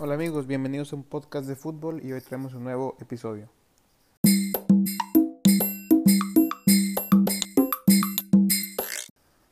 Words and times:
Hola 0.00 0.14
amigos, 0.14 0.46
bienvenidos 0.46 0.92
a 0.92 0.96
un 0.96 1.02
podcast 1.02 1.48
de 1.48 1.56
fútbol 1.56 2.00
y 2.04 2.12
hoy 2.12 2.20
traemos 2.20 2.54
un 2.54 2.62
nuevo 2.62 2.96
episodio. 3.00 3.48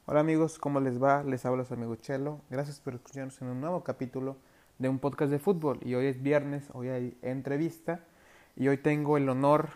Hola 0.04 0.20
amigos, 0.20 0.60
¿cómo 0.60 0.78
les 0.78 1.02
va? 1.02 1.24
Les 1.24 1.44
habla 1.44 1.64
su 1.64 1.74
amigo 1.74 1.96
Chelo. 1.96 2.42
Gracias 2.48 2.78
por 2.78 2.94
escucharnos 2.94 3.42
en 3.42 3.48
un 3.48 3.60
nuevo 3.60 3.82
capítulo 3.82 4.36
de 4.78 4.88
un 4.88 5.00
podcast 5.00 5.32
de 5.32 5.40
fútbol. 5.40 5.80
Y 5.82 5.96
hoy 5.96 6.06
es 6.06 6.22
viernes, 6.22 6.68
hoy 6.74 6.90
hay 6.90 7.18
entrevista 7.22 8.04
y 8.54 8.68
hoy 8.68 8.76
tengo 8.76 9.16
el 9.16 9.28
honor 9.28 9.70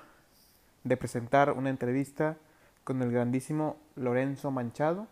de 0.85 0.97
presentar 0.97 1.51
una 1.51 1.71
entrevista 1.71 2.37
con 2.85 3.03
el 3.03 3.11
grandísimo 3.11 3.77
Lorenzo 3.97 4.53
Manchado. 4.53 5.09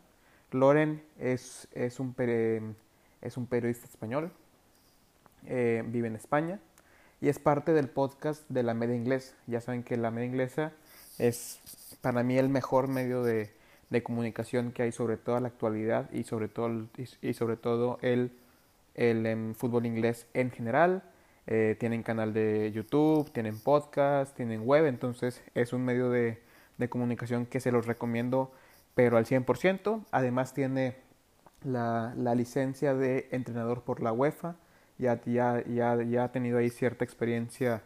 Loren 0.53 1.03
es, 1.19 1.67
es, 1.73 1.99
un, 1.99 2.15
es 3.23 3.37
un 3.37 3.47
periodista 3.47 3.87
español, 3.87 4.31
eh, 5.47 5.83
vive 5.87 6.09
en 6.09 6.17
España 6.17 6.61
y 7.21 7.29
es 7.29 7.39
parte 7.39 7.73
del 7.73 7.89
podcast 7.89 8.49
de 8.49 8.63
la 8.63 8.75
media 8.75 8.95
inglesa. 8.95 9.35
Ya 9.47 9.61
saben 9.61 9.83
que 9.83 9.97
la 9.97 10.11
media 10.11 10.27
inglesa 10.27 10.73
es 11.19 11.61
para 12.01 12.23
mí 12.23 12.39
el 12.39 12.49
mejor 12.49 12.89
medio 12.89 13.23
de, 13.23 13.51
de 13.91 14.03
comunicación 14.03 14.73
que 14.73 14.83
hay 14.83 14.93
sobre 14.93 15.17
toda 15.17 15.41
la 15.41 15.49
actualidad 15.49 16.11
y 16.13 16.25
sobre 16.25 16.49
todo, 16.49 16.87
y, 17.23 17.35
sobre 17.35 17.57
todo 17.57 17.99
el, 18.03 18.33
el 18.95 19.27
em, 19.27 19.55
fútbol 19.55 19.87
inglés 19.87 20.27
en 20.35 20.51
general. 20.51 21.03
Eh, 21.47 21.77
tienen 21.81 22.03
canal 22.03 22.35
de 22.35 22.71
YouTube, 22.73 23.31
tienen 23.33 23.59
podcast, 23.59 24.37
tienen 24.37 24.67
web, 24.67 24.85
entonces 24.85 25.43
es 25.55 25.73
un 25.73 25.83
medio 25.83 26.11
de, 26.11 26.43
de 26.77 26.89
comunicación 26.91 27.47
que 27.47 27.59
se 27.59 27.73
los 27.73 27.87
recomiendo, 27.87 28.53
pero 28.95 29.17
al 29.17 29.25
100%. 29.25 30.05
Además 30.11 30.53
tiene 30.53 30.97
la, 31.63 32.13
la 32.17 32.35
licencia 32.35 32.95
de 32.95 33.29
entrenador 33.33 33.83
por 33.83 34.03
la 34.03 34.13
UEFA 34.13 34.57
ya, 34.99 35.21
ya, 35.25 35.65
ya, 35.67 36.03
ya 36.03 36.25
ha 36.25 36.33
tenido 36.33 36.59
ahí 36.59 36.71
cierta 36.71 37.05
experiencia 37.05 37.83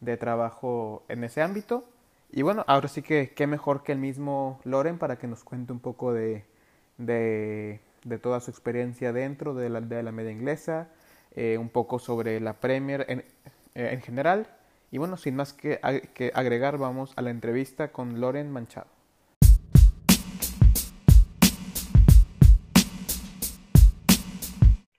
de 0.00 0.16
trabajo 0.16 1.04
en 1.08 1.24
ese 1.24 1.42
ámbito. 1.42 1.84
Y 2.30 2.42
bueno, 2.42 2.64
ahora 2.66 2.88
sí 2.88 3.02
que 3.02 3.30
qué 3.30 3.46
mejor 3.46 3.82
que 3.82 3.92
el 3.92 3.98
mismo 3.98 4.60
Loren 4.64 4.98
para 4.98 5.18
que 5.18 5.26
nos 5.26 5.44
cuente 5.44 5.72
un 5.72 5.80
poco 5.80 6.12
de, 6.12 6.44
de, 6.98 7.80
de 8.04 8.18
toda 8.18 8.40
su 8.40 8.50
experiencia 8.50 9.12
dentro 9.12 9.54
de 9.54 9.68
la, 9.68 9.80
de 9.80 10.02
la 10.02 10.12
media 10.12 10.32
inglesa, 10.32 10.88
eh, 11.36 11.58
un 11.58 11.68
poco 11.68 11.98
sobre 11.98 12.40
la 12.40 12.54
Premier 12.54 13.04
en, 13.08 13.20
eh, 13.74 13.90
en 13.92 14.00
general. 14.00 14.48
Y 14.90 14.98
bueno, 14.98 15.16
sin 15.16 15.36
más 15.36 15.52
que, 15.52 15.80
que 16.14 16.30
agregar, 16.34 16.78
vamos 16.78 17.12
a 17.16 17.22
la 17.22 17.30
entrevista 17.30 17.92
con 17.92 18.20
Loren 18.20 18.50
Manchado. 18.50 18.86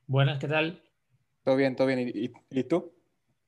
Buenas, 0.07 0.39
¿qué 0.39 0.47
tal? 0.47 0.84
Todo 1.45 1.55
bien, 1.55 1.75
todo 1.75 1.88
bien. 1.88 1.99
¿Y, 1.99 2.31
y 2.49 2.63
tú? 2.63 2.91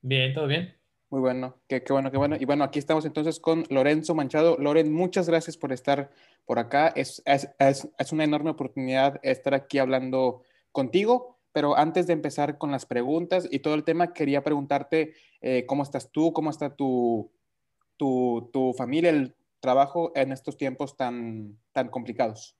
Bien, 0.02 0.32
todo 0.32 0.46
bien. 0.46 0.78
Muy 1.10 1.20
bueno, 1.20 1.56
qué, 1.68 1.84
qué, 1.84 1.94
bueno, 1.94 2.12
qué 2.12 2.18
bueno. 2.18 2.36
Y 2.40 2.46
bueno, 2.46 2.64
aquí 2.64 2.78
estamos 2.78 3.06
entonces 3.06 3.40
con 3.40 3.64
Lorenzo 3.70 4.14
Manchado. 4.14 4.56
Loren, 4.60 4.94
muchas 4.94 5.28
gracias 5.28 5.58
por 5.58 5.74
estar 5.74 6.12
por 6.46 6.60
acá. 6.60 6.90
Es, 6.90 7.24
es, 7.26 7.50
es, 7.58 7.90
es, 7.98 8.12
una 8.12 8.24
enorme 8.24 8.52
oportunidad 8.52 9.20
estar 9.24 9.56
aquí 9.56 9.80
hablando 9.80 10.44
contigo. 10.72 11.40
Pero 11.54 11.76
antes 11.76 12.06
de 12.06 12.14
empezar 12.14 12.60
con 12.60 12.72
las 12.72 12.86
preguntas 12.86 13.48
y 13.50 13.60
todo 13.60 13.74
el 13.74 13.84
tema, 13.84 14.14
quería 14.14 14.44
preguntarte 14.44 15.16
eh, 15.42 15.66
cómo 15.66 15.82
estás 15.82 16.12
tú, 16.12 16.34
cómo 16.34 16.52
está 16.52 16.76
tu, 16.76 17.32
tu, 17.96 18.52
tu 18.54 18.74
familia, 18.74 19.10
el 19.10 19.36
trabajo 19.60 20.12
en 20.14 20.32
estos 20.32 20.56
tiempos 20.56 20.96
tan, 20.96 21.58
tan 21.72 21.90
complicados. 21.90 22.56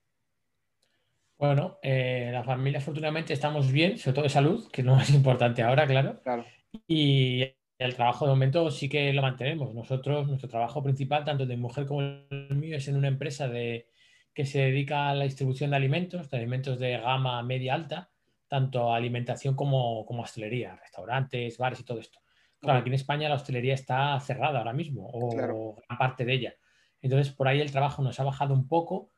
Bueno, 1.38 1.78
eh, 1.82 2.30
la 2.32 2.42
familia 2.42 2.80
afortunadamente 2.80 3.32
estamos 3.32 3.70
bien, 3.70 3.96
sobre 3.96 4.14
todo 4.14 4.24
de 4.24 4.30
salud, 4.30 4.68
que 4.70 4.80
es 4.80 4.86
lo 4.86 4.96
más 4.96 5.08
importante 5.10 5.62
ahora, 5.62 5.86
claro. 5.86 6.20
Claro. 6.22 6.44
Y 6.86 7.44
el 7.78 7.94
trabajo 7.94 8.26
de 8.26 8.32
momento 8.32 8.70
sí 8.70 8.88
que 8.88 9.12
lo 9.12 9.22
mantenemos. 9.22 9.72
Nosotros, 9.74 10.26
nuestro 10.26 10.48
trabajo 10.48 10.82
principal, 10.82 11.24
tanto 11.24 11.46
de 11.46 11.56
mujer 11.56 11.86
como 11.86 12.02
el 12.02 12.56
mío, 12.56 12.76
es 12.76 12.88
en 12.88 12.96
una 12.96 13.08
empresa 13.08 13.48
de, 13.48 13.88
que 14.34 14.44
se 14.44 14.60
dedica 14.60 15.08
a 15.08 15.14
la 15.14 15.24
distribución 15.24 15.70
de 15.70 15.76
alimentos, 15.76 16.28
de 16.28 16.36
alimentos 16.36 16.78
de 16.78 16.98
gama 16.98 17.42
media 17.42 17.74
alta, 17.74 18.10
tanto 18.48 18.92
alimentación 18.92 19.54
como, 19.54 20.04
como 20.06 20.22
hostelería, 20.22 20.76
restaurantes, 20.76 21.56
bares 21.58 21.80
y 21.80 21.84
todo 21.84 22.00
esto. 22.00 22.18
Claro, 22.60 22.80
aquí 22.80 22.88
en 22.88 22.94
España 22.94 23.28
la 23.28 23.36
hostelería 23.36 23.74
está 23.74 24.18
cerrada 24.18 24.58
ahora 24.58 24.72
mismo, 24.72 25.08
o 25.12 25.28
Claro. 25.30 25.76
gran 25.86 25.98
parte 25.98 26.24
de 26.24 26.32
ella. 26.34 26.54
Entonces, 27.00 27.32
por 27.32 27.46
ahí 27.46 27.60
el 27.60 27.70
trabajo 27.70 28.02
nos 28.02 28.18
ha 28.18 28.24
bajado 28.24 28.54
un 28.54 28.66
poco, 28.66 29.10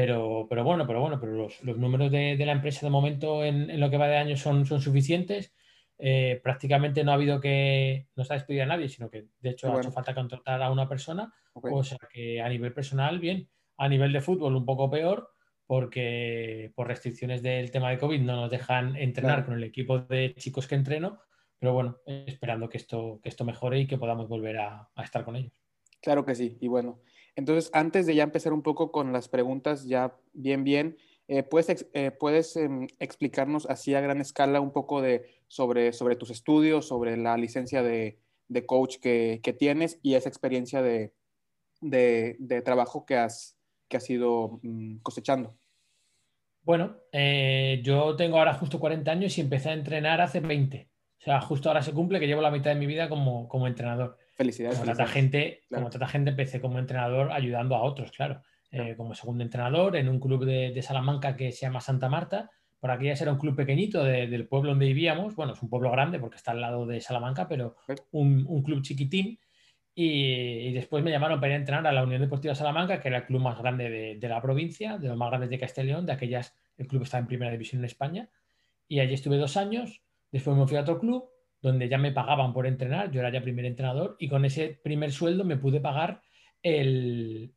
pero, 0.00 0.46
pero 0.48 0.62
bueno, 0.62 0.86
pero 0.86 1.00
bueno, 1.00 1.18
pero 1.20 1.32
los, 1.32 1.62
los 1.64 1.76
números 1.76 2.10
de, 2.12 2.36
de, 2.36 2.46
la 2.46 2.52
empresa 2.52 2.86
de 2.86 2.90
momento 2.90 3.44
en, 3.44 3.68
en, 3.68 3.80
lo 3.80 3.90
que 3.90 3.96
va 3.96 4.06
de 4.06 4.16
año 4.16 4.36
son, 4.36 4.64
son 4.64 4.80
suficientes. 4.80 5.52
Eh, 5.98 6.40
prácticamente 6.40 7.02
no 7.02 7.10
ha 7.10 7.14
habido 7.14 7.40
que, 7.40 8.06
no 8.14 8.22
se 8.24 8.32
ha 8.32 8.36
despedido 8.36 8.62
a 8.62 8.66
nadie, 8.66 8.88
sino 8.88 9.10
que 9.10 9.26
de 9.40 9.50
hecho 9.50 9.66
Qué 9.66 9.70
ha 9.70 9.70
bueno. 9.70 9.88
hecho 9.88 9.92
falta 9.92 10.14
contratar 10.14 10.62
a 10.62 10.70
una 10.70 10.88
persona. 10.88 11.32
O 11.52 11.82
sea 11.82 11.98
que 12.12 12.40
a 12.40 12.48
nivel 12.48 12.72
personal, 12.72 13.18
bien. 13.18 13.48
A 13.76 13.88
nivel 13.88 14.12
de 14.12 14.20
fútbol, 14.20 14.54
un 14.54 14.64
poco 14.64 14.88
peor, 14.88 15.30
porque 15.66 16.70
por 16.76 16.86
restricciones 16.86 17.42
del 17.42 17.72
tema 17.72 17.90
de 17.90 17.98
COVID 17.98 18.20
no 18.20 18.36
nos 18.36 18.50
dejan 18.50 18.94
entrenar 18.94 19.38
Claro. 19.38 19.46
con 19.46 19.54
el 19.56 19.64
equipo 19.64 19.98
de 19.98 20.34
chicos 20.36 20.68
que 20.68 20.76
entreno. 20.76 21.18
Pero 21.58 21.72
bueno, 21.72 21.98
esperando 22.06 22.68
que 22.68 22.76
esto, 22.76 23.18
que 23.20 23.28
esto 23.30 23.44
mejore 23.44 23.80
y 23.80 23.86
que 23.88 23.98
podamos 23.98 24.28
volver 24.28 24.58
a, 24.58 24.88
a 24.94 25.02
estar 25.02 25.24
con 25.24 25.34
ellos. 25.34 25.52
Claro 26.00 26.24
que 26.24 26.36
sí. 26.36 26.56
Y 26.60 26.68
bueno, 26.68 27.00
entonces 27.38 27.70
antes 27.72 28.04
de 28.04 28.16
ya 28.16 28.24
empezar 28.24 28.52
un 28.52 28.62
poco 28.62 28.90
con 28.90 29.12
las 29.12 29.28
preguntas, 29.28 29.86
ya 29.86 30.12
bien, 30.32 30.64
bien, 30.64 30.96
eh, 31.28 31.44
¿puedes, 31.44 31.86
eh, 31.92 32.10
puedes 32.10 32.56
em, 32.56 32.88
explicarnos 32.98 33.64
así 33.66 33.94
a 33.94 34.00
gran 34.00 34.20
escala 34.20 34.60
un 34.60 34.72
poco 34.72 35.00
de, 35.00 35.24
sobre, 35.46 35.92
sobre 35.92 36.16
tus 36.16 36.30
estudios, 36.30 36.88
sobre 36.88 37.16
la 37.16 37.36
licencia 37.36 37.84
de, 37.84 38.18
de 38.48 38.66
coach 38.66 38.96
que, 38.96 39.38
que 39.40 39.52
tienes 39.52 40.00
y 40.02 40.14
esa 40.14 40.28
experiencia 40.28 40.82
de, 40.82 41.12
de, 41.80 42.34
de 42.40 42.60
trabajo 42.60 43.06
que 43.06 43.14
has, 43.14 43.56
que 43.86 43.98
has 43.98 44.10
ido 44.10 44.58
mm, 44.64 44.96
cosechando? 44.96 45.56
Bueno, 46.62 46.96
eh, 47.12 47.80
yo 47.84 48.16
tengo 48.16 48.38
ahora 48.38 48.54
justo 48.54 48.80
40 48.80 49.12
años 49.12 49.38
y 49.38 49.42
empecé 49.42 49.68
a 49.68 49.74
entrenar 49.74 50.20
hace 50.20 50.40
20. 50.40 50.90
O 51.20 51.22
sea, 51.22 51.40
justo 51.40 51.68
ahora 51.68 51.82
se 51.82 51.92
cumple 51.92 52.18
que 52.18 52.26
llevo 52.26 52.42
la 52.42 52.50
mitad 52.50 52.72
de 52.72 52.80
mi 52.80 52.86
vida 52.86 53.08
como, 53.08 53.48
como 53.48 53.68
entrenador. 53.68 54.18
Felicidades. 54.38 54.76
Como 54.78 54.86
felicidades. 54.86 55.12
gente, 55.12 55.60
Claro. 55.68 55.82
como 55.82 55.90
tanta 55.90 56.08
gente 56.08 56.30
empecé 56.30 56.60
como 56.60 56.78
entrenador 56.78 57.30
ayudando 57.32 57.74
a 57.76 57.82
otros, 57.82 58.10
claro. 58.12 58.40
Eh, 58.70 58.76
Claro. 58.78 58.96
como 58.96 59.14
segundo 59.14 59.44
entrenador 59.44 59.96
en 59.96 60.08
un 60.08 60.18
club 60.20 60.44
de, 60.46 60.70
de 60.72 60.82
Salamanca 60.82 61.36
que 61.36 61.52
se 61.52 61.62
llama 61.66 61.80
Santa 61.80 62.08
Marta. 62.08 62.50
Por 62.80 62.90
aquí 62.90 63.06
ya 63.06 63.12
era 63.14 63.32
un 63.32 63.38
club 63.38 63.56
pequeñito 63.56 64.04
de- 64.04 64.26
del 64.28 64.46
pueblo 64.46 64.70
donde 64.70 64.86
vivíamos. 64.86 65.34
Bueno, 65.34 65.52
es 65.54 65.62
un 65.62 65.68
pueblo 65.68 65.90
grande 65.90 66.18
porque 66.18 66.36
está 66.36 66.52
al 66.52 66.60
lado 66.60 66.86
de 66.86 67.00
Salamanca, 67.00 67.46
pero 67.48 67.76
un, 68.12 68.44
un 68.48 68.62
club 68.62 68.82
chiquitín. 68.82 69.38
Y, 69.94 70.68
y 70.68 70.72
después 70.72 71.02
me 71.02 71.10
llamaron 71.10 71.40
para 71.40 71.48
ir 71.54 71.56
a 71.56 71.58
entrenar 71.58 71.84
a 71.88 71.92
la 71.92 72.04
Unión 72.04 72.20
Deportiva 72.20 72.54
Salamanca, 72.54 73.00
que 73.00 73.08
era 73.08 73.16
el 73.18 73.24
club 73.26 73.40
más 73.40 73.58
grande 73.58 73.90
de, 73.90 74.14
de 74.16 74.28
la 74.28 74.40
provincia, 74.40 74.96
de 74.96 75.08
los 75.08 75.16
más 75.16 75.28
grandes 75.30 75.50
de 75.50 75.58
Castellón, 75.58 76.06
de 76.06 76.12
aquellas, 76.12 76.54
el 76.76 76.86
club 76.86 77.02
estaba 77.02 77.20
en 77.20 77.26
primera 77.26 77.50
división 77.50 77.80
en 77.80 77.86
España. 77.86 78.28
Y 78.86 79.00
allí 79.00 79.14
estuve 79.14 79.38
dos 79.38 79.56
años. 79.56 80.00
Después 80.30 80.56
me 80.56 80.68
fui 80.68 80.76
a 80.76 80.82
otro 80.82 81.00
club 81.00 81.24
donde 81.60 81.88
ya 81.88 81.98
me 81.98 82.12
pagaban 82.12 82.52
por 82.52 82.66
entrenar, 82.66 83.10
yo 83.10 83.20
era 83.20 83.30
ya 83.30 83.42
primer 83.42 83.64
entrenador 83.64 84.16
y 84.18 84.28
con 84.28 84.44
ese 84.44 84.78
primer 84.82 85.12
sueldo 85.12 85.44
me 85.44 85.56
pude 85.56 85.80
pagar 85.80 86.22
el, 86.62 87.54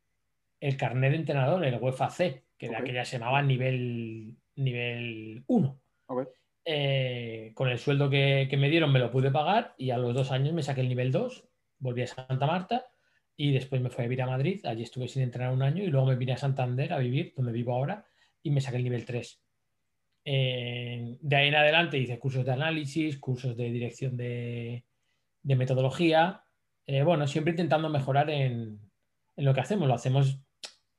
el 0.60 0.76
carnet 0.76 1.10
de 1.12 1.16
entrenador, 1.18 1.64
el 1.64 1.80
UEFA 1.80 2.10
C, 2.10 2.46
que 2.58 2.68
de 2.68 2.74
Ok. 2.74 2.80
aquella 2.82 3.04
se 3.04 3.18
llamaba 3.18 3.42
nivel, 3.42 4.36
nivel 4.56 5.44
1. 5.46 5.80
Ok. 6.06 6.28
Eh, 6.64 7.50
con 7.54 7.68
el 7.68 7.78
sueldo 7.78 8.08
que, 8.08 8.46
que 8.48 8.56
me 8.56 8.70
dieron 8.70 8.92
me 8.92 9.00
lo 9.00 9.10
pude 9.10 9.32
pagar 9.32 9.74
y 9.78 9.90
a 9.90 9.98
los 9.98 10.14
dos 10.14 10.30
años 10.30 10.52
me 10.54 10.62
saqué 10.62 10.80
el 10.80 10.88
nivel 10.88 11.10
2, 11.10 11.48
volví 11.78 12.02
a 12.02 12.06
Santa 12.06 12.46
Marta 12.46 12.86
y 13.36 13.52
después 13.52 13.80
me 13.82 13.90
fui 13.90 14.04
a 14.04 14.08
vivir 14.08 14.22
a 14.22 14.26
Madrid, 14.26 14.64
allí 14.66 14.82
estuve 14.82 15.08
sin 15.08 15.22
entrenar 15.22 15.52
un 15.52 15.62
año 15.62 15.82
y 15.82 15.88
luego 15.88 16.06
me 16.06 16.16
vine 16.16 16.32
a 16.34 16.36
Santander 16.36 16.92
a 16.92 16.98
vivir, 16.98 17.32
donde 17.36 17.50
vivo 17.52 17.72
ahora, 17.74 18.04
y 18.42 18.50
me 18.50 18.60
saqué 18.60 18.76
el 18.76 18.84
nivel 18.84 19.04
3. 19.04 19.41
De 20.24 21.36
ahí 21.36 21.48
en 21.48 21.54
adelante 21.54 21.98
hice 21.98 22.18
cursos 22.18 22.44
de 22.44 22.52
análisis, 22.52 23.18
cursos 23.18 23.56
de 23.56 23.70
dirección 23.70 24.16
de, 24.16 24.84
metodología. 25.42 26.44
Eh, 26.86 27.02
bueno, 27.02 27.26
siempre 27.26 27.52
intentando 27.52 27.88
mejorar 27.88 28.30
en, 28.30 28.80
lo 29.36 29.54
que 29.54 29.60
hacemos. 29.60 29.88
Lo 29.88 29.94
hacemos 29.94 30.40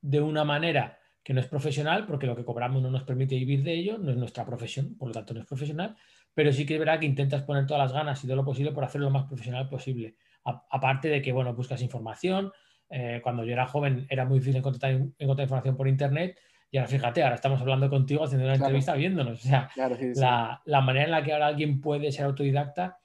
de 0.02 0.22
una 0.22 0.44
manera 0.44 1.00
que 1.24 1.34
no 1.34 1.40
es 1.40 1.48
profesional, 1.48 2.06
porque 2.06 2.28
lo 2.28 2.36
que 2.36 2.44
cobramos 2.44 2.82
no 2.82 2.92
nos 2.92 3.04
permite 3.04 3.36
vivir 3.36 3.64
de 3.64 3.74
ello, 3.74 3.98
no 3.98 4.12
es 4.12 4.18
nuestra 4.18 4.46
profesión, 4.46 4.98
por 4.98 5.08
lo 5.08 5.14
tanto 5.14 5.34
no 5.34 5.40
es 5.40 5.46
profesional, 5.46 5.96
pero 6.34 6.52
sí 6.52 6.66
que 6.66 6.74
es 6.74 6.80
verdad 6.80 7.00
que 7.00 7.06
intentas 7.06 7.44
poner 7.44 7.66
todas 7.66 7.84
las 7.84 7.94
ganas 7.94 8.22
y 8.22 8.28
todo 8.28 8.36
lo 8.36 8.44
posible 8.44 8.74
por 8.74 8.84
hacerlo 8.84 9.08
lo 9.08 9.14
más 9.14 9.26
profesional 9.26 9.70
posible. 9.70 10.18
Aparte 10.44 11.08
de 11.08 11.22
que, 11.22 11.32
bueno, 11.32 11.54
buscas 11.54 11.82
información. 11.82 12.52
Eh, 12.90 13.22
cuando 13.24 13.46
yo 13.46 13.54
era 13.54 13.66
joven 13.66 14.06
era 14.10 14.26
muy 14.26 14.40
difícil 14.40 14.58
encontrar, 14.58 14.92
encontrar 15.18 15.46
información 15.46 15.78
por 15.78 15.88
internet 15.88 16.38
y 16.74 16.78
ahora 16.80 16.88
fíjate, 16.90 17.22
ahora 17.22 17.36
estamos 17.36 17.62
hablando 17.62 17.88
contigo 17.88 18.24
haciendo 18.24 18.46
una 18.46 18.56
Claro. 18.56 18.66
entrevista 18.70 18.96
viéndonos. 18.96 19.46
O 19.46 19.48
sea, 19.48 19.70
Claro, 19.76 19.96
sí, 19.96 20.16
sí. 20.16 20.20
la, 20.20 20.60
la, 20.66 20.82
manera 20.82 21.06
en 21.06 21.12
la 21.12 21.24
que 21.24 21.32
ahora 21.32 21.46
alguien 21.46 21.80
puede 21.80 22.12
ser 22.12 22.26
autodidacta 22.26 22.98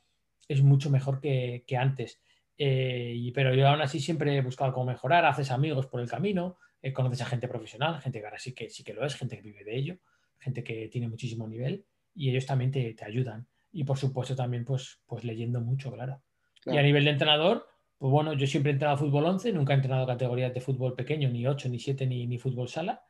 es 0.48 0.62
mucho 0.62 0.88
mejor 0.88 1.20
que, 1.20 1.64
que 1.66 1.76
antes. 1.76 2.18
Eh, 2.56 3.12
y, 3.14 3.30
pero 3.32 3.54
yo 3.54 3.68
aún 3.68 3.82
así 3.82 4.00
siempre 4.00 4.34
he 4.34 4.40
buscado 4.40 4.72
cómo 4.72 4.86
mejorar, 4.86 5.26
haces 5.26 5.50
amigos 5.50 5.86
por 5.86 6.00
el 6.00 6.08
camino, 6.08 6.56
eh, 6.80 6.94
conoces 6.94 7.20
a 7.20 7.26
gente 7.26 7.46
profesional, 7.46 8.00
gente 8.00 8.20
que 8.20 8.24
ahora 8.24 8.38
sí 8.38 8.54
que, 8.54 8.70
sí 8.70 8.82
que 8.82 8.94
lo 8.94 9.04
es, 9.04 9.14
gente 9.16 9.36
que 9.36 9.42
vive 9.42 9.62
de 9.64 9.76
ello, 9.76 9.98
gente 10.38 10.64
que 10.64 10.88
tiene 10.88 11.06
muchísimo 11.08 11.46
nivel 11.46 11.84
y 12.14 12.30
ellos 12.30 12.46
también 12.46 12.70
te, 12.70 12.94
te 12.94 13.04
ayudan. 13.04 13.46
y 13.70 13.84
por 13.84 13.98
supuesto 13.98 14.34
también 14.34 14.64
pues, 14.64 14.98
pues 15.06 15.24
leyendo 15.24 15.60
mucho, 15.60 15.92
claro. 15.92 16.22
Y 16.64 16.78
a 16.78 16.82
nivel 16.82 17.04
de 17.04 17.10
entrenador, 17.10 17.66
pues 17.98 18.10
bueno, 18.10 18.32
yo 18.32 18.46
siempre 18.46 18.70
he 18.70 18.72
entrenado 18.72 18.96
fútbol 18.96 19.26
11, 19.26 19.52
nunca 19.52 19.74
he 19.74 19.76
entrenado 19.76 20.06
categorías 20.06 20.54
de 20.54 20.60
fútbol 20.62 20.94
pequeño, 20.94 21.28
ni 21.28 21.46
8, 21.46 21.68
ni 21.68 21.78
7, 21.78 22.06
ni, 22.06 22.26
ni 22.26 22.38
fútbol 22.38 22.68
sala. 22.68 23.04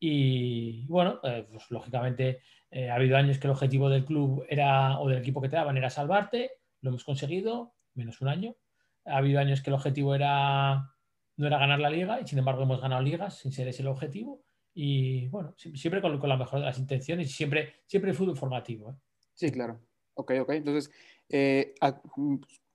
Y 0.00 0.86
bueno, 0.86 1.20
eh, 1.24 1.46
pues 1.50 1.70
lógicamente 1.70 2.40
eh, 2.70 2.90
ha 2.90 2.94
habido 2.94 3.16
años 3.16 3.38
que 3.38 3.46
el 3.46 3.52
objetivo 3.52 3.88
del 3.88 4.04
club 4.04 4.44
era, 4.48 4.98
o 5.00 5.08
del 5.08 5.18
equipo 5.18 5.40
que 5.40 5.48
te 5.48 5.56
daban 5.56 5.76
era 5.76 5.90
salvarte, 5.90 6.52
lo 6.80 6.90
hemos 6.90 7.04
conseguido, 7.04 7.74
menos 7.94 8.20
un 8.20 8.28
año. 8.28 8.56
Ha 9.04 9.18
habido 9.18 9.40
años 9.40 9.62
que 9.62 9.70
el 9.70 9.74
objetivo 9.74 10.14
era 10.14 10.94
no 11.36 11.46
era 11.46 11.58
ganar 11.58 11.78
la 11.78 11.88
liga 11.88 12.20
y 12.20 12.26
sin 12.26 12.38
embargo 12.40 12.64
hemos 12.64 12.80
ganado 12.80 13.00
ligas 13.00 13.38
sin 13.38 13.52
ser 13.52 13.68
ese 13.68 13.82
el 13.82 13.88
objetivo. 13.88 14.42
Y 14.74 15.28
bueno, 15.28 15.54
siempre 15.56 16.00
con, 16.00 16.18
con 16.18 16.28
la 16.28 16.36
mejor 16.36 16.60
de 16.60 16.66
las 16.66 16.78
intenciones 16.78 17.28
y 17.28 17.32
siempre, 17.32 17.74
siempre 17.86 18.10
el 18.10 18.16
fútbol 18.16 18.36
formativo. 18.36 18.90
¿eh? 18.90 18.94
Sí, 19.34 19.50
claro. 19.50 19.80
Ok, 20.14 20.32
ok. 20.40 20.50
Entonces, 20.50 20.90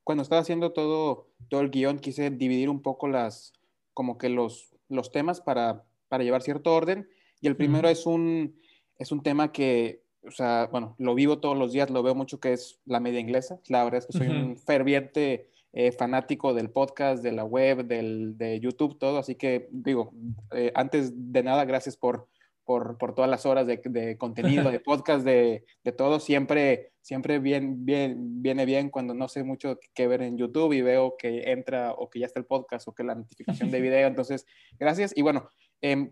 cuando 0.03 0.23
estaba 0.23 0.41
haciendo 0.41 0.71
todo, 0.71 1.29
todo 1.49 1.61
el 1.61 1.69
guion, 1.69 1.99
quise 1.99 2.29
dividir 2.29 2.69
un 2.69 2.81
poco 2.81 3.07
las, 3.07 3.53
como 3.93 4.17
que 4.17 4.29
los, 4.29 4.75
los 4.89 5.11
temas 5.11 5.41
para, 5.41 5.85
para 6.13 6.23
llevar 6.23 6.43
cierto 6.43 6.75
orden. 6.75 7.09
Y 7.41 7.47
el 7.47 7.55
primero 7.55 7.89
es, 7.89 8.05
un, 8.05 8.55
es 8.99 9.11
un 9.11 9.23
tema 9.23 9.51
que, 9.51 10.03
o 10.21 10.29
sea, 10.29 10.69
bueno, 10.71 10.93
lo 10.99 11.15
vivo 11.15 11.39
todos 11.39 11.57
los 11.57 11.73
días, 11.73 11.89
lo 11.89 12.03
veo 12.03 12.13
mucho, 12.13 12.39
que 12.39 12.53
es 12.53 12.79
la 12.85 12.99
media 12.99 13.19
inglesa. 13.19 13.59
La 13.67 13.83
verdad 13.83 14.01
es 14.01 14.05
que 14.05 14.19
soy 14.19 14.27
un 14.27 14.55
ferviente 14.59 15.49
eh, 15.71 15.91
fanático 15.91 16.53
del 16.53 16.69
podcast, 16.69 17.23
de 17.23 17.31
la 17.31 17.45
web, 17.45 17.87
del, 17.87 18.37
de 18.37 18.59
YouTube, 18.59 18.99
todo. 18.99 19.17
Así 19.17 19.33
que 19.33 19.69
digo, 19.71 20.13
eh, 20.51 20.71
antes 20.75 21.13
de 21.15 21.41
nada, 21.41 21.65
gracias 21.65 21.97
por, 21.97 22.27
por, 22.63 22.99
por, 22.99 23.15
todas 23.15 23.31
las 23.31 23.47
horas 23.47 23.65
de, 23.65 23.81
de 23.83 24.15
contenido, 24.15 24.69
de 24.69 24.79
podcast, 24.79 25.25
de, 25.25 25.65
de, 25.83 25.91
todo. 25.93 26.19
Siempre, 26.19 26.91
siempre 27.01 27.39
bien, 27.39 27.85
bien, 27.85 28.43
viene 28.43 28.67
bien 28.67 28.91
cuando 28.91 29.15
no 29.15 29.27
sé 29.27 29.43
mucho 29.43 29.79
qué 29.95 30.07
ver 30.07 30.21
en 30.21 30.37
YouTube 30.37 30.73
y 30.73 30.83
veo 30.83 31.15
que 31.17 31.51
entra 31.51 31.93
o 31.93 32.07
que 32.07 32.19
ya 32.19 32.27
está 32.27 32.39
el 32.39 32.45
podcast 32.45 32.87
o 32.87 32.93
que 32.93 33.03
la 33.03 33.15
notificación 33.15 33.71
de 33.71 33.81
video. 33.81 34.07
Entonces, 34.07 34.45
gracias. 34.77 35.11
Y 35.17 35.23
bueno, 35.23 35.49
eh, 35.83 36.09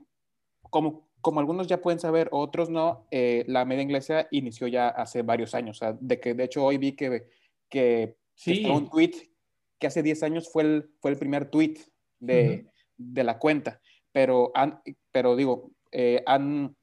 como, 0.70 1.08
como 1.22 1.40
algunos 1.40 1.66
ya 1.68 1.82
pueden 1.82 2.00
saber, 2.00 2.30
otros 2.32 2.70
no, 2.70 3.08
eh, 3.10 3.44
la 3.48 3.66
media 3.66 3.84
inglesa 3.84 4.28
inició 4.32 4.68
ya 4.68 4.90
hace 4.90 5.24
varios 5.24 5.56
años. 5.56 5.78
O 5.78 5.80
sea, 5.80 5.98
de 6.00 6.20
que 6.20 6.34
de 6.34 6.44
hecho 6.44 6.64
hoy 6.64 6.78
vi 6.78 6.92
que, 6.92 7.28
que, 7.70 8.18
sí. 8.36 8.66
un 8.66 8.90
tweet 8.90 9.32
que 9.80 9.88
hace 9.88 10.04
10 10.04 10.24
años 10.24 10.52
fue 10.52 10.64
el, 10.64 10.90
fue 11.00 11.12
el 11.12 11.18
primer 11.18 11.50
tweet 11.50 11.76
de, 12.20 12.68
de 12.98 13.24
la 13.24 13.40
cuenta. 13.40 13.82
Pero, 14.12 14.52
han, 14.54 14.82
pero 15.12 15.36
digo, 15.36 15.72
eh, 15.92 16.22
han, 16.26 16.76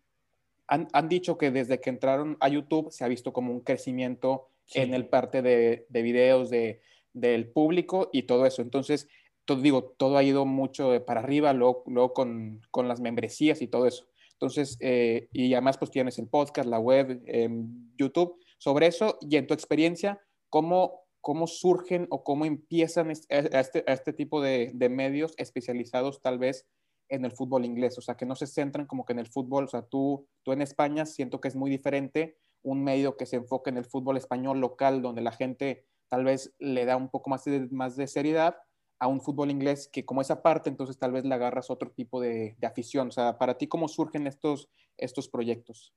han, 0.67 0.89
han, 0.93 1.09
dicho 1.09 1.37
que 1.37 1.51
desde 1.51 1.81
que 1.81 1.91
entraron 1.91 2.37
a 2.41 2.49
YouTube 2.49 2.91
se 2.91 3.05
ha 3.05 3.09
visto 3.09 3.33
como 3.33 3.53
un 3.53 3.61
crecimiento 3.61 4.49
sí. 4.65 4.81
en 4.81 4.95
el 4.95 5.07
parte 5.07 5.43
de, 5.43 5.87
de 5.91 6.03
videos 6.03 6.49
de, 6.49 6.81
del 7.13 7.51
público 7.51 8.09
y 8.13 8.23
todo 8.23 8.47
eso. 8.47 8.63
Entonces, 8.63 9.09
todo, 9.49 9.63
digo, 9.63 9.95
todo 9.97 10.19
ha 10.19 10.23
ido 10.23 10.45
mucho 10.45 11.03
para 11.07 11.21
arriba, 11.21 11.55
luego, 11.55 11.83
luego 11.87 12.13
con, 12.13 12.61
con, 12.71 12.87
las 12.87 13.01
membresías 13.01 13.63
y 13.63 13.67
todo 13.67 13.87
eso. 13.87 14.07
Entonces, 14.33 14.77
eh, 14.81 15.29
y 15.33 15.55
además 15.55 15.79
pues 15.79 15.91
tienes 15.91 16.19
el 16.19 16.29
podcast, 16.29 16.69
la 16.69 16.79
web, 16.79 17.23
eh, 17.25 17.49
YouTube, 17.97 18.37
sobre 18.59 18.89
eso 18.89 19.17
y 19.23 19.37
en 19.37 19.47
tu 19.47 19.55
experiencia, 19.55 20.21
¿cómo, 20.51 21.01
cómo 21.23 21.47
surgen 21.47 22.07
o 22.11 22.23
cómo 22.25 22.45
empiezan 22.45 23.09
a 23.09 23.13
este, 23.13 23.85
a 23.87 23.93
este 23.95 24.13
tipo 24.13 24.43
de, 24.43 24.71
de 24.75 24.89
medios 24.91 25.33
especializados 25.39 26.21
tal 26.21 26.39
vez 26.39 26.67
en 27.09 27.25
el 27.25 27.33
fútbol 27.33 27.65
inglés, 27.65 27.97
o 27.97 28.03
sea, 28.03 28.19
que 28.19 28.27
no 28.27 28.37
se 28.37 28.47
centran 28.47 28.87
como 28.87 29.07
que 29.07 29.15
en 29.15 29.19
el 29.19 29.29
fútbol, 29.29 29.65
o 29.65 29.69
sea, 29.69 29.81
tú, 29.81 30.29
tú 30.43 30.53
en 30.53 30.61
España 30.61 31.07
siento 31.07 31.41
que 31.41 31.49
es 31.49 31.57
muy 31.57 31.71
diferente 31.71 32.37
un 32.63 32.85
medio 32.85 33.17
que 33.17 33.25
se 33.25 33.37
enfoque 33.37 33.71
en 33.71 33.79
el 33.79 33.87
fútbol 33.87 34.19
español 34.19 34.61
local, 34.61 35.01
donde 35.01 35.23
la 35.23 35.33
gente 35.33 35.87
tal 36.09 36.25
vez 36.25 36.55
le 36.59 36.85
da 36.85 36.99
un 36.99 37.09
poco 37.09 37.31
más 37.31 37.45
de, 37.45 37.67
más 37.71 37.97
de 37.97 38.09
seriedad, 38.09 38.57
a 38.99 39.07
un 39.07 39.21
fútbol 39.21 39.51
inglés 39.51 39.89
que 39.93 40.05
como 40.05 40.21
esa 40.21 40.43
parte, 40.43 40.69
entonces 40.69 40.99
tal 40.99 41.13
vez 41.13 41.25
le 41.25 41.35
agarras 41.35 41.71
otro 41.71 41.91
tipo 41.91 42.21
de, 42.21 42.57
afición. 42.63 43.09
O 43.09 43.11
sea, 43.11 43.39
para 43.39 43.57
ti, 43.57 43.67
¿cómo 43.69 43.89
surgen 43.89 44.27
estos, 44.27 44.69
estos 44.97 45.29
proyectos? 45.29 45.95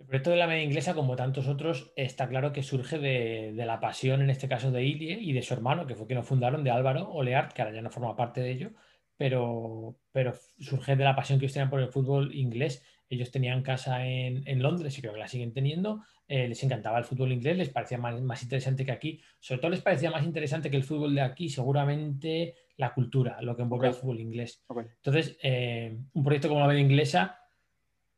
El 0.00 0.06
proyecto 0.06 0.30
de 0.30 0.36
la 0.36 0.46
media 0.46 0.62
inglesa, 0.62 0.94
como 0.94 1.16
tantos 1.16 1.48
otros, 1.48 1.92
está 1.96 2.28
claro 2.28 2.52
que 2.52 2.62
surge 2.62 2.98
de, 2.98 3.52
de, 3.54 3.66
la 3.66 3.80
pasión, 3.80 4.22
en 4.22 4.30
este 4.30 4.48
caso 4.48 4.70
de 4.70 4.84
Ilie 4.84 5.18
y 5.20 5.32
de 5.32 5.42
su 5.42 5.54
hermano, 5.54 5.86
que 5.86 5.96
fue 5.96 6.06
quien 6.06 6.18
lo 6.18 6.24
fundaron, 6.24 6.62
de 6.62 6.70
Álvaro 6.70 7.10
Oleart, 7.10 7.52
que 7.52 7.62
ahora 7.62 7.74
ya 7.74 7.82
no 7.82 7.90
forma 7.90 8.14
parte 8.14 8.40
de 8.40 8.50
ello, 8.50 8.70
pero, 9.16 9.96
pero 10.12 10.32
surge 10.58 10.94
de 10.96 11.04
la 11.04 11.16
pasión 11.16 11.38
que 11.38 11.46
ellos 11.46 11.52
tenían 11.52 11.70
por 11.70 11.80
el 11.80 11.88
fútbol 11.88 12.34
inglés. 12.34 12.84
Ellos 13.10 13.30
tenían 13.30 13.62
casa 13.62 14.06
en, 14.06 14.42
en 14.46 14.62
Londres 14.62 14.96
y 14.96 15.00
creo 15.00 15.14
que 15.14 15.18
la 15.18 15.28
siguen 15.28 15.52
teniendo. 15.52 16.02
Eh, 16.26 16.46
les 16.46 16.62
encantaba 16.62 16.98
el 16.98 17.04
fútbol 17.04 17.32
inglés, 17.32 17.56
les 17.56 17.70
parecía 17.70 17.96
más, 17.96 18.20
más, 18.20 18.42
interesante 18.42 18.84
que 18.84 18.92
aquí. 18.92 19.20
Sobre 19.40 19.60
todo 19.60 19.70
les 19.70 19.80
parecía 19.80 20.10
más 20.10 20.24
interesante 20.24 20.70
que 20.70 20.76
el 20.76 20.84
fútbol 20.84 21.14
de 21.14 21.22
aquí, 21.22 21.48
seguramente 21.48 22.54
la 22.76 22.92
cultura, 22.92 23.40
lo 23.40 23.56
que 23.56 23.62
envuelve 23.62 23.88
okay. 23.88 23.96
el 23.96 24.00
fútbol 24.00 24.20
inglés. 24.20 24.62
Okay. 24.66 24.84
Entonces, 24.96 25.38
eh, 25.42 25.98
un 26.12 26.24
proyecto 26.24 26.48
como 26.48 26.60
la 26.60 26.66
media 26.66 26.82
inglesa, 26.82 27.40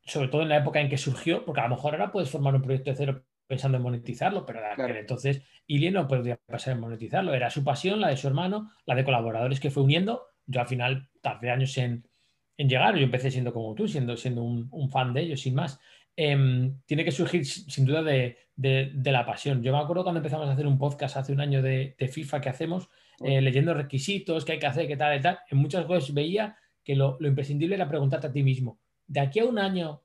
sobre 0.03 0.27
todo 0.27 0.41
en 0.41 0.49
la 0.49 0.57
época 0.57 0.81
en 0.81 0.89
que 0.89 0.97
surgió, 0.97 1.45
porque 1.45 1.61
a 1.61 1.67
lo 1.67 1.75
mejor 1.75 1.93
ahora 1.93 2.11
puedes 2.11 2.29
formar 2.29 2.53
un 2.53 2.61
proyecto 2.61 2.89
de 2.89 2.97
cero 2.97 3.23
pensando 3.47 3.77
en 3.77 3.83
monetizarlo, 3.83 4.45
pero 4.45 4.61
claro. 4.75 4.95
entonces 4.95 5.43
Ilie 5.67 5.91
no 5.91 6.07
podría 6.07 6.37
pasar 6.37 6.73
en 6.73 6.79
monetizarlo. 6.79 7.33
Era 7.33 7.49
su 7.49 7.63
pasión, 7.63 7.99
la 7.99 8.09
de 8.09 8.17
su 8.17 8.27
hermano, 8.27 8.71
la 8.85 8.95
de 8.95 9.03
colaboradores 9.03 9.59
que 9.59 9.71
fue 9.71 9.83
uniendo 9.83 10.31
yo 10.51 10.61
al 10.61 10.67
final 10.67 11.09
tardé 11.21 11.49
años 11.49 11.77
en, 11.77 12.07
en 12.61 12.69
llegar, 12.69 12.95
yo 12.95 13.03
empecé 13.03 13.31
siendo 13.31 13.51
como 13.51 13.73
tú, 13.73 13.87
siendo, 13.87 14.15
siendo 14.15 14.43
un, 14.43 14.67
un 14.71 14.89
fan 14.91 15.13
de 15.13 15.21
ellos, 15.21 15.41
sin 15.41 15.55
más. 15.55 15.79
Eh, 16.15 16.71
tiene 16.85 17.03
que 17.03 17.11
surgir 17.11 17.43
sin 17.43 17.85
duda 17.85 18.03
de, 18.03 18.37
de, 18.55 18.91
de, 18.93 19.11
la 19.11 19.25
pasión. 19.25 19.63
Yo 19.63 19.71
me 19.71 19.79
acuerdo 19.79 20.03
cuando 20.03 20.19
empezamos 20.19 20.47
a 20.47 20.53
hacer 20.53 20.67
un 20.67 20.77
podcast 20.77 21.17
hace 21.17 21.33
un 21.33 21.41
año 21.41 21.63
de, 21.63 21.95
de 21.97 22.07
FIFA 22.07 22.39
que 22.39 22.49
hacemos, 22.49 22.87
eh, 23.23 23.41
leyendo 23.41 23.73
requisitos, 23.73 24.45
qué 24.45 24.53
hay 24.53 24.59
que 24.59 24.67
hacer, 24.67 24.87
qué 24.87 24.95
tal, 24.95 25.17
y 25.17 25.21
tal, 25.21 25.39
en 25.49 25.57
muchas 25.57 25.85
cosas 25.85 26.13
veía 26.13 26.55
que 26.83 26.95
lo, 26.95 27.17
lo, 27.19 27.27
imprescindible 27.27 27.75
era 27.75 27.87
preguntarte 27.87 28.27
a 28.27 28.31
ti 28.31 28.43
mismo, 28.43 28.79
¿de 29.07 29.21
aquí 29.21 29.39
a 29.39 29.45
un 29.45 29.57
año 29.57 30.03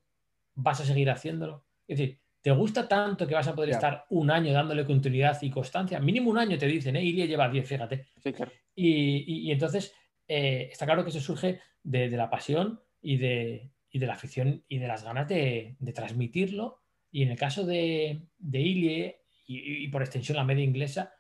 vas 0.54 0.80
a 0.80 0.86
seguir 0.86 1.10
haciéndolo? 1.10 1.66
Es 1.86 1.98
decir, 1.98 2.18
¿te 2.40 2.52
gusta 2.52 2.88
tanto 2.88 3.26
que 3.26 3.34
vas 3.34 3.48
a 3.48 3.54
poder 3.54 3.70
claro. 3.70 3.86
estar 3.86 4.06
un 4.10 4.30
año 4.30 4.54
dándole 4.54 4.86
continuidad 4.86 5.36
y 5.42 5.50
constancia? 5.50 6.00
Mínimo 6.00 6.30
un 6.30 6.38
año 6.38 6.56
te 6.56 6.66
dicen, 6.66 6.96
¿eh? 6.96 7.04
Ilia 7.04 7.26
lleva 7.26 7.50
10, 7.50 7.68
fíjate. 7.68 8.06
Sí, 8.22 8.32
claro. 8.32 8.50
y, 8.74 9.16
y, 9.26 9.48
y 9.48 9.52
entonces 9.52 9.94
eh, 10.28 10.68
está 10.70 10.86
claro 10.86 11.04
que 11.04 11.10
eso 11.10 11.20
surge 11.20 11.60
de, 11.82 12.08
de 12.08 12.16
la 12.16 12.30
pasión 12.30 12.80
y 13.00 13.16
de, 13.16 13.70
y 13.90 13.98
de, 13.98 14.06
la 14.06 14.14
afición 14.14 14.64
y 14.68 14.78
de 14.78 14.88
las 14.88 15.04
ganas 15.04 15.28
de, 15.28 15.76
de 15.78 15.92
transmitirlo. 15.92 16.80
Y 17.10 17.22
en 17.22 17.30
el 17.30 17.38
caso 17.38 17.64
de, 17.64 18.22
Ilie 18.52 19.22
y, 19.46 19.84
y, 19.84 19.88
por 19.88 20.02
extensión 20.02 20.36
la 20.36 20.44
media 20.44 20.64
inglesa, 20.64 21.12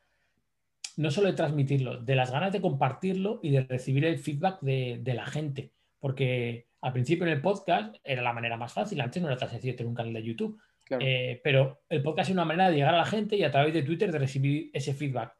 no 0.96 1.10
solo 1.10 1.28
de 1.28 1.34
transmitirlo, 1.34 2.02
de 2.02 2.16
las 2.16 2.30
ganas 2.30 2.52
de 2.52 2.60
compartirlo 2.60 3.40
y 3.42 3.50
de 3.50 3.62
recibir 3.62 4.04
el 4.04 4.18
feedback 4.18 4.60
de, 4.60 4.98
de 5.00 5.14
la 5.14 5.26
gente. 5.26 5.72
Porque 6.00 6.66
al 6.80 6.92
principio 6.92 7.26
en 7.26 7.32
el 7.32 7.40
podcast 7.40 7.96
era 8.04 8.22
la 8.22 8.32
manera 8.32 8.56
más 8.56 8.72
fácil, 8.72 9.00
antes 9.00 9.22
no 9.22 9.28
era 9.28 9.36
tan 9.36 9.50
sencillo 9.50 9.76
tener 9.76 9.88
un 9.88 9.94
canal 9.94 10.12
de 10.12 10.22
YouTube. 10.22 10.60
Claro. 10.84 11.04
Eh, 11.04 11.40
pero 11.42 11.80
el 11.88 12.02
podcast 12.02 12.28
es 12.28 12.34
una 12.34 12.44
manera 12.44 12.70
de 12.70 12.76
llegar 12.76 12.94
a 12.94 12.98
la 12.98 13.06
gente 13.06 13.36
y 13.36 13.42
a 13.42 13.50
través 13.50 13.74
de 13.74 13.82
Twitter 13.82 14.12
de 14.12 14.18
recibir 14.18 14.70
ese 14.72 14.94
feedback. 14.94 15.34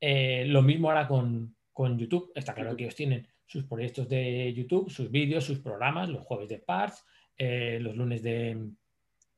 Eh, 0.00 0.44
lo 0.46 0.62
mismo 0.62 0.88
ahora 0.88 1.08
con, 1.08 1.56
con 1.72 1.98
YouTube. 1.98 2.32
Está 2.34 2.54
claro 2.54 2.76
que 2.76 2.84
ellos 2.84 2.94
tienen 2.94 3.26
sus 3.46 3.64
proyectos 3.64 4.08
de 4.08 4.52
YouTube, 4.54 4.90
sus 4.90 5.10
vídeos, 5.10 5.44
sus 5.44 5.58
programas, 5.58 6.08
los 6.08 6.24
jueves 6.24 6.48
de 6.48 6.58
Parts, 6.58 7.04
eh, 7.36 7.78
los 7.80 7.96
lunes 7.96 8.22
de 8.22 8.50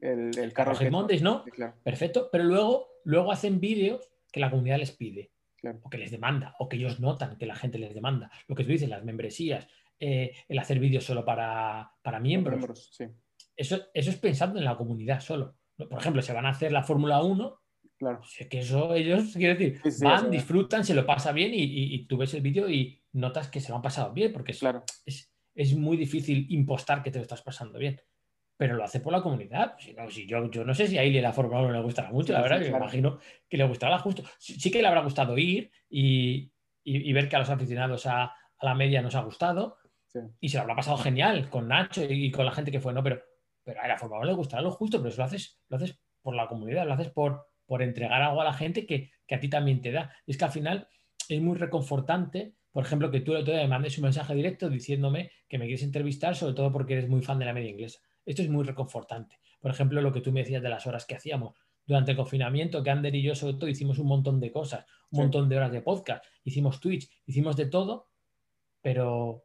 el, 0.03 0.37
el 0.37 0.53
carro 0.53 0.75
Mondays, 0.91 1.23
¿no? 1.23 1.45
Claro. 1.45 1.75
Perfecto. 1.83 2.29
Pero 2.31 2.45
luego, 2.45 2.89
luego 3.05 3.33
hacen 3.33 3.61
vídeos 3.61 4.11
que 4.31 4.41
la 4.41 4.51
comunidad 4.51 4.79
les 4.79 4.93
pide. 4.93 5.31
Claro. 5.57 5.79
O 5.85 5.91
que 5.91 5.99
les 5.99 6.11
demanda, 6.11 6.57
o 6.59 6.69
que 6.69 6.77
ellos 6.77 6.99
notan 6.99 7.37
que 7.37 7.47
la 7.47 7.55
gente 7.55 7.79
les 7.79 7.95
demanda. 7.95 8.31
Lo 8.49 8.57
que 8.57 8.65
tú 8.65 8.71
dices, 8.71 8.89
las 8.89 9.05
membresías, 9.05 9.69
eh, 10.01 10.35
el 10.49 10.59
hacer 10.59 10.81
vídeos 10.81 11.05
solo 11.05 11.25
para, 11.25 11.93
para 12.03 12.19
miembros. 12.19 12.57
miembros 12.57 12.91
sí. 12.93 13.05
eso, 13.55 13.81
eso 13.95 14.11
es 14.11 14.17
pensando 14.17 14.59
en 14.59 14.65
la 14.65 14.77
comunidad 14.77 15.21
solo. 15.21 15.55
Por 15.77 16.01
ejemplo, 16.01 16.21
se 16.21 16.33
van 16.33 16.47
a 16.47 16.51
hacer 16.51 16.73
la 16.73 16.83
Fórmula 16.83 17.23
1 17.23 17.62
Claro. 18.03 18.21
Es 18.37 18.49
que 18.49 18.59
eso 18.59 18.93
ellos, 18.97 19.33
quiero 19.33 19.57
decir, 19.57 19.81
sí, 19.81 19.93
sí, 19.93 20.05
van, 20.05 20.29
disfrutan, 20.29 20.85
se 20.85 20.93
lo 20.93 21.07
pasan 21.07 21.37
bien 21.37 21.55
y, 21.55 21.63
y, 21.63 21.95
y, 21.95 22.07
tú 22.09 22.17
ves 22.17 22.35
el 22.35 22.41
vídeo 22.41 22.69
y 22.69 23.01
notas 23.13 23.47
que 23.49 23.61
se 23.61 23.69
lo 23.69 23.77
han 23.77 23.83
pasado 23.83 24.13
bien, 24.13 24.33
porque 24.33 24.51
es, 24.51 24.59
claro. 24.59 24.83
es, 25.07 25.33
es, 25.55 25.77
muy 25.77 25.97
difícil 25.97 26.47
impostar 26.51 27.05
que 27.05 27.13
te 27.13 27.21
lo 27.21 27.23
estás 27.23 27.43
pasando 27.43 27.79
bien. 27.79 28.01
Pero 28.57 28.75
lo 28.75 28.83
hace 28.83 28.99
por 28.99 29.13
la 29.13 29.23
comunidad. 29.23 29.77
Si 29.79 29.95
no, 29.95 30.11
si 30.11 30.27
yo, 30.27 30.51
yo 30.51 30.65
no 30.65 30.75
sé 30.75 30.89
si 30.89 30.99
a 30.99 31.03
Aile 31.03 31.23
la 31.23 31.33
Fórmula 31.33 31.61
1 31.61 31.75
le 31.75 31.81
gustará 31.81 32.11
mucho, 32.11 32.27
sí, 32.27 32.33
la 32.33 32.43
verdad, 32.43 32.57
claro. 32.57 32.73
me 32.73 32.79
imagino 32.79 33.19
que 33.49 33.57
le 33.57 33.69
gustará 33.69 33.97
justo. 34.01 34.25
Sí, 34.37 34.73
que 34.73 34.83
le 34.83 34.89
habrá 34.89 35.03
gustado 35.03 35.39
ir 35.39 35.71
y, 35.89 36.51
y, 36.83 37.13
ver 37.13 37.29
que 37.29 37.37
a 37.37 37.39
los 37.39 37.51
aficionados 37.51 38.07
a, 38.07 38.25
a 38.25 38.65
la 38.65 38.75
media 38.75 39.01
nos 39.01 39.15
ha 39.15 39.21
gustado. 39.21 39.79
Y 40.41 40.49
se 40.49 40.57
lo 40.57 40.63
habrá 40.63 40.75
pasado 40.75 40.97
genial 40.97 41.49
con 41.49 41.69
Nacho 41.69 42.03
y 42.03 42.33
con 42.33 42.47
la 42.47 42.53
gente 42.53 42.73
que 42.73 42.81
fue, 42.81 42.93
¿no? 42.93 43.05
Pero, 43.05 43.23
pero 43.63 43.81
a 43.81 43.87
la 43.87 43.97
Fórmula 43.97 44.23
1 44.23 44.27
le 44.27 44.37
gustará 44.37 44.61
lo 44.61 44.73
justo, 44.73 44.99
pero 44.99 45.11
eso 45.11 45.19
lo 45.19 45.27
haces, 45.27 45.61
lo 45.69 45.77
haces 45.77 46.01
por 46.21 46.35
la 46.35 46.49
comunidad, 46.49 46.85
lo 46.85 46.95
haces 46.95 47.11
por, 47.11 47.52
por 47.67 47.83
entregar 47.83 48.23
algo 48.23 48.41
a 48.41 48.45
la 48.45 48.53
gente 48.53 48.87
que, 48.87 49.11
que, 49.27 49.35
a 49.35 49.41
ti 49.41 49.49
también 49.49 49.81
te 49.81 49.93
da. 49.93 50.13
Y 50.27 50.33
es 50.33 50.39
que 50.39 50.45
al 50.45 50.51
final 50.51 50.89
es 51.29 51.41
muy 51.41 51.57
reconfortante, 51.57 52.55
por 52.73 52.85
ejemplo, 52.85 53.11
que 53.11 53.21
tú 53.21 53.33
el 53.33 53.43
otro 53.43 53.53
día 53.53 53.63
me 53.63 53.69
mandes 53.69 53.99
un 53.99 54.05
mensaje 54.05 54.35
directo 54.35 54.71
diciéndome 54.71 55.31
que 55.47 55.59
me 55.59 55.67
quieres 55.67 55.83
entrevistar, 55.83 56.35
sobre 56.35 56.55
todo 56.55 56.73
porque 56.73 56.95
eres 56.95 57.09
muy 57.09 57.23
fan 57.23 57.39
de 57.39 57.45
la 57.45 57.53
media 57.53 57.71
inglesa. 57.71 58.01
Esto 58.25 58.43
es 58.43 58.49
muy 58.49 58.65
reconfortante. 58.65 59.39
Por 59.61 59.71
ejemplo, 59.71 60.01
lo 60.01 60.13
que 60.13 60.21
tú 60.21 60.33
me 60.33 60.41
decías 60.41 60.63
de 60.63 60.69
las 60.69 60.87
horas 60.87 61.05
que 61.05 61.15
hacíamos. 61.15 61.55
durante 61.85 62.13
el 62.13 62.17
confinamiento, 62.17 62.83
que 62.83 62.91
Ander 62.91 63.15
y 63.15 63.23
yo 63.23 63.35
sobre 63.35 63.55
todo 63.55 63.69
hicimos 63.69 63.99
un 63.99 64.07
montón 64.07 64.39
de 64.39 64.53
cosas, 64.53 64.87
un 65.11 65.23
montón 65.23 65.49
de 65.49 65.57
horas 65.57 65.73
de 65.73 65.83
podcast, 65.83 66.25
hicimos 66.45 66.79
Twitch, 66.81 67.11
hicimos 67.27 67.57
de 67.57 67.67
todo, 67.67 68.09
pero 68.81 69.45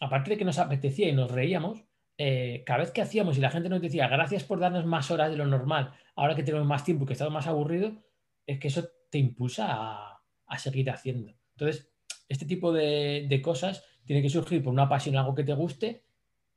aparte 0.00 0.30
de 0.30 0.38
que 0.38 0.44
nos 0.46 0.58
apetecía 0.58 1.08
y 1.08 1.12
nos 1.12 1.30
reíamos, 1.30 1.84
eh, 2.22 2.64
cada 2.66 2.80
vez 2.80 2.90
que 2.90 3.00
hacíamos 3.00 3.38
y 3.38 3.40
la 3.40 3.50
gente 3.50 3.70
nos 3.70 3.80
decía 3.80 4.06
gracias 4.06 4.44
por 4.44 4.60
darnos 4.60 4.84
más 4.84 5.10
horas 5.10 5.30
de 5.30 5.38
lo 5.38 5.46
normal, 5.46 5.94
ahora 6.14 6.34
que 6.34 6.42
tenemos 6.42 6.66
más 6.66 6.84
tiempo 6.84 7.04
y 7.04 7.06
que 7.06 7.14
estamos 7.14 7.32
más 7.32 7.46
aburridos, 7.46 7.94
es 8.46 8.58
que 8.58 8.68
eso 8.68 8.86
te 9.08 9.16
impulsa 9.16 10.18
a, 10.46 10.58
seguir 10.58 10.90
haciendo. 10.90 11.32
Entonces, 11.52 11.90
este 12.28 12.44
tipo 12.44 12.74
de, 12.74 13.40
cosas 13.42 13.86
tiene 14.04 14.20
que 14.20 14.28
surgir 14.28 14.62
por 14.62 14.70
una 14.70 14.86
pasión, 14.86 15.16
algo 15.16 15.34
que 15.34 15.44
te 15.44 15.54
guste, 15.54 16.04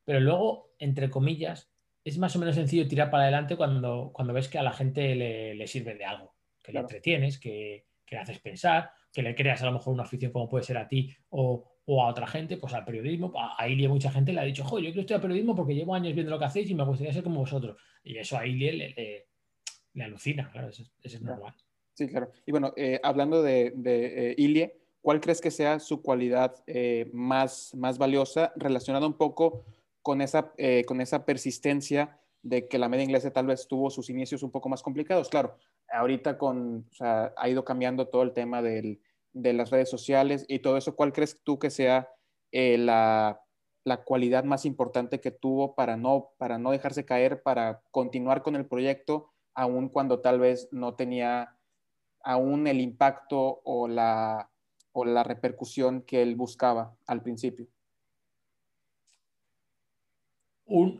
pero 0.03 0.19
luego, 0.19 0.73
entre 0.79 1.09
comillas, 1.09 1.71
es 2.03 2.17
más 2.17 2.35
o 2.35 2.39
menos 2.39 2.55
sencillo 2.55 2.85
tirar 2.85 3.09
para 3.09 3.23
adelante 3.23 3.55
cuando, 3.55 4.11
cuando 4.13 4.33
ves 4.33 4.49
que 4.49 4.59
a 4.59 4.63
la 4.63 4.73
gente 4.73 5.15
le, 5.15 5.65
sirve 5.67 5.95
de 5.95 6.03
algo, 6.03 6.35
que 6.61 6.73
le 6.73 6.79
entretienes, 6.81 7.39
que, 7.39 7.85
que, 8.05 8.15
le 8.15 8.21
haces 8.21 8.39
pensar, 8.39 8.91
que 9.13 9.21
le 9.21 9.33
creas 9.33 9.61
a 9.61 9.67
lo 9.67 9.71
mejor 9.71 9.93
una 9.93 10.03
afición 10.03 10.33
como 10.33 10.49
puede 10.49 10.65
ser 10.65 10.77
a 10.77 10.89
ti 10.89 11.15
o, 11.29 11.72
o 11.85 12.03
a 12.03 12.09
otra 12.09 12.27
gente, 12.27 12.57
pues 12.57 12.73
al 12.73 12.85
periodismo. 12.85 13.33
A 13.35 13.67
Ilie 13.67 13.87
mucha 13.87 14.11
gente 14.11 14.33
le 14.33 14.39
ha 14.39 14.43
dicho, 14.43 14.63
jo, 14.63 14.79
yo 14.79 14.85
quiero 14.85 15.01
estudiar 15.01 15.21
periodismo 15.21 15.55
porque 15.55 15.75
llevo 15.75 15.95
años 15.95 16.13
viendo 16.13 16.31
lo 16.31 16.39
que 16.39 16.45
hacéis 16.45 16.69
y 16.69 16.75
me 16.75 16.85
gustaría 16.85 17.13
ser 17.13 17.23
como 17.23 17.41
vosotros. 17.41 17.77
Y 18.03 18.17
eso 18.17 18.37
a 18.37 18.45
Ilie 18.45 19.27
le, 19.93 20.03
alucina, 20.03 20.49
claro, 20.51 20.69
eso, 20.69 20.83
es 21.01 21.21
normal. 21.21 21.53
Sí, 21.93 22.07
claro. 22.07 22.31
Y 22.45 22.51
bueno, 22.51 22.73
eh, 22.75 22.99
hablando 23.03 23.43
de, 23.43 23.73
de 23.75 24.31
eh, 24.31 24.35
Ilie, 24.37 24.79
¿cuál 25.01 25.19
crees 25.19 25.41
que 25.41 25.51
sea 25.51 25.79
su 25.79 26.01
cualidad 26.01 26.55
eh, 26.67 27.09
más, 27.13 27.75
más 27.75 27.97
valiosa 27.97 28.53
relacionada 28.55 29.05
un 29.05 29.17
poco 29.17 29.65
con 30.01 30.21
esa, 30.21 30.51
con 30.85 30.99
esa 30.99 31.25
persistencia 31.25 32.19
de 32.41 32.67
que 32.67 32.77
la 32.77 32.89
media 32.89 33.05
inglesa 33.05 33.31
tal 33.31 33.45
vez 33.45 33.67
tuvo 33.69 33.89
sus 33.89 34.09
inicios 34.09 34.43
un 34.43 34.51
poco 34.51 34.67
más 34.67 34.83
complicados? 34.83 35.29
Claro, 35.29 35.55
ahorita 35.89 36.37
con, 36.37 36.85
o 36.91 36.93
sea, 36.93 37.33
ha 37.37 37.47
ido 37.47 37.63
cambiando 37.63 38.07
todo 38.07 38.23
el 38.23 38.33
tema 38.33 38.61
del 38.61 38.99
de 39.33 39.53
las 39.53 39.71
redes 39.71 39.89
sociales 39.89 40.45
y 40.47 40.59
todo 40.59 40.77
eso, 40.77 40.95
¿cuál 40.95 41.11
crees 41.11 41.41
tú 41.43 41.59
que 41.59 41.69
sea 41.69 42.09
eh, 42.51 42.77
la, 42.77 43.39
cualidad 44.05 44.43
más 44.43 44.65
importante 44.65 45.19
que 45.19 45.31
tuvo 45.31 45.75
para 45.75 45.97
no, 45.97 46.29
para 46.37 46.57
no 46.57 46.71
dejarse 46.71 47.05
caer, 47.05 47.41
para 47.41 47.81
continuar 47.91 48.41
con 48.41 48.55
el 48.55 48.65
proyecto, 48.65 49.33
aun 49.53 49.89
cuando 49.89 50.21
tal 50.21 50.39
vez 50.39 50.69
no 50.71 50.95
tenía 50.95 51.57
aún 52.23 52.67
el 52.67 52.79
impacto 52.79 53.61
o 53.63 53.87
la, 53.87 54.49
o 54.93 55.03
la 55.03 55.23
repercusión 55.23 56.01
que 56.03 56.21
él 56.21 56.35
buscaba 56.35 56.95
al 57.07 57.21
principio? 57.21 57.67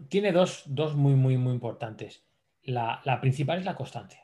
tiene 0.09 0.31
dos, 0.31 0.67
muy, 0.95 1.15
muy, 1.15 1.37
muy 1.37 1.53
importantes. 1.53 2.23
La, 2.63 3.01
la 3.05 3.19
principal 3.21 3.59
es 3.59 3.65
la 3.65 3.75
constancia. 3.75 4.23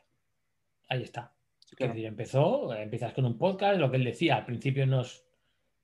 Ahí 0.88 1.02
está 1.02 1.32
empezó, 1.80 2.74
empiezas 2.74 3.12
con 3.12 3.24
un 3.24 3.38
podcast, 3.38 3.78
lo 3.78 3.90
que 3.90 3.96
él 3.96 4.04
decía, 4.04 4.36
al 4.36 4.46
principio 4.46 4.86
nos, 4.86 5.24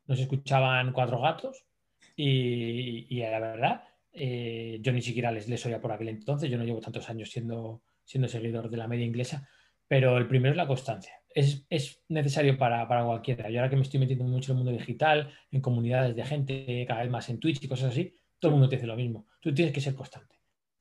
nos 0.06 0.18
escuchaban 0.18 0.92
cuatro 0.92 1.20
gatos 1.20 1.64
y, 2.14 3.06
y 3.14 3.20
la 3.20 3.40
verdad, 3.40 3.84
eh, 4.12 4.78
yo 4.80 4.92
ni 4.92 5.02
siquiera 5.02 5.30
les, 5.30 5.48
les 5.48 5.64
oía 5.66 5.80
por 5.80 5.92
aquel 5.92 6.08
entonces, 6.08 6.50
yo 6.50 6.56
no 6.56 6.64
llevo 6.64 6.80
tantos 6.80 7.08
años 7.10 7.30
siendo, 7.30 7.82
siendo 8.04 8.28
seguidor 8.28 8.70
de 8.70 8.76
la 8.78 8.88
media 8.88 9.04
inglesa, 9.04 9.46
pero 9.86 10.16
el 10.16 10.26
primero 10.26 10.52
es 10.52 10.56
la 10.56 10.66
constancia. 10.66 11.12
Es, 11.34 11.66
es 11.68 12.02
necesario 12.08 12.56
para, 12.56 12.88
para, 12.88 13.04
cualquiera. 13.04 13.50
Yo 13.50 13.60
ahora 13.60 13.68
que 13.68 13.76
me 13.76 13.82
estoy 13.82 14.00
metiendo 14.00 14.24
mucho 14.24 14.52
en 14.52 14.58
el 14.58 14.64
mundo 14.64 14.78
digital, 14.78 15.30
en 15.50 15.60
comunidades 15.60 16.16
de 16.16 16.24
gente, 16.24 16.86
cada 16.88 17.02
vez 17.02 17.10
más 17.10 17.28
en 17.28 17.38
Twitch 17.38 17.62
y 17.62 17.68
cosas 17.68 17.92
así, 17.92 18.14
todo 18.38 18.50
el 18.50 18.54
mundo 18.54 18.68
te 18.70 18.76
dice 18.76 18.86
lo 18.86 18.96
mismo. 18.96 19.26
Tú 19.40 19.52
tienes 19.52 19.74
que 19.74 19.82
ser 19.82 19.94
constante. 19.94 20.36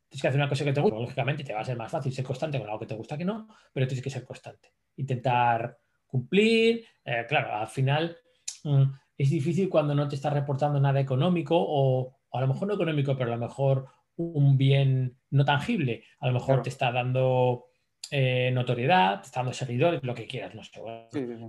Tienes 0.07 0.21
que 0.21 0.27
hacer 0.27 0.39
una 0.39 0.49
cosa 0.49 0.65
que 0.65 0.73
te 0.73 0.81
gusta. 0.81 0.99
Lógicamente 0.99 1.43
te 1.43 1.53
va 1.53 1.61
a 1.61 1.65
ser 1.65 1.77
más 1.77 1.91
fácil 1.91 2.13
ser 2.13 2.23
constante 2.23 2.59
con 2.59 2.67
algo 2.67 2.79
que 2.79 2.85
te 2.85 2.95
gusta 2.95 3.17
que 3.17 3.25
no, 3.25 3.47
pero 3.73 3.87
tienes 3.87 4.03
que 4.03 4.09
ser 4.09 4.23
constante 4.23 4.69
intentar 4.97 5.77
cumplir. 6.07 6.85
Eh, 7.03 7.25
claro, 7.27 7.55
al 7.55 7.67
final 7.67 8.17
mm, 8.63 8.83
es 9.17 9.29
difícil 9.29 9.69
cuando 9.69 9.95
no 9.95 10.07
te 10.07 10.15
está 10.15 10.29
reportando 10.29 10.79
nada 10.79 10.99
económico 10.99 11.55
o, 11.57 12.17
a 12.31 12.41
lo 12.41 12.47
mejor 12.47 12.67
no 12.67 12.73
económico, 12.75 13.15
pero 13.17 13.33
a 13.33 13.37
lo 13.37 13.45
mejor 13.45 13.85
un 14.17 14.57
bien 14.57 15.17
no 15.31 15.45
tangible. 15.45 16.03
A 16.19 16.27
lo 16.27 16.33
mejor 16.33 16.61
te 16.61 16.69
está 16.69 16.91
dando 16.91 17.65
eh, 18.11 18.51
notoriedad, 18.53 19.21
te 19.21 19.27
está 19.27 19.41
dando 19.41 19.53
seguidores, 19.53 20.03
lo 20.03 20.15
que 20.15 20.27
quieras, 20.27 20.55
no 20.55 20.63
sé. 20.63 20.81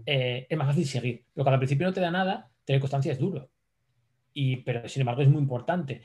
Eh, 0.07 0.47
es 0.49 0.59
más 0.59 0.69
fácil 0.69 0.87
seguir. 0.87 1.25
Pero 1.33 1.45
cuando 1.45 1.55
al 1.55 1.61
principio 1.61 1.87
no 1.87 1.93
te 1.93 2.01
da 2.01 2.11
nada, 2.11 2.51
tener 2.65 2.81
constancia 2.81 3.13
es 3.13 3.19
duro. 3.19 3.51
Y, 4.33 4.57
pero 4.59 4.87
sin 4.89 5.01
embargo 5.01 5.23
es 5.23 5.29
muy 5.29 5.41
importante. 5.41 6.03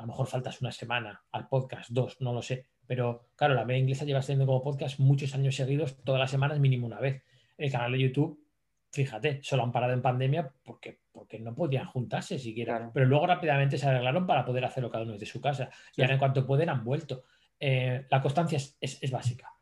A 0.00 0.04
lo 0.04 0.08
mejor 0.08 0.26
faltas 0.26 0.62
una 0.62 0.72
semana 0.72 1.22
al 1.30 1.46
podcast, 1.46 1.90
dos, 1.90 2.16
no 2.20 2.32
lo 2.32 2.40
sé. 2.40 2.68
Pero 2.86 3.28
claro, 3.36 3.52
la 3.52 3.66
media 3.66 3.80
inglesa 3.80 4.06
lleva 4.06 4.22
siendo 4.22 4.46
como 4.46 4.62
podcast 4.62 4.98
muchos 4.98 5.34
años 5.34 5.54
seguidos, 5.54 6.02
todas 6.02 6.18
las 6.18 6.30
semanas 6.30 6.58
mínimo 6.58 6.86
una 6.86 6.98
vez. 6.98 7.22
El 7.58 7.70
canal 7.70 7.92
de 7.92 8.00
YouTube, 8.00 8.42
fíjate, 8.90 9.40
solo 9.42 9.62
han 9.62 9.72
parado 9.72 9.92
en 9.92 10.00
pandemia 10.00 10.50
porque, 10.64 11.00
porque 11.12 11.38
no 11.38 11.54
podían 11.54 11.84
juntarse 11.84 12.38
siquiera. 12.38 12.90
Pero 12.94 13.04
luego 13.04 13.26
rápidamente 13.26 13.76
se 13.76 13.86
arreglaron 13.86 14.26
para 14.26 14.42
poder 14.42 14.64
hacerlo 14.64 14.90
cada 14.90 15.04
uno 15.04 15.12
desde 15.12 15.26
su 15.26 15.38
casa. 15.38 15.68
Y 15.94 16.00
ahora 16.00 16.14
en 16.14 16.18
cuanto 16.18 16.46
pueden 16.46 16.70
han 16.70 16.82
vuelto. 16.82 17.24
Eh, 17.60 18.06
la 18.10 18.22
constancia 18.22 18.56
es, 18.56 19.10
básica. 19.10 19.52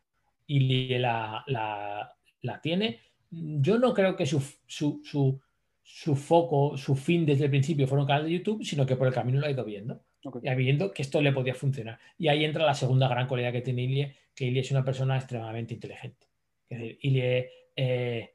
Y 0.47 0.97
la, 0.99 1.43
la, 1.49 2.61
tiene. 2.63 3.01
Yo 3.29 3.77
no 3.77 3.93
creo 3.93 4.15
que 4.15 4.25
su, 4.25 4.41
su, 4.69 5.03
su, 5.05 5.41
su, 5.83 6.15
foco, 6.15 6.77
su 6.77 6.95
fin 6.95 7.27
desde 7.27 7.47
el 7.47 7.51
principio 7.51 7.89
fuera 7.89 8.03
un 8.03 8.09
canal 8.09 8.25
de 8.25 8.39
YouTube, 8.39 8.65
sino 8.65 8.87
que 8.87 8.95
por 8.95 9.09
el 9.09 9.13
camino 9.13 9.41
lo 9.41 9.47
ha 9.47 9.51
ido 9.51 9.65
viendo. 9.65 10.01
Ya 10.43 10.55
viendo 10.55 10.93
que 10.93 11.03
esto 11.03 11.21
le 11.23 11.33
podía 11.33 11.55
funcionar. 11.55 11.99
Y 12.19 12.29
ahí 12.29 12.45
entra 12.45 12.67
la 12.67 12.75
segunda 12.75 13.09
gran 13.09 13.27
cualidad 13.27 13.53
que 13.53 13.61
tiene 13.61 13.83
Ilie, 13.83 14.17
que 14.35 14.47
Ilie 14.47 14.63
es 14.63 14.71
una 14.71 14.85
persona 14.85 15.17
extremadamente 15.17 15.75
inteligente. 15.75 16.27
Es 16.69 16.79
decir, 16.79 16.99
Ilie, 17.03 17.51
eh, 17.77 18.35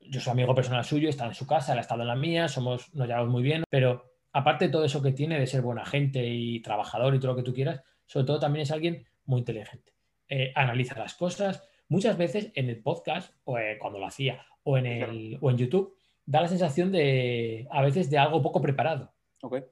yo 0.00 0.20
soy 0.20 0.32
amigo 0.32 0.54
personal 0.54 0.84
suyo, 0.84 1.08
está 1.08 1.26
en 1.26 1.34
su 1.34 1.46
casa, 1.46 1.72
él 1.72 1.78
ha 1.78 1.82
estado 1.82 2.02
en 2.02 2.08
la 2.08 2.16
mía, 2.16 2.48
somos, 2.48 2.94
nos 2.94 3.06
llevamos 3.06 3.30
muy 3.30 3.42
bien, 3.42 3.64
pero 3.70 4.14
aparte 4.32 4.66
de 4.66 4.72
todo 4.72 4.84
eso 4.84 5.02
que 5.02 5.12
tiene 5.12 5.38
de 5.38 5.46
ser 5.46 5.62
buena 5.62 5.84
gente 5.84 6.26
y 6.26 6.60
trabajador 6.60 7.14
y 7.14 7.18
todo 7.18 7.32
lo 7.32 7.36
que 7.36 7.42
tú 7.42 7.54
quieras, 7.54 7.82
sobre 8.06 8.26
todo 8.26 8.40
también 8.40 8.64
es 8.64 8.70
alguien 8.70 9.06
muy 9.24 9.40
inteligente. 9.40 9.92
Eh, 10.28 10.52
analiza 10.54 10.98
las 10.98 11.14
cosas. 11.14 11.62
Muchas 11.88 12.16
veces 12.16 12.50
en 12.54 12.68
el 12.68 12.82
podcast, 12.82 13.32
o 13.44 13.58
eh, 13.58 13.78
cuando 13.78 13.98
lo 13.98 14.06
hacía, 14.06 14.44
o 14.62 14.78
en, 14.78 14.86
el, 14.86 15.38
o 15.40 15.50
en 15.50 15.58
YouTube, 15.58 15.96
da 16.26 16.40
la 16.40 16.48
sensación 16.48 16.90
de, 16.90 17.68
a 17.70 17.82
veces, 17.82 18.10
de 18.10 18.18
algo 18.18 18.42
poco 18.42 18.60
preparado. 18.60 19.13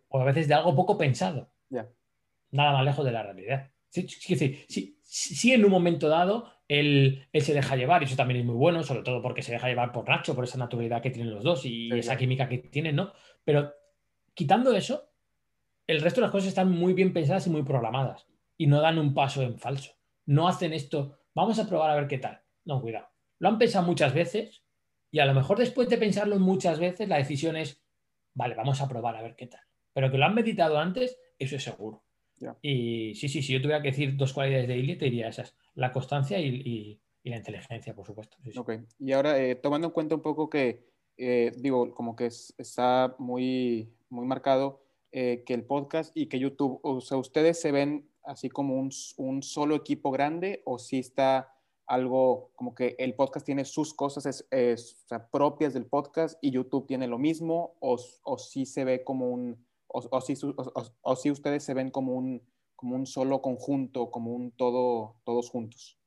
O 0.09 0.21
a 0.21 0.25
veces 0.25 0.49
de 0.49 0.55
algo 0.55 0.75
poco 0.75 0.99
pensado. 0.99 1.51
Nada 2.51 2.73
más 2.73 2.85
lejos 2.85 3.05
de 3.05 3.13
la 3.13 3.23
realidad. 3.23 3.71
Sí, 3.89 4.97
sí, 5.03 5.53
en 5.53 5.65
un 5.65 5.71
momento 5.71 6.09
dado 6.09 6.51
él, 6.69 7.29
se 7.35 7.53
deja 7.53 7.77
llevar, 7.77 8.03
y 8.03 8.07
eso 8.07 8.17
también 8.17 8.41
es 8.41 8.47
muy 8.47 8.55
bueno, 8.55 8.83
sobre 8.83 9.03
todo 9.03 9.21
porque 9.21 9.43
se 9.43 9.53
deja 9.53 9.69
llevar 9.69 9.93
por 9.93 10.09
Nacho, 10.09 10.35
por 10.35 10.45
esa 10.45 10.57
naturalidad 10.57 11.03
que 11.03 11.11
tienen 11.11 11.35
los 11.35 11.45
dos 11.45 11.67
y 11.67 11.91
esa 11.93 12.17
química 12.17 12.49
que 12.49 12.59
tienen, 12.59 12.97
¿no? 12.97 13.13
Pero 13.45 13.73
quitando 14.33 14.73
eso, 14.75 15.11
el 15.87 16.01
resto 16.01 16.21
de 16.21 16.27
las 16.27 16.31
cosas 16.31 16.49
están 16.49 16.71
muy 16.71 16.95
bien 16.95 17.13
pensadas 17.13 17.47
y 17.47 17.51
muy 17.51 17.63
programadas 17.63 18.27
y 18.57 18.67
no 18.67 18.81
dan 18.81 18.99
un 18.99 19.13
paso 19.13 19.43
en 19.43 19.59
falso. 19.59 19.93
No 20.25 20.49
hacen 20.49 20.73
esto, 20.73 21.19
vamos 21.35 21.59
a 21.59 21.69
probar 21.69 21.91
a 21.91 21.97
ver 21.97 22.07
qué 22.07 22.19
tal. 22.19 22.41
No, 22.65 22.81
cuidado. 22.81 23.09
Lo 23.39 23.49
han 23.49 23.59
pensado 23.59 23.85
muchas 23.85 24.15
veces 24.15 24.65
y 25.11 25.19
a 25.19 25.27
lo 25.27 25.35
mejor 25.35 25.59
después 25.59 25.89
de 25.91 25.99
pensarlo 25.99 26.39
muchas 26.39 26.79
veces, 26.79 27.09
la 27.09 27.19
decisión 27.19 27.57
es 27.57 27.82
vale, 28.35 28.55
vamos 28.55 28.81
a 28.81 28.89
probar 28.89 29.17
a 29.17 29.23
ver 29.23 29.37
qué 29.37 29.47
tal. 29.47 29.61
Pero 29.93 30.11
que 30.11 30.19
lo 30.19 30.25
han 30.25 30.35
meditado 30.35 30.79
antes, 30.79 31.19
eso 31.39 31.57
es 31.57 31.63
seguro. 31.63 32.03
Y 32.61 33.15
sí, 33.15 33.29
sí, 33.29 33.43
si 33.43 33.53
yo 33.53 33.63
tuviera 33.63 33.83
que 33.83 33.91
decir 33.91 34.17
dos 34.17 34.33
cualidades 34.33 34.67
de 34.67 34.77
Ili, 34.77 34.97
te 34.97 35.05
diría 35.05 35.29
esas, 35.29 35.55
la 35.75 35.93
constancia 35.93 36.41
y, 36.41 37.01
la 37.25 37.37
inteligencia, 37.37 37.95
por 37.95 38.05
supuesto. 38.07 38.37
ok, 38.57 38.73
y 38.99 39.13
ahora 39.13 39.39
eh, 39.39 39.55
tomando 39.55 39.87
en 39.87 39.93
cuenta 39.93 40.17
un 40.17 40.23
poco 40.23 40.51
que, 40.51 40.89
eh, 41.17 41.53
digo, 41.57 41.95
como 41.95 42.17
que 42.17 42.27
está 42.27 43.15
muy, 43.19 43.93
muy 44.09 44.27
marcado 44.27 44.83
eh, 45.13 45.45
que 45.47 45.55
el 45.55 45.65
podcast 45.65 46.17
y 46.17 46.27
que 46.27 46.41
YouTube, 46.41 46.81
o 46.83 47.01
sea, 47.01 47.19
¿ustedes 47.19 47.61
se 47.61 47.71
ven 47.71 48.09
así 48.25 48.49
como 48.49 48.75
un, 48.75 48.91
un 49.19 49.43
solo 49.43 49.77
equipo 49.77 50.11
grande 50.11 50.63
o 50.65 50.79
si 50.79 50.99
está 50.99 51.55
algo 51.93 52.51
como 52.55 52.75
que 52.75 52.97
el 52.99 53.15
podcast 53.15 53.45
tiene 53.45 53.67
sus 53.67 53.93
cosas 53.93 54.47
propias 55.31 55.75
del 55.75 55.85
podcast 55.85 56.39
y 56.41 56.51
YouTube 56.51 56.87
tiene 56.87 57.07
lo 57.07 57.19
mismo 57.19 57.77
o, 57.81 58.01
o 58.23 58.39
si 58.39 58.65
se 58.65 58.85
ve 58.87 59.05
como 59.05 59.29
un, 59.29 59.63
o, 59.89 60.21
si, 60.23 60.35
o, 61.03 61.17
si 61.17 61.31
ustedes 61.31 61.63
se 61.63 61.75
ven 61.75 61.91
como 61.91 62.15
un, 62.15 62.43
como 62.77 62.97
un 62.97 63.05
solo 63.05 63.43
conjunto, 63.43 64.11
como 64.11 64.33
un 64.33 64.53
todo, 64.53 65.17
todos 65.25 65.51
juntos. 65.51 65.99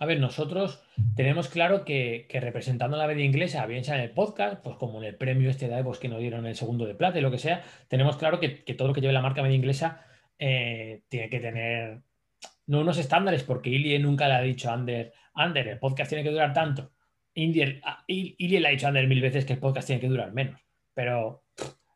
A 0.00 0.06
ver, 0.06 0.18
nosotros 0.18 0.82
tenemos 1.14 1.48
claro 1.48 1.84
que, 1.84 2.26
representando 2.28 2.96
la 2.96 3.06
media 3.06 3.24
inglesa, 3.24 3.64
bien 3.66 3.84
sea 3.84 3.94
en 3.94 4.02
el 4.02 4.10
podcast, 4.10 4.60
pues 4.60 4.76
como 4.76 4.98
en 4.98 5.04
el 5.04 5.16
premio 5.16 5.50
este 5.50 5.68
de 5.68 5.78
Evos 5.78 6.00
que 6.00 6.08
nos 6.08 6.18
dieron 6.18 6.46
el 6.46 6.56
segundo 6.56 6.84
de 6.84 6.96
plata 6.96 7.18
y 7.18 7.22
lo 7.22 7.30
que 7.30 7.38
sea, 7.38 7.62
tenemos 7.86 8.16
claro 8.16 8.40
que, 8.40 8.48
todo 8.74 8.88
lo 8.88 8.94
que 8.94 9.00
lleve 9.00 9.12
la 9.12 9.22
marca 9.22 9.40
media 9.40 9.56
inglesa 9.56 10.04
eh, 10.40 11.04
tiene 11.08 11.30
que 11.30 11.38
tener 11.38 12.02
no 12.66 12.80
unos 12.80 12.98
estándares, 12.98 13.42
porque 13.42 13.70
Ilie 13.70 13.98
nunca 13.98 14.28
le 14.28 14.34
ha 14.34 14.40
dicho 14.40 14.70
a 14.70 14.74
Ander, 14.74 15.12
Ander, 15.34 15.68
el 15.68 15.78
podcast 15.78 16.08
tiene 16.08 16.24
que 16.24 16.30
durar 16.30 16.52
tanto. 16.52 16.92
Ah, 17.84 18.04
Ilie 18.06 18.60
le 18.60 18.68
ha 18.68 18.70
dicho 18.70 18.86
a 18.86 18.88
Ander 18.88 19.06
mil 19.06 19.20
veces 19.20 19.44
que 19.44 19.54
el 19.54 19.58
podcast 19.58 19.86
tiene 19.86 20.00
que 20.00 20.08
durar 20.08 20.32
menos, 20.32 20.60
pero 20.94 21.44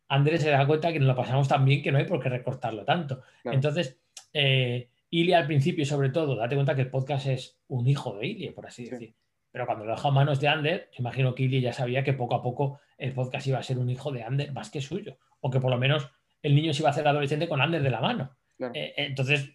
Ander 0.09 0.39
se 0.39 0.51
da 0.51 0.67
cuenta 0.67 0.93
que 0.93 0.99
nos 0.99 1.09
lo 1.09 1.17
pasamos 1.17 1.49
tan 1.49 1.65
bien 1.65 1.83
que 1.83 1.93
no 1.93 1.99
hay 1.99 2.05
por 2.05 2.21
qué 2.23 2.29
recortarlo 2.29 2.85
tanto. 2.85 3.23
Entonces, 3.45 3.99
eh, 4.33 4.89
Ili 5.11 5.33
al 5.33 5.47
principio, 5.47 5.85
sobre 5.85 6.11
todo, 6.11 6.37
date 6.37 6.55
cuenta 6.55 6.75
que 6.75 6.83
el 6.83 6.91
podcast 6.91 7.27
es 7.27 7.61
un 7.69 7.87
hijo 7.89 8.17
de 8.17 8.27
Ili, 8.27 8.51
por 8.51 8.67
así 8.67 8.89
decir. 8.89 9.15
Pero 9.51 9.67
cuando 9.67 9.85
lo 9.85 9.93
dejó 9.93 10.09
a 10.09 10.13
manos 10.13 10.41
de 10.41 10.49
Ander, 10.49 10.91
imagino 10.99 11.35
que 11.35 11.45
Ili 11.45 11.61
ya 11.61 11.73
sabía 11.73 12.05
que 12.05 12.13
poco 12.13 12.37
a 12.37 12.43
poco 12.43 12.81
el 12.99 13.13
podcast 13.13 13.47
iba 13.47 13.59
a 13.59 13.63
ser 13.63 13.79
un 13.79 13.91
hijo 13.91 14.13
de 14.13 14.23
Ander 14.23 14.53
más 14.53 14.71
que 14.71 14.81
suyo. 14.81 15.19
O 15.41 15.51
que 15.51 15.59
por 15.59 15.71
lo 15.71 15.79
menos 15.79 16.09
el 16.43 16.55
niño 16.55 16.73
se 16.73 16.83
iba 16.83 16.91
a 16.91 16.93
hacer 16.93 17.09
adolescente 17.09 17.49
con 17.49 17.61
Ander 17.61 17.83
de 17.83 17.91
la 17.91 18.01
mano. 18.01 18.37
Eh, 18.75 18.95
entonces, 18.97 19.51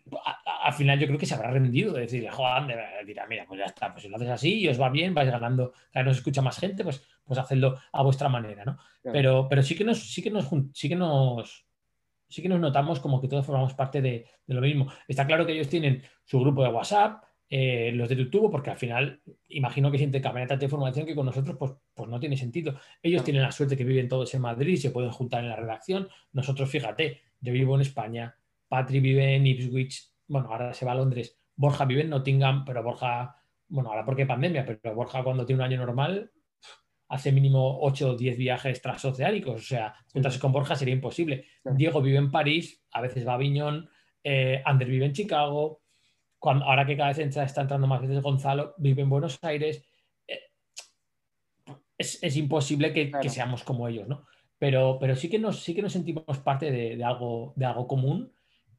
al 0.64 0.74
final 0.74 1.00
yo 1.00 1.08
creo 1.08 1.20
que 1.20 1.26
se 1.26 1.36
habrá 1.36 1.52
rendido 1.52 1.94
de 1.94 2.02
decirle, 2.02 2.32
joder, 2.32 3.06
dirá, 3.06 3.28
mira, 3.28 3.46
pues 3.48 3.60
ya 3.60 3.66
está, 3.66 3.92
pues 3.92 4.04
si 4.04 4.10
lo 4.10 4.16
haces 4.16 4.30
así 4.30 4.60
y 4.60 4.68
os 4.68 4.80
va 4.80 4.90
bien, 4.90 5.14
vais 5.14 5.30
ganando, 5.30 5.72
cada 5.92 6.04
vez 6.04 6.12
nos 6.12 6.18
escucha 6.18 6.42
más 6.42 6.58
gente, 6.58 6.84
pues, 6.84 7.04
pues 7.24 7.40
hacedlo 7.40 7.78
a 7.92 8.04
vuestra 8.04 8.30
manera, 8.30 8.66
¿no? 8.66 8.78
Pero, 9.04 9.48
pero 9.48 9.62
sí 9.62 9.76
que 9.76 9.84
nos, 9.84 10.00
sí 10.00 10.22
que 10.22 10.32
nos, 10.32 10.50
sí 10.74 10.90
que 10.90 10.96
nos, 10.96 11.66
sí 12.28 12.42
que 12.42 12.50
nos 12.50 12.60
notamos 12.60 13.00
como 13.00 13.22
que 13.22 13.28
todos 13.28 13.46
formamos 13.46 13.74
parte 13.74 14.02
de, 14.02 14.26
lo 14.48 14.62
mismo. 14.62 14.92
Está 15.08 15.26
claro 15.26 15.46
que 15.46 15.54
ellos 15.54 15.70
tienen 15.70 16.04
su 16.24 16.40
grupo 16.40 16.64
de 16.64 16.70
WhatsApp, 16.70 17.24
eh, 17.48 17.92
los 17.94 18.10
de 18.10 18.16
YouTube, 18.16 18.50
porque 18.52 18.72
al 18.72 18.78
final 18.78 19.22
imagino 19.50 19.92
que 19.92 19.98
sienten 19.98 20.20
intercambian 20.20 20.48
tanta 20.48 20.66
información 20.66 21.06
que 21.06 21.14
con 21.14 21.28
nosotros 21.28 21.56
pues, 21.58 21.74
pues 21.94 22.10
no 22.10 22.20
tiene 22.20 22.38
sentido. 22.38 22.80
Ellos 23.04 23.24
tienen 23.24 23.44
la 23.44 23.52
suerte 23.52 23.78
que 23.78 23.84
viven 23.84 24.10
todos 24.10 24.34
en 24.34 24.42
Madrid, 24.42 24.78
se 24.78 24.90
pueden 24.90 25.12
juntar 25.12 25.44
en 25.44 25.50
la 25.50 25.56
redacción. 25.56 26.10
Nosotros, 26.34 26.70
fíjate, 26.70 27.22
yo 27.40 27.54
vivo 27.54 27.76
en 27.76 27.82
España, 27.82 28.36
Patri 28.68 29.00
vive 29.00 29.36
en 29.36 29.48
Ipswich, 29.48 30.12
bueno, 30.28 30.50
ahora 30.52 30.74
se 30.74 30.86
va 30.86 30.94
a 30.94 30.96
Londres, 30.96 31.38
Borja 31.56 31.86
vive 31.86 32.02
en 32.02 32.10
Nottingham, 32.10 32.66
pero 32.66 32.84
Borja, 32.84 33.36
bueno, 33.68 33.90
ahora 33.90 34.06
porque 34.06 34.26
pandemia, 34.26 34.66
pero 34.66 34.96
Borja 34.96 35.24
cuando 35.24 35.46
tiene 35.46 35.62
un 35.62 35.66
año 35.66 35.78
normal 35.78 36.32
hace 37.08 37.32
mínimo 37.32 37.80
8 37.82 38.12
o 38.12 38.16
10 38.16 38.38
viajes 38.38 38.82
transoceánicos, 38.82 39.56
o 39.56 39.64
sea, 39.64 39.96
juntarse 40.12 40.40
con 40.40 40.52
Borja 40.52 40.76
sería 40.76 40.94
imposible. 40.94 41.46
Diego 41.64 42.02
vive 42.02 42.18
en 42.18 42.32
París, 42.32 42.84
a 42.92 43.02
veces 43.02 43.28
va 43.28 43.34
a 43.34 43.36
Aviñón, 43.36 43.90
eh, 44.24 44.62
Ander 44.66 44.90
vive 44.90 45.06
en 45.06 45.14
Chicago, 45.14 45.82
cuando, 46.40 46.66
ahora 46.66 46.86
que 46.86 46.98
cada 46.98 47.10
vez 47.14 47.20
está 47.20 47.62
entrando 47.62 47.88
más 47.88 48.02
veces 48.02 48.22
Gonzalo, 48.22 48.74
vive 48.78 49.04
en 49.04 49.10
Buenos 49.10 49.40
Aires. 49.44 49.84
Eh, 50.28 50.40
es, 51.98 52.38
imposible 52.38 52.92
que, 52.92 53.30
seamos 53.30 53.64
como 53.64 53.88
ellos, 53.88 54.08
¿no? 54.08 54.26
Pero, 54.58 54.98
pero 55.00 55.16
sí, 55.16 55.30
que 55.30 55.40
nos, 55.40 55.62
sí 55.62 55.76
que 55.76 55.82
nos 55.82 55.94
sentimos 55.94 56.40
parte 56.40 56.72
de, 56.72 57.04
algo, 57.04 57.54
de 57.56 57.66
algo 57.66 57.88
común, 57.88 58.32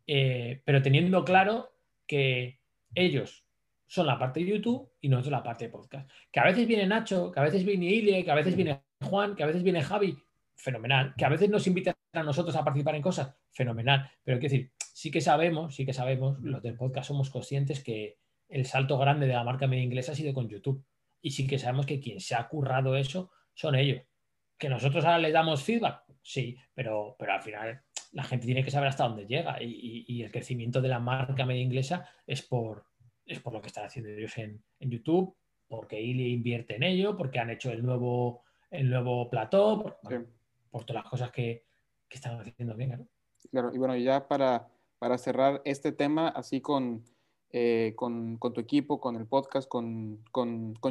eh, 0.07 0.63
pero 0.65 0.83
teniendo 0.83 1.25
claro 1.25 1.73
que 2.07 2.61
ellos 2.95 3.45
son 3.87 4.07
la 4.07 4.19
parte 4.19 4.41
de 4.41 4.47
YouTube 4.47 4.91
y 5.01 5.09
nosotros 5.09 5.33
la 5.33 5.43
parte 5.43 5.67
de 5.67 5.71
podcast. 5.71 6.11
Que 6.31 6.41
a 6.41 6.45
veces 6.45 6.67
viene 6.67 6.87
Nacho, 6.87 7.31
que 7.31 7.41
a 7.41 7.43
veces 7.43 7.65
viene 7.65 7.87
Ile, 7.87 8.25
que 8.25 8.31
a 8.31 8.35
veces 8.35 8.57
viene 8.57 8.83
Juan, 9.03 9.35
que 9.37 9.43
a 9.43 9.47
veces 9.47 9.63
viene 9.63 9.83
Javi, 9.83 10.17
fenomenal. 10.57 11.15
Que 11.17 11.25
a 11.25 11.29
veces 11.29 11.49
nos 11.49 11.67
invitan 11.67 11.95
a 12.13 12.23
nosotros 12.23 12.55
a 12.57 12.65
participar 12.65 12.97
en 12.97 13.03
cosas, 13.03 13.35
fenomenal. 13.53 14.11
Pero 14.25 14.39
quiero 14.39 14.53
decir, 14.53 14.73
sí 14.79 15.11
que 15.11 15.21
sabemos, 15.21 15.75
sí 15.75 15.87
que 15.87 15.93
sabemos, 15.93 16.41
los 16.41 16.63
del 16.63 16.77
podcast 16.77 17.09
somos 17.09 17.31
conscientes 17.31 17.83
que 17.83 18.19
el 18.49 18.67
salto 18.67 18.99
grande 18.99 19.27
de 19.27 19.35
la 19.35 19.45
marca 19.45 19.67
media 19.67 19.85
inglesa 19.85 20.13
ha 20.13 20.17
sido 20.17 20.35
con 20.35 20.49
YouTube. 20.49 20.85
Y 21.23 21.31
sí 21.31 21.47
que 21.47 21.59
sabemos 21.59 21.87
que 21.87 22.01
quien 22.01 22.21
se 22.21 22.35
ha 22.35 22.49
currado 22.49 22.97
eso 22.97 23.31
son 23.55 23.75
ellos. 23.75 24.03
Que 24.59 24.69
nosotros 24.69 25.05
ahora 25.05 25.19
les 25.19 25.33
damos 25.33 25.63
feedback, 25.63 26.03
sí, 26.23 26.57
pero, 26.75 27.15
pero 27.19 27.33
al 27.35 27.43
final 27.43 27.83
la 28.13 28.25
gente 28.25 28.47
tiene 28.47 28.65
que 28.65 28.71
saber 28.71 28.89
hasta 28.89 29.09
dónde 29.09 29.27
llega. 29.27 29.63
y 29.63 30.23
el 30.23 30.31
crecimiento 30.31 30.81
de 30.81 30.89
la 30.89 31.01
marca 31.01 31.47
media 31.47 31.63
inglesa 31.63 32.09
es 32.27 32.43
por, 32.43 32.87
es 33.27 33.41
por 33.41 33.53
lo 33.53 33.61
que 33.61 33.67
están 33.67 33.85
haciendo 33.85 34.11
ellos 34.11 34.37
en, 34.39 34.63
YouTube, 34.79 35.37
porque 35.69 36.01
Ili 36.01 36.33
invierte 36.33 36.77
en 36.77 36.85
ello, 36.85 37.17
porque 37.17 37.41
han 37.41 37.51
hecho 37.51 37.71
el 37.73 37.85
nuevo, 37.85 38.45
el 38.71 38.89
nuevo 38.89 39.29
plató, 39.29 39.83
por, 39.83 40.85
todas 40.85 41.03
las 41.03 41.11
cosas 41.11 41.31
que, 41.33 41.67
están 42.09 42.41
haciendo 42.41 42.75
bien. 42.75 43.07
Claro, 43.51 43.75
y 43.75 43.79
bueno, 43.79 43.95
ya 43.97 44.27
para, 44.27 44.69
para 44.99 45.19
cerrar 45.19 45.61
este 45.67 45.93
tema, 45.93 46.29
así 46.29 46.63
con, 46.63 47.05
eh, 47.51 47.93
con, 47.95 48.39
tu 48.39 48.61
equipo, 48.61 49.01
con 49.01 49.17
el 49.17 49.27
podcast, 49.27 49.69
con, 49.69 50.23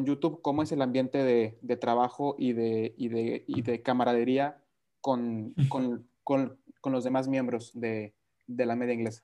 YouTube, 0.04 0.42
¿cómo 0.44 0.62
es 0.62 0.72
el 0.72 0.84
ambiente 0.84 1.24
de, 1.24 1.78
trabajo 1.78 2.36
y 2.38 2.54
de, 2.54 2.94
y 2.98 3.08
de, 3.08 3.44
y 3.48 3.64
de 3.64 3.82
camaradería 3.82 4.62
con, 5.02 5.56
los 6.92 7.04
demás 7.04 7.28
miembros 7.28 7.72
de, 7.74 8.14
de 8.48 8.66
la 8.66 8.76
media 8.76 8.94
inglesa? 8.94 9.24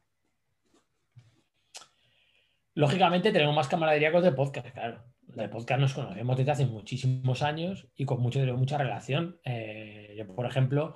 Lógicamente 2.73 3.31
tenemos 3.31 3.55
más 3.55 3.67
camaradería 3.67 4.11
con 4.11 4.25
el 4.25 4.33
podcast, 4.33 4.67
claro. 4.69 5.03
De 5.21 5.47
podcast 5.49 5.79
nos 5.79 5.93
conocemos 5.93 6.37
desde 6.37 6.51
hace 6.51 6.65
muchísimos 6.65 7.41
años 7.41 7.87
y 7.95 8.05
con 8.05 8.21
mucho, 8.21 8.39
mucha 8.57 8.77
relación. 8.77 9.39
Eh, 9.43 10.15
yo, 10.17 10.27
por 10.35 10.45
ejemplo, 10.45 10.95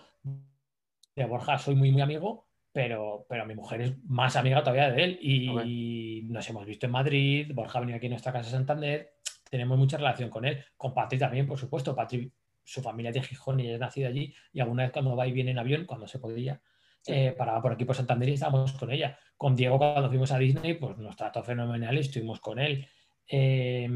de 1.16 1.26
Borja 1.26 1.58
soy 1.58 1.76
muy, 1.76 1.92
muy 1.92 2.02
amigo, 2.02 2.48
pero, 2.72 3.26
pero 3.30 3.46
mi 3.46 3.56
mujer 3.56 3.82
es 3.82 4.04
más 4.04 4.36
amiga 4.36 4.62
todavía 4.62 4.92
de 4.92 5.04
él 5.04 5.20
y 5.22 6.24
nos 6.30 6.50
hemos 6.50 6.66
visto 6.66 6.86
en 6.86 6.92
Madrid. 6.92 7.52
Borja 7.54 7.78
ha 7.78 7.82
venido 7.82 7.98
aquí 7.98 8.08
a 8.08 8.10
nuestra 8.10 8.34
casa 8.34 8.50
Santander. 8.50 9.16
Tenemos 9.50 9.78
mucha 9.78 9.98
relación 9.98 10.30
con 10.30 10.46
él. 10.46 10.64
Con 10.76 10.94
Patri 10.94 11.18
también, 11.18 11.48
por 11.48 11.58
supuesto. 11.58 11.96
Patri, 11.96 12.32
su 12.66 12.82
familia 12.82 13.10
es 13.10 13.16
de 13.16 13.24
Gijón 13.24 13.60
y 13.62 13.70
es 13.70 13.80
nacida 13.80 14.10
allí. 14.10 14.34
Y 14.52 14.60
alguna 14.60 14.84
vez 14.84 14.92
cuando 14.92 15.16
va 15.16 15.28
y 15.28 15.32
viene 15.32 15.52
en 15.52 15.60
avión, 15.60 15.86
cuando 15.86 16.08
se 16.08 16.20
podía, 16.20 16.62
eh, 17.08 17.34
para 17.38 17.62
por 17.62 17.72
aquí 17.72 17.86
por 17.86 17.96
Santander 17.96 18.30
y 18.30 18.34
estábamos 18.34 18.74
con 18.74 18.92
ella. 18.92 19.18
Con 19.38 19.56
Diego 19.56 19.78
cuando 19.78 20.10
fuimos 20.10 20.32
a 20.32 20.40
Disney, 20.40 20.74
pues 20.74 20.98
nos 20.98 21.16
trató 21.16 21.44
fenomenal 21.44 21.96
y 21.96 22.00
estuvimos 22.00 22.40
con 22.40 22.60
él. 22.60 22.88
Eh, 23.28 23.88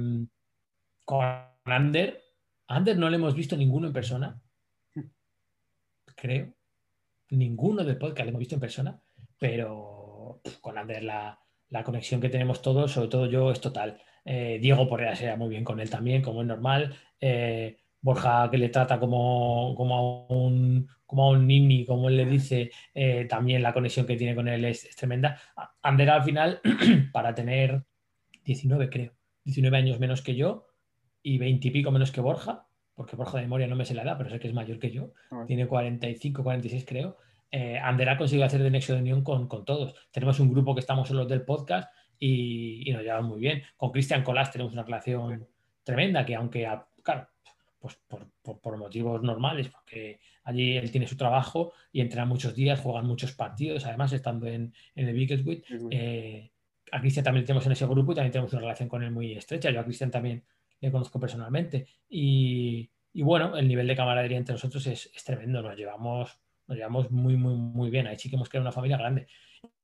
con 1.04 1.26
Ander, 1.66 2.22
Ander 2.68 2.98
no 2.98 3.10
le 3.10 3.16
hemos 3.16 3.34
visto 3.34 3.58
ninguno 3.58 3.88
en 3.88 3.94
persona, 3.94 4.40
creo. 6.16 6.54
Ninguno 7.32 7.84
del 7.84 7.98
podcast 7.98 8.26
le 8.26 8.30
hemos 8.30 8.40
visto 8.40 8.56
en 8.56 8.62
persona, 8.62 9.02
pero 9.40 10.42
con 10.62 10.78
Ander 10.78 11.04
la, 11.04 11.40
conexión 11.84 12.22
que 12.22 12.30
tenemos 12.30 12.62
todos, 12.62 12.92
sobre 12.92 13.08
todo 13.08 13.26
yo, 13.26 13.52
es 13.52 13.60
total. 13.60 14.00
Eh, 14.24 14.60
Diego 14.62 14.88
por 14.88 15.02
ella 15.02 15.16
sea 15.16 15.36
muy 15.36 15.50
bien 15.50 15.64
con 15.64 15.80
él 15.80 15.90
también, 15.90 16.22
como 16.22 16.42
es 16.42 16.48
normal. 16.48 16.96
Borja 18.02 18.50
que 18.50 18.58
le 18.58 18.70
trata 18.70 19.00
como, 19.00 19.74
como, 19.76 19.96
a, 19.96 20.34
un, 20.34 20.88
como 21.06 21.24
a 21.24 21.30
un 21.32 21.48
nini, 21.48 21.86
como 21.86 22.10
él 22.10 22.18
le 22.18 22.26
dice, 22.26 22.72
eh, 22.94 23.26
también 23.26 23.62
la 23.62 23.74
conexión 23.74 24.06
que 24.06 24.16
tiene 24.16 24.36
con 24.36 24.48
él 24.48 24.66
es, 24.66 24.96
tremenda. 24.96 25.40
Ander 25.82 26.10
al 26.10 26.24
final, 26.24 26.62
para 27.14 27.34
tener 27.36 27.84
19 28.44 28.90
creo, 28.90 29.14
19 29.44 29.78
años 29.78 30.00
menos 30.00 30.22
que 30.22 30.36
yo 30.36 30.68
y 31.22 31.38
20 31.38 31.68
y 31.68 31.72
pico 31.72 31.92
menos 31.92 32.12
que 32.12 32.22
Borja, 32.22 32.68
porque 32.96 33.16
Borja 33.16 33.38
de 33.38 33.44
memoria 33.44 33.68
no 33.68 33.76
me 33.76 33.86
sé 33.86 33.94
la 33.94 34.04
edad, 34.04 34.18
pero 34.18 34.30
sé 34.30 34.40
que 34.40 34.48
es 34.48 34.54
mayor 34.54 34.80
que 34.80 34.92
yo, 34.92 35.14
ah, 35.32 35.44
tiene 35.46 35.68
45, 35.68 36.44
46 36.44 36.86
creo, 36.86 37.18
eh, 37.52 37.80
Ander 37.80 38.10
ha 38.10 38.18
conseguido 38.18 38.46
hacer 38.46 38.62
de 38.62 38.70
nexo 38.70 38.94
de 38.94 39.00
unión 39.00 39.24
con, 39.24 39.48
con, 39.48 39.66
todos. 39.66 39.96
Tenemos 40.12 40.40
un 40.40 40.52
grupo 40.52 40.76
que 40.76 40.82
estamos 40.82 41.10
en 41.10 41.18
los 41.18 41.28
del 41.28 41.42
podcast 41.42 41.92
y, 42.20 42.92
nos 42.92 43.02
llevamos 43.02 43.32
muy 43.32 43.40
bien. 43.40 43.64
Con 43.78 43.92
Cristian 43.92 44.24
Colás 44.24 44.52
tenemos 44.52 44.74
una 44.74 44.84
relación 44.84 45.48
tremenda, 45.84 46.26
que 46.26 46.36
aunque, 46.36 46.68
pues 47.80 47.98
por, 48.08 48.78
motivos 48.78 49.22
normales, 49.24 49.70
porque 49.70 50.20
allí 50.44 50.76
él 50.76 50.92
tiene 50.92 51.08
su 51.08 51.16
trabajo 51.16 51.74
y 51.92 52.02
entrena 52.02 52.26
muchos 52.26 52.54
días, 52.54 52.80
juegan 52.80 53.08
muchos 53.08 53.32
partidos, 53.32 53.86
además 53.86 54.12
estando 54.14 54.48
en, 54.48 54.74
el 54.96 55.14
Big 55.14 55.32
eh, 55.92 56.52
a 56.92 57.00
Cristian 57.00 57.24
también 57.24 57.46
tenemos 57.46 57.66
en 57.66 57.72
ese 57.72 57.86
grupo 57.86 58.12
y 58.12 58.16
también 58.16 58.32
tenemos 58.32 58.52
una 58.54 58.62
relación 58.62 58.90
con 58.90 59.04
él 59.04 59.12
muy 59.12 59.34
estrecha. 59.34 59.70
Yo 59.70 59.80
a 59.80 59.84
Cristian 59.84 60.12
también 60.12 60.44
le 60.82 60.92
conozco 60.92 61.20
personalmente. 61.20 61.88
Y, 62.10 62.90
bueno, 63.14 63.58
el 63.58 63.68
nivel 63.68 63.88
de 63.88 63.96
camaradería 63.96 64.38
entre 64.38 64.54
nosotros 64.54 64.86
es, 64.88 65.12
tremendo, 65.24 65.62
nos 65.62 65.76
llevamos, 65.76 66.38
nos 66.68 66.78
llevamos 66.78 67.12
muy, 67.12 67.36
muy, 67.36 67.56
muy 67.56 67.90
bien. 67.90 68.08
Ahí 68.08 68.18
sí 68.18 68.30
que 68.30 68.36
hemos 68.36 68.50
creado 68.50 68.64
una 68.64 68.72
familia 68.72 68.98
grande. 68.98 69.28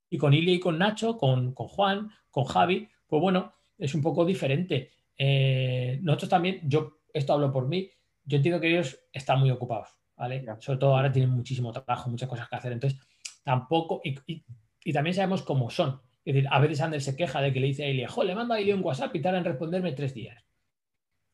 Y 0.09 0.17
con 0.17 0.33
Ilia 0.33 0.53
y 0.53 0.59
con 0.59 0.77
Nacho, 0.77 1.17
con, 1.17 1.53
Juan, 1.53 2.09
con 2.29 2.45
Javi, 2.45 2.87
pues 3.07 3.21
bueno, 3.21 3.53
es 3.77 3.93
un 3.93 4.01
poco 4.01 4.25
diferente. 4.25 4.91
Eh, 5.17 5.99
nosotros 6.01 6.29
también, 6.29 6.61
yo 6.63 6.99
esto 7.15 7.33
hablo 7.33 7.51
por 7.51 7.67
mí, 7.67 7.89
yo 8.25 8.37
entiendo 8.37 8.59
que 8.59 8.69
ellos 8.69 8.99
están 9.13 9.39
muy 9.39 9.49
ocupados, 9.49 9.89
¿vale? 10.17 10.43
Sobre 10.59 10.79
todo 10.79 10.95
ahora 10.95 11.11
tienen 11.11 11.31
muchísimo 11.31 11.71
trabajo, 11.71 12.09
muchas 12.09 12.27
cosas 12.27 12.49
que 12.49 12.55
hacer, 12.55 12.73
entonces 12.73 12.99
tampoco, 13.43 14.01
y, 14.03 14.43
también 14.91 15.13
sabemos 15.13 15.41
cómo 15.41 15.69
son. 15.69 16.01
Es 16.25 16.33
decir, 16.33 16.49
a 16.51 16.59
veces 16.59 16.81
Ander 16.81 17.01
se 17.01 17.15
queja 17.15 17.41
de 17.41 17.53
que 17.53 17.59
le 17.59 17.67
dice 17.67 17.85
a 17.85 17.87
Elia, 17.87 18.09
jo, 18.09 18.23
le 18.23 18.35
manda 18.35 18.55
a 18.55 18.59
Elia 18.59 18.75
un 18.75 18.83
WhatsApp 18.83 19.15
y 19.15 19.21
tarda 19.21 19.37
en 19.37 19.45
responderme 19.45 19.93
tres 19.93 20.13
días. 20.13 20.43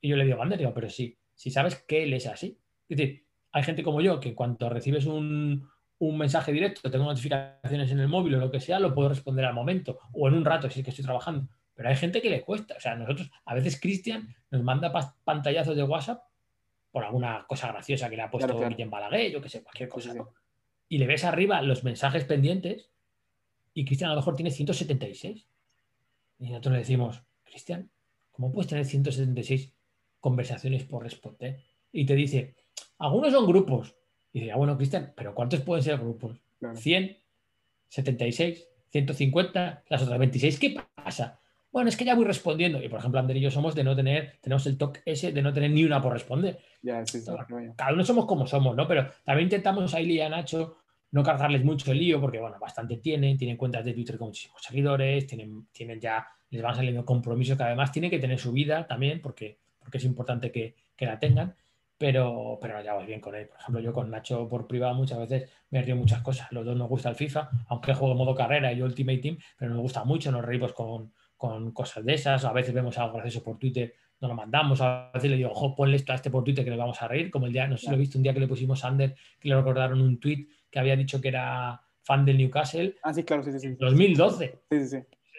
Y 0.02 0.10
yo 0.10 0.18
le 0.18 0.26
digo, 0.26 0.42
Ander, 0.42 0.60
digo, 0.60 0.74
pero 0.74 0.90
sí, 0.90 1.18
si 1.34 1.50
sabes 1.50 1.84
que 1.88 2.04
él 2.04 2.14
es 2.14 2.28
así. 2.28 2.60
Es 2.88 2.98
decir, 2.98 3.26
hay 3.52 3.64
gente 3.64 3.84
como 3.84 4.02
yo 4.02 4.20
que 4.20 4.36
cuando 4.36 4.70
recibes 4.70 5.06
un, 5.06 5.68
un 6.00 6.18
mensaje 6.18 6.52
directo, 6.52 6.92
tengo 6.92 7.06
notificaciones 7.06 7.92
en 7.92 8.00
el 8.00 8.08
móvil 8.08 8.36
o 8.36 8.40
lo 8.40 8.52
que 8.52 8.60
sea, 8.60 8.80
lo 8.80 8.94
puedo 8.94 9.10
responder 9.10 9.46
al 9.46 9.54
momento 9.54 10.00
o 10.14 10.28
en 10.28 10.36
un 10.36 10.46
rato 10.46 10.70
si 10.70 10.80
es 10.80 10.84
que 10.84 10.92
estoy 10.92 11.06
trabajando. 11.06 11.48
Pero 11.82 11.90
hay 11.90 11.96
gente 11.96 12.22
que 12.22 12.30
le 12.30 12.44
cuesta. 12.44 12.76
O 12.78 12.80
sea, 12.80 12.94
nosotros, 12.94 13.32
a 13.44 13.56
veces 13.56 13.80
Cristian 13.82 14.36
nos 14.52 14.62
manda 14.62 14.94
pantallazos 15.24 15.76
de 15.76 15.82
WhatsApp 15.82 16.22
por 16.92 17.04
alguna 17.04 17.44
cosa 17.48 17.70
graciosa 17.70 18.08
que 18.08 18.18
le 18.18 18.22
ha 18.22 18.30
puesto 18.30 18.56
Guillem 18.70 18.92
Balaguer, 18.92 19.32
yo 19.32 19.42
que 19.42 19.50
sé, 19.50 19.64
cualquier 19.64 19.90
cosa. 19.90 20.14
Y 20.88 21.00
le 21.00 21.08
ves 21.08 21.24
arriba 21.24 21.60
los 21.64 21.84
mensajes 21.84 22.24
pendientes 22.26 22.92
y 23.74 23.84
Cristian 23.84 24.12
a 24.12 24.14
lo 24.14 24.20
mejor 24.20 24.36
tiene 24.36 24.52
176. 24.52 25.48
Y 26.38 26.50
nosotros 26.50 26.74
le 26.74 26.78
decimos, 26.78 27.24
Cristian, 27.46 27.90
¿cómo 28.30 28.52
puedes 28.52 28.70
tener 28.70 28.86
176 28.86 29.74
conversaciones 30.20 30.84
por 30.84 31.02
responder? 31.02 31.64
Y 31.92 32.06
te 32.06 32.14
dice, 32.14 32.54
algunos 33.00 33.34
son 33.34 33.48
grupos. 33.48 33.96
Y 34.34 34.42
dice, 34.42 34.52
ah, 34.52 34.58
bueno, 34.58 34.78
Cristian, 34.78 35.14
pero 35.16 35.34
¿cuántos 35.34 35.62
pueden 35.62 35.84
ser 35.84 35.98
grupos? 35.98 36.40
¿100? 36.62 37.18
¿76? 37.90 38.68
150, 38.92 39.86
las 39.90 40.04
otras 40.04 40.20
26, 40.20 40.60
¿qué 40.60 40.76
pasa? 40.94 41.41
Bueno, 41.72 41.90
es 41.90 41.96
que 41.96 42.04
ya 42.04 42.16
voy 42.16 42.26
respondiendo. 42.26 42.84
Y 42.84 42.90
por 42.90 43.00
ejemplo, 43.00 43.20
Ander 43.20 43.38
y 43.38 43.42
yo 43.42 43.52
somos 43.52 43.74
de 43.76 43.84
no 43.84 43.96
tener, 43.96 44.38
tenemos 44.42 44.66
el 44.68 44.78
toque 44.78 45.02
ese 45.06 45.32
de 45.32 45.42
no 45.42 45.54
tener 45.54 45.72
ni 45.72 45.84
una 45.84 46.02
por 46.02 46.14
responder. 46.14 46.60
Ya, 46.82 47.06
sí, 47.06 47.22
sí, 47.22 47.32
Cada 47.76 47.94
uno 47.94 48.04
somos 48.04 48.26
como 48.26 48.46
somos, 48.46 48.76
¿no? 48.76 48.88
Pero 48.88 49.08
también 49.24 49.46
intentamos 49.46 49.94
a 49.94 50.02
Ili 50.02 50.16
y 50.16 50.22
a 50.22 50.30
Nacho 50.30 50.78
no 51.12 51.24
cargarles 51.24 51.64
mucho 51.64 51.92
el 51.92 52.00
lío, 52.00 52.20
porque 52.22 52.40
bueno, 52.40 52.58
bastante 52.60 52.98
tienen, 52.98 53.38
tienen 53.38 53.58
cuentas 53.58 53.84
de 53.84 53.94
Twitter 53.94 54.18
con 54.18 54.30
muchísimos 54.30 54.62
seguidores, 54.62 55.28
tienen, 55.28 55.68
tienen 55.72 56.00
ya, 56.00 56.26
les 56.50 56.62
van 56.62 56.76
saliendo 56.76 57.06
compromisos 57.06 57.58
que 57.58 57.64
además 57.64 57.92
tienen 57.92 58.10
que 58.10 58.20
tener 58.20 58.40
su 58.40 58.52
vida 58.52 58.88
también, 58.88 59.22
porque, 59.22 59.60
porque 59.78 59.98
es 59.98 60.06
importante 60.06 60.52
que, 60.52 60.76
que 60.96 61.06
la 61.06 61.20
tengan 61.20 61.56
pero, 62.02 62.58
pero 62.60 62.74
nos 62.74 62.84
llevamos 62.84 63.06
bien 63.06 63.22
con 63.22 63.36
él. 63.36 63.48
Por 63.48 63.60
ejemplo, 63.60 63.80
yo 63.80 63.94
con 63.94 64.10
Nacho 64.10 64.50
por 64.50 64.66
privado 64.66 64.96
muchas 64.96 65.20
veces 65.20 65.52
me 65.70 65.84
río 65.84 65.96
muchas 65.96 66.24
cosas. 66.24 66.52
Los 66.52 66.66
dos 66.66 66.76
nos 66.76 66.90
gusta 66.90 67.10
el 67.10 67.16
FIFA, 67.16 67.52
aunque 67.68 67.94
juego 67.94 68.16
modo 68.16 68.34
carrera 68.34 68.74
y 68.74 68.78
yo 68.78 68.86
Ultimate 68.86 69.20
Team, 69.20 69.38
pero 69.56 69.70
nos 69.70 69.82
gusta 69.82 70.04
mucho, 70.04 70.32
nos 70.32 70.44
reímos 70.44 70.74
con, 70.74 71.14
con 71.42 71.72
cosas 71.72 72.06
de 72.06 72.14
esas. 72.14 72.46
A 72.46 72.54
veces 72.54 72.72
vemos 72.72 72.96
algo 73.00 73.14
gracioso 73.14 73.44
por 73.44 73.58
Twitter, 73.58 73.96
nos 74.20 74.30
lo 74.30 74.36
mandamos. 74.36 74.80
A 74.82 75.10
veces 75.12 75.32
le 75.32 75.38
digo, 75.38 75.50
ojo, 75.50 75.76
ponle 75.76 75.96
esto 75.96 76.12
a 76.12 76.16
este 76.16 76.30
por 76.30 76.44
Twitter 76.44 76.64
que 76.64 76.70
le 76.70 76.78
vamos 76.78 77.02
a 77.02 77.08
reír. 77.08 77.32
Como 77.32 77.48
el 77.48 77.54
día, 77.54 77.68
no 77.68 77.78
sé 77.78 77.86
si 77.86 77.90
lo 77.90 77.96
he 77.96 78.00
visto 78.00 78.20
un 78.20 78.24
día 78.24 78.34
que 78.34 78.40
le 78.40 78.48
pusimos 78.48 78.86
a 78.86 78.90
Ander, 78.90 79.16
que 79.40 79.50
le 79.50 79.56
recordaron 79.56 80.00
un 80.00 80.20
tweet 80.20 80.46
que 80.70 80.78
había 80.78 80.96
dicho 80.96 81.20
que 81.20 81.30
era 81.30 81.82
fan 82.04 82.24
del 82.26 82.38
Newcastle. 82.38 82.96
Ah, 83.02 83.12
sí, 83.12 83.24
claro, 83.24 83.44
sí, 83.44 83.52
sí. 83.54 83.60
sí. 83.60 83.76
2012. 83.80 84.60
Sí, 84.70 84.80
sí, 84.80 84.88
sí 84.88 84.98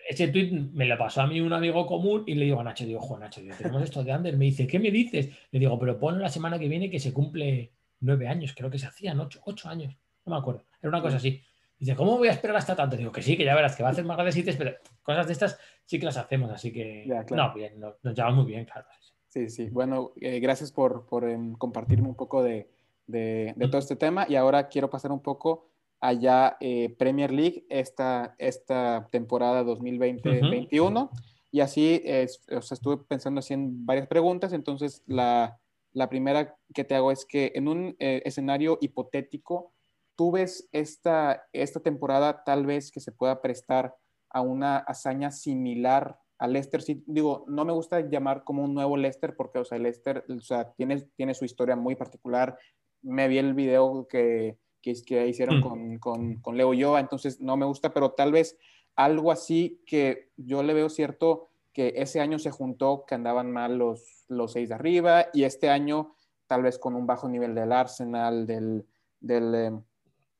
ese 0.08 0.28
tweet 0.28 0.50
me 0.72 0.84
lo 0.84 0.98
pasó 0.98 1.22
a 1.22 1.26
mí 1.26 1.40
un 1.40 1.52
amigo 1.52 1.86
común 1.86 2.24
y 2.26 2.34
le 2.34 2.44
digo 2.46 2.60
a 2.60 2.64
Nacho, 2.64 2.84
digo, 2.84 3.00
Juan 3.00 3.20
Nacho, 3.20 3.40
tenemos 3.56 3.82
esto 3.82 4.02
de 4.02 4.12
Ander. 4.12 4.36
Me 4.36 4.46
dice, 4.46 4.66
¿qué 4.66 4.78
me 4.78 4.90
dices? 4.90 5.30
Le 5.50 5.60
digo, 5.60 5.78
pero 5.78 5.98
pon 5.98 6.20
la 6.20 6.28
semana 6.28 6.58
que 6.58 6.68
viene 6.68 6.90
que 6.90 6.98
se 6.98 7.12
cumple 7.12 7.72
nueve 8.00 8.26
años, 8.26 8.52
creo 8.54 8.68
que 8.68 8.78
se 8.78 8.86
hacían 8.86 9.20
ocho, 9.20 9.40
ocho 9.44 9.68
años, 9.68 9.96
no 10.26 10.32
me 10.32 10.38
acuerdo. 10.38 10.64
Era 10.80 10.88
una 10.88 11.00
cosa 11.00 11.16
así. 11.16 11.40
Dice, 11.82 11.96
¿cómo 11.96 12.16
voy 12.16 12.28
a 12.28 12.30
esperar 12.30 12.54
hasta 12.54 12.76
tanto? 12.76 12.96
Digo, 12.96 13.10
que 13.10 13.22
sí, 13.22 13.36
que 13.36 13.44
ya 13.44 13.56
verás, 13.56 13.74
que 13.74 13.82
va 13.82 13.88
a 13.88 13.92
hacer 13.92 14.04
más 14.04 14.16
grandes 14.16 14.56
pero 14.56 14.70
cosas 15.02 15.26
de 15.26 15.32
estas 15.32 15.58
sí 15.84 15.98
que 15.98 16.06
las 16.06 16.16
hacemos, 16.16 16.48
así 16.52 16.72
que 16.72 17.12
no, 17.32 17.52
bien, 17.52 17.80
nos, 17.80 17.96
llevamos 18.14 18.44
muy 18.44 18.52
bien, 18.52 18.64
claro. 18.66 18.86
Sí, 19.26 19.50
sí. 19.50 19.68
Bueno, 19.68 20.12
eh, 20.20 20.38
gracias 20.38 20.70
por, 20.70 21.06
por 21.06 21.28
em, 21.28 21.54
compartirme 21.54 22.06
un 22.06 22.14
poco 22.14 22.40
de, 22.40 22.70
de, 23.08 23.52
de 23.56 23.66
todo 23.66 23.78
este 23.78 23.96
tema 23.96 24.26
y 24.28 24.36
ahora 24.36 24.68
quiero 24.68 24.90
pasar 24.90 25.10
un 25.10 25.22
poco 25.22 25.72
allá 26.00 26.56
eh, 26.60 26.94
Premier 26.96 27.32
League 27.32 27.66
esta, 27.68 28.36
esta 28.38 29.08
temporada 29.10 29.64
2020-21. 29.64 31.10
Y 31.50 31.60
así 31.60 32.00
estuve 32.04 32.98
pensando 33.08 33.40
así 33.40 33.54
en 33.54 33.84
varias 33.84 34.06
preguntas. 34.06 34.52
Entonces, 34.52 35.02
la, 35.08 35.58
la 35.92 36.08
primera 36.08 36.56
que 36.72 36.84
te 36.84 36.94
hago 36.94 37.12
es 37.12 37.24
que 37.24 37.52
en 37.54 37.68
un 37.68 37.96
eh, 37.98 38.22
escenario 38.24 38.78
hipotético, 38.80 39.71
¿tú 40.16 40.32
ves 40.32 40.68
esta, 40.72 41.44
esta 41.52 41.80
temporada 41.80 42.44
tal 42.44 42.66
vez 42.66 42.90
que 42.90 43.00
se 43.00 43.12
pueda 43.12 43.40
prestar 43.40 43.94
a 44.30 44.40
una 44.40 44.78
hazaña 44.78 45.30
similar 45.30 46.18
a 46.38 46.46
Leicester 46.46 46.82
City? 46.82 47.04
Digo, 47.06 47.44
no 47.48 47.64
me 47.64 47.72
gusta 47.72 48.00
llamar 48.00 48.44
como 48.44 48.64
un 48.64 48.74
nuevo 48.74 48.96
Leicester 48.96 49.36
porque, 49.36 49.58
o 49.58 49.64
sea, 49.64 49.78
Leicester 49.78 50.24
o 50.28 50.40
sea, 50.40 50.72
tiene, 50.72 51.00
tiene 51.16 51.34
su 51.34 51.44
historia 51.44 51.76
muy 51.76 51.96
particular. 51.96 52.58
Me 53.02 53.28
vi 53.28 53.38
el 53.38 53.54
video 53.54 54.06
que 54.08 54.58
que, 54.82 54.94
que 55.06 55.26
hicieron 55.26 55.60
mm. 55.60 55.62
con, 55.62 55.98
con, 55.98 56.34
con, 56.40 56.56
Leo 56.56 56.74
Yoa, 56.74 57.00
entonces 57.00 57.40
no 57.40 57.56
me 57.56 57.64
gusta, 57.64 57.94
pero 57.94 58.10
tal 58.10 58.32
vez 58.32 58.58
algo 58.96 59.32
así 59.32 59.80
que 59.86 60.30
yo 60.36 60.62
le 60.62 60.74
veo 60.74 60.90
cierto 60.90 61.48
que 61.72 61.94
ese 61.96 62.20
año 62.20 62.38
se 62.38 62.50
juntó 62.50 63.04
que 63.06 63.14
andaban 63.14 63.50
mal 63.50 63.78
los, 63.78 64.24
los 64.28 64.52
seis 64.52 64.68
de 64.68 64.74
arriba 64.74 65.26
y 65.32 65.44
este 65.44 65.70
año 65.70 66.14
tal 66.46 66.62
vez 66.62 66.78
con 66.78 66.94
un 66.94 67.06
bajo 67.06 67.28
nivel 67.28 67.54
del 67.54 67.72
Arsenal, 67.72 68.46
del, 68.46 68.86
del, 69.20 69.80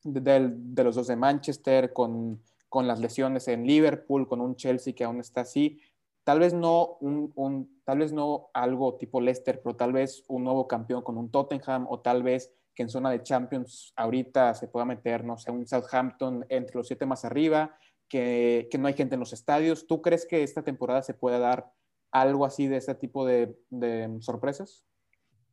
del 0.04 0.74
de 0.74 0.84
los 0.84 0.94
dos 0.96 1.06
de 1.06 1.16
Manchester, 1.16 1.92
con, 1.92 2.40
con, 2.68 2.86
las 2.86 3.00
lesiones 3.00 3.48
en 3.48 3.66
Liverpool, 3.66 4.26
con 4.26 4.40
un 4.40 4.56
Chelsea 4.56 4.94
que 4.94 5.04
aún 5.04 5.20
está 5.20 5.42
así. 5.42 5.80
Tal 6.24 6.38
vez 6.38 6.54
no 6.54 6.98
un, 7.00 7.32
un, 7.34 7.82
tal 7.84 7.98
vez 7.98 8.12
no 8.12 8.50
algo 8.54 8.94
tipo 8.94 9.20
Leicester, 9.20 9.60
pero 9.62 9.76
tal 9.76 9.92
vez 9.92 10.24
un 10.28 10.44
nuevo 10.44 10.68
campeón 10.68 11.02
con 11.02 11.18
un 11.18 11.30
Tottenham 11.30 11.86
o 11.88 12.00
tal 12.00 12.22
vez 12.22 12.52
que 12.74 12.82
en 12.82 12.88
zona 12.88 13.10
de 13.10 13.22
Champions 13.22 13.92
ahorita 13.96 14.54
se 14.54 14.68
pueda 14.68 14.84
meter, 14.84 15.24
no 15.24 15.36
sé, 15.36 15.50
un 15.50 15.66
Southampton 15.66 16.46
entre 16.48 16.76
los 16.76 16.86
siete 16.86 17.06
más 17.06 17.24
arriba, 17.24 17.76
que, 18.08 18.68
que, 18.70 18.78
no 18.78 18.88
hay 18.88 18.94
gente 18.94 19.14
en 19.14 19.20
los 19.20 19.32
estadios. 19.32 19.86
¿Tú 19.86 20.00
crees 20.00 20.26
que 20.26 20.42
esta 20.42 20.62
temporada 20.62 21.02
se 21.02 21.14
puede 21.14 21.38
dar 21.38 21.72
algo 22.10 22.44
así 22.44 22.68
de 22.68 22.76
este 22.76 22.94
tipo 22.94 23.26
de, 23.26 23.58
de 23.70 24.16
sorpresas? 24.20 24.84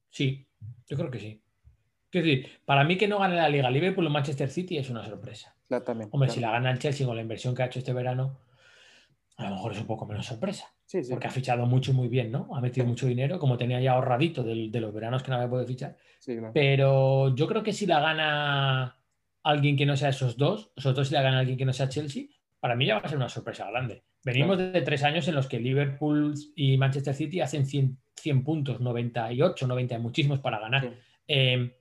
Sí, 0.10 0.48
yo 0.88 0.98
creo 0.98 1.12
que 1.12 1.20
sí. 1.20 1.42
Quiero 2.10 2.28
decir, 2.28 2.50
para 2.66 2.84
mí 2.84 2.98
que 2.98 3.08
no 3.08 3.20
gane 3.20 3.36
la 3.36 3.50
Liga 3.50 3.70
Liverpool 3.70 4.08
o 4.08 4.10
Manchester 4.10 4.50
City 4.50 4.78
es 4.78 4.90
una 4.90 5.06
sorpresa. 5.06 5.56
Exactamente. 5.64 6.10
Hombre, 6.12 6.30
si 6.30 6.40
la 6.40 6.52
gana 6.52 6.72
el 6.72 6.80
Chelsea 6.80 7.06
con 7.06 7.16
la 7.16 7.22
inversión 7.22 7.54
que 7.54 7.64
ha 7.64 7.68
hecho 7.68 7.80
este 7.80 7.94
verano, 7.94 8.40
a 9.38 9.44
lo 9.44 9.52
mejor 9.52 9.72
es 9.74 9.80
un 9.80 9.88
poco 9.88 10.06
menos 10.06 10.26
sorpresa. 10.26 10.74
Sí, 10.86 11.04
sí. 11.04 11.12
Porque 11.12 11.28
ha 11.28 11.32
fichado 11.32 11.66
mucho 11.66 11.94
muy 11.94 12.08
bien, 12.08 12.32
¿no? 12.32 12.50
Ha 12.56 12.62
metido 12.62 12.86
mucho 12.86 13.06
dinero, 13.06 13.38
como 13.38 13.58
tenía 13.58 13.80
ya 13.80 13.94
ahorradito 13.94 14.44
de, 14.44 14.70
de 14.70 14.82
los 14.82 14.94
veranos 14.94 15.22
que 15.22 15.30
no 15.30 15.38
había 15.38 15.50
podido 15.50 15.68
fichar. 15.68 15.98
Pero 16.54 17.36
yo 17.36 17.48
creo 17.48 17.64
que 17.64 17.74
si 17.74 17.86
la 17.86 18.00
gana 18.00 18.98
alguien 19.44 19.78
que 19.78 19.86
no 19.86 19.96
sea 19.96 20.10
esos 20.10 20.36
dos, 20.36 20.72
sobre 20.78 20.96
todo 20.96 21.06
si 21.06 21.14
la 21.14 21.22
gana 21.22 21.40
alguien 21.40 21.58
que 21.58 21.66
no 21.66 21.74
sea 21.74 21.90
Chelsea, 21.90 22.26
para 22.60 22.76
mí 22.76 22.86
ya 22.86 22.96
va 22.96 23.02
a 23.02 23.08
ser 23.08 23.18
una 23.18 23.30
sorpresa 23.30 23.70
grande. 23.70 24.04
Venimos 24.24 24.58
de 24.58 24.82
tres 24.82 25.04
años 25.04 25.28
en 25.28 25.36
los 25.36 25.48
que 25.48 25.60
Liverpool 25.60 26.34
y 26.56 26.78
Manchester 26.78 27.14
City 27.14 27.40
hacen 27.40 27.66
100, 27.66 27.98
100 28.16 28.44
puntos, 28.44 28.82
98, 28.82 29.66
90, 29.66 30.00
muchísimos 30.00 30.40
para 30.40 30.60
ganar. 30.60 30.94
Eh, 31.26 31.79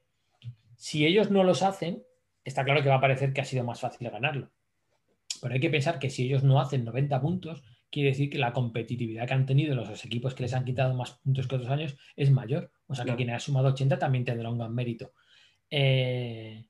si 0.79 1.05
ellos 1.05 1.31
no 1.31 1.43
los 1.43 1.63
hacen, 1.63 2.05
está 2.45 2.65
claro 2.65 2.83
que 2.83 2.89
va 2.89 2.95
a 2.95 3.01
parecer 3.01 3.33
que 3.33 3.41
ha 3.41 3.45
sido 3.45 3.65
más 3.65 3.81
fácil 3.81 4.09
ganarlo. 4.09 4.51
Pero 5.43 5.53
hay 5.53 5.61
que 5.61 5.71
pensar 5.71 5.99
que 5.99 6.09
si 6.09 6.25
ellos 6.25 6.45
no 6.45 6.61
hacen 6.61 6.85
90 6.85 7.21
puntos, 7.21 7.65
quiere 7.91 8.11
decir 8.11 8.31
que 8.31 8.39
la 8.39 8.53
competitividad 8.53 9.27
que 9.27 9.35
han 9.35 9.45
tenido 9.45 9.75
los 9.75 10.05
equipos 10.05 10.35
que 10.35 10.45
les 10.45 10.55
han 10.55 10.65
quitado 10.65 10.95
más 10.95 11.19
puntos 11.19 11.49
que 11.49 11.57
otros 11.57 11.71
años 11.71 11.97
es 12.17 12.31
mayor. 12.31 12.71
O 12.87 12.95
sea 12.95 13.05
que 13.05 13.17
quien 13.17 13.31
haya 13.31 13.41
sumado 13.41 13.69
80 13.69 13.99
también 13.99 14.25
tendrá 14.25 14.51
un 14.51 14.59
gran 14.59 14.75
mérito. 14.75 15.13
Eh, 15.69 16.65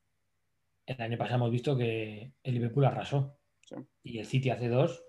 el 0.87 1.01
año 1.01 1.19
pasado 1.19 1.37
hemos 1.37 1.51
visto 1.51 1.77
que 1.77 2.33
el 2.43 2.55
Liverpool 2.55 2.87
arrasó. 2.87 3.39
Y 4.03 4.19
el 4.19 4.25
City 4.25 4.49
hace 4.49 4.69
dos 4.69 5.05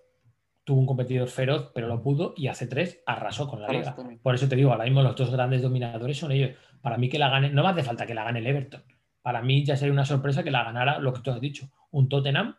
tuvo 0.70 0.82
un 0.82 0.86
competidor 0.86 1.30
feroz, 1.30 1.72
pero 1.74 1.88
lo 1.88 2.00
pudo, 2.04 2.36
y 2.38 2.46
hace 2.46 2.68
tres 2.68 3.02
arrasó 3.08 3.48
con 3.48 3.60
la 3.60 3.70
liga. 3.70 3.96
Por 4.22 4.36
eso 4.36 4.48
te 4.48 4.56
digo, 4.56 4.72
ahora 4.72 4.84
mismo 4.84 5.02
los 5.02 5.16
dos 5.16 5.32
grandes 5.32 5.64
dominadores 5.64 6.16
son 6.16 6.32
ellos. 6.32 6.52
Para 6.82 6.98
mí 6.98 7.10
que 7.10 7.20
la 7.20 7.30
gane, 7.30 7.50
no 7.50 7.64
me 7.64 7.70
hace 7.70 7.84
falta 7.84 8.06
que 8.06 8.14
la 8.14 8.24
gane 8.24 8.40
el 8.40 8.48
Everton. 8.48 8.84
Para 9.22 9.42
mí 9.42 9.64
ya 9.66 9.76
sería 9.76 9.94
una 9.94 10.06
sorpresa 10.06 10.44
que 10.44 10.52
la 10.52 10.64
ganara 10.64 11.00
lo 11.00 11.14
que 11.14 11.22
tú 11.22 11.32
has 11.32 11.42
dicho, 11.42 11.70
un 11.92 12.08
Tottenham 12.08 12.56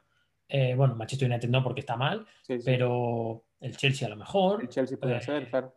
eh, 0.50 0.74
bueno, 0.74 0.96
Manchester 0.96 1.30
United 1.30 1.48
no 1.48 1.62
porque 1.62 1.80
está 1.80 1.96
mal, 1.96 2.26
pero 2.64 3.44
el 3.60 3.76
Chelsea 3.76 4.06
a 4.06 4.10
lo 4.10 4.16
mejor. 4.16 4.62
El 4.62 4.68
Chelsea 4.68 4.98
puede 4.98 5.16
eh, 5.16 5.20
ser, 5.20 5.48
claro. 5.48 5.74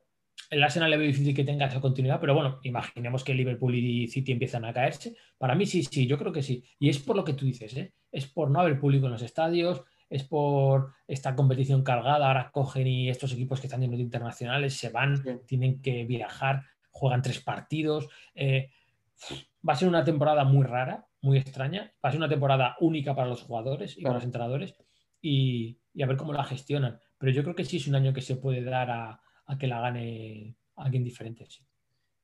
El 0.49 0.63
Arsenal 0.63 0.89
le 0.89 0.97
veo 0.97 1.07
difícil 1.07 1.35
que 1.35 1.43
tenga 1.43 1.67
esa 1.67 1.79
continuidad, 1.79 2.19
pero 2.19 2.33
bueno, 2.33 2.59
imaginemos 2.63 3.23
que 3.23 3.35
Liverpool 3.35 3.75
y 3.75 4.07
City 4.07 4.31
empiezan 4.31 4.65
a 4.65 4.73
caerse. 4.73 5.15
Para 5.37 5.53
mí 5.53 5.65
sí, 5.67 5.83
sí, 5.83 6.07
yo 6.07 6.17
creo 6.17 6.31
que 6.31 6.41
sí. 6.41 6.63
Y 6.79 6.89
es 6.89 6.99
por 6.99 7.15
lo 7.15 7.23
que 7.23 7.33
tú 7.33 7.45
dices, 7.45 7.77
¿eh? 7.77 7.93
es 8.11 8.27
por 8.27 8.49
no 8.49 8.59
haber 8.59 8.79
público 8.79 9.05
en 9.05 9.11
los 9.11 9.21
estadios, 9.21 9.83
es 10.09 10.23
por 10.23 10.93
esta 11.07 11.35
competición 11.35 11.83
cargada. 11.83 12.27
Ahora 12.27 12.49
cogen 12.51 12.87
y 12.87 13.09
estos 13.09 13.31
equipos 13.33 13.59
que 13.59 13.67
están 13.67 13.81
llenos 13.81 13.97
de 13.97 14.03
internacionales 14.03 14.75
se 14.75 14.89
van, 14.89 15.23
tienen 15.45 15.81
que 15.81 16.03
viajar, 16.03 16.63
juegan 16.93 17.21
tres 17.21 17.41
partidos. 17.41 18.07
va 18.37 19.73
a 19.73 19.75
ser 19.75 19.89
una 19.89 20.05
temporada 20.05 20.45
muy 20.45 20.63
rara, 20.65 21.05
muy 21.21 21.37
extraña. 21.37 21.93
Va 22.03 22.09
a 22.09 22.11
ser 22.11 22.19
una 22.19 22.29
temporada 22.29 22.77
única 22.79 23.13
para 23.13 23.27
los 23.27 23.41
jugadores 23.41 23.97
y 23.97 24.03
para 24.03 24.15
los 24.15 24.23
entrenadores 24.23 24.75
y, 25.23 25.79
a 26.01 26.05
ver 26.05 26.17
cómo 26.17 26.33
la 26.33 26.43
gestionan. 26.43 26.99
Pero 27.17 27.31
yo 27.31 27.41
creo 27.43 27.55
que 27.55 27.65
sí 27.65 27.77
es 27.77 27.87
un 27.87 27.95
año 27.95 28.13
que 28.13 28.21
se 28.21 28.35
puede 28.35 28.63
dar 28.63 28.91
a, 28.91 29.21
que 29.57 29.67
la 29.67 29.79
gane 29.79 30.55
alguien 30.75 31.03
diferente. 31.03 31.47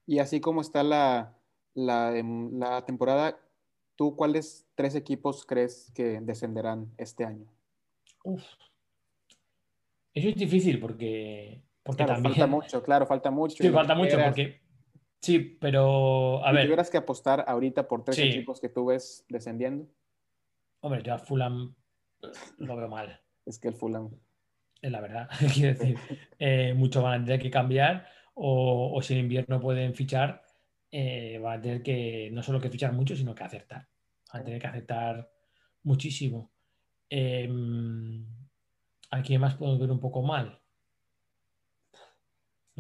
Y 0.06 0.20
así 0.20 0.42
como 0.42 0.62
está 0.62 0.84
la, 0.84 1.36
em, 1.76 2.60
la, 2.60 2.86
temporada, 2.86 3.40
¿tú 3.96 4.16
cuáles 4.16 4.68
tres 4.76 4.96
equipos 4.96 5.46
crees 5.46 5.92
que 5.96 6.20
descenderán 6.22 6.92
este 6.98 7.24
año? 7.26 7.52
Uf. 8.24 8.44
Eso 10.14 10.30
es 10.30 10.36
difícil 10.36 10.80
porque, 10.80 11.64
porque 11.90 12.06
también... 12.06 12.36
falta 12.36 12.48
mucho, 12.48 12.84
claro, 12.84 13.08
falta 13.08 13.32
mucho. 13.32 13.64
Sí, 13.64 13.70
falta 13.70 13.96
mucho 13.96 14.18
porque 14.24 14.62
Sí, 15.22 15.40
pero 15.60 16.46
a 16.46 16.52
ver. 16.52 16.66
Tuvieras 16.66 16.90
que 16.90 16.98
apostar 16.98 17.44
ahorita 17.48 17.88
por 17.88 18.04
tres 18.04 18.20
equipos 18.20 18.62
que 18.62 18.70
tú 18.70 18.86
ves 18.86 19.26
descendiendo. 19.28 19.88
Hombre, 20.82 21.02
yo 21.04 21.14
a 21.14 21.18
Fulham 21.18 21.76
lo 22.58 22.76
veo 22.78 22.88
mal. 22.88 23.20
Es 23.46 23.60
que 23.60 23.70
el 23.70 23.74
Fulham. 23.74 24.12
Es 24.82 24.92
la 24.92 25.02
verdad, 25.02 25.28
quiero 25.54 25.78
decir. 25.78 25.98
Eh, 26.38 26.74
mucho 26.74 27.02
van 27.02 27.22
a 27.22 27.26
tener 27.26 27.42
que 27.42 27.52
cambiar 27.52 28.08
o, 28.34 28.98
si 29.02 29.14
en 29.14 29.22
invierno 29.22 29.60
pueden 29.60 29.94
fichar, 29.94 30.46
eh, 30.90 31.38
van 31.42 31.60
a 31.60 31.62
tener 31.62 31.84
que 31.84 32.30
no 32.32 32.42
solo 32.42 32.62
que 32.62 32.70
fichar 32.70 32.94
mucho, 32.94 33.16
sino 33.16 33.36
que 33.36 33.44
acertar. 33.44 33.90
Van 34.32 34.42
a 34.42 34.46
tener 34.46 34.62
que 34.62 34.68
acertar 34.68 35.30
muchísimo. 35.84 36.54
Eh, 37.10 37.50
¿A 39.12 39.22
quién 39.22 39.42
más 39.42 39.56
podemos 39.56 39.80
ver 39.80 39.92
un 39.92 40.00
poco 40.00 40.22
mal? 40.22 40.62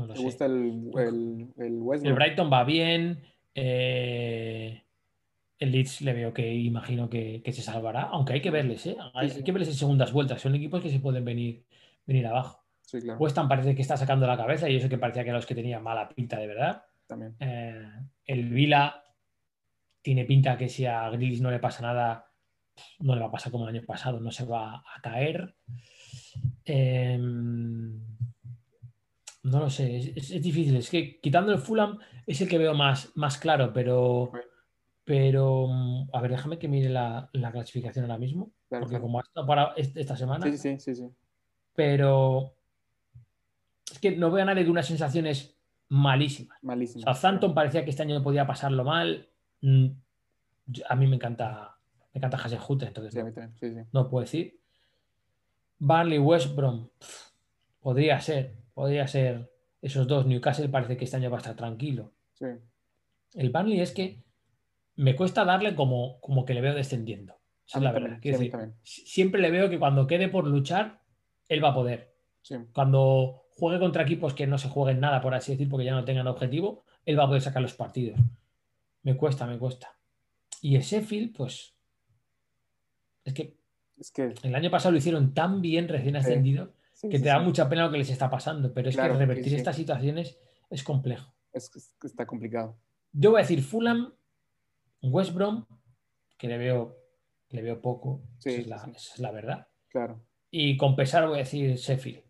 No 0.07 0.13
gusta 0.15 0.45
el, 0.45 0.91
el, 0.97 1.47
el, 1.57 2.13
Brighton 2.13 2.51
va 2.51 2.63
bien. 2.63 3.21
Eh, 3.53 4.83
el 5.57 5.71
Leeds 5.71 6.01
le 6.01 6.13
veo 6.13 6.33
que 6.33 6.53
imagino 6.53 7.09
que, 7.09 7.41
se 7.45 7.61
salvará, 7.61 8.03
aunque 8.03 8.33
hay 8.33 8.41
que 8.41 8.51
verles, 8.51 8.85
¿eh? 8.85 8.95
hay, 9.13 9.43
que 9.43 9.51
verles 9.51 9.69
en 9.69 9.75
segundas 9.75 10.13
vueltas. 10.13 10.41
Son 10.41 10.55
equipos 10.55 10.81
que 10.81 10.89
se 10.89 10.99
pueden 10.99 11.25
venir, 11.25 11.65
venir 12.05 12.27
abajo. 12.27 12.63
Sí, 12.81 13.01
claro. 13.01 13.19
West 13.19 13.37
parece 13.47 13.75
que 13.75 13.81
está 13.81 13.97
sacando 13.97 14.25
la 14.25 14.37
cabeza 14.37 14.69
y 14.69 14.77
eso 14.77 14.89
que 14.89 14.97
parecía 14.97 15.23
que 15.23 15.29
eran 15.29 15.39
los 15.39 15.45
que 15.45 15.55
tenían 15.55 15.83
mala 15.83 16.07
pinta 16.09 16.39
de 16.39 16.47
verdad. 16.47 16.83
También. 17.05 17.35
Eh, 17.39 17.85
el 18.25 18.49
Vila 18.49 19.03
tiene 20.01 20.25
pinta 20.25 20.57
que 20.57 20.69
si 20.69 20.85
a 20.85 21.09
Grillis 21.09 21.41
no 21.41 21.51
le 21.51 21.59
pasa 21.59 21.81
nada, 21.81 22.31
no 22.99 23.15
le 23.15 23.21
va 23.21 23.27
a 23.27 23.31
pasar 23.31 23.51
como 23.51 23.67
el 23.67 23.75
año 23.75 23.85
pasado, 23.85 24.19
no 24.19 24.31
se 24.31 24.45
va 24.45 24.75
a 24.75 25.01
caer. 25.01 25.55
Em, 26.65 27.99
no 29.49 29.59
lo 29.59 29.69
sé, 29.69 30.13
es, 30.15 30.41
difícil. 30.41 30.77
Es 30.77 30.89
que 30.89 31.19
quitando 31.19 31.51
el 31.51 31.59
Fulham 31.59 31.99
es 32.25 32.41
el 32.41 32.47
que 32.47 32.57
veo 32.57 32.73
más, 32.73 33.11
más 33.15 33.37
claro, 33.37 33.71
pero, 33.73 34.31
pero 35.03 35.67
mm, 35.67 36.09
a 36.13 36.21
ver, 36.21 36.31
déjame 36.31 36.59
que 36.59 36.67
mire 36.67 36.89
la, 36.89 37.29
clasificación 37.51 38.05
ahora 38.05 38.17
mismo, 38.17 38.51
porque 38.69 38.99
como 38.99 39.19
ha 39.19 39.23
estado 39.23 39.45
para 39.45 39.73
esta 39.75 40.15
semana. 40.15 40.45
Sí, 40.45 40.57
sí, 40.57 40.79
sí, 40.79 40.95
sí. 40.95 41.09
Pero 41.75 42.53
es 43.91 43.99
que 43.99 44.15
no 44.15 44.31
veo 44.31 44.43
a 44.43 44.45
nadie 44.45 44.63
de 44.63 44.69
unas 44.69 44.87
sensaciones 44.87 45.57
malísimas. 45.89 46.57
Malísimas. 46.61 47.03
Southampton 47.03 47.53
parecía 47.53 47.83
que 47.83 47.89
este 47.89 48.03
año 48.03 48.15
no 48.15 48.23
podía 48.23 48.45
pasarlo 48.45 48.83
mal. 48.83 49.27
Mm, 49.61 49.87
a 50.87 50.95
mí 50.95 51.07
me 51.07 51.15
encanta, 51.15 51.75
me 52.13 52.19
encanta 52.19 52.37
entonces 52.85 53.87
no, 53.91 54.09
puedo 54.09 54.21
decir. 54.21 54.59
Barley, 55.79 56.19
West 56.19 56.55
Brom, 56.55 56.89
podría 57.79 58.19
ser, 58.19 58.55
podría 58.79 59.05
ser 59.09 59.51
esos 59.81 60.07
dos. 60.07 60.25
Newcastle 60.25 60.69
parece 60.69 60.95
que 60.95 61.03
este 61.03 61.17
año 61.17 61.29
va 61.29 61.35
a 61.35 61.41
estar 61.41 61.53
tranquilo. 61.53 62.13
El 63.33 63.49
Barley 63.49 63.81
es 63.81 63.91
que 63.91 64.23
me 64.95 65.17
cuesta 65.17 65.43
darle 65.43 65.75
como, 65.75 66.21
como 66.21 66.45
que 66.45 66.53
le 66.53 66.61
veo 66.61 66.73
descendiendo. 66.73 67.35
la 67.73 67.91
verdad. 67.91 68.19
siempre 68.81 69.41
le 69.41 69.51
veo 69.51 69.69
que 69.69 69.79
cuando 69.79 70.07
quede 70.07 70.29
por 70.29 70.47
luchar, 70.47 71.01
él 71.49 71.61
va 71.61 71.71
a 71.71 71.73
poder. 71.73 72.15
Cuando 72.71 73.47
juegue 73.51 73.79
contra 73.79 74.03
equipos 74.03 74.33
que 74.33 74.47
no 74.47 74.57
se 74.57 74.69
jueguen 74.69 75.01
nada, 75.01 75.19
por 75.19 75.33
así 75.33 75.51
decir, 75.51 75.67
porque 75.67 75.83
ya 75.83 75.91
no 75.91 76.05
tengan 76.05 76.27
objetivo, 76.27 76.85
él 77.03 77.19
va 77.19 77.25
a 77.25 77.27
poder 77.27 77.41
sacar 77.41 77.61
los 77.61 77.73
partidos. 77.73 78.17
Me 79.03 79.17
cuesta, 79.17 79.45
me 79.45 79.57
cuesta. 79.57 79.93
Y 80.61 80.77
el 80.77 80.83
Sheffield, 80.83 81.35
pues. 81.35 81.75
Es 83.25 83.33
que, 83.33 83.57
es 83.97 84.09
que 84.11 84.33
el 84.41 84.55
año 84.55 84.71
pasado 84.71 84.93
lo 84.93 84.99
hicieron 84.99 85.33
tan 85.33 85.59
bien 85.59 85.89
recién 85.89 86.15
ascendido 86.15 86.78
que 87.01 87.19
te 87.19 87.29
da 87.29 87.39
mucha 87.39 87.69
pena 87.69 87.85
lo 87.85 87.91
que 87.91 87.97
les 87.97 88.09
está 88.09 88.29
pasando. 88.29 88.73
Pero 88.73 88.89
es 88.89 88.95
que 88.95 89.07
revertir 89.07 89.53
estas 89.55 89.75
situaciones 89.75 90.37
es 90.69 90.83
complejo. 90.83 91.33
Es, 91.53 91.71
está 92.03 92.25
complicado. 92.25 92.77
Yo 93.11 93.31
voy 93.31 93.39
a 93.39 93.43
decir 93.43 93.63
Fulham, 93.63 94.13
West 95.01 95.33
Brom, 95.33 95.65
que 96.37 96.47
le 96.47 96.57
veo, 96.57 96.97
le 97.49 97.61
veo 97.61 97.81
poco. 97.81 98.21
es 98.43 98.67
la, 98.67 98.77
esa 98.77 99.13
es 99.13 99.19
la 99.19 99.31
verdad. 99.31 99.67
Claro. 99.89 100.21
Y 100.51 100.77
con 100.77 100.95
pesar 100.95 101.27
voy 101.27 101.35
a 101.35 101.39
decir 101.39 101.75
Sheffield. 101.75 102.23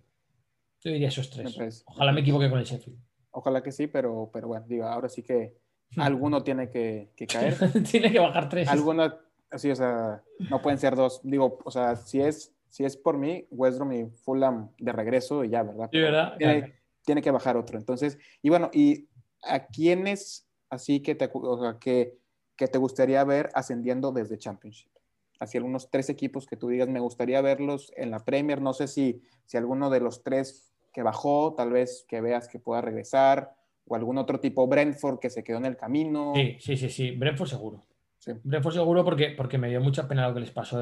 Yo 0.81 0.91
diría 0.91 1.09
esos 1.09 1.29
tres. 1.29 1.83
Ojalá 1.85 2.11
me 2.11 2.21
equivoque 2.21 2.49
con 2.49 2.59
el 2.59 2.65
Sheffield. 2.65 2.99
Ojalá 3.31 3.61
que 3.61 3.71
sí, 3.71 3.87
pero, 3.87 4.29
pero 4.33 4.47
bueno, 4.47 4.65
digo, 4.67 4.85
ahora 4.85 5.09
sí 5.09 5.23
que 5.23 5.57
alguno 5.97 6.43
tiene 6.43 6.69
que, 6.69 7.11
caer. 7.27 7.55
tiene 7.89 8.11
que 8.11 8.19
bajar 8.19 8.49
tres. 8.49 8.67
Alguno, 8.69 9.13
así, 9.51 9.69
o 9.69 9.75
sea, 9.75 10.23
no 10.49 10.61
pueden 10.61 10.79
ser 10.79 10.95
dos. 10.95 11.21
Digo, 11.23 11.59
o 11.63 11.71
sea, 11.71 11.95
si 11.95 12.21
es, 12.21 12.55
si 12.69 12.85
es 12.85 12.95
por 12.95 13.17
mí, 13.17 13.45
West 13.51 13.77
Brom 13.77 13.91
y 13.91 14.05
Fulham 14.23 14.71
de 14.77 14.91
regreso 14.91 15.43
y 15.43 15.49
ya, 15.49 15.63
¿verdad? 15.63 15.89
Sí, 15.91 15.99
¿verdad? 15.99 16.37
Tiene, 17.05 17.21
que 17.21 17.31
bajar 17.31 17.57
otro. 17.57 17.77
Entonces, 17.77 18.19
y 18.41 18.49
bueno, 18.49 18.69
¿y 18.71 19.07
a 19.41 19.65
quiénes 19.65 20.47
así 20.69 20.99
que 21.01 21.15
te, 21.15 21.29
o 21.33 21.59
sea, 21.59 21.77
que, 21.79 22.19
que 22.55 22.67
te 22.67 22.77
gustaría 22.77 23.23
ver 23.23 23.49
ascendiendo 23.55 24.11
desde 24.11 24.37
Championship? 24.37 24.91
Así 25.39 25.57
algunos 25.57 25.89
tres 25.89 26.09
equipos 26.09 26.45
que 26.45 26.57
tú 26.57 26.67
digas, 26.67 26.89
me 26.89 26.99
gustaría 26.99 27.41
verlos 27.41 27.91
en 27.95 28.11
la 28.11 28.19
Premier. 28.19 28.61
No 28.61 28.73
sé 28.73 28.87
si, 28.87 29.21
si 29.45 29.57
alguno 29.57 29.89
de 29.89 30.01
los 30.01 30.21
tres 30.21 30.73
que 30.93 31.01
bajó, 31.01 31.55
tal 31.55 31.71
vez 31.71 32.05
que 32.07 32.21
veas 32.21 32.47
que 32.47 32.59
pueda 32.59 32.81
regresar 32.81 33.55
o 33.87 33.95
algún 33.95 34.17
otro 34.17 34.39
tipo, 34.39 34.67
Brentford 34.67 35.19
que 35.19 35.29
se 35.29 35.43
quedó 35.43 35.57
en 35.57 35.65
el 35.65 35.77
camino. 35.77 36.33
Sí, 36.35 36.57
sí, 36.59 36.77
sí, 36.77 36.89
sí, 36.89 37.11
Brentford 37.11 37.49
seguro. 37.49 37.85
Brentford 38.43 38.73
seguro 38.73 39.03
porque, 39.03 39.33
porque 39.35 39.57
me 39.57 39.69
dio 39.69 39.81
mucha 39.81 40.07
pena 40.07 40.27
lo 40.27 40.33
que 40.33 40.41
les 40.41 40.51
pasó 40.51 40.79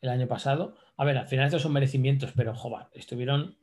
el, 0.00 0.08
año 0.08 0.26
pasado. 0.26 0.76
A 0.96 1.04
ver, 1.04 1.18
al 1.18 1.28
final 1.28 1.46
estos 1.46 1.62
son 1.62 1.72
merecimientos, 1.72 2.32
pero 2.34 2.54
joder, 2.54 2.86
estuvieron, 2.94 3.56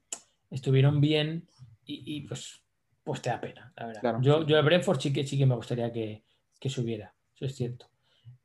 estuvieron 0.49 1.01
bien 1.01 1.47
y, 1.85 2.21
pues, 2.21 2.63
pues 3.03 3.21
te 3.21 3.29
da 3.29 3.39
pena, 3.39 3.71
la 3.77 3.87
verdad. 3.87 4.17
yo, 4.21 4.45
yo 4.45 4.57
el 4.57 4.65
Brentford 4.65 4.99
sí 4.99 5.13
que, 5.13 5.25
sí 5.25 5.37
que 5.37 5.45
me 5.45 5.55
gustaría 5.55 5.91
que, 5.91 6.25
que 6.59 6.69
subiera, 6.69 7.15
eso 7.33 7.45
es 7.45 7.55
cierto. 7.55 7.89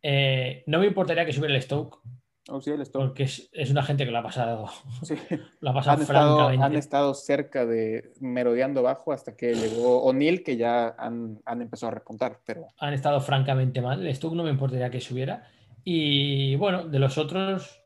Eh, 0.00 0.62
no 0.66 0.78
me 0.78 0.86
importaría 0.86 1.26
que 1.26 1.32
subiera 1.32 1.56
el 1.56 1.62
Stoke, 1.62 1.98
Oh, 2.48 2.60
Porque 2.92 3.22
es, 3.22 3.70
una 3.70 3.84
gente 3.84 4.04
que 4.04 4.10
lo 4.10 4.18
ha 4.18 4.22
pasado. 4.22 4.66
Lo 5.60 5.70
ha 5.70 5.74
pasado 5.74 5.96
han, 5.96 6.02
estado, 6.02 6.48
han 6.48 6.74
estado 6.74 7.14
cerca 7.14 7.64
de 7.64 8.12
merodeando 8.20 8.80
abajo 8.80 9.12
hasta 9.12 9.36
que 9.36 9.54
llegó 9.54 10.02
O'Neill, 10.02 10.42
que 10.42 10.56
ya 10.56 10.88
han, 10.98 11.40
empezado 11.46 11.92
a 11.92 11.94
repuntar. 11.94 12.40
Pero... 12.44 12.66
Han 12.78 12.94
estado 12.94 13.20
francamente 13.20 13.80
mal. 13.80 14.04
El 14.04 14.14
Stoke 14.14 14.34
no 14.34 14.42
me 14.42 14.50
importaría 14.50 14.90
que 14.90 15.00
subiera. 15.00 15.48
Y 15.84 16.56
bueno, 16.56 16.84
de 16.84 16.98
los 16.98 17.16
otros, 17.16 17.81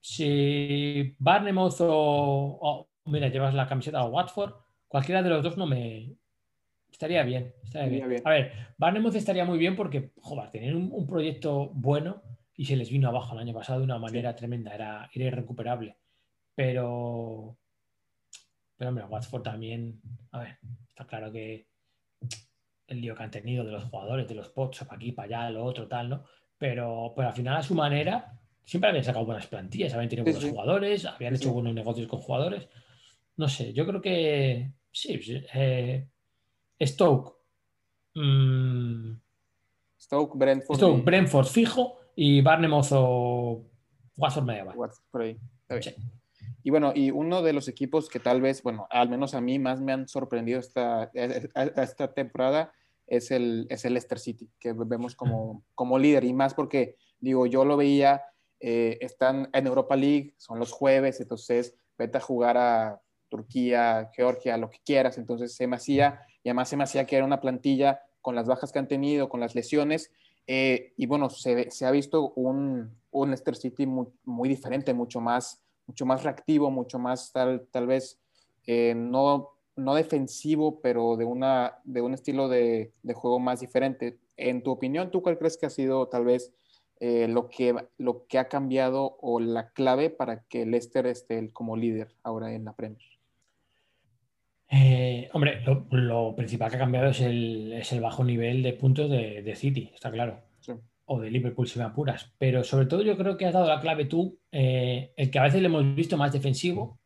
si 0.00 1.14
Barnemouth 1.18 1.76
o, 1.80 2.88
mira, 3.06 3.28
llevas 3.28 3.54
la 3.54 3.68
camiseta 3.68 4.04
o 4.04 4.08
Watford, 4.08 4.54
cualquiera 4.88 5.22
de 5.22 5.30
los 5.30 5.42
dos 5.42 5.56
no 5.56 5.66
me. 5.66 6.14
Estaría 6.90 7.22
bien. 7.22 7.54
Estaría 7.62 8.06
bien. 8.06 8.22
A 8.24 8.30
ver, 8.30 8.52
Barnemouth 8.76 9.14
estaría 9.14 9.44
muy 9.44 9.58
bien 9.58 9.76
porque, 9.76 10.12
joder, 10.20 10.50
tener 10.50 10.74
un 10.74 11.06
proyecto 11.06 11.70
bueno 11.72 12.22
y 12.60 12.66
se 12.66 12.76
les 12.76 12.90
vino 12.90 13.08
abajo 13.08 13.32
el 13.32 13.38
año 13.38 13.54
pasado 13.54 13.78
de 13.78 13.86
una 13.86 13.98
manera 13.98 14.36
tremenda, 14.36 14.74
era, 14.74 15.08
irrecuperable. 15.14 15.96
Pero, 16.54 17.56
pero 18.76 18.90
hombre, 18.90 19.06
Watford 19.06 19.42
también, 19.42 19.98
a 20.30 20.40
ver, 20.40 20.58
está 20.86 21.06
claro 21.06 21.32
que 21.32 21.68
el 22.86 23.00
lío 23.00 23.14
que 23.14 23.22
han 23.22 23.30
tenido 23.30 23.64
de 23.64 23.72
los 23.72 23.84
jugadores, 23.84 24.28
de 24.28 24.34
los 24.34 24.50
pots, 24.50 24.80
para 24.80 24.96
aquí, 24.96 25.12
para 25.12 25.38
allá, 25.38 25.50
lo 25.52 25.64
otro, 25.64 25.88
tal, 25.88 26.10
¿no? 26.10 26.24
Pero, 26.58 27.14
pero 27.16 27.28
al 27.28 27.34
final, 27.34 27.56
a 27.56 27.62
su 27.62 27.74
manera, 27.74 28.38
siempre 28.70 28.88
habían 28.88 29.04
sacado 29.04 29.26
buenas 29.26 29.48
plantillas, 29.48 29.92
habían 29.94 30.08
tenido 30.08 30.24
buenos 30.24 30.44
jugadores, 30.44 31.04
habían 31.04 31.34
hecho 31.34 31.52
buenos 31.52 31.74
negocios 31.74 32.06
con 32.06 32.20
jugadores. 32.20 32.68
No 33.36 33.48
sé, 33.48 33.72
yo 33.72 33.84
creo 33.84 34.00
que 34.00 34.70
sí, 34.92 35.20
eh, 35.52 36.06
Stoke. 36.80 37.34
Mm, 38.14 39.14
Stoke, 40.00 40.38
Brentford. 40.38 40.76
Stoke, 40.76 41.02
Brentford 41.04 41.46
fijo 41.46 41.98
y 42.14 42.42
Barnemouth 42.42 42.92
o 42.92 43.66
Watford 44.16 44.44
Medieval. 44.44 44.76
por 45.10 45.22
ahí. 45.22 45.36
Y 46.62 46.70
bueno, 46.70 46.92
y 46.94 47.10
uno 47.10 47.42
de 47.42 47.52
los 47.52 47.66
equipos 47.66 48.08
que 48.08 48.20
tal 48.20 48.40
vez, 48.40 48.62
bueno, 48.62 48.86
al 48.88 49.08
menos 49.08 49.34
a 49.34 49.40
mí 49.40 49.58
más 49.58 49.80
me 49.80 49.92
han 49.92 50.06
sorprendido 50.06 50.60
esta, 50.60 51.10
esta 51.12 52.14
temporada 52.14 52.72
es 53.08 53.32
el, 53.32 53.66
es 53.68 53.84
el 53.84 53.94
Leicester 53.94 54.20
City, 54.20 54.48
que 54.60 54.72
vemos 54.74 55.16
como, 55.16 55.64
como 55.74 55.98
líder 55.98 56.22
y 56.22 56.32
más 56.32 56.54
porque, 56.54 56.94
digo, 57.18 57.46
yo 57.46 57.64
lo 57.64 57.76
veía, 57.76 58.22
eh, 58.60 58.98
están 59.00 59.48
en 59.52 59.66
Europa 59.66 59.96
League, 59.96 60.34
son 60.36 60.58
los 60.58 60.72
jueves, 60.72 61.20
entonces 61.20 61.74
vete 61.96 62.18
a 62.18 62.20
jugar 62.20 62.56
a 62.56 63.00
Turquía, 63.28 64.10
Georgia, 64.14 64.56
lo 64.56 64.68
que 64.68 64.78
quieras, 64.84 65.16
entonces 65.16 65.54
se 65.54 65.66
me 65.66 65.76
hacía, 65.76 66.20
y 66.42 66.50
además 66.50 66.68
se 66.68 66.76
me 66.76 66.84
hacía 66.84 67.06
que 67.06 67.16
era 67.16 67.24
una 67.24 67.40
plantilla 67.40 68.02
con 68.20 68.34
las 68.34 68.46
bajas 68.46 68.72
que 68.72 68.78
han 68.78 68.88
tenido, 68.88 69.28
con 69.28 69.40
las 69.40 69.54
lesiones, 69.54 70.10
eh, 70.46 70.92
y 70.96 71.06
bueno, 71.06 71.30
se, 71.30 71.70
se, 71.70 71.86
ha 71.86 71.90
visto 71.90 72.32
un, 72.34 72.96
un 73.12 73.28
Leicester 73.28 73.56
City 73.56 73.86
muy, 73.86 74.08
muy, 74.24 74.48
diferente, 74.48 74.92
mucho 74.92 75.20
más, 75.20 75.62
mucho 75.86 76.04
más 76.04 76.24
reactivo, 76.24 76.70
mucho 76.70 76.98
más 76.98 77.32
tal, 77.32 77.66
tal 77.70 77.86
vez 77.86 78.18
eh, 78.66 78.94
no, 78.96 79.50
no 79.76 79.94
defensivo, 79.94 80.80
pero 80.80 81.16
de, 81.16 81.24
una, 81.24 81.78
de 81.84 82.00
un 82.00 82.14
estilo 82.14 82.48
de, 82.48 82.92
de, 83.02 83.14
juego 83.14 83.38
más 83.38 83.60
diferente. 83.60 84.18
En 84.36 84.62
tu 84.62 84.72
opinión, 84.72 85.10
¿tú 85.10 85.22
cuál 85.22 85.38
crees 85.38 85.56
que 85.56 85.66
ha 85.66 85.70
sido 85.70 86.08
tal 86.08 86.24
vez 86.24 86.52
eh, 87.00 87.28
lo, 87.28 87.48
que, 87.48 87.74
lo 87.96 88.26
que 88.26 88.38
ha 88.38 88.48
cambiado 88.48 89.16
o 89.22 89.40
la 89.40 89.70
clave 89.70 90.10
para 90.10 90.44
que 90.44 90.66
Leicester 90.66 91.06
esté 91.06 91.50
como 91.50 91.76
líder 91.76 92.14
ahora 92.22 92.52
en 92.52 92.66
la 92.66 92.74
Premier? 92.74 93.08
Eh, 94.68 95.28
hombre, 95.32 95.64
lo, 95.90 96.36
principal 96.36 96.70
que 96.70 96.76
ha 96.76 96.80
cambiado 96.80 97.08
es 97.08 97.20
el, 97.22 97.72
es 97.72 97.90
el 97.92 98.00
bajo 98.00 98.22
nivel 98.22 98.62
de 98.62 98.74
puntos 98.74 99.10
de, 99.10 99.54
City, 99.56 99.90
está 99.94 100.10
claro. 100.10 100.42
O 101.06 101.18
de 101.18 101.30
Liverpool 101.30 101.66
si 101.66 101.78
me 101.78 101.86
apuras. 101.86 102.32
Pero 102.38 102.62
sobre 102.62 102.86
todo 102.86 103.02
yo 103.02 103.16
creo 103.16 103.36
que 103.36 103.46
has 103.46 103.54
dado 103.54 103.66
la 103.66 103.80
clave 103.80 104.04
tú, 104.04 104.38
eh, 104.52 105.12
el 105.16 105.30
que 105.30 105.38
a 105.40 105.42
veces 105.42 105.60
le 105.60 105.66
hemos 105.66 105.94
visto 105.96 106.16
más 106.16 106.32
defensivo, 106.32 107.00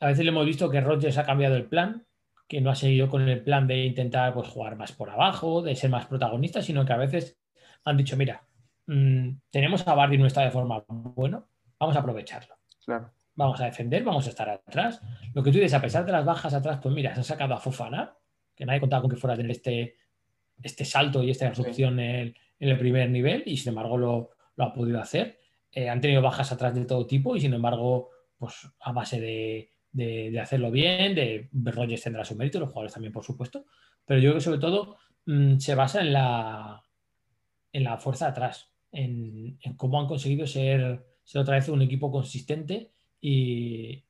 a 0.00 0.06
veces 0.06 0.24
le 0.24 0.30
hemos 0.30 0.46
visto 0.46 0.70
que 0.70 0.80
Rodgers 0.80 1.18
ha 1.18 1.26
cambiado 1.26 1.56
el 1.56 1.66
plan, 1.66 2.06
que 2.46 2.62
no 2.62 2.70
ha 2.70 2.74
seguido 2.74 3.08
con 3.08 3.28
el 3.28 3.42
plan 3.42 3.66
de 3.66 3.84
intentar 3.84 4.32
pues, 4.32 4.48
jugar 4.48 4.76
más 4.76 4.92
por 4.92 5.10
abajo, 5.10 5.60
de 5.60 5.76
ser 5.76 5.90
más 5.90 6.06
protagonista, 6.06 6.62
sino 6.62 6.86
que 6.86 6.92
a 6.94 6.96
veces 6.96 7.38
han 7.84 7.98
dicho, 7.98 8.16
mira, 8.16 8.47
mm, 8.88 9.42
tenemos 9.50 9.86
a 9.86 9.94
Bardi 9.94 10.18
no 10.18 10.26
está 10.26 10.42
de 10.42 10.50
forma 10.50 10.84
bueno, 10.88 11.48
vamos 11.78 11.94
a 11.94 12.00
aprovecharlo. 12.00 12.56
Claro 12.84 13.12
vamos 13.38 13.60
a 13.60 13.66
defender, 13.66 14.02
vamos 14.02 14.26
a 14.26 14.30
estar 14.30 14.50
atrás. 14.50 15.00
Lo 15.32 15.44
que 15.44 15.52
tú 15.52 15.58
dices, 15.58 15.74
a 15.74 15.80
pesar 15.80 16.04
de 16.04 16.10
las 16.10 16.24
bajas 16.24 16.52
atrás, 16.54 16.80
pues 16.82 16.92
mira, 16.92 17.14
se 17.14 17.20
han 17.20 17.24
sacado 17.24 17.54
a 17.54 17.60
Fofana, 17.60 18.16
que 18.56 18.66
nadie 18.66 18.80
contaba 18.80 19.02
con 19.02 19.10
que 19.12 19.16
fuera 19.16 19.34
a 19.34 19.36
tener 19.36 19.52
este, 19.52 19.94
este 20.60 20.84
salto 20.84 21.22
y 21.22 21.30
esta 21.30 21.46
erupción 21.46 22.00
en, 22.00 22.34
en 22.58 22.68
el 22.68 22.76
primer 22.76 23.08
nivel 23.08 23.44
y 23.46 23.56
sin 23.56 23.68
embargo 23.70 23.96
lo, 23.96 24.30
ha 24.58 24.72
podido 24.72 25.00
hacer. 25.00 25.38
Eh, 25.70 25.88
han 25.88 26.00
tenido 26.00 26.20
bajas 26.20 26.50
atrás 26.50 26.74
de 26.74 26.84
todo 26.84 27.06
tipo 27.06 27.36
y 27.36 27.40
sin 27.40 27.54
embargo, 27.54 28.10
pues 28.36 28.68
a 28.80 28.90
base 28.90 29.20
de, 29.20 30.40
hacerlo 30.40 30.72
bien, 30.72 31.14
de 31.14 31.48
Rogers 31.52 32.02
tendrá 32.02 32.24
su 32.24 32.34
mérito, 32.34 32.58
los 32.58 32.70
jugadores 32.70 32.94
también, 32.94 33.12
por 33.12 33.22
supuesto, 33.22 33.66
pero 34.04 34.18
yo 34.18 34.30
creo 34.30 34.38
que 34.38 34.44
sobre 34.44 34.58
todo 34.58 34.96
mm, 35.26 35.58
se 35.58 35.76
basa 35.76 36.00
en 36.00 36.12
la, 36.12 36.82
en 37.72 37.84
la 37.84 37.98
fuerza 37.98 38.26
atrás, 38.26 38.72
en, 38.92 39.58
cómo 39.76 40.00
han 40.00 40.06
conseguido 40.06 40.46
ser, 40.46 41.04
ser, 41.24 41.40
otra 41.40 41.56
vez 41.56 41.68
un 41.68 41.82
equipo 41.82 42.10
consistente 42.10 42.92
y, 43.20 44.04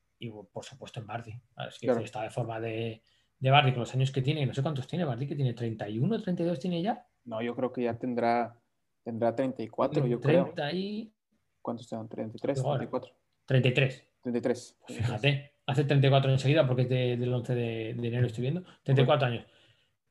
por 0.52 0.64
supuesto 0.64 1.00
en 1.00 1.06
Bardi. 1.06 1.34
Es 1.68 1.78
que 1.78 1.90
está 2.02 2.22
de 2.22 2.30
forma 2.30 2.60
de, 2.60 3.02
de 3.38 3.50
Bardi 3.50 3.72
con 3.72 3.80
los 3.80 3.94
años 3.94 4.10
que 4.10 4.22
tiene, 4.22 4.44
no 4.46 4.54
sé 4.54 4.62
cuántos 4.62 4.86
tiene 4.86 5.04
Bardi, 5.04 5.26
que 5.26 5.36
tiene 5.36 5.54
31, 5.54 6.22
32 6.22 6.58
tiene 6.58 6.82
ya. 6.82 7.06
No, 7.24 7.42
yo 7.42 7.54
creo 7.54 7.72
que 7.72 7.82
ya 7.82 7.98
tendrá, 7.98 8.58
tendrá 9.02 9.34
34, 9.34 10.06
yo 10.06 10.20
creo. 10.20 10.54
Y... 10.72 11.12
¿Cuántos 11.60 11.86
tienen? 11.86 12.08
33, 12.08 12.62
34. 12.62 13.12
33. 13.44 14.04
33. 14.22 14.78
fíjate, 14.86 15.52
hace 15.66 15.84
34 15.84 16.30
enseguida 16.30 16.66
porque 16.66 16.82
es 16.82 16.88
del 16.88 17.32
11 17.32 17.54
de, 17.54 17.90
enero 17.90 18.26
estoy 18.26 18.42
viendo. 18.42 18.64
34 18.82 19.26
años. 19.26 19.46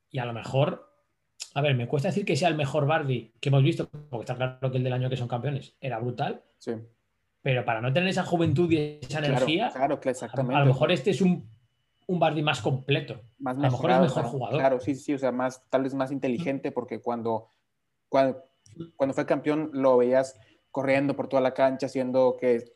Y 0.10 0.20
a 0.20 0.26
lo 0.26 0.34
mejor, 0.34 0.87
a 1.58 1.62
ver, 1.62 1.76
me 1.76 1.88
cuesta 1.88 2.10
decir 2.10 2.24
que 2.24 2.36
sea 2.36 2.50
el 2.50 2.56
mejor 2.56 2.86
Bardi 2.86 3.34
que 3.39 3.50
hemos 3.50 3.63
visto, 3.63 3.89
porque 3.89 4.32
está 4.32 4.36
claro 4.36 4.70
que 4.70 4.78
el 4.78 4.84
del 4.84 4.93
año 4.93 5.10
que 5.10 5.17
son 5.17 5.28
campeones 5.28 5.76
era 5.82 5.98
brutal. 5.98 6.43
Sí. 6.60 6.74
Pero 7.41 7.65
para 7.65 7.82
no 7.82 7.91
tener 7.91 8.08
esa 8.10 8.24
juventud 8.24 8.70
y 8.70 9.00
esa 9.02 9.26
energía, 9.26 9.72
claro, 9.74 10.00
exactamente. 10.04 10.56
A, 10.56 10.60
lo 10.60 10.67
mejor 10.67 10.91
este 10.91 11.10
es 11.10 11.20
un, 11.20 11.50
un 12.06 12.20
Bardi 12.20 12.43
más 12.43 12.62
completo. 12.62 13.22
Más 13.39 13.58
a 13.58 13.62
lo 13.62 13.72
mejor 13.72 13.89
es 13.89 14.02
mejor 14.02 14.26
jugador. 14.26 14.60
Claro, 14.60 14.80
sí, 14.80 14.93
sí, 14.93 15.15
o 15.15 15.17
sea, 15.17 15.32
más, 15.32 15.67
tal 15.72 15.82
vez 15.82 15.96
más 15.96 16.12
inteligente, 16.12 16.72
porque 16.72 17.02
cuando, 17.02 17.48
cuando, 18.08 18.43
cuando 18.96 19.15
fue 19.15 19.26
campeón 19.26 19.72
lo 19.74 19.98
veías 19.98 20.39
corriendo 20.70 21.15
por 21.15 21.28
toda 21.28 21.41
la 21.41 21.56
cancha, 21.56 21.88
haciendo 21.88 22.38
que 22.39 22.72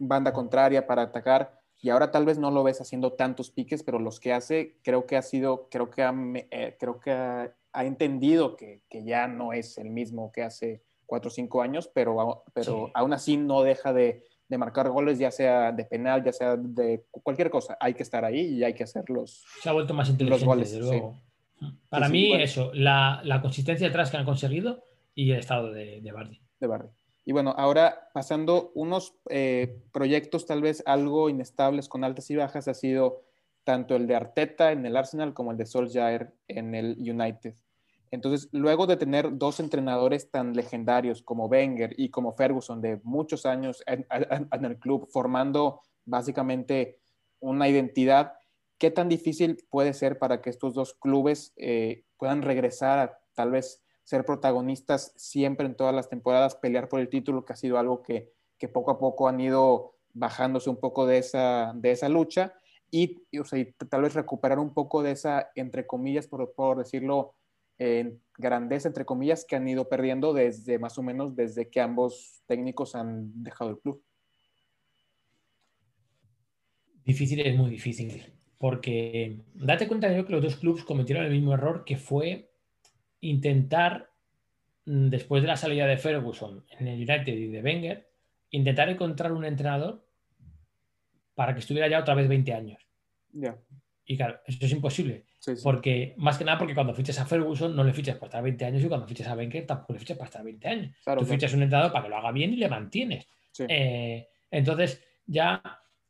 banda 0.00 0.32
contraria 0.32 0.84
para 0.84 1.02
atacar 1.02 1.55
y 1.80 1.90
ahora 1.90 2.10
tal 2.10 2.24
vez 2.24 2.38
no 2.38 2.50
lo 2.50 2.62
ves 2.62 2.80
haciendo 2.80 3.12
tantos 3.12 3.50
piques, 3.50 3.82
pero 3.82 3.98
los 3.98 4.20
que 4.20 4.32
hace 4.32 4.76
creo 4.82 5.06
que 5.06 5.16
ha 5.16 5.22
sido, 5.22 5.68
creo 5.70 5.90
que 5.90 6.02
ha, 6.02 6.14
eh, 6.50 6.76
creo 6.78 6.98
que 6.98 7.12
ha, 7.12 7.52
entendido 7.74 8.56
que, 8.56 8.82
que, 8.88 9.04
ya 9.04 9.28
no 9.28 9.52
es 9.52 9.76
el 9.76 9.90
mismo 9.90 10.32
que 10.32 10.42
hace 10.42 10.82
cuatro 11.04 11.28
o 11.28 11.30
cinco 11.30 11.60
años, 11.60 11.90
pero, 11.92 12.44
pero 12.54 12.90
aún 12.94 13.12
así 13.12 13.36
no 13.36 13.62
deja 13.62 13.92
de, 13.92 14.24
de, 14.48 14.58
marcar 14.58 14.88
goles, 14.88 15.18
ya 15.18 15.30
sea 15.30 15.72
de 15.72 15.84
penal, 15.84 16.24
ya 16.24 16.32
sea 16.32 16.56
de 16.56 17.04
cualquier 17.10 17.50
cosa. 17.50 17.76
Hay 17.78 17.92
que 17.92 18.02
estar 18.02 18.24
ahí 18.24 18.40
y 18.40 18.64
hay 18.64 18.72
que 18.72 18.84
hacer 18.84 19.08
los 19.10 19.44
Se 19.62 19.68
ha 19.68 19.72
vuelto 19.72 19.92
más 19.92 20.08
inteligente, 20.08 20.44
los 20.44 20.44
goles, 20.44 20.74
luego. 20.78 21.20
Para 21.88 22.08
mí, 22.08 22.32
eso, 22.34 22.70
la, 22.74 23.20
la, 23.24 23.40
consistencia 23.40 23.88
atrás 23.88 24.10
que 24.10 24.16
han 24.16 24.24
conseguido 24.24 24.82
y 25.14 25.30
el 25.30 25.38
estado 25.38 25.70
de, 25.70 26.00
de 26.00 26.12
Bardi. 26.12 26.40
De 26.60 26.66
Bardi. 26.66 26.88
Y 27.28 27.32
bueno, 27.32 27.54
ahora 27.58 28.08
pasando 28.14 28.70
unos 28.76 29.16
eh, 29.28 29.82
proyectos 29.92 30.46
tal 30.46 30.62
vez 30.62 30.84
algo 30.86 31.28
inestables 31.28 31.88
con 31.88 32.04
altas 32.04 32.30
y 32.30 32.36
bajas, 32.36 32.68
ha 32.68 32.74
sido 32.74 33.24
tanto 33.64 33.96
el 33.96 34.06
de 34.06 34.14
Arteta 34.14 34.70
en 34.70 34.86
el 34.86 34.96
Arsenal 34.96 35.34
como 35.34 35.50
el 35.50 35.58
de 35.58 35.66
Solskjaer 35.66 36.32
en 36.46 36.76
el 36.76 36.96
United. 37.00 37.54
Entonces, 38.12 38.48
luego 38.52 38.86
de 38.86 38.96
tener 38.96 39.36
dos 39.36 39.58
entrenadores 39.58 40.30
tan 40.30 40.54
legendarios 40.54 41.20
como 41.20 41.46
Wenger 41.46 41.94
y 41.98 42.10
como 42.10 42.32
Ferguson 42.32 42.80
de 42.80 43.00
muchos 43.02 43.44
años 43.44 43.82
en, 43.88 44.06
el 44.64 44.78
club, 44.78 45.08
formando 45.10 45.80
básicamente 46.04 47.00
una 47.40 47.68
identidad, 47.68 48.34
¿qué 48.78 48.92
tan 48.92 49.08
difícil 49.08 49.58
puede 49.68 49.94
ser 49.94 50.20
para 50.20 50.40
que 50.40 50.50
estos 50.50 50.74
dos 50.74 50.94
clubes 50.94 51.52
eh, 51.56 52.04
puedan 52.18 52.42
regresar 52.42 52.98
a 53.00 53.18
tal 53.34 53.50
vez 53.50 53.82
ser 54.06 54.24
protagonistas 54.24 55.12
siempre 55.16 55.66
en 55.66 55.74
todas 55.74 55.92
las 55.92 56.08
temporadas, 56.08 56.54
pelear 56.54 56.88
por 56.88 57.00
el 57.00 57.08
título, 57.08 57.44
que 57.44 57.52
ha 57.52 57.56
sido 57.56 57.76
algo 57.76 58.02
que, 58.02 58.30
poco 58.72 58.92
a 58.92 58.98
poco 59.00 59.28
han 59.28 59.40
ido 59.40 59.96
bajándose 60.14 60.70
un 60.70 60.76
poco 60.76 61.06
de 61.06 61.18
esa, 61.18 61.72
de 61.74 61.90
esa 61.90 62.08
lucha 62.08 62.54
y, 62.88 63.18
tal 63.90 64.02
vez 64.02 64.14
recuperar 64.14 64.60
un 64.60 64.72
poco 64.72 65.02
de 65.02 65.10
esa, 65.10 65.50
entre 65.56 65.88
comillas, 65.88 66.28
por, 66.28 66.54
por 66.54 66.78
decirlo, 66.78 67.34
grandeza, 68.38 68.86
entre 68.86 69.04
comillas, 69.04 69.44
que 69.44 69.56
han 69.56 69.66
ido 69.66 69.88
perdiendo 69.88 70.32
desde 70.32 70.78
más 70.78 70.96
o 70.98 71.02
menos 71.02 71.34
desde 71.34 71.68
que 71.68 71.80
ambos 71.80 72.44
técnicos 72.46 72.94
han 72.94 73.42
dejado 73.42 73.70
el 73.70 73.80
club. 73.80 74.04
Difícil 77.04 77.40
es 77.40 77.56
muy 77.56 77.70
difícil, 77.70 78.32
porque 78.58 79.40
date 79.54 79.88
cuenta 79.88 80.16
yo 80.16 80.24
que 80.24 80.32
los 80.32 80.42
dos 80.42 80.56
clubes 80.56 80.84
cometieron 80.84 81.24
el 81.24 81.32
mismo 81.32 81.54
error 81.54 81.84
que 81.84 81.96
fue 81.96 82.52
intentar, 83.20 84.10
mm, 84.84 85.08
después 85.08 85.42
de 85.42 85.48
la 85.48 85.56
salida 85.56 85.86
de 85.86 85.96
Ferguson 85.96 86.64
en 86.78 86.88
el 86.88 86.96
United 86.98 87.32
y 87.32 87.48
de 87.48 87.62
Wenger, 87.62 88.08
intentar 88.50 88.88
encontrar 88.88 89.32
un 89.32 89.44
entrenador 89.44 90.04
para 91.34 91.52
que 91.52 91.60
estuviera 91.60 91.88
ya 91.88 92.00
otra 92.00 92.14
vez 92.14 92.28
20 92.28 92.54
años. 92.54 92.86
Y 94.06 94.16
claro, 94.16 94.40
eso 94.46 94.64
es 94.64 94.72
imposible. 94.72 95.26
Porque, 95.62 96.14
más 96.16 96.38
que 96.38 96.44
nada, 96.44 96.58
porque 96.58 96.74
cuando 96.74 96.94
fichas 96.94 97.18
a 97.20 97.26
Ferguson 97.26 97.74
no 97.74 97.84
le 97.84 97.92
fichas 97.92 98.16
para 98.16 98.26
estar 98.26 98.42
20 98.42 98.64
años 98.64 98.82
y 98.82 98.88
cuando 98.88 99.06
fichas 99.06 99.28
a 99.28 99.36
Wenger 99.36 99.66
tampoco 99.66 99.92
le 99.92 99.98
fichas 99.98 100.16
para 100.16 100.28
estar 100.28 100.44
20 100.44 100.68
años. 100.68 100.96
Tú 101.18 101.24
fichas 101.24 101.52
un 101.54 101.62
entrenador 101.62 101.92
para 101.92 102.04
que 102.04 102.08
lo 102.10 102.16
haga 102.16 102.32
bien 102.32 102.52
y 102.52 102.56
le 102.56 102.68
mantienes. 102.68 103.26
Eh, 103.68 104.28
entonces, 104.50 105.02
ya 105.26 105.62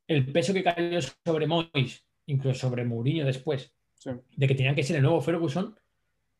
el 0.06 0.30
peso 0.32 0.54
que 0.54 0.62
cayó 0.62 1.00
sobre 1.24 1.46
Mois, 1.46 2.04
incluso 2.26 2.58
sobre 2.58 2.84
Mourinho 2.84 3.24
después, 3.24 3.72
de 4.04 4.46
que 4.46 4.54
tenían 4.54 4.74
que 4.74 4.82
ser 4.82 4.96
el 4.96 5.02
nuevo 5.02 5.20
Ferguson, 5.20 5.78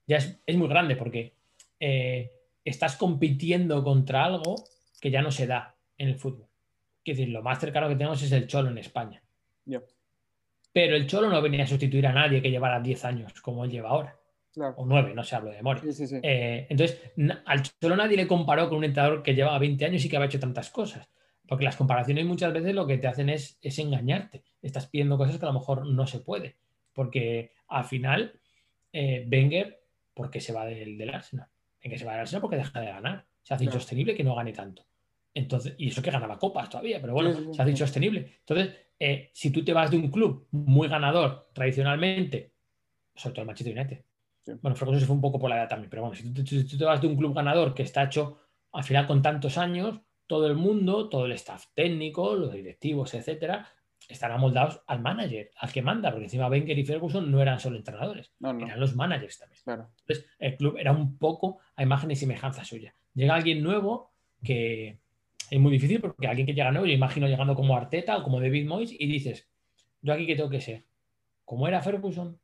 ya 0.06 0.16
es, 0.16 0.56
muy 0.56 0.68
grande 0.68 0.96
porque 0.96 1.34
eh, 1.80 2.32
estás 2.64 2.96
compitiendo 2.96 3.82
contra 3.82 4.24
algo 4.24 4.56
que 5.00 5.10
ya 5.10 5.22
no 5.22 5.30
se 5.30 5.46
da 5.46 5.76
en 5.98 6.08
el 6.08 6.16
fútbol. 6.16 6.48
Es 7.04 7.16
decir, 7.16 7.32
lo 7.32 7.42
más 7.42 7.60
cercano 7.60 7.88
que 7.88 7.94
tenemos 7.94 8.22
es 8.22 8.32
el 8.32 8.46
Cholo 8.46 8.70
en 8.70 8.78
España. 8.78 9.22
Pero 10.72 10.96
el 10.96 11.06
Cholo 11.06 11.30
no 11.30 11.40
venía 11.40 11.64
a 11.64 11.66
sustituir 11.66 12.06
a 12.06 12.12
nadie 12.12 12.42
que 12.42 12.50
llevara 12.50 12.80
10 12.80 13.04
años 13.04 13.40
como 13.40 13.64
él 13.64 13.70
lleva 13.70 13.90
ahora. 13.90 14.18
O 14.76 14.86
9, 14.86 15.14
no 15.14 15.22
se 15.22 15.36
hablo 15.36 15.50
de 15.50 15.56
memoria. 15.56 15.82
Eh, 16.22 16.66
entonces, 16.68 17.12
al 17.44 17.62
Cholo 17.62 17.94
nadie 17.94 18.16
le 18.16 18.26
comparó 18.26 18.68
con 18.68 18.78
un 18.78 18.84
entrenador 18.84 19.22
que 19.22 19.34
llevaba 19.34 19.58
20 19.58 19.84
años 19.84 20.04
y 20.04 20.08
que 20.08 20.16
había 20.16 20.26
hecho 20.26 20.40
tantas 20.40 20.70
cosas. 20.70 21.08
Porque 21.46 21.64
las 21.64 21.76
comparaciones 21.76 22.24
muchas 22.24 22.52
veces 22.52 22.74
lo 22.74 22.86
que 22.86 22.98
te 22.98 23.06
hacen 23.06 23.28
es, 23.28 23.58
es 23.62 23.78
engañarte. 23.78 24.44
Estás 24.62 24.86
pidiendo 24.86 25.16
cosas 25.16 25.38
que 25.38 25.44
a 25.44 25.48
lo 25.48 25.58
mejor 25.58 25.86
no 25.86 26.06
se 26.06 26.20
puede. 26.20 26.56
Porque 26.92 27.52
al 27.68 27.84
final, 27.84 28.40
eh, 28.92 29.26
Wenger 29.30 29.86
porque 30.16 30.40
se 30.40 30.55
va 30.55 30.64
del, 30.64 30.96
del 30.96 31.14
Arsenal. 31.14 31.46
En 31.83 31.90
que 31.90 31.98
se 31.98 32.07
va 32.07 32.12
del 32.12 32.22
Arsenal 32.22 32.40
porque 32.40 32.57
deja 32.57 32.81
de 32.81 32.87
ganar. 32.87 33.26
Se 33.42 33.52
hace 33.52 33.64
insostenible 33.64 34.14
que 34.14 34.24
no 34.24 34.35
gane 34.35 34.55
tanto. 34.55 34.87
Entonces, 35.35 35.74
y 35.76 35.88
eso 35.88 36.00
que 36.00 36.11
ganaba 36.11 36.38
copas 36.38 36.70
todavía, 36.70 36.98
pero 36.98 37.12
bueno, 37.12 37.52
se 37.52 37.61
hace 37.61 37.70
insostenible. 37.70 38.38
Entonces, 38.40 38.74
eh, 38.98 39.31
si 39.35 39.50
tú 39.50 39.62
te 39.62 39.74
vas 39.74 39.90
de 39.90 39.98
un 39.98 40.11
club 40.11 40.48
muy 40.50 40.88
ganador 40.88 41.48
tradicionalmente, 41.52 42.55
sobre 43.14 43.35
todo 43.35 43.42
el 43.42 43.46
Manchester 43.46 43.79
United, 43.79 44.05
bueno, 44.62 44.74
Ferguson 44.74 45.00
se 45.00 45.07
fue 45.07 45.14
un 45.14 45.20
poco 45.20 45.38
por 45.38 45.50
la 45.50 45.57
edad 45.57 45.68
también, 45.68 45.90
pero 45.90 46.02
bueno, 46.02 46.16
si 46.16 46.33
tú, 46.33 46.79
te 46.79 46.85
vas 46.85 47.02
de 47.02 47.07
un 47.07 47.16
club 47.16 47.35
ganador 47.35 47.74
que 47.74 47.83
está 47.83 48.05
hecho 48.05 48.38
al 48.72 48.85
final 48.85 49.07
con 49.07 49.20
tantos 49.20 49.59
años, 49.59 50.00
todo 50.26 50.46
el 50.46 50.55
mundo, 50.55 51.11
todo 51.11 51.26
el 51.26 51.33
staff 51.33 51.66
técnico, 51.74 52.35
los 52.35 52.52
directivos, 52.52 53.12
etcétera, 53.12 53.68
están 54.08 54.32
amoldados 54.32 54.82
al 54.86 55.00
manager, 55.00 55.50
al 55.56 55.72
que 55.72 55.82
manda, 55.82 56.10
porque 56.10 56.24
encima 56.24 56.48
Wenger 56.48 56.78
y 56.78 56.84
Ferguson 56.84 57.30
no 57.30 57.42
eran 57.42 57.58
solo 57.58 57.76
entrenadores, 57.76 58.32
eran 58.40 58.80
los 58.80 58.94
managers 58.94 59.38
también. 59.38 59.60
Entonces, 59.66 60.26
el 60.38 60.56
club 60.56 60.76
era 60.78 60.92
un 60.92 61.18
poco 61.18 61.58
a 61.74 61.82
imagen 61.82 62.10
y 62.10 62.16
semejanza 62.16 62.64
suya. 62.64 62.94
Llega 63.14 63.34
alguien 63.34 63.62
nuevo 63.62 64.12
que 64.42 64.98
es 65.50 65.60
muy 65.60 65.72
difícil 65.72 66.00
porque 66.00 66.26
alguien 66.26 66.46
que 66.46 66.54
llega 66.54 66.70
nuevo, 66.70 66.86
yo 66.86 66.92
imagino 66.92 67.26
llegando 67.26 67.54
como 67.54 67.76
Arteta 67.76 68.16
o 68.18 68.22
como 68.22 68.40
David 68.40 68.66
Moyes 68.66 68.92
y 68.92 69.06
dices, 69.06 69.48
yo 70.02 70.12
aquí 70.12 70.26
que 70.26 70.36
tengo 70.36 70.50
que 70.50 70.60
ser, 70.60 70.84
como 71.44 71.66
era 71.66 71.82
Ferguson, 71.82 72.38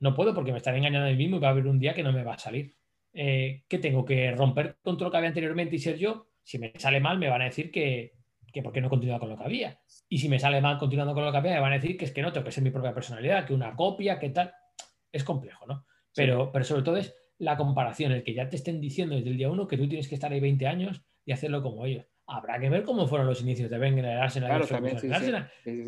no 0.00 0.14
puedo 0.14 0.34
porque 0.34 0.52
me 0.52 0.58
están 0.58 0.76
engañando 0.76 1.06
a 1.06 1.10
mí 1.10 1.16
mismo 1.16 1.36
y 1.36 1.40
va 1.40 1.48
a 1.48 1.50
haber 1.52 1.66
un 1.66 1.78
día 1.78 1.94
que 1.94 2.02
no 2.02 2.12
me 2.12 2.24
va 2.24 2.34
a 2.34 2.38
salir. 2.38 2.74
Eh, 3.12 3.62
¿Qué 3.68 3.78
tengo 3.78 4.04
que 4.04 4.30
romper 4.32 4.76
con 4.82 4.96
todo 4.96 5.06
lo 5.06 5.10
que 5.10 5.16
había 5.16 5.28
anteriormente 5.28 5.76
y 5.76 5.78
ser 5.78 5.96
yo? 5.96 6.28
Si 6.42 6.58
me 6.58 6.72
sale 6.78 7.00
mal, 7.00 7.18
me 7.18 7.28
van 7.28 7.42
a 7.42 7.46
decir 7.46 7.70
que, 7.70 8.15
que 8.56 8.62
por 8.62 8.72
qué 8.72 8.80
no 8.80 8.86
he 8.86 8.90
continuado 8.90 9.20
con 9.20 9.28
lo 9.28 9.36
que 9.36 9.44
había. 9.44 9.78
Y 10.08 10.16
si 10.16 10.30
me 10.30 10.38
sale 10.38 10.62
mal 10.62 10.78
continuando 10.78 11.12
con 11.12 11.22
lo 11.22 11.30
que 11.30 11.36
había, 11.36 11.52
me 11.52 11.60
van 11.60 11.72
a 11.72 11.74
decir 11.74 11.98
que 11.98 12.06
es 12.06 12.12
que 12.12 12.22
no, 12.22 12.32
tengo 12.32 12.46
que 12.46 12.52
ser 12.52 12.64
mi 12.64 12.70
propia 12.70 12.94
personalidad, 12.94 13.44
que 13.44 13.52
una 13.52 13.76
copia, 13.76 14.18
que 14.18 14.30
tal. 14.30 14.50
Es 15.12 15.24
complejo, 15.24 15.66
¿no? 15.66 15.84
Pero, 16.14 16.50
pero 16.50 16.64
sobre 16.64 16.82
todo 16.82 16.96
es 16.96 17.14
la 17.36 17.58
comparación, 17.58 18.12
el 18.12 18.24
que 18.24 18.32
ya 18.32 18.48
te 18.48 18.56
estén 18.56 18.80
diciendo 18.80 19.14
desde 19.14 19.28
el 19.28 19.36
día 19.36 19.50
uno 19.50 19.66
que 19.66 19.76
tú 19.76 19.86
tienes 19.86 20.08
que 20.08 20.14
estar 20.14 20.32
ahí 20.32 20.40
20 20.40 20.66
años 20.66 21.02
y 21.26 21.32
hacerlo 21.32 21.62
como 21.62 21.84
ellos. 21.84 22.06
Habrá 22.26 22.58
que 22.58 22.70
ver 22.70 22.82
cómo 22.82 23.06
fueron 23.06 23.26
los 23.26 23.42
inicios 23.42 23.68
de 23.68 23.78
Wenger 23.78 24.06
en 24.06 24.10
el 24.12 24.20
Arsenal. 24.20 24.50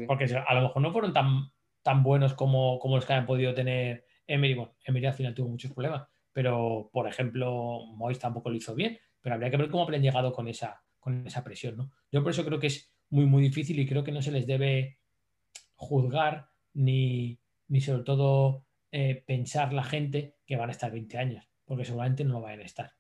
porque 0.07 0.27
a 0.47 0.55
lo 0.55 0.61
mejor 0.61 0.83
no 0.83 0.93
fueron 0.93 1.15
tan, 1.15 1.51
tan 1.83 2.03
buenos 2.03 2.35
como, 2.35 2.79
como 2.81 2.97
los 2.97 3.07
que 3.07 3.15
han 3.15 3.25
podido 3.25 3.55
tener 3.55 4.05
Emery. 4.27 4.53
Bueno, 4.53 4.75
Emery 4.85 5.07
al 5.07 5.15
final 5.15 5.35
tuvo 5.35 5.49
muchos 5.49 5.73
problemas, 5.73 6.07
pero 6.35 6.91
por 6.93 7.09
ejemplo, 7.09 7.87
Moyes 7.97 8.19
tampoco 8.19 8.51
lo 8.51 8.57
hizo 8.57 8.75
bien. 8.75 8.99
Pero 9.23 9.37
habría 9.37 9.51
que 9.51 9.57
ver 9.57 9.71
cómo 9.71 9.85
habrían 9.85 10.03
llegado 10.03 10.33
con 10.33 10.49
esa, 10.49 10.83
con 10.99 11.27
esa 11.27 11.45
presión. 11.45 11.77
¿no? 11.77 11.91
Yo 12.11 12.23
por 12.23 12.33
eso 12.33 12.45
creo 12.45 12.59
que 12.59 12.69
es 12.69 12.93
muy, 13.11 13.27
muy 13.27 13.43
difícil 13.43 13.79
y 13.79 13.87
creo 13.87 14.05
que 14.05 14.13
no 14.13 14.23
se 14.23 14.33
les 14.33 14.47
debe 14.47 14.99
juzgar 15.75 16.49
ni, 16.75 17.39
ni 17.69 17.81
sobre 17.81 18.03
todo 18.03 18.67
eh, 18.91 19.23
pensar 19.27 19.73
la 19.73 19.85
gente 19.85 20.37
que 20.47 20.57
van 20.57 20.69
a 20.69 20.73
estar 20.73 20.91
20 20.91 21.19
años, 21.19 21.49
porque 21.65 21.85
seguramente 21.85 22.25
no 22.25 22.41
van 22.41 22.61
a 22.61 22.65
estar. 22.65 22.93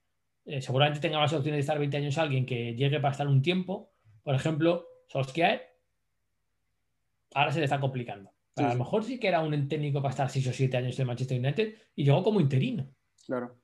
eh, 0.44 0.62
seguramente 0.62 1.00
tenga 1.00 1.18
más 1.18 1.32
opciones 1.32 1.56
de 1.56 1.60
estar 1.60 1.78
20 1.78 1.96
años 1.98 2.18
alguien 2.18 2.46
que 2.46 2.74
llegue 2.74 3.00
para 3.00 3.12
estar 3.12 3.28
un 3.28 3.42
tiempo. 3.42 3.92
Por 4.22 4.34
ejemplo, 4.34 4.86
Solskjaer, 5.08 5.62
ahora 7.34 7.52
se 7.52 7.58
le 7.58 7.64
está 7.64 7.78
complicando. 7.80 8.32
Sí, 8.56 8.64
a 8.64 8.72
lo 8.72 8.78
mejor 8.78 9.04
sí 9.04 9.20
que 9.20 9.28
era 9.28 9.40
un 9.40 9.68
técnico 9.68 10.00
para 10.00 10.10
estar 10.10 10.30
6 10.30 10.48
o 10.48 10.52
7 10.52 10.76
años 10.78 10.98
en 10.98 11.06
Manchester 11.06 11.38
United 11.38 11.74
y 11.94 12.04
llegó 12.04 12.22
como 12.22 12.40
interino. 12.40 12.90
Claro. 13.26 13.60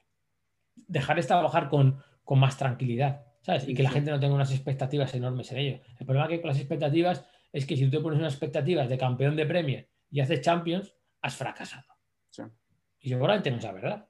Dejar 0.75 1.17
de 1.17 1.23
trabajar 1.27 1.69
con, 1.69 2.03
con 2.23 2.39
más 2.39 2.57
tranquilidad, 2.57 3.27
¿sabes? 3.45 3.69
Y 3.69 3.75
que 3.75 3.83
la 3.83 3.91
gente 3.91 4.11
no 4.11 4.19
tenga 4.19 4.35
unas 4.35 4.51
expectativas 4.51 5.15
enormes 5.15 5.53
en 5.53 5.59
ello. 5.59 5.81
El 5.99 6.07
problema 6.07 6.29
que 6.29 6.41
con 6.41 6.49
las 6.49 6.59
expectativas 6.59 7.25
es 7.53 7.67
que 7.67 7.77
si 7.77 7.85
tú 7.85 7.91
te 7.91 8.01
pones 8.01 8.19
unas 8.19 8.33
expectativas 8.33 8.89
de 8.89 8.97
campeón 8.97 9.37
de 9.37 9.45
Premier 9.47 9.89
y 10.11 10.21
haces 10.21 10.41
Champions, 10.41 10.95
has 11.21 11.37
fracasado. 11.37 11.87
Sí. 12.31 12.43
Y 13.01 13.09
seguramente 13.11 13.51
no 13.51 13.59
es 13.59 13.65
la 13.65 13.73
verdad. 13.73 14.09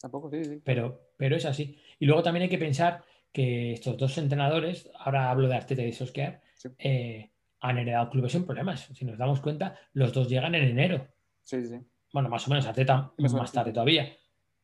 Tampoco, 0.00 0.30
sí, 0.30 0.44
sí. 0.44 0.60
pero, 0.62 1.12
pero 1.16 1.36
es 1.36 1.44
así. 1.46 1.78
Y 1.98 2.06
luego 2.06 2.22
también 2.22 2.42
hay 2.42 2.48
que 2.48 2.58
pensar 2.58 3.02
que 3.32 3.72
estos 3.72 3.96
dos 3.96 4.18
entrenadores, 4.18 4.90
ahora 4.98 5.30
hablo 5.30 5.48
de 5.48 5.56
Arteta 5.56 5.82
y 5.82 5.86
de 5.86 5.92
Solskjaer, 5.92 6.40
Sí. 6.54 6.68
eh, 6.78 7.32
han 7.60 7.78
heredado 7.78 8.10
clubes 8.10 8.32
sin 8.32 8.44
problemas. 8.44 8.88
Si 8.92 9.04
nos 9.04 9.16
damos 9.18 9.40
cuenta, 9.40 9.76
los 9.94 10.12
dos 10.12 10.28
llegan 10.28 10.54
en 10.54 10.64
enero. 10.64 11.08
Sí, 11.40 11.64
sí. 11.64 11.76
Bueno, 12.12 12.28
más 12.28 12.46
o 12.46 12.50
menos 12.50 12.66
Arteta 12.66 13.12
Más 13.16 13.52
tarde 13.52 13.72
todavía. 13.72 14.12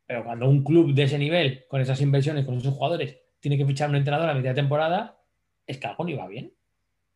Pero 0.07 0.25
cuando 0.25 0.49
un 0.49 0.63
club 0.63 0.93
de 0.95 1.05
ese 1.05 1.19
nivel, 1.19 1.65
con 1.69 1.81
esas 1.81 2.01
inversiones, 2.01 2.45
con 2.45 2.57
esos 2.57 2.75
jugadores, 2.75 3.19
tiene 3.41 3.57
que 3.57 3.67
fichar 3.67 3.89
un 3.91 3.97
entrenador 3.97 4.29
a 4.29 4.35
mitad 4.35 4.51
de 4.51 4.55
temporada, 4.55 5.21
es 5.67 5.79
que 5.79 5.87
algo 5.87 6.05
no 6.05 6.11
iba 6.11 6.27
bien. 6.27 6.53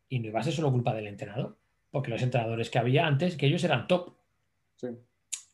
Y 0.09 0.19
no 0.19 0.27
iba 0.27 0.39
a 0.39 0.43
ser 0.43 0.53
solo 0.53 0.71
culpa 0.71 0.93
del 0.93 1.07
entrenador, 1.07 1.57
porque 1.89 2.11
los 2.11 2.21
entrenadores 2.21 2.69
que 2.69 2.77
había 2.77 3.07
antes, 3.07 3.35
que 3.35 3.47
ellos 3.47 3.63
eran 3.63 3.87
top. 3.87 4.15
Sí. 4.75 4.87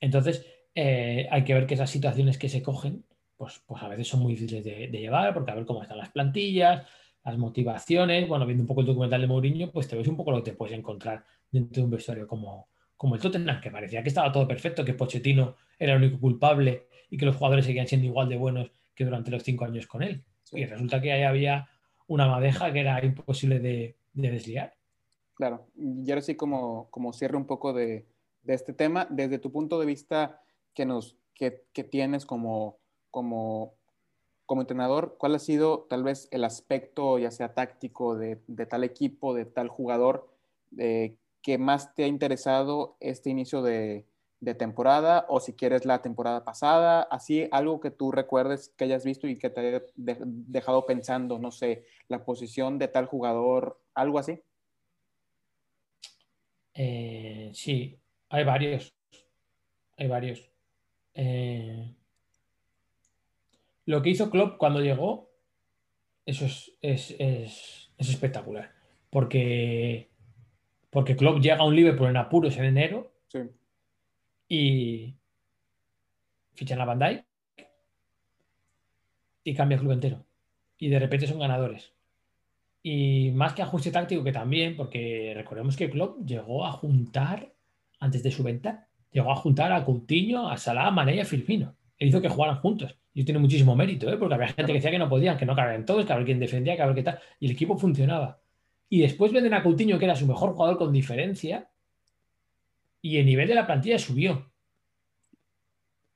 Entonces, 0.01 0.45
eh, 0.76 1.28
hay 1.32 1.43
que 1.43 1.53
ver 1.53 1.65
que 1.65 1.76
esas 1.76 1.89
situaciones 1.89 2.38
que 2.38 2.49
se 2.49 2.61
cogen, 2.61 3.05
pues, 3.38 3.61
pues 3.65 3.82
a 3.82 3.88
veces 3.88 4.07
son 4.07 4.22
muy 4.22 4.34
difíciles 4.34 4.63
de, 4.65 4.88
de 4.88 4.99
llevar, 4.99 5.34
porque 5.34 5.51
a 5.51 5.55
ver 5.55 5.65
cómo 5.65 5.82
están 5.82 5.97
las 5.97 6.09
plantillas, 6.09 6.86
las 7.24 7.38
motivaciones. 7.38 8.28
Bueno, 8.28 8.45
viendo 8.45 8.63
un 8.63 8.67
poco 8.67 8.82
el 8.82 8.88
documental 8.88 9.22
de 9.22 9.28
Mourinho, 9.28 9.72
pues 9.72 9.88
te 9.88 9.95
ves 9.95 10.07
un 10.07 10.17
poco 10.17 10.32
lo 10.32 10.43
que 10.43 10.51
te 10.51 10.57
puedes 10.57 10.78
encontrar 10.78 11.24
dentro 11.51 11.82
de 11.82 11.86
un 11.86 11.91
vestuario 11.91 12.28
como, 12.28 12.70
como 12.97 13.15
el 13.15 13.22
Tottenham, 13.22 13.61
que 13.61 13.72
parecía 13.72 14.03
que 14.03 14.09
estaba 14.09 14.32
todo 14.32 14.47
perfecto, 14.47 14.84
que 14.84 14.93
Pochettino 14.93 15.55
era 15.78 15.93
el 15.93 16.03
único 16.03 16.20
culpable 16.20 16.88
y 17.09 17.17
que 17.17 17.26
los 17.26 17.36
jugadores 17.36 17.65
seguían 17.65 17.88
siendo 17.88 18.07
igual 18.07 18.30
de 18.30 18.38
buenos 18.38 18.72
que 18.93 19.05
durante 19.05 19.32
los 19.32 19.43
cinco 19.43 19.65
años 19.65 19.88
con 19.88 20.03
él. 20.03 20.24
Sí. 20.50 20.60
Y 20.60 20.66
resulta 20.66 21.02
que 21.02 21.12
ahí 21.12 21.24
había 21.24 21.70
una 22.08 22.28
madeja 22.28 22.74
que 22.74 22.80
era 22.80 23.04
imposible 23.06 23.60
de, 23.60 23.95
de 24.14 24.32
desliar. 24.32 24.74
Claro, 25.36 25.68
y 25.76 26.10
ahora 26.12 26.22
sí 26.22 26.36
como, 26.36 26.89
como 26.89 27.14
cierre 27.14 27.38
un 27.38 27.45
poco 27.45 27.72
de, 27.72 28.06
de 28.43 28.54
este 28.54 28.74
tema, 28.74 29.08
desde 29.10 29.39
tu 29.39 29.52
punto 29.52 29.80
de 29.80 29.86
vista 29.86 30.41
que, 30.74 30.86
nos, 30.86 31.16
que, 31.34 31.64
que 31.72 31.86
tienes 31.86 32.26
como, 32.26 32.78
como, 33.10 33.76
como 34.45 34.62
entrenador, 34.62 35.16
¿cuál 35.18 35.36
ha 35.36 35.39
sido 35.39 35.88
tal 35.89 36.04
vez 36.04 36.28
el 36.32 36.43
aspecto, 36.43 37.20
ya 37.20 37.32
sea 37.32 37.54
táctico, 37.54 38.18
de, 38.18 38.41
de 38.47 38.66
tal 38.66 38.84
equipo, 38.84 39.34
de 39.34 39.45
tal 39.45 39.70
jugador, 39.70 40.30
eh, 40.78 41.16
que 41.41 41.58
más 41.58 41.95
te 41.95 42.04
ha 42.04 42.08
interesado 42.08 42.97
este 43.00 43.30
inicio 43.30 43.62
de, 43.62 44.06
de 44.41 44.55
temporada 44.55 45.25
o 45.29 45.39
si 45.39 45.53
quieres 45.53 45.85
la 45.85 46.01
temporada 46.01 46.43
pasada? 46.45 47.01
Así, 47.03 47.47
algo 47.51 47.79
que 47.79 47.91
tú 47.91 48.11
recuerdes 48.11 48.69
que 48.77 48.85
hayas 48.85 49.03
visto 49.03 49.27
y 49.27 49.37
que 49.37 49.49
te 49.49 49.59
haya 49.61 49.83
de- 49.95 50.17
dejado 50.23 50.85
pensando, 50.85 51.39
no 51.39 51.51
sé, 51.51 51.85
la 52.07 52.23
posición 52.23 52.79
de 52.79 52.87
tal 52.87 53.05
jugador, 53.05 53.79
algo 53.93 54.19
así. 54.19 54.41
Eh, 56.73 57.51
sí, 57.53 57.99
hay 58.29 58.43
varios. 58.43 58.93
Hay 59.97 60.07
varios. 60.07 60.49
Eh, 61.13 61.93
lo 63.85 64.01
que 64.01 64.09
hizo 64.11 64.29
Klopp 64.29 64.57
cuando 64.57 64.79
llegó, 64.79 65.29
eso 66.25 66.45
es, 66.45 66.71
es- 66.81 67.15
es- 67.19 67.91
es 67.97 68.09
espectacular. 68.09 68.71
Porque, 69.09 70.09
porque 70.91 71.15
Klopp 71.15 71.39
llega 71.39 71.57
a 71.57 71.65
un 71.65 71.75
Liverpool 71.75 72.09
en 72.09 72.17
apuros 72.17 72.55
en 72.57 72.65
enero 72.65 73.11
y 74.50 75.16
fichan 76.56 76.82
a 76.82 76.86
Van 76.86 77.26
y 79.43 79.54
cambia 79.54 79.76
el 79.76 79.82
club 79.82 79.93
entero. 79.93 80.26
Y 80.78 80.89
de 80.89 81.00
repente 81.00 81.28
son 81.28 81.39
ganadores. 81.39 81.93
Y 82.82 83.32
más 83.32 83.54
que 83.54 83.62
ajuste 83.62 83.91
táctico, 83.91 84.24
que 84.24 84.32
también, 84.32 84.76
porque 84.76 85.34
recordemos 85.36 85.78
que 85.78 85.89
Klopp 85.89 86.26
llegó 86.26 86.66
a 86.66 86.72
juntar, 86.72 87.54
antes 88.00 88.24
de 88.24 88.32
su 88.32 88.43
venta, 88.43 88.88
llegó 89.12 89.32
a 89.32 89.36
juntar 89.36 89.72
a 89.72 89.86
Coutinho, 89.86 90.50
a 90.50 90.58
Salah, 90.58 90.88
a 90.88 90.91
Mané 90.91 91.16
y 91.16 91.20
a 91.20 91.26
Firmino. 91.26 91.76
Él 91.97 92.10
hizo 92.10 92.22
que 92.22 92.30
jugaran 92.30 92.60
juntos. 92.60 92.97
Y 93.14 93.20
eso 93.20 93.26
tiene 93.26 93.39
muchísimo 93.39 93.76
mérito, 93.76 94.10
¿eh? 94.12 94.18
porque 94.18 94.36
había 94.36 94.47
gente 94.47 94.68
que 94.68 94.74
decía 94.74 94.91
que 94.91 95.00
no 95.00 95.10
podían, 95.10 95.38
que 95.38 95.45
no 95.45 95.56
cabían 95.56 95.86
todos, 95.86 96.06
que 96.06 96.14
había 96.14 96.26
quien 96.26 96.39
defendía, 96.39 96.76
que 96.76 96.82
había 96.82 96.95
qué 96.95 97.04
tal. 97.04 97.20
Y 97.39 97.47
el 97.47 97.52
equipo 97.52 97.78
funcionaba. 97.78 98.39
Y 98.88 99.02
después 99.02 99.32
venden 99.32 99.54
a 99.54 99.62
Coutinho, 99.62 100.00
que 100.00 100.06
era 100.06 100.16
su 100.16 100.26
mejor 100.26 100.54
jugador 100.54 100.78
con 100.78 100.93
diferencia, 100.93 101.68
y 103.02 103.18
el 103.18 103.26
nivel 103.26 103.47
de 103.47 103.56
la 103.56 103.66
plantilla 103.66 104.00
subió. 104.00 104.52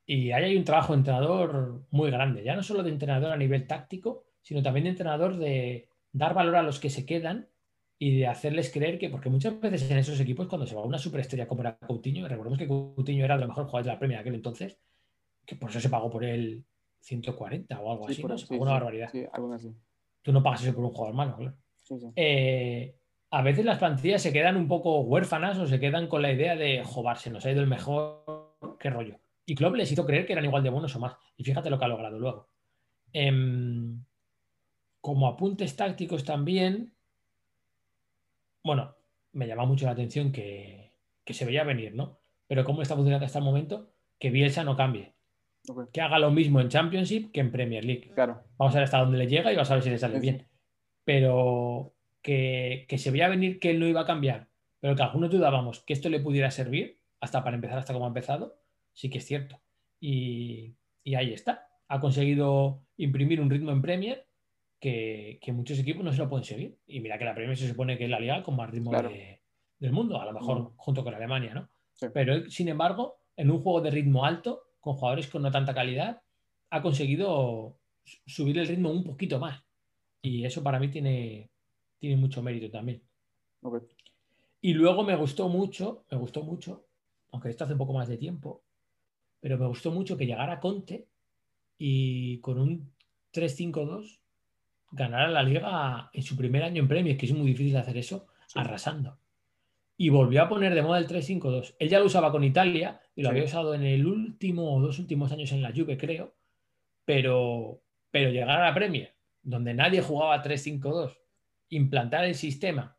Y 0.05 0.31
ahí 0.31 0.43
hay 0.43 0.57
un 0.57 0.65
trabajo 0.65 0.93
de 0.93 0.99
entrenador 0.99 1.85
muy 1.91 2.11
grande, 2.11 2.43
ya 2.43 2.55
no 2.55 2.63
solo 2.63 2.83
de 2.83 2.89
entrenador 2.89 3.31
a 3.31 3.37
nivel 3.37 3.67
táctico, 3.67 4.25
sino 4.41 4.61
también 4.61 4.83
de 4.83 4.89
entrenador 4.91 5.37
de 5.37 5.87
dar 6.11 6.33
valor 6.33 6.57
a 6.57 6.63
los 6.63 6.79
que 6.79 6.89
se 6.89 7.05
quedan 7.05 7.47
y 7.97 8.17
de 8.17 8.27
hacerles 8.27 8.69
creer 8.69 8.99
que, 8.99 9.09
porque 9.09 9.29
muchas 9.29 9.59
veces 9.61 9.89
en 9.89 9.97
esos 9.97 10.19
equipos, 10.19 10.47
cuando 10.47 10.67
se 10.67 10.75
va 10.75 10.83
una 10.83 10.97
superestrella 10.97 11.47
como 11.47 11.61
era 11.61 11.77
Coutinho, 11.77 12.27
recordemos 12.27 12.59
que 12.59 12.67
Coutinho 12.67 13.23
era 13.23 13.35
de 13.35 13.41
los 13.41 13.49
mejores 13.49 13.69
jugadores 13.69 13.85
de 13.85 13.93
la 13.93 13.99
Premier 13.99 14.17
en 14.17 14.21
aquel 14.21 14.35
entonces, 14.35 14.77
que 15.45 15.55
por 15.55 15.69
eso 15.69 15.79
se 15.79 15.89
pagó 15.89 16.09
por 16.09 16.25
él 16.25 16.65
140 16.99 17.79
o 17.79 17.91
algo 17.91 18.07
sí, 18.07 18.13
así, 18.13 18.23
¿no? 18.23 18.37
sí, 18.37 18.45
una 18.55 18.71
sí, 18.71 18.73
barbaridad. 18.73 19.09
Sí, 19.09 19.25
algo 19.31 19.53
así. 19.53 19.73
Tú 20.21 20.33
no 20.33 20.43
pagas 20.43 20.63
eso 20.63 20.73
por 20.73 20.83
un 20.83 20.91
jugador 20.91 21.15
malo, 21.15 21.37
claro. 21.37 21.55
Sí, 21.81 21.99
sí. 21.99 22.07
Eh, 22.15 22.95
a 23.33 23.41
veces 23.41 23.65
las 23.65 23.79
plantillas 23.79 24.21
se 24.21 24.31
quedan 24.31 24.55
un 24.55 24.67
poco 24.67 24.99
huérfanas 24.99 25.57
o 25.57 25.65
se 25.65 25.79
quedan 25.79 26.05
con 26.07 26.21
la 26.21 26.31
idea 26.31 26.55
de 26.55 26.83
joder, 26.83 27.17
se 27.17 27.31
nos 27.31 27.43
ha 27.43 27.49
ido 27.51 27.61
el 27.61 27.67
mejor, 27.67 28.55
qué 28.79 28.91
rollo. 28.91 29.19
Y 29.43 29.55
Klopp 29.55 29.73
les 29.73 29.91
hizo 29.91 30.05
creer 30.05 30.27
que 30.27 30.33
eran 30.33 30.45
igual 30.45 30.61
de 30.61 30.69
buenos 30.69 30.95
o 30.95 30.99
más. 30.99 31.15
Y 31.35 31.43
fíjate 31.43 31.71
lo 31.71 31.79
que 31.79 31.85
ha 31.85 31.87
logrado 31.87 32.19
luego. 32.19 32.49
Em, 33.11 34.05
como 35.01 35.25
apuntes 35.25 35.75
tácticos 35.75 36.23
también, 36.23 36.93
bueno, 38.63 38.95
me 39.31 39.47
llama 39.47 39.65
mucho 39.65 39.87
la 39.87 39.93
atención 39.93 40.31
que, 40.31 40.93
que 41.25 41.33
se 41.33 41.45
veía 41.45 41.63
venir, 41.63 41.95
¿no? 41.95 42.19
Pero 42.45 42.63
cómo 42.63 42.83
está 42.83 42.93
funcionando 42.93 43.25
hasta 43.25 43.39
el 43.39 43.45
momento, 43.45 43.95
que 44.19 44.29
Bielsa 44.29 44.63
no 44.63 44.77
cambie. 44.77 45.15
Que 45.91 46.01
haga 46.01 46.19
lo 46.19 46.29
mismo 46.29 46.61
en 46.61 46.69
Championship 46.69 47.31
que 47.31 47.39
en 47.39 47.51
Premier 47.51 47.83
League. 47.83 48.11
Claro, 48.13 48.43
Vamos 48.57 48.75
a 48.75 48.77
ver 48.77 48.83
hasta 48.83 48.99
dónde 48.99 49.17
le 49.17 49.25
llega 49.25 49.51
y 49.51 49.55
vamos 49.55 49.71
a 49.71 49.73
ver 49.73 49.83
si 49.83 49.89
le 49.89 49.97
sale 49.97 50.19
sí. 50.19 50.21
bien. 50.21 50.47
Pero 51.03 51.95
que, 52.23 52.85
que 52.89 52.97
se 52.97 53.11
veía 53.11 53.27
venir 53.27 53.59
que 53.59 53.69
él 53.69 53.79
no 53.79 53.87
iba 53.87 54.01
a 54.01 54.05
cambiar, 54.05 54.47
pero 54.79 54.95
que 54.95 55.03
algunos 55.03 55.29
dudábamos 55.29 55.81
que 55.81 55.93
esto 55.93 56.09
le 56.09 56.19
pudiera 56.19 56.49
servir, 56.49 56.99
hasta 57.19 57.43
para 57.43 57.55
empezar, 57.55 57.77
hasta 57.77 57.93
como 57.93 58.05
ha 58.05 58.07
empezado, 58.07 58.57
sí 58.93 59.09
que 59.11 59.19
es 59.19 59.25
cierto. 59.25 59.61
Y, 59.99 60.75
y 61.03 61.15
ahí 61.15 61.31
está. 61.33 61.67
Ha 61.87 61.99
conseguido 61.99 62.83
imprimir 62.97 63.39
un 63.39 63.49
ritmo 63.49 63.71
en 63.71 63.81
Premier 63.81 64.25
que, 64.79 65.39
que 65.41 65.53
muchos 65.53 65.79
equipos 65.79 66.03
no 66.03 66.11
se 66.11 66.17
lo 66.17 66.29
pueden 66.29 66.43
seguir. 66.43 66.77
Y 66.87 66.99
mira 66.99 67.17
que 67.17 67.25
la 67.25 67.35
Premier 67.35 67.57
se 67.57 67.67
supone 67.69 67.97
que 67.97 68.05
es 68.05 68.09
la 68.09 68.19
liga 68.19 68.43
con 68.43 68.55
más 68.55 68.69
ritmo 68.71 68.91
Claro. 68.91 69.09
de- 69.09 69.41
del 69.79 69.91
mundo, 69.91 70.19
a 70.19 70.25
lo 70.25 70.33
mejor 70.33 70.59
Mm. 70.61 70.73
junto 70.77 71.03
con 71.03 71.13
Alemania, 71.13 71.53
¿no? 71.53 71.69
Sí. 71.93 72.07
Pero 72.13 72.49
sin 72.49 72.67
embargo, 72.69 73.17
en 73.35 73.51
un 73.51 73.61
juego 73.61 73.81
de 73.81 73.91
ritmo 73.91 74.25
alto, 74.25 74.61
con 74.79 74.95
jugadores 74.95 75.27
con 75.27 75.41
no 75.41 75.51
tanta 75.51 75.73
calidad, 75.73 76.21
ha 76.69 76.81
conseguido 76.81 77.77
su- 78.03 78.17
subir 78.25 78.57
el 78.59 78.67
ritmo 78.67 78.91
un 78.91 79.03
poquito 79.03 79.39
más. 79.39 79.63
Y 80.21 80.45
eso 80.45 80.63
para 80.63 80.79
mí 80.79 80.89
tiene, 80.89 81.49
tiene 82.03 82.17
mucho 82.17 82.43
mérito 82.43 82.69
también. 82.69 83.01
Y 84.59 84.73
luego 84.73 85.05
me 85.05 85.15
gustó 85.15 85.47
mucho, 85.47 86.03
me 86.11 86.17
gustó 86.17 86.43
mucho, 86.43 86.85
aunque 87.31 87.47
esto 87.49 87.63
hace 87.63 87.71
un 87.75 87.79
poco 87.79 87.93
más 87.93 88.09
de 88.09 88.17
tiempo, 88.17 88.65
pero 89.39 89.57
me 89.57 89.65
gustó 89.67 89.89
mucho 89.89 90.17
que 90.17 90.25
llegara 90.25 90.59
Conte 90.59 91.07
y 91.77 92.39
con 92.41 92.59
un 92.59 92.91
3-5-2 93.31 94.19
ganara 94.91 95.29
la 95.29 95.43
liga 95.43 96.09
en 96.11 96.23
su 96.23 96.35
primer 96.35 96.63
año 96.63 96.81
en 96.81 96.89
premios, 96.89 97.17
que 97.17 97.25
es 97.25 97.31
muy 97.33 97.47
difícil 97.47 97.77
hacer 97.77 97.95
eso, 97.97 98.27
Sí. 98.47 98.59
arrasando. 98.59 99.17
Y 99.95 100.09
volvió 100.09 100.43
a 100.43 100.49
poner 100.49 100.75
de 100.75 100.81
moda 100.81 100.99
el 100.99 101.07
3-5-2. 101.07 101.73
Él 101.79 101.87
ya 101.87 101.99
lo 101.99 102.07
usaba 102.07 102.33
con 102.33 102.43
Italia 102.43 102.99
y 103.15 103.21
lo 103.21 103.29
Sí. 103.29 103.31
había 103.31 103.45
usado 103.45 103.73
en 103.75 103.83
el 103.83 104.05
último 104.05 104.75
o 104.75 104.81
dos 104.81 104.99
últimos 104.99 105.31
años 105.31 105.53
en 105.53 105.61
la 105.61 105.71
Juve, 105.71 105.97
creo. 105.97 106.35
Pero, 107.05 107.81
pero 108.11 108.29
llegar 108.29 108.59
a 108.61 108.65
la 108.67 108.73
Premier, 108.73 109.15
donde 109.41 109.73
nadie 109.73 110.01
jugaba 110.01 110.41
3-5-2, 110.41 111.17
implantar 111.75 112.25
el 112.25 112.35
sistema, 112.35 112.97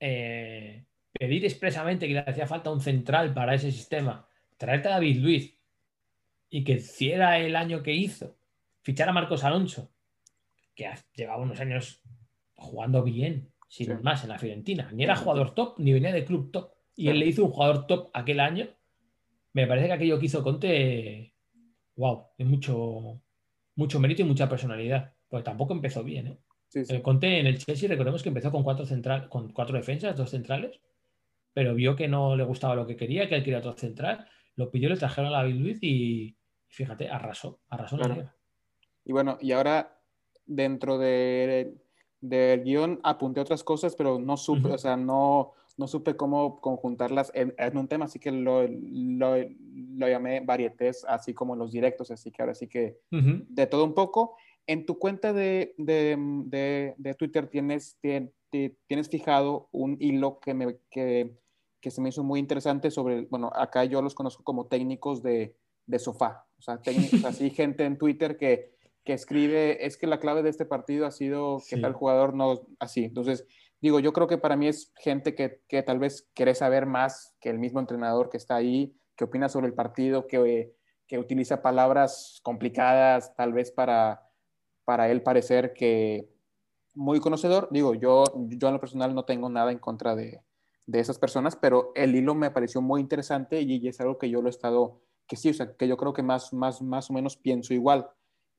eh, 0.00 0.84
pedir 1.12 1.44
expresamente 1.44 2.06
que 2.06 2.14
le 2.14 2.20
hacía 2.20 2.46
falta 2.46 2.70
un 2.70 2.80
central 2.80 3.32
para 3.34 3.54
ese 3.54 3.72
sistema, 3.72 4.28
traerte 4.56 4.88
a 4.88 4.92
David 4.92 5.18
Luiz 5.18 5.58
y 6.48 6.64
que 6.64 6.72
hiciera 6.74 7.38
el 7.38 7.56
año 7.56 7.82
que 7.82 7.92
hizo, 7.94 8.36
fichar 8.82 9.08
a 9.08 9.12
Marcos 9.12 9.44
Alonso, 9.44 9.92
que 10.74 10.90
llevaba 11.14 11.42
unos 11.42 11.58
años 11.60 12.02
jugando 12.54 13.02
bien, 13.02 13.52
sin 13.68 13.86
Sí. 13.86 13.92
más, 14.02 14.22
en 14.22 14.30
la 14.30 14.38
Fiorentina. 14.38 14.90
Ni 14.92 15.04
era 15.04 15.16
jugador 15.16 15.54
top, 15.54 15.78
ni 15.78 15.92
venía 15.92 16.12
de 16.12 16.24
club 16.24 16.50
top. 16.52 16.72
Y 16.94 17.08
él 17.08 17.18
le 17.18 17.26
hizo 17.26 17.44
un 17.44 17.50
jugador 17.50 17.86
top 17.86 18.10
aquel 18.14 18.40
año. 18.40 18.68
Me 19.52 19.66
parece 19.66 19.88
que 19.88 19.92
aquello 19.94 20.18
que 20.18 20.26
hizo 20.26 20.42
Conte, 20.42 21.34
wow, 21.96 22.28
es 22.38 22.46
mucho, 22.46 23.20
mucho 23.74 24.00
mérito 24.00 24.22
y 24.22 24.24
mucha 24.24 24.48
personalidad. 24.48 25.14
Porque 25.28 25.44
tampoco 25.44 25.72
empezó 25.74 26.04
bien, 26.04 26.26
¿eh? 26.28 26.38
Sí, 26.68 26.84
Conte 27.02 27.38
en 27.38 27.46
el 27.46 27.58
Chelsea, 27.58 27.88
recordemos 27.88 28.22
que 28.22 28.28
empezó 28.28 28.50
con 28.50 28.62
cuatro, 28.62 28.84
central, 28.84 29.28
con 29.28 29.52
cuatro 29.52 29.76
defensas, 29.76 30.16
dos 30.16 30.30
centrales, 30.30 30.80
pero 31.52 31.74
vio 31.74 31.96
que 31.96 32.08
no 32.08 32.36
le 32.36 32.44
gustaba 32.44 32.74
lo 32.74 32.86
que 32.86 32.96
quería, 32.96 33.28
que 33.28 33.36
él 33.36 33.44
quería 33.44 33.60
otro 33.60 33.76
central, 33.76 34.26
lo 34.56 34.70
pidió, 34.70 34.88
le 34.88 34.96
trajeron 34.96 35.32
a 35.32 35.38
David 35.38 35.54
Luiz 35.54 35.78
y 35.82 36.36
fíjate, 36.68 37.08
arrasó, 37.08 37.60
arrasó 37.68 37.96
la 37.96 38.08
liga. 38.08 38.36
Y 39.04 39.12
bueno, 39.12 39.38
y 39.40 39.52
ahora 39.52 39.98
dentro 40.44 40.98
de, 40.98 41.74
del 42.20 42.64
guion 42.64 43.00
apunté 43.02 43.40
otras 43.40 43.64
cosas, 43.64 43.94
pero 43.94 44.18
no 44.18 44.36
supe, 44.36 44.68
o 44.68 44.78
sea, 44.78 44.96
no, 44.96 45.52
no 45.76 45.88
supe 45.88 46.16
cómo 46.16 46.60
conjuntarlas 46.60 47.30
en, 47.34 47.54
un 47.76 47.88
tema, 47.88 48.06
así 48.06 48.18
que 48.18 48.32
lo, 48.32 48.66
lo, 48.66 49.36
lo, 49.36 50.08
llamé 50.08 50.40
varietés, 50.40 51.04
así 51.08 51.34
como 51.34 51.54
los 51.56 51.72
directos, 51.72 52.10
así 52.10 52.30
que 52.30 52.42
ahora 52.42 52.54
sí 52.54 52.66
que 52.68 52.98
de 53.10 53.66
todo 53.66 53.84
un 53.84 53.94
poco. 53.94 54.36
En 54.66 54.86
tu 54.86 54.98
cuenta 54.98 55.32
de, 55.32 55.74
de, 55.78 56.94
de, 56.96 57.14
Twitter 57.14 57.48
tienes, 57.48 57.98
tienes 58.00 59.08
fijado 59.08 59.68
un 59.72 59.96
hilo 60.00 60.40
que, 60.40 60.54
me, 60.54 60.78
que, 60.90 61.36
que, 61.80 61.90
se 61.90 62.00
me 62.00 62.08
hizo 62.08 62.24
muy 62.24 62.40
interesante 62.40 62.90
sobre, 62.90 63.22
bueno, 63.26 63.50
acá 63.54 63.84
yo 63.84 64.02
los 64.02 64.14
conozco 64.14 64.42
como 64.42 64.66
técnicos 64.66 65.22
de, 65.22 65.56
sofá, 65.98 66.46
o 66.58 66.62
sea, 66.62 66.80
técnicos 66.80 67.24
así, 67.24 67.50
gente 67.50 67.84
en 67.84 67.96
Twitter 67.96 68.36
que, 68.36 68.74
que 69.04 69.12
escribe, 69.12 69.86
es 69.86 69.96
que 69.96 70.08
la 70.08 70.18
clave 70.18 70.42
de 70.42 70.50
este 70.50 70.66
partido 70.66 71.06
ha 71.06 71.12
sido 71.12 71.62
que 71.70 71.76
tal 71.76 71.92
jugador 71.92 72.34
no, 72.34 72.66
así. 72.80 73.04
Entonces, 73.04 73.46
digo, 73.80 74.00
yo 74.00 74.12
creo 74.12 74.26
que 74.26 74.36
para 74.36 74.56
mí 74.56 74.66
es 74.66 74.92
gente 74.96 75.36
que, 75.36 75.60
que 75.68 75.82
tal 75.84 76.00
vez 76.00 76.28
quiere 76.34 76.56
saber 76.56 76.86
más 76.86 77.36
que 77.40 77.50
el 77.50 77.60
mismo 77.60 77.78
entrenador 77.78 78.30
que 78.30 78.36
está 78.36 78.56
ahí, 78.56 78.96
que 79.16 79.24
opina 79.24 79.48
sobre 79.48 79.68
el 79.68 79.74
partido, 79.74 80.26
que, 80.26 80.74
que 81.06 81.18
utiliza 81.18 81.62
palabras 81.62 82.40
complicadas 82.42 83.34
tal 83.36 83.52
vez 83.52 83.70
para 83.70 84.25
para 84.86 85.10
él 85.10 85.22
parecer 85.22 85.74
que 85.74 86.30
muy 86.94 87.20
conocedor. 87.20 87.68
Digo, 87.70 87.94
yo, 87.94 88.24
yo 88.48 88.68
en 88.68 88.74
lo 88.74 88.80
personal 88.80 89.14
no 89.14 89.26
tengo 89.26 89.50
nada 89.50 89.70
en 89.70 89.78
contra 89.78 90.16
de, 90.16 90.40
de 90.86 91.00
esas 91.00 91.18
personas, 91.18 91.56
pero 91.56 91.92
el 91.94 92.14
hilo 92.14 92.34
me 92.34 92.50
pareció 92.50 92.80
muy 92.80 93.00
interesante 93.00 93.60
y, 93.60 93.86
es 93.86 94.00
algo 94.00 94.16
que 94.16 94.30
yo 94.30 94.40
lo 94.40 94.48
he 94.48 94.50
estado, 94.50 95.02
que 95.26 95.36
sí, 95.36 95.50
o 95.50 95.54
sea, 95.54 95.76
que 95.76 95.88
yo 95.88 95.96
creo 95.96 96.14
que 96.14 96.22
más, 96.22 96.52
más, 96.54 96.80
más 96.80 97.10
o 97.10 97.12
menos 97.12 97.36
pienso 97.36 97.74
igual. 97.74 98.08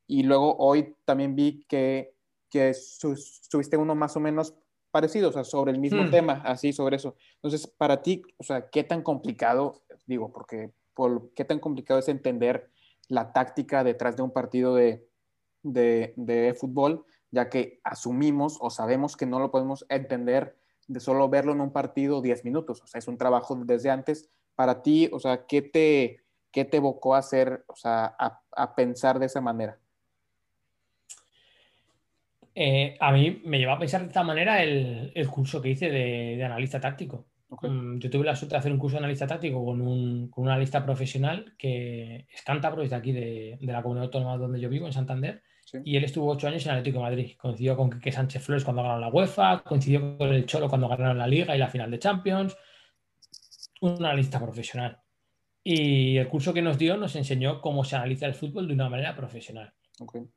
Y 0.05 0.23
luego 0.23 0.55
hoy 0.57 0.95
también 1.05 1.35
vi 1.35 1.65
que, 1.67 2.13
que 2.49 2.73
subiste 2.73 3.77
uno 3.77 3.95
más 3.95 4.15
o 4.17 4.19
menos 4.19 4.53
parecido, 4.91 5.29
o 5.29 5.33
sea, 5.33 5.45
sobre 5.45 5.71
el 5.71 5.79
mismo 5.79 6.03
hmm. 6.03 6.11
tema, 6.11 6.33
así, 6.45 6.73
sobre 6.73 6.97
eso. 6.97 7.15
Entonces, 7.35 7.67
para 7.67 8.01
ti, 8.01 8.21
o 8.37 8.43
sea, 8.43 8.69
¿qué 8.69 8.83
tan 8.83 9.01
complicado, 9.01 9.81
digo, 10.05 10.31
porque, 10.31 10.71
por, 10.93 11.33
¿qué 11.33 11.45
tan 11.45 11.59
complicado 11.59 11.99
es 11.99 12.09
entender 12.09 12.69
la 13.07 13.31
táctica 13.31 13.85
detrás 13.85 14.17
de 14.17 14.23
un 14.23 14.31
partido 14.31 14.75
de, 14.75 15.06
de, 15.73 16.55
fútbol, 16.59 17.05
ya 17.31 17.49
que 17.49 17.79
asumimos 17.83 18.57
o 18.61 18.69
sabemos 18.69 19.17
que 19.17 19.25
no 19.25 19.39
lo 19.39 19.51
podemos 19.51 19.85
entender 19.89 20.57
de 20.87 20.99
solo 20.99 21.29
verlo 21.29 21.51
en 21.51 21.61
un 21.61 21.71
partido 21.71 22.21
10 22.21 22.45
minutos. 22.45 22.81
O 22.81 22.87
sea, 22.87 22.99
es 22.99 23.07
un 23.07 23.17
trabajo 23.17 23.55
desde 23.65 23.89
antes. 23.89 24.29
Para 24.55 24.81
ti, 24.81 25.09
o 25.11 25.19
sea, 25.19 25.45
¿qué 25.45 25.61
te, 25.61 26.23
qué 26.51 26.65
te 26.65 26.77
evocó 26.77 27.15
a 27.15 27.19
hacer, 27.19 27.63
o 27.67 27.75
sea, 27.75 28.15
a, 28.17 28.75
pensar 28.75 29.19
de 29.19 29.27
esa 29.27 29.41
manera? 29.41 29.77
Eh, 32.55 32.97
a 32.99 33.11
mí 33.11 33.41
me 33.45 33.59
llevó 33.59 33.73
a 33.73 33.79
pensar 33.79 34.01
de 34.01 34.07
esta 34.07 34.23
manera 34.23 34.63
el, 34.63 35.29
curso 35.29 35.61
que 35.61 35.69
hice 35.69 35.89
de, 35.89 36.43
analista 36.43 36.79
táctico. 36.79 37.27
Mm, 37.61 37.99
yo 37.99 38.09
tuve 38.09 38.25
la 38.25 38.35
suerte 38.35 38.55
de 38.55 38.59
hacer 38.59 38.71
un 38.71 38.79
curso 38.79 38.95
de 38.95 38.99
analista 38.99 39.27
táctico 39.27 39.63
con 39.63 39.81
un, 39.81 40.29
con 40.29 40.49
analista 40.49 40.83
profesional 40.83 41.53
que 41.57 42.27
es 42.33 42.41
cántabro, 42.43 42.81
es 42.81 42.89
de 42.89 42.95
aquí, 42.95 43.11
de, 43.11 43.57
de, 43.61 43.71
la 43.71 43.81
comunidad 43.81 44.05
autónoma 44.05 44.37
donde 44.37 44.59
yo 44.59 44.69
vivo, 44.69 44.87
en 44.87 44.93
Santander. 44.93 45.43
Y 45.83 45.97
él 45.97 46.03
estuvo 46.03 46.31
ocho 46.31 46.47
años 46.47 46.65
en 46.65 46.71
Atlético 46.71 46.99
de 46.99 47.03
Madrid. 47.03 47.31
Coincidió 47.37 47.75
con 47.75 47.99
que 47.99 48.11
Sánchez 48.11 48.43
Flores 48.43 48.63
cuando 48.63 48.81
ganaron 48.81 49.01
la 49.01 49.09
UEFA, 49.09 49.63
coincidió 49.63 50.17
con 50.17 50.33
el 50.33 50.45
Cholo 50.45 50.69
cuando 50.69 50.87
ganaron 50.87 51.17
la 51.17 51.27
Liga 51.27 51.55
y 51.55 51.59
la 51.59 51.67
final 51.67 51.91
de 51.91 51.99
Champions. 51.99 52.57
Un 53.81 54.03
analista 54.03 54.39
profesional. 54.39 54.99
Y 55.63 56.17
el 56.17 56.27
curso 56.29 56.53
que 56.53 56.61
nos 56.61 56.77
dio 56.77 56.95
nos 56.95 57.15
enseñó 57.15 57.59
cómo 57.61 57.83
se 57.83 57.95
analiza 57.95 58.25
el 58.25 58.33
fútbol 58.33 58.67
de 58.67 58.73
una 58.73 58.89
manera 58.89 59.15
profesional. 59.15 59.73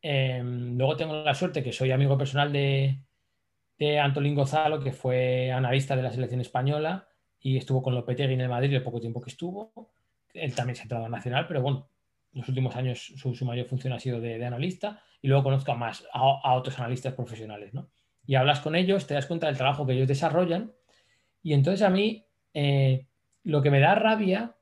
Em, 0.03 0.77
luego 0.77 0.97
tengo 0.97 1.23
la 1.23 1.35
suerte 1.35 1.63
que 1.63 1.73
soy 1.73 1.93
amigo 1.93 2.17
personal 2.19 2.53
de, 2.53 2.99
de 3.79 3.99
Antolín 3.99 4.35
Gonzalo, 4.35 4.81
que 4.81 4.93
fue 4.93 5.53
analista 5.53 5.95
de 5.95 6.03
la 6.03 6.11
selección 6.11 6.41
española 6.41 7.07
y 7.41 7.57
estuvo 7.57 7.83
con 7.83 7.95
Lopetegui 7.95 8.35
en 8.35 8.43
el 8.43 8.49
Madrid 8.49 8.75
el 8.75 8.83
poco 8.83 9.01
tiempo 9.01 9.21
que 9.21 9.31
estuvo. 9.31 9.91
Él 10.35 10.55
también 10.55 10.77
se 10.77 10.83
ha 10.83 10.85
entrado 10.85 11.09
Nacional, 11.09 11.47
pero 11.49 11.63
bueno, 11.63 11.89
en 12.33 12.41
los 12.41 12.49
últimos 12.49 12.77
años 12.77 13.13
su, 13.17 13.45
mayor 13.45 13.67
función 13.67 13.93
ha 13.93 13.99
sido 13.99 14.21
de, 14.21 14.45
analista 14.45 15.03
y 15.23 15.29
luego 15.29 15.45
conozco 15.45 15.73
a 15.73 15.77
más, 15.77 16.07
a, 16.13 16.55
otros 16.55 16.79
analistas 16.79 17.15
profesionales, 17.15 17.75
¿no? 17.75 17.91
Y 18.27 18.35
hablas 18.35 18.61
con 18.61 18.75
ellos, 18.75 19.07
te 19.07 19.15
das 19.15 19.27
cuenta 19.27 19.47
del 19.47 19.57
trabajo 19.57 19.87
que 19.87 19.93
ellos 19.93 20.09
desarrollan 20.09 20.73
y 21.43 21.55
entonces 21.55 21.83
a 21.83 21.91
mí 21.91 22.27
eh, 22.55 23.07
lo 23.45 23.63
que 23.63 23.71
me 23.71 23.81
da 23.81 23.95
rabia, 23.95 24.57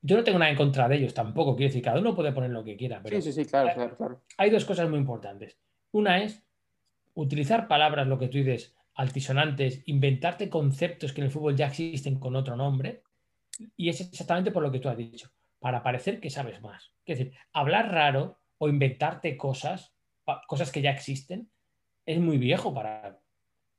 yo 0.00 0.16
no 0.16 0.24
tengo 0.24 0.38
nada 0.38 0.50
en 0.50 0.56
contra 0.56 0.88
de 0.88 0.96
ellos 0.96 1.14
tampoco, 1.14 1.56
quiero 1.56 1.70
decir, 1.70 1.82
cada 1.82 2.00
uno 2.00 2.14
puede 2.14 2.32
poner 2.32 2.50
lo 2.50 2.64
que 2.64 2.76
quiera, 2.76 3.00
pero 3.02 3.20
sí, 3.20 3.32
sí, 3.32 3.44
sí, 3.44 3.48
claro, 3.48 3.70
claro, 3.74 3.96
claro. 3.96 4.22
hay 4.36 4.50
dos 4.50 4.64
cosas 4.64 4.88
muy 4.88 4.98
importantes. 4.98 5.58
Una 5.92 6.22
es 6.22 6.44
utilizar 7.14 7.68
palabras, 7.68 8.06
lo 8.06 8.18
que 8.18 8.28
tú 8.28 8.38
dices, 8.38 8.74
altisonantes, 8.94 9.82
inventarte 9.86 10.48
conceptos 10.48 11.12
que 11.12 11.20
en 11.20 11.26
el 11.26 11.30
fútbol 11.30 11.56
ya 11.56 11.66
existen 11.66 12.18
con 12.18 12.36
otro 12.36 12.56
nombre, 12.56 13.02
y 13.76 13.88
es 13.88 14.00
exactamente 14.00 14.50
por 14.50 14.62
lo 14.62 14.70
que 14.70 14.80
tú 14.80 14.88
has 14.88 14.96
dicho 14.96 15.30
para 15.58 15.82
parecer 15.82 16.20
que 16.20 16.28
sabes 16.28 16.60
más. 16.60 16.92
Es 17.06 17.18
decir, 17.18 17.34
hablar 17.52 17.92
raro 17.92 18.40
o 18.62 18.68
inventarte 18.68 19.36
cosas, 19.36 19.92
cosas 20.46 20.70
que 20.70 20.80
ya 20.80 20.92
existen, 20.92 21.50
es 22.06 22.20
muy 22.20 22.38
viejo 22.38 22.72
para... 22.72 23.18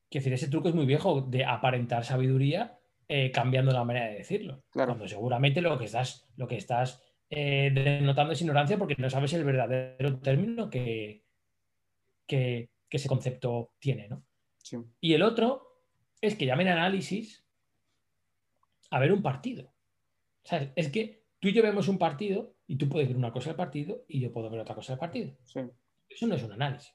Es 0.10 0.20
decir, 0.20 0.34
ese 0.34 0.50
truco 0.50 0.68
es 0.68 0.76
muy 0.76 0.86
viejo 0.86 1.22
de 1.22 1.46
aparentar 1.46 2.04
sabiduría 2.04 2.78
eh, 3.08 3.32
cambiando 3.32 3.72
la 3.72 3.86
manera 3.86 4.08
de 4.08 4.16
decirlo. 4.16 4.66
Cuando 4.74 5.08
seguramente 5.08 5.62
lo 5.62 5.78
que 5.80 5.86
estás, 5.86 6.28
lo 6.36 6.50
que 6.50 6.58
estás 6.58 7.02
eh, 7.30 7.72
denotando 7.74 8.34
es 8.34 8.42
ignorancia 8.42 8.78
porque 8.78 8.96
no 8.98 9.10
sabes 9.10 9.32
el 9.32 9.46
verdadero 9.46 10.20
término 10.20 10.70
que, 10.70 11.24
que, 12.28 12.70
ese 12.90 13.08
concepto 13.08 13.72
tiene. 13.80 14.10
¿no? 14.10 14.26
Y 15.00 15.14
el 15.14 15.24
otro 15.24 15.80
es 16.20 16.36
que 16.36 16.46
llamen 16.46 16.68
análisis 16.68 17.48
a 18.92 19.00
ver 19.00 19.14
un 19.14 19.24
partido. 19.24 19.74
Es 20.76 20.90
que 20.90 21.24
Tú 21.44 21.50
y 21.50 21.54
yo 21.54 21.62
vemos 21.62 21.90
un 21.90 21.98
partido 21.98 22.53
y 22.68 22.78
tú 22.78 22.88
puedes 22.90 23.08
ver 23.08 23.18
una 23.18 23.32
cosa 23.32 23.50
del 23.50 23.58
partido 23.58 24.06
y 24.08 24.20
yo 24.20 24.32
puedo 24.32 24.50
ver 24.50 24.60
otra 24.60 24.76
cosa 24.76 24.94
del 24.94 25.00
partido. 25.00 25.34
Eso 25.46 26.28
no 26.28 26.36
es 26.36 26.44
un 26.44 26.54
análisis. 26.54 26.94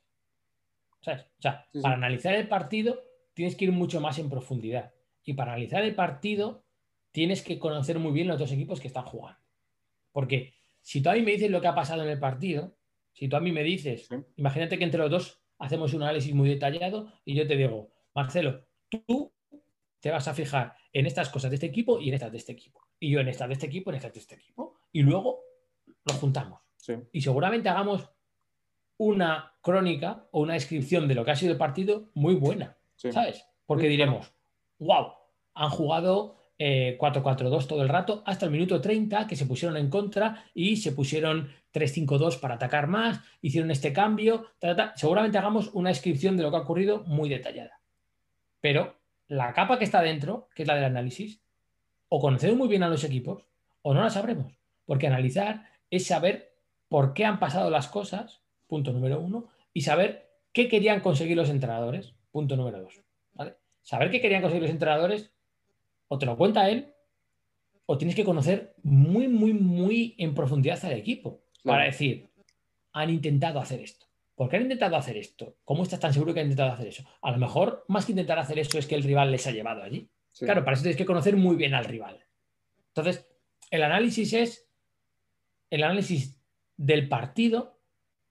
O 1.01 1.05
sea, 1.05 1.69
para 1.83 1.95
analizar 1.95 2.35
el 2.35 2.49
partido 2.49 3.01
tienes 3.35 3.55
que 3.55 3.67
ir 3.67 3.73
mucho 3.73 4.01
más 4.01 4.19
en 4.19 4.29
profundidad. 4.29 4.93
Y 5.23 5.35
para 5.35 5.53
analizar 5.53 5.85
el 5.85 5.95
partido 5.95 6.65
tienes 7.13 7.43
que 7.43 7.59
conocer 7.59 7.99
muy 7.99 8.13
bien 8.13 8.29
los 8.29 8.39
dos 8.39 8.53
equipos 8.53 8.81
que 8.81 8.89
están 8.89 9.05
jugando. 9.05 9.41
Porque 10.13 10.55
si 10.81 11.03
tú 11.03 11.11
a 11.11 11.15
mí 11.15 11.23
me 11.23 11.33
dices 11.33 11.51
lo 11.51 11.61
que 11.61 11.69
ha 11.69 11.75
pasado 11.75 12.03
en 12.03 12.11
el 12.11 12.19
partido, 12.19 12.77
si 13.13 13.29
tú 13.29 13.37
a 13.37 13.41
mí 13.41 13.53
me 13.53 13.63
dices, 13.63 14.09
imagínate 14.37 14.79
que 14.79 14.85
entre 14.85 15.01
los 15.01 15.11
dos 15.11 15.43
hacemos 15.59 15.93
un 15.95 16.03
análisis 16.03 16.35
muy 16.35 16.49
detallado 16.49 17.13
y 17.25 17.35
yo 17.35 17.47
te 17.47 17.57
digo, 17.57 17.91
Marcelo, 18.15 18.65
tú 18.89 19.33
te 20.01 20.11
vas 20.11 20.29
a 20.29 20.35
fijar 20.35 20.77
en 20.93 21.07
estas 21.07 21.29
cosas 21.29 21.51
de 21.51 21.57
este 21.57 21.67
equipo 21.67 22.01
y 22.01 22.09
en 22.09 22.15
estas 22.15 22.33
de 22.33 22.39
este 22.39 22.53
equipo 22.53 22.89
y 23.01 23.11
yo 23.11 23.21
en 23.21 23.29
esta 23.29 23.47
de 23.47 23.55
este 23.55 23.67
equipo, 23.67 23.91
en 23.91 23.97
esta 23.97 24.11
de 24.11 24.19
este 24.19 24.35
equipo. 24.35 24.81
Y 24.93 25.03
luego 25.03 25.41
lo 26.09 26.19
juntamos. 26.19 26.61
Y 27.13 27.21
seguramente 27.21 27.69
hagamos 27.69 28.09
una 28.97 29.55
crónica 29.61 30.27
o 30.33 30.41
una 30.41 30.55
descripción 30.55 31.07
de 31.07 31.15
lo 31.15 31.25
que 31.25 31.31
ha 31.31 31.37
sido 31.37 31.53
el 31.53 31.59
partido 31.59 32.11
muy 32.15 32.35
buena, 32.35 32.77
¿sabes? 32.97 33.45
Porque 33.67 33.89
diremos, 33.89 34.33
wow, 34.79 35.13
han 35.55 35.71
jugado 35.71 36.39
4-4-2 36.59 37.63
eh, 37.63 37.67
todo 37.69 37.83
el 37.83 37.89
rato 37.89 38.23
hasta 38.27 38.47
el 38.47 38.53
minuto 38.53 38.81
30 38.81 39.27
que 39.27 39.37
se 39.37 39.47
pusieron 39.47 39.77
en 39.77 39.91
contra 39.91 40.45
y 40.55 40.77
se 40.77 40.93
pusieron 40.93 41.51
3-5-2 41.73 42.41
para 42.41 42.55
atacar 42.55 42.87
más, 42.89 43.21
hicieron 43.43 43.71
este 43.71 43.93
cambio, 43.93 44.47
seguramente 44.97 45.39
hagamos 45.39 45.71
una 45.75 45.91
descripción 45.91 46.37
de 46.37 46.43
lo 46.43 46.51
que 46.51 46.57
ha 46.57 46.61
ocurrido 46.61 47.05
muy 47.07 47.29
detallada. 47.29 47.81
Pero 48.61 48.99
la 49.29 49.53
capa 49.53 49.79
que 49.79 49.85
está 49.85 50.03
dentro, 50.03 50.49
que 50.55 50.63
es 50.63 50.69
la 50.69 50.75
del 50.75 50.85
análisis, 50.85 51.41
o 52.09 52.21
conocemos 52.21 52.57
muy 52.57 52.69
bien 52.69 52.83
a 52.83 52.89
los 52.89 53.05
equipos 53.05 53.47
o 53.83 53.95
no 53.95 54.03
la 54.03 54.11
sabremos. 54.11 54.59
Porque 54.87 55.07
analizar 55.07 55.67
es 55.91 56.07
saber 56.07 56.55
por 56.89 57.15
qué 57.15 57.25
han 57.25 57.39
pasado 57.39 57.71
las 57.71 57.89
cosas, 57.89 58.43
punto 58.67 58.93
número 58.93 59.21
uno, 59.21 59.49
y 59.73 59.83
saber 59.83 60.31
qué 60.53 60.69
querían 60.69 61.01
conseguir 61.01 61.37
los 61.37 61.51
entrenadores, 61.51 62.15
punto 62.31 62.57
número 62.57 62.83
dos. 62.83 63.01
Saber 63.83 64.11
qué 64.11 64.21
querían 64.21 64.43
conseguir 64.43 64.63
los 64.63 64.71
entrenadores, 64.71 65.33
o 66.09 66.19
te 66.19 66.27
lo 66.27 66.37
cuenta 66.37 66.69
él, 66.69 66.95
o 67.87 67.97
tienes 67.97 68.15
que 68.15 68.25
conocer 68.25 68.75
muy, 68.83 69.29
muy, 69.29 69.55
muy 69.55 70.15
en 70.19 70.35
profundidad 70.35 70.85
al 70.85 70.93
equipo 70.93 71.41
para 71.65 71.85
decir, 71.85 72.29
han 72.93 73.11
intentado 73.11 73.61
hacer 73.61 73.81
esto. 73.81 74.07
¿Por 74.35 74.49
qué 74.49 74.57
han 74.57 74.63
intentado 74.63 74.95
hacer 74.97 75.17
esto? 75.17 75.57
¿Cómo 75.65 75.83
estás 75.83 75.99
tan 75.99 76.13
seguro 76.13 76.33
que 76.35 76.41
han 76.41 76.47
intentado 76.47 76.73
hacer 76.73 76.87
eso? 76.87 77.05
A 77.23 77.31
lo 77.31 77.39
mejor, 77.39 77.85
más 77.89 78.05
que 78.05 78.13
intentar 78.13 78.39
hacer 78.39 78.59
eso, 78.59 78.79
es 78.79 78.87
que 78.87 78.95
el 78.95 79.03
rival 79.03 79.33
les 79.33 79.47
ha 79.47 79.51
llevado 79.51 79.83
allí. 79.83 80.09
Claro, 80.39 80.65
para 80.65 80.75
eso 80.75 80.83
tienes 80.83 80.97
que 80.97 81.07
conocer 81.07 81.37
muy 81.37 81.57
bien 81.57 81.75
al 81.75 81.87
rival. 81.87 82.23
Entonces, 82.89 83.27
el 83.71 83.83
análisis 83.83 84.33
es 84.35 84.68
el 85.71 85.85
análisis 85.85 86.41
del 86.77 87.09
partido 87.09 87.81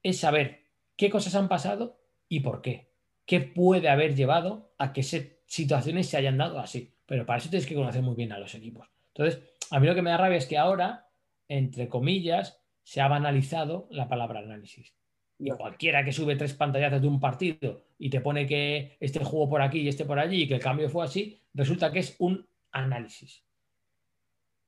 es 0.03 0.19
saber 0.19 0.65
qué 0.95 1.09
cosas 1.09 1.35
han 1.35 1.49
pasado 1.49 1.99
y 2.27 2.41
por 2.41 2.61
qué. 2.61 2.91
¿Qué 3.25 3.41
puede 3.41 3.89
haber 3.89 4.15
llevado 4.15 4.73
a 4.77 4.93
que 4.93 5.03
situaciones 5.03 6.07
se 6.07 6.17
hayan 6.17 6.37
dado 6.37 6.59
así? 6.59 6.95
Pero 7.05 7.25
para 7.25 7.39
eso 7.39 7.49
tienes 7.49 7.67
que 7.67 7.75
conocer 7.75 8.01
muy 8.01 8.15
bien 8.15 8.31
a 8.31 8.39
los 8.39 8.55
equipos. 8.55 8.89
Entonces, 9.13 9.41
a 9.71 9.79
mí 9.79 9.87
lo 9.87 9.95
que 9.95 10.01
me 10.01 10.09
da 10.09 10.17
rabia 10.17 10.37
es 10.37 10.45
que 10.45 10.57
ahora, 10.57 11.09
entre 11.47 11.89
comillas, 11.89 12.61
se 12.83 13.01
ha 13.01 13.07
banalizado 13.07 13.87
la 13.91 14.07
palabra 14.07 14.39
análisis. 14.39 14.93
Y 15.39 15.51
cualquiera 15.51 16.03
que 16.03 16.13
sube 16.13 16.35
tres 16.35 16.53
pantallazos 16.53 17.01
de 17.01 17.07
un 17.07 17.19
partido 17.19 17.83
y 17.99 18.09
te 18.09 18.21
pone 18.21 18.47
que 18.47 18.97
este 18.99 19.23
jugó 19.23 19.49
por 19.49 19.61
aquí 19.61 19.81
y 19.81 19.87
este 19.87 20.05
por 20.05 20.19
allí 20.19 20.43
y 20.43 20.47
que 20.47 20.55
el 20.55 20.61
cambio 20.61 20.89
fue 20.89 21.05
así, 21.05 21.43
resulta 21.53 21.91
que 21.91 21.99
es 21.99 22.15
un 22.19 22.47
análisis. 22.71 23.43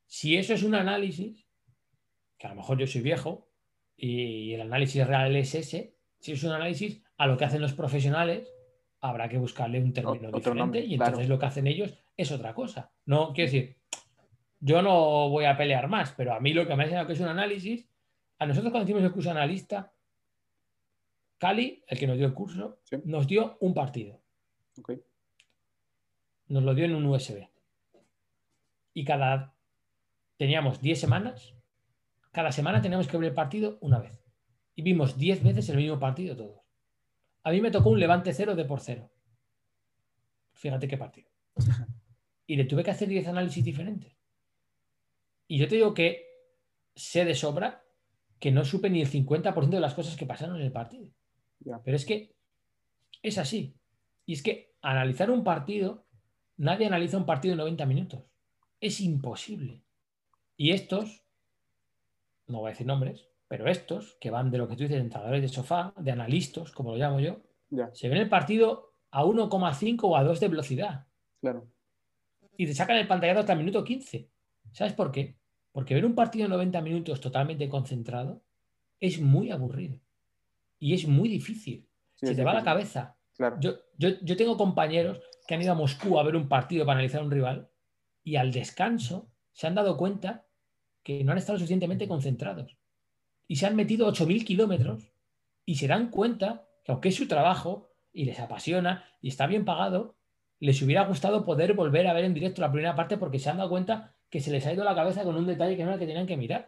Si 0.06 0.38
eso 0.38 0.54
es 0.54 0.64
un 0.64 0.76
análisis, 0.76 1.49
que 2.40 2.48
a 2.48 2.50
lo 2.50 2.56
mejor 2.56 2.80
yo 2.80 2.88
soy 2.88 3.02
viejo 3.02 3.48
y 3.96 4.54
el 4.54 4.62
análisis 4.62 5.06
real 5.06 5.36
es 5.36 5.54
ese, 5.54 5.94
si 6.20 6.32
es 6.32 6.44
un 6.44 6.54
análisis 6.54 7.04
a 7.18 7.28
lo 7.28 7.38
que 7.38 7.46
hacen 7.46 7.62
los 7.62 7.74
profesionales, 7.74 8.52
habrá 9.02 9.30
que 9.30 9.38
buscarle 9.38 9.82
un 9.82 9.94
término 9.94 10.32
diferente 10.32 10.80
y 10.80 10.96
entonces 10.96 11.28
lo 11.28 11.38
que 11.38 11.46
hacen 11.46 11.68
ellos 11.68 11.94
es 12.16 12.32
otra 12.32 12.54
cosa. 12.54 12.92
No, 13.06 13.34
quiero 13.34 13.52
decir, 13.52 13.78
yo 14.62 14.82
no 14.82 15.30
voy 15.30 15.46
a 15.46 15.58
pelear 15.58 15.90
más, 15.90 16.14
pero 16.14 16.34
a 16.34 16.40
mí 16.40 16.54
lo 16.54 16.66
que 16.66 16.76
me 16.76 16.84
ha 16.84 16.86
enseñado 16.86 17.08
que 17.08 17.14
es 17.14 17.20
un 17.20 17.28
análisis, 17.28 17.88
a 18.40 18.46
nosotros 18.46 18.72
cuando 18.72 18.90
hicimos 18.90 19.04
el 19.04 19.12
curso 19.12 19.32
analista, 19.32 19.94
Cali, 21.38 21.84
el 21.88 22.00
que 22.00 22.08
nos 22.08 22.18
dio 22.18 22.28
el 22.28 22.34
curso, 22.34 22.80
nos 23.04 23.28
dio 23.28 23.58
un 23.60 23.74
partido. 23.74 24.22
Nos 26.48 26.64
lo 26.64 26.74
dio 26.74 26.86
en 26.86 26.96
un 26.96 27.06
USB. 27.06 27.48
Y 28.94 29.06
cada 29.06 29.56
teníamos 30.38 30.82
10 30.82 31.00
semanas, 31.00 31.54
cada 32.32 32.52
semana 32.52 32.82
teníamos 32.82 33.08
que 33.08 33.18
ver 33.18 33.30
el 33.30 33.34
partido 33.34 33.78
una 33.82 34.00
vez. 34.00 34.24
Y 34.76 34.82
vimos 34.82 35.18
10 35.18 35.44
veces 35.44 35.70
el 35.70 35.78
mismo 35.78 36.00
partido 36.00 36.36
todos. 36.36 36.62
A 37.44 37.52
mí 37.52 37.62
me 37.62 37.72
tocó 37.72 37.90
un 37.90 38.00
levante 38.00 38.34
cero 38.34 38.56
de 38.56 38.66
por 38.66 38.82
cero. 38.82 39.12
Fíjate 40.54 40.88
qué 40.88 40.98
partido. 40.98 41.30
Y 42.46 42.56
le 42.56 42.66
tuve 42.66 42.84
que 42.84 42.92
hacer 42.92 43.08
10 43.08 43.28
análisis 43.28 43.64
diferentes. 43.64 44.18
Y 45.48 45.58
yo 45.58 45.68
te 45.68 45.76
digo 45.76 45.94
que 45.94 46.26
sé 46.96 47.26
de 47.26 47.36
sobra 47.36 47.84
que 48.40 48.52
no 48.52 48.64
supe 48.64 48.90
ni 48.90 49.02
el 49.02 49.10
50% 49.10 49.70
de 49.70 49.80
las 49.80 49.94
cosas 49.94 50.16
que 50.16 50.26
pasaron 50.26 50.56
en 50.58 50.64
el 50.64 50.72
partido. 50.72 51.12
Pero 51.84 51.96
es 51.96 52.06
que 52.06 52.36
es 53.22 53.38
así. 53.38 53.76
Y 54.26 54.34
es 54.34 54.44
que 54.44 54.76
analizar 54.82 55.30
un 55.30 55.44
partido, 55.44 56.06
nadie 56.58 56.88
analiza 56.88 57.18
un 57.18 57.26
partido 57.26 57.54
en 57.54 57.60
90 57.60 57.86
minutos. 57.86 58.24
Es 58.80 59.02
imposible. 59.02 59.84
Y 60.56 60.72
estos, 60.72 61.26
no 62.50 62.60
voy 62.60 62.70
a 62.70 62.72
decir 62.72 62.88
nombres, 62.88 63.30
pero 63.48 63.68
estos, 63.68 64.18
que 64.20 64.30
van 64.30 64.52
de 64.52 64.58
lo 64.58 64.68
que 64.68 64.76
tú 64.76 64.84
dices, 64.84 64.98
de 64.98 65.04
entrenadores 65.04 65.42
de 65.42 65.48
sofá, 65.48 65.94
de 65.98 66.12
analistas, 66.12 66.72
como 66.72 66.92
lo 66.92 66.98
llamo 66.98 67.20
yo, 67.20 67.42
se 67.94 68.10
ven 68.10 68.20
el 68.20 68.30
partido 68.30 68.94
a 69.12 69.24
1,5 69.24 70.00
o 70.04 70.18
a 70.18 70.24
2 70.24 70.40
de 70.40 70.48
velocidad. 70.48 71.08
Claro. 71.40 71.68
Y 72.58 72.66
te 72.66 72.74
sacan 72.74 72.98
el 72.98 73.08
pantallazo 73.08 73.40
hasta 73.40 73.54
el 73.54 73.60
minuto 73.60 73.84
15. 73.84 74.30
¿Sabes 74.72 74.94
por 74.94 75.12
qué? 75.12 75.38
Porque 75.72 75.94
ver 75.94 76.06
un 76.06 76.16
partido 76.16 76.44
de 76.44 76.50
90 76.50 76.82
minutos 76.82 77.22
totalmente 77.22 77.70
concentrado 77.70 78.44
es 79.00 79.22
muy 79.22 79.52
aburrido 79.52 80.00
y 80.78 80.94
es 80.94 81.08
muy 81.08 81.30
difícil. 81.30 81.88
Se 82.16 82.36
te 82.36 82.44
va 82.44 82.54
la 82.54 82.64
cabeza. 82.64 83.18
Yo, 83.62 83.78
yo, 83.98 84.36
tengo 84.36 84.58
compañeros 84.58 85.22
que 85.48 85.56
han 85.56 85.62
ido 85.62 85.72
a 85.72 85.76
Moscú 85.76 86.20
a 86.20 86.24
ver 86.24 86.36
un 86.36 86.50
partido 86.50 86.86
para 86.86 87.00
analizar 87.00 87.22
a 87.22 87.24
un 87.24 87.32
rival 87.32 87.70
y 88.24 88.36
al 88.36 88.52
descanso 88.52 89.32
se 89.54 89.68
han 89.68 89.76
dado 89.76 89.96
cuenta 89.96 90.46
que 91.10 91.24
no 91.24 91.32
han 91.32 91.40
estado 91.40 91.58
suficientemente 91.58 92.08
concentrados 92.08 92.78
y 93.48 93.56
se 93.56 93.66
han 93.66 93.76
metido 93.76 94.08
8.000 94.08 94.46
kilómetros 94.46 95.12
y 95.66 95.74
se 95.78 95.88
dan 95.88 96.12
cuenta 96.12 96.68
que 96.84 96.92
aunque 96.92 97.10
es 97.10 97.16
su 97.16 97.28
trabajo 97.28 97.90
y 98.14 98.26
les 98.26 98.40
apasiona 98.40 99.04
y 99.20 99.30
está 99.30 99.48
bien 99.48 99.66
pagado, 99.66 100.18
les 100.60 100.80
hubiera 100.84 101.06
gustado 101.06 101.46
poder 101.46 101.74
volver 101.74 102.06
a 102.06 102.14
ver 102.14 102.26
en 102.26 102.36
directo 102.36 102.62
la 102.62 102.72
primera 102.72 102.96
parte 102.96 103.18
porque 103.18 103.40
se 103.40 103.50
han 103.50 103.58
dado 103.58 103.72
cuenta 103.72 104.14
que 104.30 104.40
se 104.40 104.52
les 104.52 104.68
ha 104.68 104.74
ido 104.74 104.84
la 104.84 104.94
cabeza 104.94 105.24
con 105.24 105.36
un 105.36 105.48
detalle 105.48 105.76
que 105.76 105.82
no 105.82 105.90
era 105.90 105.96
el 105.96 106.00
que 106.00 106.06
tenían 106.06 106.28
que 106.28 106.38
mirar. 106.38 106.68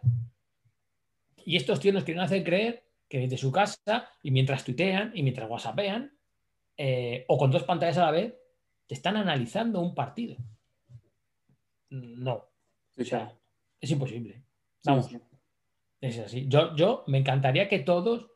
Y 1.45 1.55
estos 1.55 1.79
tíos 1.79 1.93
nos 1.93 2.03
quieren 2.03 2.23
hacer 2.23 2.43
creer 2.43 2.83
que 3.07 3.19
desde 3.19 3.37
su 3.37 3.51
casa 3.51 4.09
y 4.23 4.31
mientras 4.31 4.63
tuitean 4.63 5.11
y 5.13 5.21
mientras 5.21 5.47
whatsappean 5.51 6.17
eh, 6.77 7.25
o 7.27 7.37
con 7.37 7.51
dos 7.51 7.61
pantallas 7.61 7.99
a 7.99 8.05
la 8.05 8.11
vez, 8.11 8.33
te 8.87 8.95
están 8.95 9.17
analizando 9.17 9.81
un 9.81 9.93
partido. 9.93 10.35
No. 11.91 12.49
o 12.97 13.03
sea, 13.03 13.37
es 13.81 13.91
imposible. 13.91 14.43
Vamos. 14.85 15.09
Es 15.99 16.19
así. 16.19 16.47
Yo, 16.47 16.75
yo 16.75 17.03
me 17.07 17.17
encantaría 17.17 17.67
que 17.67 17.79
todos 17.79 18.31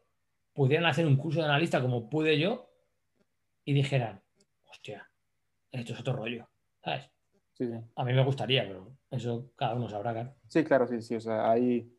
pudieran 0.53 0.85
hacer 0.85 1.05
un 1.05 1.17
curso 1.17 1.39
de 1.39 1.45
analista 1.45 1.81
como 1.81 2.09
pude 2.09 2.39
yo 2.39 2.69
y 3.63 3.73
dijeran, 3.73 4.21
hostia, 4.69 5.09
esto 5.71 5.93
es 5.93 5.99
otro 5.99 6.13
rollo. 6.13 6.49
¿Sabes? 6.83 7.09
A 7.95 8.03
mí 8.03 8.13
me 8.13 8.23
gustaría, 8.23 8.67
pero 8.67 8.97
eso 9.09 9.51
cada 9.55 9.75
uno 9.75 9.89
sabrá, 9.89 10.13
claro. 10.13 10.35
Sí, 10.47 10.63
claro, 10.63 10.87
sí, 10.87 11.01
sí. 11.01 11.15
O 11.15 11.21
sea, 11.21 11.49
hay 11.49 11.91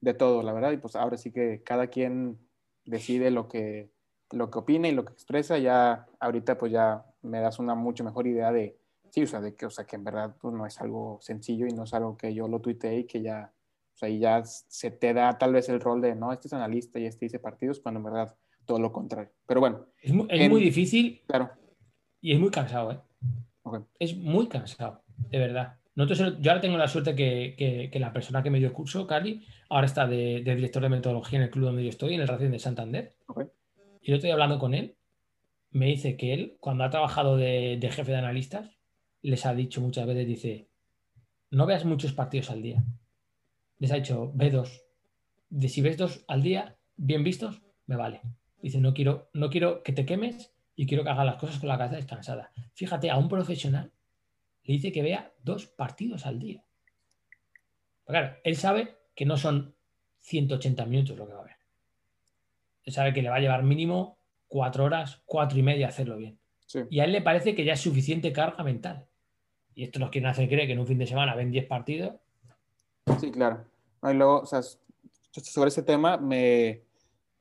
de 0.00 0.14
todo, 0.14 0.42
la 0.42 0.52
verdad. 0.52 0.72
Y 0.72 0.78
pues 0.78 0.96
ahora 0.96 1.16
sí 1.16 1.30
que 1.30 1.62
cada 1.62 1.86
quien 1.86 2.38
decide 2.84 3.30
lo 3.30 3.48
que, 3.48 3.90
lo 4.30 4.50
que 4.50 4.58
opina 4.58 4.88
y 4.88 4.92
lo 4.92 5.04
que 5.04 5.12
expresa. 5.12 5.58
Ya 5.58 6.06
ahorita 6.18 6.58
pues 6.58 6.72
ya 6.72 7.06
me 7.22 7.40
das 7.40 7.58
una 7.58 7.74
mucho 7.74 8.04
mejor 8.04 8.26
idea 8.26 8.52
de, 8.52 8.78
sí, 9.14 9.22
o 9.22 9.26
sea, 9.28 9.40
de 9.40 9.54
que, 9.54 9.66
o 9.66 9.70
sea, 9.70 9.86
que 9.86 9.94
en 9.94 10.02
verdad 10.02 10.34
pues, 10.40 10.52
no 10.52 10.66
es 10.66 10.80
algo 10.80 11.18
sencillo 11.20 11.68
y 11.68 11.72
no 11.72 11.84
es 11.84 11.94
algo 11.94 12.16
que 12.16 12.34
yo 12.34 12.48
lo 12.48 12.60
tuiteé 12.60 12.98
y 12.98 13.04
que 13.04 13.22
ya, 13.22 13.52
o 13.94 13.96
sea, 13.96 14.08
y 14.08 14.18
ya 14.18 14.42
se 14.44 14.90
te 14.90 15.14
da 15.14 15.38
tal 15.38 15.52
vez 15.52 15.68
el 15.68 15.80
rol 15.80 16.00
de, 16.00 16.16
no, 16.16 16.32
este 16.32 16.48
es 16.48 16.52
analista 16.52 16.98
y 16.98 17.06
este 17.06 17.26
dice 17.26 17.38
partidos, 17.38 17.78
cuando 17.78 18.00
en 18.00 18.04
verdad 18.04 18.34
todo 18.66 18.80
lo 18.80 18.90
contrario. 18.90 19.30
Pero 19.46 19.60
bueno. 19.60 19.86
Es 20.02 20.12
muy, 20.12 20.60
difícil. 20.60 21.22
Claro. 21.28 21.50
Y 22.20 22.32
es 22.32 22.40
muy 22.40 22.50
cansado, 22.50 22.90
¿eh? 22.90 22.98
Es 24.00 24.16
muy 24.16 24.48
cansado, 24.48 25.04
de 25.06 25.38
verdad. 25.38 25.78
Nosotros, 25.94 26.38
yo 26.40 26.50
ahora 26.50 26.60
tengo 26.60 26.76
la 26.76 26.88
suerte 26.88 27.14
que, 27.14 27.88
que, 27.92 28.00
la 28.00 28.12
persona 28.12 28.42
que 28.42 28.50
me 28.50 28.58
dio 28.58 28.66
el 28.66 28.74
curso, 28.74 29.06
Cali, 29.06 29.46
ahora 29.68 29.86
está 29.86 30.08
de, 30.08 30.42
director 30.44 30.82
de 30.82 30.88
metodología 30.88 31.38
en 31.38 31.44
el 31.44 31.50
club 31.50 31.66
donde 31.66 31.84
yo 31.84 31.90
estoy, 31.90 32.14
en 32.14 32.20
el 32.20 32.26
Racing 32.28 32.50
de 32.50 32.58
Santander. 32.58 33.14
Y 34.02 34.10
yo 34.10 34.16
estoy 34.16 34.32
hablando 34.32 34.58
con 34.58 34.74
él. 34.74 34.96
Me 35.70 35.86
dice 35.86 36.16
que 36.16 36.34
él, 36.34 36.56
cuando 36.58 36.82
ha 36.82 36.90
trabajado 36.90 37.36
de, 37.36 37.78
de, 37.80 37.90
jefe 37.90 38.10
de 38.10 38.18
analistas, 38.18 38.73
les 39.30 39.46
ha 39.46 39.54
dicho 39.54 39.80
muchas 39.80 40.06
veces, 40.06 40.26
dice, 40.26 40.68
no 41.50 41.66
veas 41.66 41.84
muchos 41.84 42.12
partidos 42.12 42.50
al 42.50 42.62
día. 42.62 42.84
Les 43.78 43.90
ha 43.90 43.96
dicho, 43.96 44.32
ve 44.34 44.50
dos. 44.50 44.84
De 45.48 45.68
si 45.68 45.80
ves 45.80 45.96
dos 45.96 46.24
al 46.28 46.42
día, 46.42 46.76
bien 46.96 47.24
vistos, 47.24 47.62
me 47.86 47.96
vale. 47.96 48.20
Dice, 48.60 48.80
no 48.80 48.92
quiero, 48.94 49.30
no 49.32 49.50
quiero 49.50 49.82
que 49.82 49.92
te 49.92 50.04
quemes 50.04 50.52
y 50.76 50.86
quiero 50.86 51.04
que 51.04 51.10
hagas 51.10 51.26
las 51.26 51.36
cosas 51.36 51.58
con 51.58 51.68
la 51.68 51.78
cabeza 51.78 51.96
descansada. 51.96 52.52
Fíjate, 52.74 53.10
a 53.10 53.16
un 53.16 53.28
profesional 53.28 53.92
le 54.64 54.74
dice 54.74 54.92
que 54.92 55.02
vea 55.02 55.32
dos 55.42 55.66
partidos 55.66 56.26
al 56.26 56.38
día. 56.38 56.64
claro, 58.06 58.36
él 58.44 58.56
sabe 58.56 58.96
que 59.14 59.26
no 59.26 59.36
son 59.36 59.74
180 60.20 60.86
minutos 60.86 61.16
lo 61.16 61.26
que 61.26 61.34
va 61.34 61.40
a 61.40 61.44
ver. 61.44 61.56
Él 62.82 62.92
sabe 62.92 63.12
que 63.12 63.22
le 63.22 63.28
va 63.28 63.36
a 63.36 63.40
llevar 63.40 63.62
mínimo 63.62 64.18
cuatro 64.48 64.84
horas, 64.84 65.22
cuatro 65.26 65.58
y 65.58 65.62
media 65.62 65.88
hacerlo 65.88 66.16
bien. 66.16 66.38
Y 66.90 67.00
a 67.00 67.04
él 67.04 67.12
le 67.12 67.22
parece 67.22 67.54
que 67.54 67.64
ya 67.64 67.74
es 67.74 67.80
suficiente 67.80 68.32
carga 68.32 68.64
mental. 68.64 69.06
Y 69.74 69.84
esto 69.84 69.98
nos 69.98 70.10
quieren 70.10 70.30
hacer 70.30 70.48
creer 70.48 70.66
que 70.66 70.72
en 70.72 70.80
un 70.80 70.86
fin 70.86 70.98
de 70.98 71.06
semana 71.06 71.34
ven 71.34 71.50
10 71.50 71.66
partidos. 71.66 72.14
Sí, 73.20 73.30
claro. 73.30 73.64
y 74.02 74.14
luego, 74.14 74.40
o 74.40 74.46
sea, 74.46 74.60
sobre 74.62 75.68
ese 75.68 75.82
tema 75.82 76.16
me, 76.16 76.82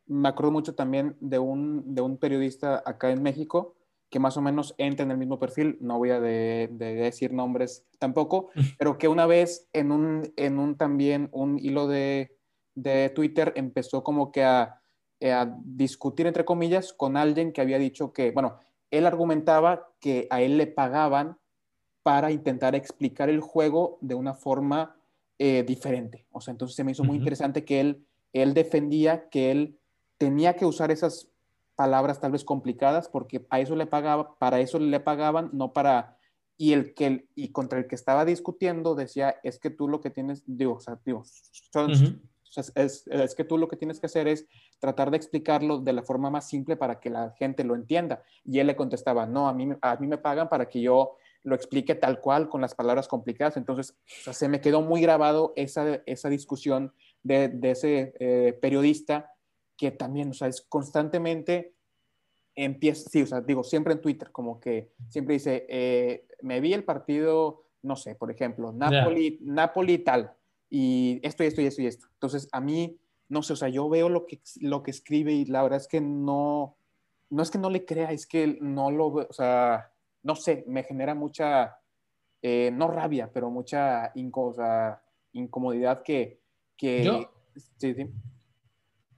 me 0.08 0.30
acuerdo 0.30 0.52
mucho 0.52 0.76
también 0.76 1.16
de 1.20 1.40
un, 1.40 1.96
de 1.96 2.02
un 2.02 2.18
periodista 2.18 2.84
acá 2.86 3.12
en 3.12 3.22
México 3.24 3.76
que 4.14 4.20
más 4.20 4.38
o 4.38 4.42
menos 4.42 4.76
entra 4.78 5.04
en 5.04 5.10
el 5.10 5.18
mismo 5.18 5.40
perfil, 5.40 5.76
no 5.82 5.98
voy 5.98 6.12
a 6.12 6.20
de, 6.20 6.70
decir 6.70 7.34
nombres 7.34 7.84
tampoco, 7.98 8.52
pero 8.78 9.00
que 9.00 9.08
una 9.08 9.26
vez 9.26 9.68
en 9.74 9.92
un, 9.92 10.32
en 10.38 10.60
un 10.60 10.78
también 10.78 11.30
un 11.32 11.58
hilo 11.58 11.88
de, 11.88 12.38
de 12.76 13.10
Twitter 13.10 13.54
empezó 13.56 14.04
como 14.04 14.32
que 14.32 14.44
a, 14.44 14.80
a, 15.20 15.58
discutir, 15.66 16.28
entre 16.28 16.46
comillas, 16.46 16.94
con 16.94 17.18
alguien 17.18 17.52
que 17.52 17.62
había 17.62 17.80
dicho 17.80 18.14
que, 18.14 18.30
bueno, 18.30 18.60
él 18.92 19.08
argumentaba 19.08 19.90
que 20.00 20.28
a 20.30 20.44
él 20.44 20.60
le 20.60 20.68
pagaban 20.68 21.40
para 22.04 22.32
intentar 22.32 22.76
explicar 22.76 23.30
el 23.30 23.40
juego 23.40 23.98
de 24.02 24.16
una 24.16 24.34
forma 24.34 24.96
eh, 25.40 25.64
diferente. 25.64 26.28
O 26.32 26.42
sea, 26.42 26.52
entonces 26.52 26.76
se 26.76 26.84
me 26.84 26.92
hizo 26.92 27.04
muy 27.04 27.18
interesante 27.18 27.66
que 27.66 27.80
él, 27.80 28.06
él 28.34 28.54
defendía 28.54 29.30
que 29.30 29.52
él 29.52 29.80
tenía 30.18 30.56
que 30.56 30.66
usar 30.66 30.92
esas 30.92 31.30
palabras 31.76 32.20
tal 32.20 32.34
vez 32.34 32.44
complicadas 32.44 33.10
porque 33.10 33.46
a 33.50 33.60
eso 33.60 33.76
le 33.76 33.88
pagaba, 33.88 34.38
para 34.38 34.60
eso 34.60 34.78
le 34.80 35.00
pagaban, 35.00 35.50
no 35.54 35.74
para 35.74 36.18
y 36.56 36.74
el 36.74 36.94
que 36.94 37.28
y 37.34 37.52
contra 37.52 37.80
el 37.80 37.88
que 37.88 37.96
estaba 37.96 38.26
discutiendo 38.26 38.94
decía 38.94 39.38
es 39.44 39.58
que 39.58 39.72
tú 39.72 39.88
lo 39.88 40.02
que 40.02 40.12
tienes 40.12 40.44
digo, 40.46 40.76
o 40.76 40.80
sea, 40.80 41.00
digo 41.04 41.24
es, 42.56 43.04
es, 43.08 43.36
que 43.36 43.44
tú 43.44 43.58
lo 43.58 43.68
que 43.68 43.78
tienes 43.78 44.00
que 44.00 44.06
hacer 44.06 44.28
es 44.28 44.46
tratar 44.80 45.10
de 45.12 45.18
explicarlo 45.18 45.80
de 45.80 45.94
la 45.94 46.04
forma 46.04 46.30
más 46.30 46.48
simple 46.48 46.76
para 46.76 47.00
que 47.00 47.10
la 47.10 47.32
gente 47.32 47.64
lo 47.64 47.76
entienda. 47.76 48.24
Y 48.46 48.60
él 48.60 48.68
le 48.68 48.76
contestaba 48.76 49.26
no 49.26 49.48
a 49.48 49.54
mí 49.54 49.70
a 49.82 49.96
mí 49.96 50.08
me 50.08 50.18
pagan 50.18 50.50
para 50.50 50.70
que 50.70 50.82
yo 50.82 51.18
lo 51.44 51.56
explique 51.56 51.96
tal 51.96 52.22
cual 52.22 52.50
con 52.50 52.62
las 52.62 52.74
palabras 52.74 53.08
complicadas 53.08 53.58
entonces 53.58 53.98
se 54.06 54.48
me 54.48 54.62
quedó 54.62 54.82
muy 54.82 55.02
grabado 55.02 55.54
esa, 55.56 56.02
esa 56.06 56.30
discusión 56.30 56.94
de, 57.22 57.50
de 57.50 57.72
ese 57.72 58.14
eh, 58.20 58.58
periodista 58.62 59.34
que 59.78 59.92
también, 59.92 60.30
o 60.30 60.34
sea, 60.34 60.48
es 60.48 60.62
constantemente 60.62 61.74
empieza, 62.56 63.10
sí, 63.10 63.24
o 63.24 63.28
sea, 63.28 63.42
digo, 63.42 63.64
siempre 63.64 63.94
en 63.94 64.02
Twitter, 64.02 64.32
como 64.32 64.60
que 64.60 64.92
siempre 65.10 65.34
dice, 65.34 65.66
eh, 65.70 66.28
me 66.42 66.60
vi 66.60 66.74
el 66.74 66.84
partido, 66.84 67.66
no 67.82 67.96
sé, 67.96 68.16
por 68.16 68.32
ejemplo, 68.32 68.72
Napoli, 68.72 69.40
Napoli 69.42 69.98
tal, 70.00 70.34
y 70.70 71.20
esto 71.24 71.44
y 71.44 71.48
esto 71.48 71.62
y 71.62 71.66
esto 71.66 71.82
y 71.82 71.88
esto. 71.88 72.08
Entonces, 72.14 72.48
a 72.52 72.62
mí, 72.62 72.98
no 73.30 73.42
sé, 73.42 73.54
o 73.54 73.56
sea, 73.56 73.70
yo 73.70 73.90
veo 73.90 74.10
lo 74.10 74.26
que, 74.26 74.42
lo 74.62 74.84
que 74.84 74.92
escribe 74.92 75.34
y 75.34 75.46
la 75.46 75.64
verdad 75.64 75.80
es 75.80 75.88
que 75.88 76.02
no, 76.02 76.78
no 77.30 77.44
es 77.44 77.50
que 77.50 77.58
no 77.58 77.70
le 77.70 77.86
crea, 77.86 78.12
es 78.12 78.28
que 78.28 78.58
no 78.62 78.92
lo, 78.92 79.08
o 79.08 79.34
sea, 79.34 79.92
no 80.24 80.36
sé, 80.36 80.64
me 80.68 80.84
genera 80.84 81.14
mucha, 81.14 81.78
eh, 82.42 82.72
no 82.74 82.88
rabia, 82.88 83.30
pero 83.32 83.50
mucha 83.50 84.12
incomodidad 85.34 86.02
que... 86.02 86.42
que 86.76 87.04
yo, 87.04 87.32
sí, 87.78 87.94
sí. 87.94 88.10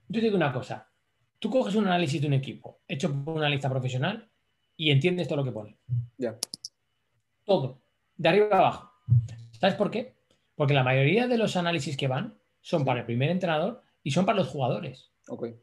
yo 0.08 0.20
digo 0.20 0.36
una 0.36 0.52
cosa, 0.52 0.90
tú 1.38 1.50
coges 1.50 1.74
un 1.74 1.86
análisis 1.86 2.20
de 2.20 2.26
un 2.26 2.34
equipo 2.34 2.80
hecho 2.86 3.12
por 3.24 3.36
una 3.36 3.48
lista 3.48 3.70
profesional 3.70 4.30
y 4.76 4.90
entiendes 4.90 5.28
todo 5.28 5.38
lo 5.38 5.44
que 5.44 5.52
pone. 5.52 5.78
Ya. 6.18 6.38
Todo, 7.44 7.82
de 8.16 8.28
arriba 8.28 8.48
a 8.52 8.58
abajo. 8.58 8.92
¿Sabes 9.52 9.76
por 9.76 9.90
qué? 9.90 10.16
Porque 10.54 10.74
la 10.74 10.84
mayoría 10.84 11.26
de 11.28 11.38
los 11.38 11.56
análisis 11.56 11.96
que 11.96 12.08
van 12.08 12.38
son 12.60 12.84
para 12.84 13.00
el 13.00 13.06
primer 13.06 13.30
entrenador 13.30 13.82
y 14.02 14.10
son 14.10 14.26
para 14.26 14.38
los 14.38 14.48
jugadores. 14.48 15.12
Okay. 15.28 15.56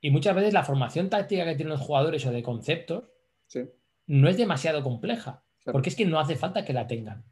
Y 0.00 0.10
muchas 0.10 0.34
veces 0.34 0.52
la 0.52 0.64
formación 0.64 1.08
táctica 1.08 1.44
que 1.44 1.54
tienen 1.54 1.72
los 1.72 1.80
jugadores 1.80 2.26
o 2.26 2.32
de 2.32 2.42
conceptos 2.42 3.04
sí. 3.46 3.60
No 4.06 4.28
es 4.28 4.36
demasiado 4.36 4.82
compleja, 4.82 5.44
porque 5.64 5.88
es 5.88 5.96
que 5.96 6.06
no 6.06 6.18
hace 6.18 6.36
falta 6.36 6.64
que 6.64 6.72
la 6.72 6.86
tengan. 6.86 7.24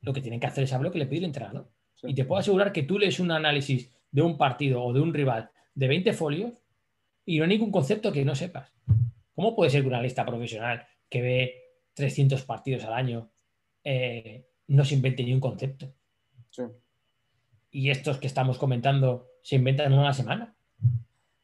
Lo 0.00 0.12
que 0.12 0.20
tienen 0.20 0.40
que 0.40 0.46
hacer 0.46 0.64
es 0.64 0.70
saber 0.70 0.86
lo 0.86 0.92
que 0.92 0.98
le 0.98 1.06
pide 1.06 1.20
el 1.20 1.26
entrenador. 1.26 1.70
Y 2.02 2.14
te 2.14 2.24
puedo 2.24 2.40
asegurar 2.40 2.72
que 2.72 2.82
tú 2.82 2.98
lees 2.98 3.20
un 3.20 3.30
análisis 3.30 3.92
de 4.10 4.22
un 4.22 4.36
partido 4.36 4.82
o 4.82 4.92
de 4.92 5.00
un 5.00 5.14
rival 5.14 5.50
de 5.74 5.88
20 5.88 6.12
folios 6.12 6.62
y 7.24 7.38
no 7.38 7.44
hay 7.44 7.50
ningún 7.50 7.70
concepto 7.70 8.12
que 8.12 8.24
no 8.24 8.34
sepas. 8.34 8.72
¿Cómo 9.34 9.54
puede 9.54 9.70
ser 9.70 9.82
que 9.82 9.88
una 9.88 10.02
lista 10.02 10.26
profesional 10.26 10.86
que 11.08 11.22
ve 11.22 11.62
300 11.94 12.42
partidos 12.42 12.84
al 12.84 12.94
año 12.94 13.30
eh, 13.84 14.46
no 14.66 14.84
se 14.84 14.94
invente 14.94 15.22
ni 15.22 15.32
un 15.32 15.40
concepto? 15.40 15.94
Y 17.70 17.90
estos 17.90 18.18
que 18.18 18.26
estamos 18.26 18.58
comentando 18.58 19.28
se 19.42 19.56
inventan 19.56 19.92
en 19.92 19.98
una 19.98 20.12
semana. 20.12 20.54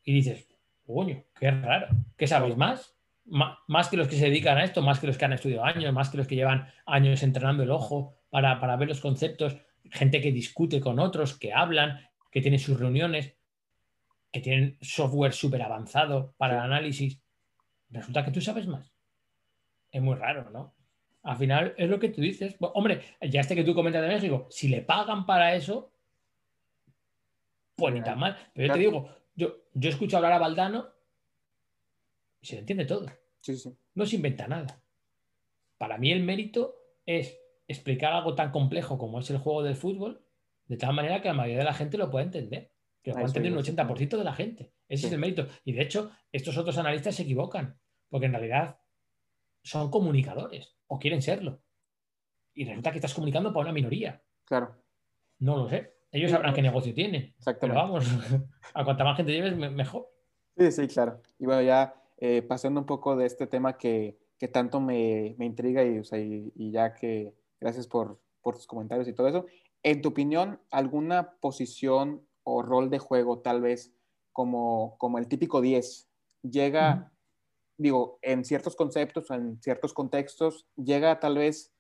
Y 0.03 0.13
dices, 0.13 0.47
coño, 0.87 1.25
qué 1.39 1.51
raro. 1.51 1.89
¿Qué 2.17 2.27
sabéis 2.27 2.57
más? 2.57 2.98
Más 3.31 3.89
que 3.89 3.97
los 3.97 4.09
que 4.09 4.17
se 4.17 4.27
dedican 4.27 4.59
a 4.59 4.65
esto, 4.65 4.83
más 4.83 5.01
que 5.01 5.07
los 5.07 5.19
que 5.19 5.25
han 5.25 5.33
estudiado 5.33 5.65
años, 5.65 5.93
más 5.93 6.09
que 6.09 6.17
los 6.17 6.27
que 6.27 6.37
llevan 6.37 6.73
años 6.87 7.23
entrenando 7.23 7.63
el 7.63 7.71
ojo 7.71 8.17
para, 8.31 8.59
para 8.61 8.77
ver 8.77 8.89
los 8.89 9.01
conceptos, 9.01 9.57
gente 9.91 10.21
que 10.21 10.33
discute 10.33 10.81
con 10.81 10.99
otros, 10.99 11.39
que 11.39 11.53
hablan, 11.53 12.01
que 12.31 12.41
tiene 12.41 12.59
sus 12.59 12.79
reuniones, 12.79 13.35
que 14.33 14.41
tienen 14.41 14.79
software 14.81 15.33
súper 15.33 15.63
avanzado 15.63 16.35
para 16.37 16.55
el 16.55 16.61
análisis. 16.61 17.21
Resulta 17.91 18.25
que 18.25 18.31
tú 18.31 18.41
sabes 18.41 18.67
más. 18.67 18.93
Es 19.91 20.03
muy 20.03 20.17
raro, 20.17 20.51
¿no? 20.51 20.75
Al 21.23 21.37
final 21.37 21.75
es 21.77 21.89
lo 21.89 21.99
que 21.99 22.11
tú 22.11 22.21
dices. 22.21 22.57
hombre, 22.61 23.03
ya 23.23 23.41
este 23.41 23.55
que 23.55 23.65
tú 23.65 23.75
comentas 23.75 24.03
de 24.03 24.09
México, 24.09 24.47
si 24.51 24.69
le 24.69 24.83
pagan 24.83 25.27
para 25.27 25.55
eso, 25.55 25.93
pues 27.75 27.95
ni 27.95 28.03
tan 28.03 28.19
mal. 28.19 28.37
Pero 28.55 28.69
yo 28.69 28.73
te 28.73 28.79
digo, 28.79 29.17
yo, 29.35 29.57
yo 29.75 29.91
escucho 29.91 30.17
hablar 30.17 30.33
a 30.33 30.39
Valdano 30.39 30.98
se 32.43 32.55
le 32.55 32.61
entiende 32.61 32.85
todo. 32.85 33.07
No 33.95 34.07
se 34.07 34.17
inventa 34.17 34.47
nada. 34.47 34.83
Para 35.77 35.99
mí 35.99 36.11
el 36.13 36.23
mérito 36.23 36.77
es 37.07 37.39
explicar 37.67 38.13
algo 38.13 38.35
tan 38.35 38.51
complejo 38.51 38.99
como 38.99 39.21
es 39.21 39.31
el 39.31 39.39
juego 39.39 39.63
del 39.63 39.77
fútbol, 39.77 40.25
de 40.67 40.77
tal 40.77 40.95
manera 40.95 41.23
que 41.23 41.29
la 41.29 41.35
mayoría 41.35 41.59
de 41.59 41.65
la 41.65 41.75
gente 41.75 41.99
lo 41.99 42.11
pueda 42.11 42.25
entender. 42.25 42.73
Que 43.03 43.11
lo 43.11 43.15
pueda 43.17 43.29
entender 43.29 43.53
un 43.53 43.59
80% 43.59 44.19
de 44.19 44.25
la 44.25 44.35
gente. 44.35 44.73
Ese 44.89 45.07
es 45.07 45.13
el 45.13 45.19
mérito. 45.19 45.47
Y 45.65 45.73
de 45.73 45.83
hecho, 45.83 46.11
estos 46.33 46.57
otros 46.59 46.77
analistas 46.79 47.15
se 47.15 47.23
equivocan, 47.23 47.79
porque 48.09 48.27
en 48.27 48.33
realidad 48.33 48.81
son 49.63 49.91
comunicadores 49.91 50.77
o 50.87 50.99
quieren 50.99 51.23
serlo. 51.23 51.63
Y 52.55 52.65
resulta 52.65 52.91
que 52.91 52.99
estás 52.99 53.15
comunicando 53.15 53.53
para 53.53 53.65
una 53.65 53.73
minoría. 53.73 54.23
Claro. 54.45 54.77
No 55.39 55.57
lo 55.57 55.69
sé. 55.69 55.99
Ellos 56.11 56.31
sabrán 56.31 56.55
qué 56.55 56.63
negocio 56.63 56.93
tienen. 56.93 57.35
Pero 57.61 57.75
vamos, 57.75 58.05
a 58.75 58.85
cuanta 58.85 59.05
más 59.05 59.17
gente 59.17 59.33
lleves, 59.33 59.57
mejor. 59.57 60.09
Sí, 60.57 60.73
sí, 60.73 60.89
claro. 60.89 61.23
Y 61.39 61.45
bueno, 61.45 61.63
ya 61.63 61.95
eh, 62.21 62.43
pasando 62.43 62.81
un 62.81 62.87
poco 62.87 63.17
de 63.17 63.27
este 63.27 63.47
tema 63.47 63.79
que, 63.79 64.19
que 64.39 64.49
tanto 64.49 64.81
me, 64.81 65.35
me 65.39 65.47
intriga 65.47 65.85
y, 65.85 65.99
o 65.99 66.05
sea, 66.05 66.19
y, 66.19 66.53
ya 66.71 66.95
que 66.95 67.35
gracias 67.61 67.87
por, 67.87 68.21
por, 68.43 68.57
tus 68.57 68.67
comentarios 68.67 69.07
y 69.09 69.13
todo 69.13 69.29
eso. 69.29 69.47
En 69.83 70.03
tu 70.03 70.09
opinión, 70.09 70.61
¿alguna 70.71 71.39
posición 71.41 72.27
o 72.43 72.63
rol 72.63 72.91
de 72.91 72.99
juego 72.99 73.41
tal 73.41 73.61
vez 73.61 73.93
como, 74.33 74.97
como 74.99 75.19
el 75.19 75.29
típico 75.29 75.61
10 75.61 76.09
llega, 76.43 77.13
digo, 77.77 78.19
en 78.23 78.45
ciertos 78.45 78.77
conceptos 78.77 79.31
o 79.31 79.35
en 79.35 79.61
ciertos 79.63 79.93
contextos, 79.93 80.67
llega 80.77 81.21
tal 81.21 81.39
vez 81.39 81.73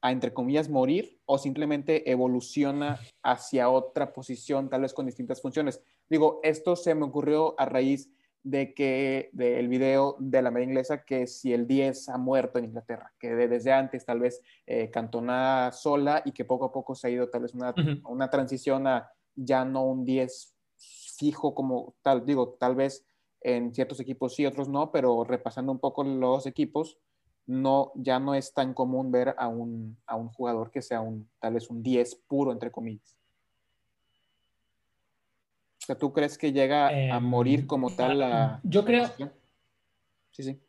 a, 0.00 0.12
entre 0.12 0.32
comillas, 0.32 0.68
morir 0.68 1.20
o 1.24 1.38
simplemente 1.38 2.10
evoluciona 2.10 3.00
hacia 3.22 3.70
otra 3.70 4.12
posición, 4.12 4.68
tal 4.68 4.82
vez 4.82 4.92
con 4.92 5.06
distintas 5.06 5.40
funciones. 5.40 5.80
Digo, 6.08 6.40
esto 6.42 6.76
se 6.76 6.94
me 6.94 7.04
ocurrió 7.04 7.58
a 7.58 7.64
raíz 7.64 8.10
de 8.44 8.74
que 8.74 9.30
del 9.32 9.68
video 9.68 10.16
de 10.20 10.42
la 10.42 10.50
media 10.50 10.66
inglesa 10.66 11.04
que 11.04 11.26
si 11.26 11.52
el 11.54 11.66
10 11.66 12.10
ha 12.10 12.18
muerto 12.18 12.58
en 12.58 12.66
Inglaterra, 12.66 13.12
que 13.18 13.34
desde 13.34 13.72
antes 13.72 14.04
tal 14.04 14.20
vez 14.20 14.42
eh, 14.66 14.90
cantona 14.90 15.72
sola 15.72 16.22
y 16.24 16.32
que 16.32 16.44
poco 16.44 16.66
a 16.66 16.72
poco 16.72 16.94
se 16.94 17.08
ha 17.08 17.10
ido 17.10 17.30
tal 17.30 17.42
vez 17.42 17.54
una, 17.54 17.74
una 18.04 18.28
transición 18.28 18.86
a 18.86 19.10
ya 19.34 19.64
no 19.64 19.84
un 19.84 20.04
10 20.04 20.54
fijo 21.16 21.54
como 21.54 21.94
tal, 22.02 22.26
digo, 22.26 22.56
tal 22.60 22.76
vez 22.76 23.06
en 23.40 23.74
ciertos 23.74 23.98
equipos 24.00 24.34
sí, 24.34 24.44
otros 24.44 24.68
no, 24.68 24.92
pero 24.92 25.24
repasando 25.24 25.72
un 25.72 25.78
poco 25.78 26.04
los 26.04 26.46
equipos, 26.46 26.98
no, 27.46 27.92
ya 27.94 28.18
no 28.18 28.34
es 28.34 28.52
tan 28.52 28.74
común 28.74 29.10
ver 29.10 29.34
a 29.38 29.48
un, 29.48 29.98
a 30.06 30.16
un 30.16 30.28
jugador 30.28 30.70
que 30.70 30.82
sea 30.82 31.00
un, 31.00 31.30
tal 31.38 31.54
vez 31.54 31.70
un 31.70 31.82
10 31.82 32.14
puro, 32.26 32.52
entre 32.52 32.70
comillas. 32.70 33.16
O 35.84 35.86
sea, 35.86 35.98
¿tú 35.98 36.12
crees 36.12 36.38
que 36.38 36.52
llega 36.52 36.88
a 36.88 37.16
em, 37.16 37.22
morir 37.22 37.66
como 37.66 37.94
tal 37.94 38.18
la... 38.18 38.60
Yo 38.62 38.84
creo... 38.84 39.06
Sí, 40.30 40.42
sí. 40.42 40.60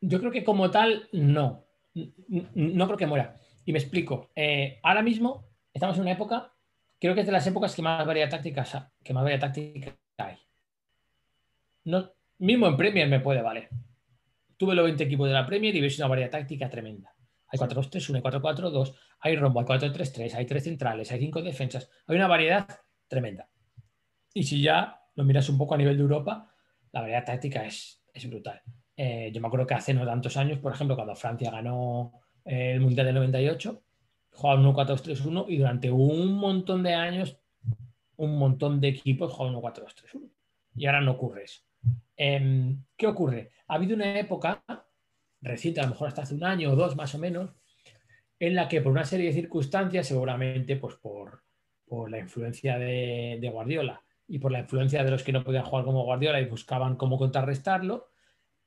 Yo 0.00 0.18
creo 0.18 0.32
que 0.32 0.44
como 0.44 0.70
tal, 0.70 1.08
no. 1.12 1.64
No 1.94 2.86
creo 2.86 2.96
que 2.96 3.06
muera. 3.06 3.38
Y 3.64 3.72
me 3.72 3.78
explico. 3.78 4.30
Eh, 4.34 4.80
ahora 4.82 5.02
mismo 5.02 5.46
estamos 5.72 5.96
en 5.96 6.02
una 6.02 6.12
época, 6.12 6.52
creo 6.98 7.14
que 7.14 7.20
es 7.20 7.26
de 7.26 7.32
las 7.32 7.46
épocas 7.46 7.74
que 7.74 7.82
más 7.82 8.06
variedad 8.06 8.30
táctica, 8.30 8.64
que 9.04 9.12
más 9.12 9.22
variedad 9.22 9.46
táctica 9.46 9.96
hay. 10.16 10.38
No, 11.84 12.10
mismo 12.38 12.66
en 12.66 12.76
Premier 12.76 13.08
me 13.08 13.20
puede 13.20 13.42
valer 13.42 13.68
tuve 14.58 14.74
los 14.74 14.84
20 14.84 15.02
equipos 15.04 15.28
de 15.28 15.34
la 15.34 15.46
Premier 15.46 15.74
y 15.74 15.80
ves 15.80 15.98
una 15.98 16.08
variedad 16.08 16.30
táctica 16.30 16.68
tremenda. 16.68 17.14
Hay 17.46 17.58
4-2-3-1, 17.58 18.16
hay 18.16 18.20
4-4-2, 18.20 18.94
hay 19.20 19.36
rombo, 19.36 19.60
hay 19.60 19.66
4-3-3, 19.66 20.34
hay 20.34 20.44
tres 20.44 20.64
centrales, 20.64 21.10
hay 21.10 21.20
cinco 21.20 21.40
defensas. 21.40 21.88
Hay 22.06 22.16
una 22.16 22.26
variedad 22.26 22.68
tremenda. 23.08 23.48
Y 24.34 24.44
si 24.44 24.62
ya 24.62 25.00
lo 25.16 25.24
miras 25.24 25.48
un 25.48 25.58
poco 25.58 25.74
a 25.74 25.78
nivel 25.78 25.96
de 25.96 26.02
Europa, 26.02 26.52
la 26.92 27.00
variedad 27.00 27.24
táctica 27.24 27.64
es, 27.64 28.02
es 28.12 28.28
brutal. 28.28 28.62
Eh, 28.96 29.30
yo 29.32 29.40
me 29.40 29.46
acuerdo 29.46 29.66
que 29.66 29.74
hace 29.74 29.94
no 29.94 30.04
tantos 30.04 30.36
años, 30.36 30.58
por 30.58 30.72
ejemplo, 30.72 30.96
cuando 30.96 31.14
Francia 31.14 31.50
ganó 31.50 32.12
eh, 32.44 32.72
el 32.72 32.80
Mundial 32.80 33.06
del 33.06 33.14
98, 33.16 33.82
jugaban 34.32 34.64
1-4-2-3-1 34.64 35.46
y 35.48 35.58
durante 35.58 35.90
un 35.90 36.34
montón 36.34 36.82
de 36.82 36.94
años, 36.94 37.38
un 38.16 38.38
montón 38.38 38.80
de 38.80 38.88
equipos 38.88 39.32
jugaban 39.32 39.54
1-4-2-3-1. 39.60 40.30
Y 40.76 40.86
ahora 40.86 41.00
no 41.00 41.12
ocurre 41.12 41.44
eso. 41.44 41.62
Em, 42.16 42.82
¿Qué 42.96 43.06
ocurre? 43.06 43.52
Ha 43.68 43.74
habido 43.74 43.94
una 43.94 44.18
época 44.18 44.64
reciente, 45.40 45.80
a 45.80 45.84
lo 45.84 45.90
mejor 45.90 46.08
hasta 46.08 46.22
hace 46.22 46.34
un 46.34 46.44
año 46.44 46.72
o 46.72 46.76
dos 46.76 46.96
más 46.96 47.14
o 47.14 47.18
menos, 47.18 47.50
en 48.40 48.54
la 48.54 48.68
que 48.68 48.80
por 48.80 48.92
una 48.92 49.04
serie 49.04 49.26
de 49.26 49.32
circunstancias, 49.32 50.06
seguramente 50.06 50.76
pues 50.76 50.96
por, 50.96 51.42
la 52.08 52.18
influencia 52.18 52.78
de, 52.78 53.48
Guardiola 53.52 54.02
y 54.26 54.38
por 54.38 54.52
la 54.52 54.60
influencia 54.60 55.02
de 55.04 55.10
los 55.10 55.22
que 55.22 55.32
no 55.32 55.42
podían 55.42 55.64
jugar 55.64 55.84
como 55.84 56.04
Guardiola 56.04 56.40
y 56.40 56.46
buscaban 56.46 56.96
cómo 56.96 57.18
contrarrestarlo, 57.18 58.08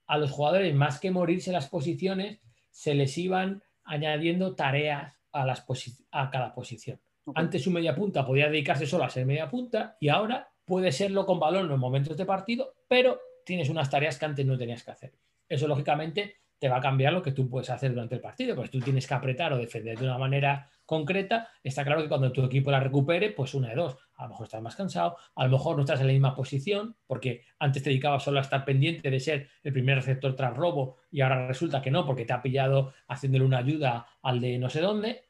a 0.07 0.17
los 0.17 0.31
jugadores, 0.31 0.73
más 0.75 0.99
que 0.99 1.11
morirse 1.11 1.51
las 1.51 1.69
posiciones, 1.69 2.39
se 2.69 2.95
les 2.95 3.17
iban 3.17 3.63
añadiendo 3.83 4.55
tareas 4.55 5.13
a, 5.31 5.45
las 5.45 5.65
a 6.11 6.29
cada 6.29 6.53
posición. 6.53 6.99
Antes 7.35 7.63
su 7.63 7.71
media 7.71 7.95
punta 7.95 8.25
podía 8.25 8.49
dedicarse 8.49 8.85
solo 8.85 9.03
a 9.03 9.09
ser 9.09 9.25
media 9.25 9.49
punta 9.49 9.97
y 9.99 10.09
ahora 10.09 10.49
puede 10.65 10.91
serlo 10.91 11.25
con 11.25 11.39
balón 11.39 11.71
en 11.71 11.79
momentos 11.79 12.17
de 12.17 12.25
partido, 12.25 12.73
pero 12.87 13.19
tienes 13.45 13.69
unas 13.69 13.89
tareas 13.89 14.17
que 14.17 14.25
antes 14.25 14.45
no 14.45 14.57
tenías 14.57 14.83
que 14.83 14.91
hacer. 14.91 15.13
Eso, 15.47 15.67
lógicamente, 15.67 16.37
te 16.61 16.69
va 16.69 16.77
a 16.77 16.81
cambiar 16.81 17.13
lo 17.13 17.21
que 17.21 17.31
tú 17.31 17.49
puedes 17.49 17.69
hacer 17.69 17.91
durante 17.91 18.15
el 18.15 18.21
partido, 18.21 18.55
pues 18.55 18.69
tú 18.69 18.79
tienes 18.79 19.07
que 19.07 19.13
apretar 19.13 19.51
o 19.51 19.57
defender 19.57 19.97
de 19.97 20.05
una 20.05 20.17
manera 20.17 20.69
concreta. 20.91 21.47
Está 21.63 21.85
claro 21.85 22.01
que 22.01 22.09
cuando 22.09 22.33
tu 22.33 22.43
equipo 22.43 22.69
la 22.69 22.81
recupere, 22.81 23.31
pues 23.31 23.53
una 23.53 23.69
de 23.69 23.75
dos. 23.75 23.97
A 24.15 24.23
lo 24.23 24.31
mejor 24.31 24.43
estás 24.43 24.61
más 24.61 24.75
cansado, 24.75 25.15
a 25.35 25.45
lo 25.45 25.51
mejor 25.51 25.77
no 25.77 25.83
estás 25.83 26.01
en 26.01 26.07
la 26.07 26.11
misma 26.11 26.35
posición, 26.35 26.97
porque 27.07 27.45
antes 27.59 27.81
te 27.81 27.89
dedicabas 27.89 28.23
solo 28.23 28.39
a 28.39 28.41
estar 28.41 28.65
pendiente 28.65 29.09
de 29.09 29.21
ser 29.21 29.47
el 29.63 29.71
primer 29.71 29.95
receptor 29.95 30.35
tras 30.35 30.53
robo 30.53 30.97
y 31.09 31.21
ahora 31.21 31.47
resulta 31.47 31.81
que 31.81 31.91
no, 31.91 32.05
porque 32.05 32.25
te 32.25 32.33
ha 32.33 32.41
pillado 32.41 32.93
haciéndole 33.07 33.45
una 33.45 33.59
ayuda 33.59 34.05
al 34.21 34.41
de 34.41 34.59
no 34.59 34.69
sé 34.69 34.81
dónde. 34.81 35.29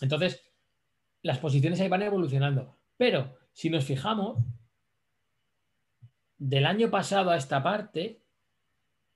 Entonces, 0.00 0.44
las 1.22 1.38
posiciones 1.38 1.80
ahí 1.80 1.88
van 1.88 2.02
evolucionando. 2.02 2.76
Pero 2.96 3.36
si 3.52 3.70
nos 3.70 3.84
fijamos, 3.84 4.38
del 6.38 6.66
año 6.66 6.88
pasado 6.88 7.30
a 7.30 7.36
esta 7.36 7.64
parte, 7.64 8.22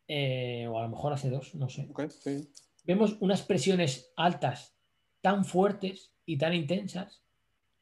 eh, 0.08 0.66
o 0.68 0.76
a 0.76 0.82
lo 0.82 0.88
mejor 0.88 1.12
hace 1.12 1.30
dos, 1.30 1.54
no 1.54 1.68
sé, 1.68 1.88
vemos 2.84 3.16
unas 3.20 3.42
presiones 3.42 4.12
altas 4.16 4.77
tan 5.20 5.44
fuertes 5.44 6.12
y 6.24 6.38
tan 6.38 6.54
intensas 6.54 7.22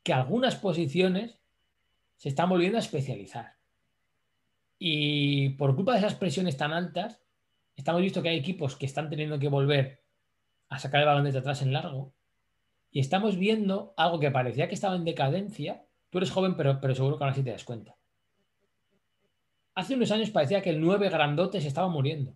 que 0.03 0.13
algunas 0.13 0.57
posiciones 0.57 1.41
se 2.17 2.29
están 2.29 2.49
volviendo 2.49 2.79
a 2.79 2.81
especializar. 2.81 3.57
Y 4.79 5.51
por 5.51 5.75
culpa 5.75 5.93
de 5.93 5.99
esas 5.99 6.15
presiones 6.15 6.57
tan 6.57 6.73
altas, 6.73 7.23
estamos 7.77 8.01
viendo 8.01 8.23
que 8.23 8.29
hay 8.29 8.39
equipos 8.39 8.77
que 8.77 8.87
están 8.87 9.09
teniendo 9.09 9.39
que 9.39 9.49
volver 9.49 10.05
a 10.69 10.79
sacar 10.79 11.01
el 11.01 11.07
balón 11.07 11.25
desde 11.25 11.39
atrás 11.39 11.63
en 11.63 11.73
largo. 11.73 12.15
Y 12.91 13.01
estamos 13.01 13.37
viendo 13.37 13.95
algo 13.97 14.21
que 14.21 14.31
parecía 14.31 14.69
que 14.69 14.75
estaba 14.75 14.97
en 14.97 15.05
decadencia. 15.05 15.87
Tú 16.11 16.19
eres 16.19 16.31
joven, 16.31 16.57
pero, 16.57 16.81
pero 16.81 16.95
seguro 16.95 17.19
que 17.19 17.25
ahora 17.25 17.35
sí 17.35 17.43
te 17.43 17.51
das 17.51 17.65
cuenta. 17.65 17.97
Hace 19.75 19.95
unos 19.95 20.11
años 20.11 20.31
parecía 20.31 20.63
que 20.63 20.71
el 20.71 20.81
9 20.81 21.11
grandote 21.11 21.61
se 21.61 21.69
estaba 21.69 21.89
muriendo. 21.89 22.35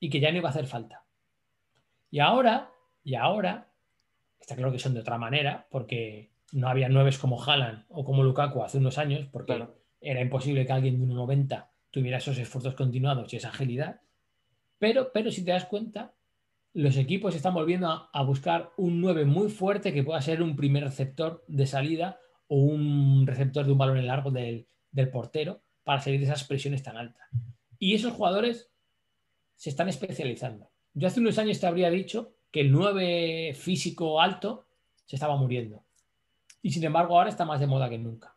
Y 0.00 0.10
que 0.10 0.20
ya 0.20 0.30
no 0.32 0.38
iba 0.38 0.48
a 0.48 0.50
hacer 0.50 0.66
falta. 0.66 1.04
Y 2.10 2.20
ahora, 2.20 2.72
y 3.04 3.14
ahora, 3.14 3.67
está 4.40 4.56
claro 4.56 4.72
que 4.72 4.78
son 4.78 4.94
de 4.94 5.00
otra 5.00 5.18
manera, 5.18 5.66
porque 5.70 6.32
no 6.52 6.68
había 6.68 6.88
nueves 6.88 7.18
como 7.18 7.42
Haaland 7.42 7.84
o 7.88 8.04
como 8.04 8.22
Lukaku 8.22 8.62
hace 8.62 8.78
unos 8.78 8.98
años, 8.98 9.26
porque 9.30 9.66
era 10.00 10.20
imposible 10.20 10.66
que 10.66 10.72
alguien 10.72 10.98
de 10.98 11.14
1,90 11.14 11.68
tuviera 11.90 12.18
esos 12.18 12.38
esfuerzos 12.38 12.74
continuados 12.74 13.32
y 13.32 13.36
esa 13.36 13.48
agilidad. 13.48 14.00
Pero, 14.78 15.10
pero 15.12 15.30
si 15.30 15.44
te 15.44 15.50
das 15.50 15.66
cuenta, 15.66 16.14
los 16.72 16.96
equipos 16.96 17.34
están 17.34 17.54
volviendo 17.54 18.08
a, 18.12 18.22
buscar 18.22 18.70
un 18.76 19.00
9 19.00 19.24
muy 19.24 19.48
fuerte 19.48 19.92
que 19.92 20.04
pueda 20.04 20.20
ser 20.22 20.42
un 20.42 20.56
primer 20.56 20.84
receptor 20.84 21.44
de 21.48 21.66
salida 21.66 22.20
o 22.46 22.56
un 22.56 23.26
receptor 23.26 23.66
de 23.66 23.72
un 23.72 23.78
balón 23.78 23.98
en 23.98 24.06
largo 24.06 24.30
del, 24.30 24.68
del 24.90 25.10
portero 25.10 25.62
para 25.82 26.00
salir 26.00 26.20
de 26.20 26.26
esas 26.26 26.44
presiones 26.44 26.82
tan 26.82 26.96
altas. 26.96 27.28
Y 27.78 27.94
esos 27.94 28.12
jugadores 28.12 28.70
se 29.56 29.70
están 29.70 29.88
especializando. 29.88 30.70
Yo 30.94 31.08
hace 31.08 31.20
unos 31.20 31.38
años 31.38 31.58
te 31.58 31.66
habría 31.66 31.90
dicho 31.90 32.34
que 32.50 32.60
el 32.60 32.72
9 32.72 33.54
físico 33.54 34.20
alto 34.20 34.66
se 35.06 35.16
estaba 35.16 35.36
muriendo. 35.36 35.84
Y 36.62 36.70
sin 36.70 36.84
embargo 36.84 37.16
ahora 37.16 37.30
está 37.30 37.44
más 37.44 37.60
de 37.60 37.66
moda 37.66 37.88
que 37.88 37.98
nunca. 37.98 38.36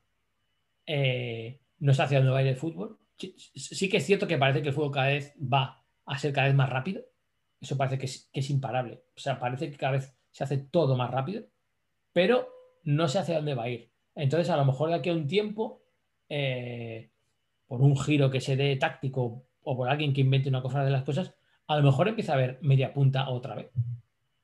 Eh, 0.86 1.60
no 1.80 1.94
sé 1.94 2.04
hacia 2.04 2.20
dónde 2.20 2.32
va 2.32 2.40
a 2.40 2.42
ir 2.44 2.50
el 2.50 2.56
fútbol. 2.56 2.98
Sí, 3.18 3.90
que 3.90 3.98
es 3.98 4.06
cierto 4.06 4.28
que 4.28 4.38
parece 4.38 4.62
que 4.62 4.70
el 4.70 4.74
fútbol 4.74 4.92
cada 4.92 5.08
vez 5.08 5.34
va 5.42 5.84
a 6.06 6.18
ser 6.18 6.34
cada 6.34 6.48
vez 6.48 6.56
más 6.56 6.70
rápido. 6.70 7.04
Eso 7.60 7.78
parece 7.78 7.98
que 7.98 8.06
es, 8.06 8.50
imparable. 8.50 9.04
O 9.16 9.20
sea, 9.20 9.40
parece 9.40 9.70
que 9.70 9.78
cada 9.78 9.94
vez 9.94 10.16
se 10.32 10.44
hace 10.44 10.58
todo 10.58 10.96
más 10.96 11.12
rápido, 11.12 11.44
pero 12.14 12.48
no 12.84 13.08
sé 13.08 13.20
hacia 13.20 13.36
dónde 13.36 13.54
va 13.54 13.64
a 13.64 13.70
ir. 13.70 13.92
Entonces, 14.16 14.50
a 14.50 14.58
lo 14.58 14.66
mejor 14.66 14.90
de 14.90 14.96
aquí 14.96 15.10
a 15.10 15.14
un 15.14 15.28
tiempo, 15.28 15.84
eh, 16.28 17.12
por 17.68 17.82
un 17.82 17.98
giro 17.98 18.32
que 18.32 18.42
se 18.42 18.56
dé 18.56 18.76
táctico 18.78 19.46
o 19.64 19.78
por 19.78 19.90
alguien 19.90 20.14
que 20.14 20.22
invente 20.22 20.50
una 20.50 20.62
cosa 20.62 20.84
de 20.84 20.92
las 20.92 21.04
cosas, 21.04 21.34
a 21.68 21.78
lo 21.78 21.84
mejor 21.84 22.08
empieza 22.08 22.34
a 22.34 22.36
haber 22.36 22.60
media 22.62 22.94
punta 22.94 23.30
otra 23.30 23.56
vez. 23.56 23.72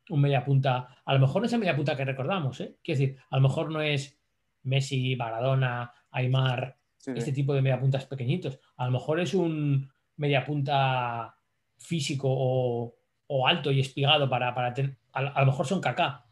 Un 0.10 0.22
media 0.22 0.44
punta, 0.44 0.88
a 1.04 1.14
lo 1.14 1.20
mejor 1.20 1.42
no 1.42 1.48
es 1.48 1.54
el 1.54 1.60
media 1.60 1.76
punta 1.76 1.96
que 1.96 2.06
recordamos, 2.06 2.62
¿eh? 2.62 2.78
Quiero 2.84 3.00
decir, 3.00 3.18
a 3.30 3.36
lo 3.36 3.42
mejor 3.42 3.72
no 3.72 3.82
es 3.82 4.18
Messi, 4.64 5.16
Baradona, 5.16 5.92
Aymar, 6.12 6.78
este 7.06 7.32
tipo 7.32 7.54
de 7.54 7.62
media 7.62 7.80
puntas 7.80 8.06
pequeñitos. 8.06 8.60
A 8.76 8.86
lo 8.86 8.92
mejor 8.92 9.20
es 9.20 9.34
un 9.34 9.90
media 10.18 10.44
punta 10.44 11.36
físico 11.78 12.28
o, 12.30 13.48
alto 13.48 13.72
y 13.72 13.80
espigado 13.80 14.30
para, 14.30 14.54
para 14.54 14.74
tener. 14.74 14.98
A, 15.14 15.40
lo 15.40 15.46
mejor 15.46 15.66
son 15.66 15.82
caca. 15.82 16.26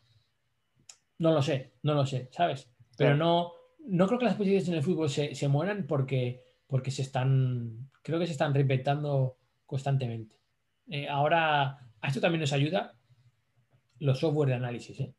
No 1.19 1.31
lo 1.31 1.41
sé, 1.41 1.75
no 1.83 1.93
lo 1.93 2.05
sé, 2.05 2.29
¿sabes? 2.31 2.69
Pero 2.97 3.15
no, 3.15 3.53
no 3.87 4.07
creo 4.07 4.19
que 4.19 4.25
las 4.25 4.35
posiciones 4.35 4.67
en 4.67 4.75
el 4.75 4.83
fútbol 4.83 5.09
se, 5.09 5.33
se 5.33 5.47
mueran 5.47 5.85
porque, 5.87 6.41
porque 6.67 6.91
se 6.91 7.01
están. 7.03 7.89
Creo 8.01 8.19
que 8.19 8.25
se 8.25 8.33
están 8.33 8.53
reinventando 8.53 9.37
constantemente. 9.65 10.37
Eh, 10.87 11.07
ahora, 11.07 11.79
a 12.01 12.07
esto 12.07 12.21
también 12.21 12.41
nos 12.41 12.53
ayuda 12.53 12.95
los 13.99 14.19
software 14.19 14.49
de 14.49 14.55
análisis. 14.55 14.99
¿eh? 14.99 15.13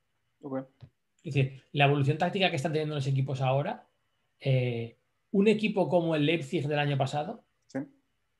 Es 1.24 1.34
decir, 1.34 1.62
la 1.72 1.86
evolución 1.86 2.18
táctica 2.18 2.50
que 2.50 2.56
están 2.56 2.72
teniendo 2.72 2.94
los 2.94 3.06
equipos 3.06 3.40
ahora, 3.40 3.88
eh, 4.40 4.96
un 5.32 5.48
equipo 5.48 5.88
como 5.88 6.14
el 6.14 6.26
Leipzig 6.26 6.66
del 6.66 6.78
año 6.78 6.96
pasado, 6.96 7.44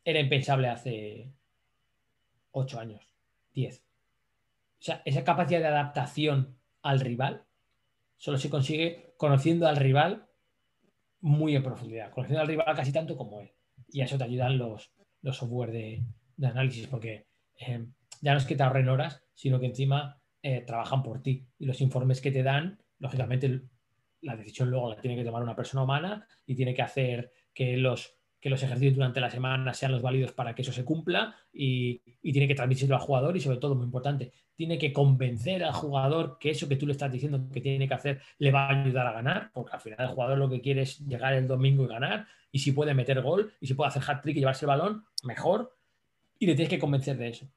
era 0.05 0.21
impensable 0.21 0.69
hace 0.69 1.33
8 2.53 2.79
años, 2.79 3.11
10. 3.55 3.79
O 3.79 3.83
sea, 4.79 5.03
esa 5.05 5.25
capacidad 5.25 5.59
de 5.59 5.67
adaptación 5.67 6.57
al 6.83 7.01
rival 7.01 7.45
solo 8.17 8.39
se 8.39 8.49
consigue 8.49 9.15
conociendo 9.17 9.67
al 9.67 9.77
rival 9.77 10.29
muy 11.21 11.57
en 11.57 11.65
profundidad, 11.65 12.13
conociendo 12.13 12.41
al 12.41 12.47
rival 12.47 12.77
casi 12.77 12.93
tanto 12.93 13.17
como 13.17 13.41
él. 13.41 13.53
Y 13.89 14.01
a 14.01 14.05
eso 14.05 14.17
te 14.17 14.25
ayudan 14.25 14.59
los, 14.59 14.93
los 15.23 15.37
software 15.37 15.73
de, 15.73 16.05
de 16.37 16.47
análisis, 16.47 16.87
porque 16.87 17.27
eh, 17.59 17.85
ya 18.21 18.33
no 18.33 18.39
es 18.39 18.45
que 18.45 18.55
te 18.55 18.63
ahorren 18.63 18.89
horas, 18.89 19.25
sino 19.35 19.59
que 19.59 19.67
encima 19.67 20.21
eh, 20.49 20.61
trabajan 20.61 21.03
por 21.03 21.21
ti. 21.21 21.45
Y 21.59 21.67
los 21.67 21.81
informes 21.81 22.21
que 22.21 22.31
te 22.31 22.45
dan, 22.45 22.79
lógicamente, 23.01 23.63
la 24.21 24.37
decisión 24.37 24.71
luego 24.71 24.91
la 24.91 25.01
tiene 25.01 25.17
que 25.17 25.25
tomar 25.25 25.43
una 25.43 25.57
persona 25.57 25.83
humana 25.83 26.25
y 26.47 26.55
tiene 26.55 26.73
que 26.73 26.83
hacer 26.83 27.33
que 27.53 27.77
los, 27.77 28.15
que 28.39 28.49
los 28.49 28.63
ejercicios 28.63 28.95
durante 28.95 29.21
la 29.21 29.29
semana 29.29 29.75
sean 29.75 29.91
los 29.91 30.03
válidos 30.03 30.31
para 30.31 30.55
que 30.55 30.63
eso 30.63 30.71
se 30.71 30.85
cumpla 30.85 31.35
y, 31.53 32.01
y 32.23 32.31
tiene 32.33 32.47
que 32.47 32.55
transmitirlo 32.55 32.95
al 32.95 33.01
jugador 33.01 33.37
y 33.37 33.41
sobre 33.41 33.59
todo, 33.59 33.75
muy 33.75 33.87
importante, 33.87 34.31
tiene 34.55 34.79
que 34.79 34.93
convencer 34.93 35.65
al 35.65 35.73
jugador 35.73 36.39
que 36.39 36.51
eso 36.51 36.69
que 36.69 36.77
tú 36.77 36.87
le 36.87 36.93
estás 36.93 37.11
diciendo 37.11 37.49
que 37.53 37.61
tiene 37.61 37.89
que 37.89 37.95
hacer 37.95 38.21
le 38.39 38.53
va 38.53 38.69
a 38.69 38.85
ayudar 38.85 39.09
a 39.09 39.13
ganar, 39.15 39.51
porque 39.53 39.73
al 39.73 39.81
final 39.81 39.99
el 40.01 40.15
jugador 40.15 40.39
lo 40.39 40.49
que 40.49 40.61
quiere 40.61 40.83
es 40.83 41.01
llegar 41.09 41.35
el 41.35 41.49
domingo 41.49 41.83
y 41.83 41.89
ganar, 41.89 42.29
y 42.53 42.61
si 42.61 42.71
puede 42.71 42.95
meter 42.95 43.21
gol, 43.21 43.53
y 43.61 43.67
si 43.67 43.75
puede 43.75 43.89
hacer 43.89 44.03
hat-trick 44.07 44.37
y 44.37 44.41
llevarse 44.41 44.65
el 44.65 44.69
balón, 44.69 45.05
mejor, 45.25 45.77
y 46.39 46.47
le 46.47 46.55
tienes 46.55 46.71
que 46.71 46.79
convencer 46.79 47.17
de 47.17 47.31
eso. 47.31 47.49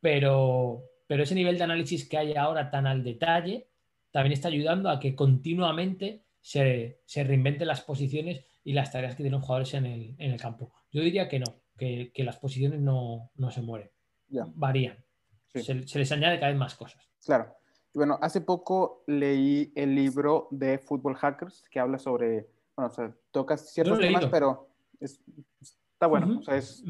Pero, 0.00 0.84
pero 1.08 1.24
ese 1.24 1.34
nivel 1.34 1.58
de 1.58 1.64
análisis 1.64 2.08
que 2.08 2.16
hay 2.16 2.34
ahora 2.34 2.70
tan 2.70 2.86
al 2.86 3.02
detalle 3.02 3.68
también 4.12 4.32
está 4.32 4.46
ayudando 4.46 4.88
a 4.88 5.00
que 5.00 5.16
continuamente 5.16 6.24
se, 6.40 7.02
se 7.04 7.24
reinventen 7.24 7.66
las 7.66 7.80
posiciones 7.80 8.44
y 8.62 8.74
las 8.74 8.92
tareas 8.92 9.14
que 9.16 9.24
tienen 9.24 9.40
los 9.40 9.42
jugadores 9.42 9.74
en 9.74 9.86
el, 9.86 10.14
en 10.18 10.30
el 10.30 10.40
campo. 10.40 10.72
Yo 10.92 11.02
diría 11.02 11.28
que 11.28 11.40
no, 11.40 11.62
que, 11.76 12.12
que 12.14 12.22
las 12.22 12.36
posiciones 12.36 12.80
no, 12.80 13.32
no 13.34 13.50
se 13.50 13.62
mueren, 13.62 13.90
varían. 14.54 15.04
Se, 15.46 15.62
se, 15.62 15.98
les 15.98 16.12
añade 16.12 16.38
cada 16.38 16.52
vez 16.52 16.58
más 16.58 16.76
cosas. 16.76 17.02
Claro. 17.24 17.56
Bueno, 17.92 18.18
hace 18.22 18.42
poco 18.42 19.02
leí 19.06 19.72
el 19.74 19.94
libro 19.94 20.46
de 20.50 20.78
Football 20.78 21.16
Hackers 21.16 21.64
que 21.70 21.80
habla 21.80 21.98
sobre, 21.98 22.48
bueno, 22.76 22.90
o 22.90 22.94
sea, 22.94 23.12
tocas 23.32 23.72
ciertos 23.72 23.98
temas, 23.98 24.26
pero 24.26 24.68
es, 25.00 25.20
Está 25.98 26.06
bueno, 26.06 26.40
es, 26.46 26.80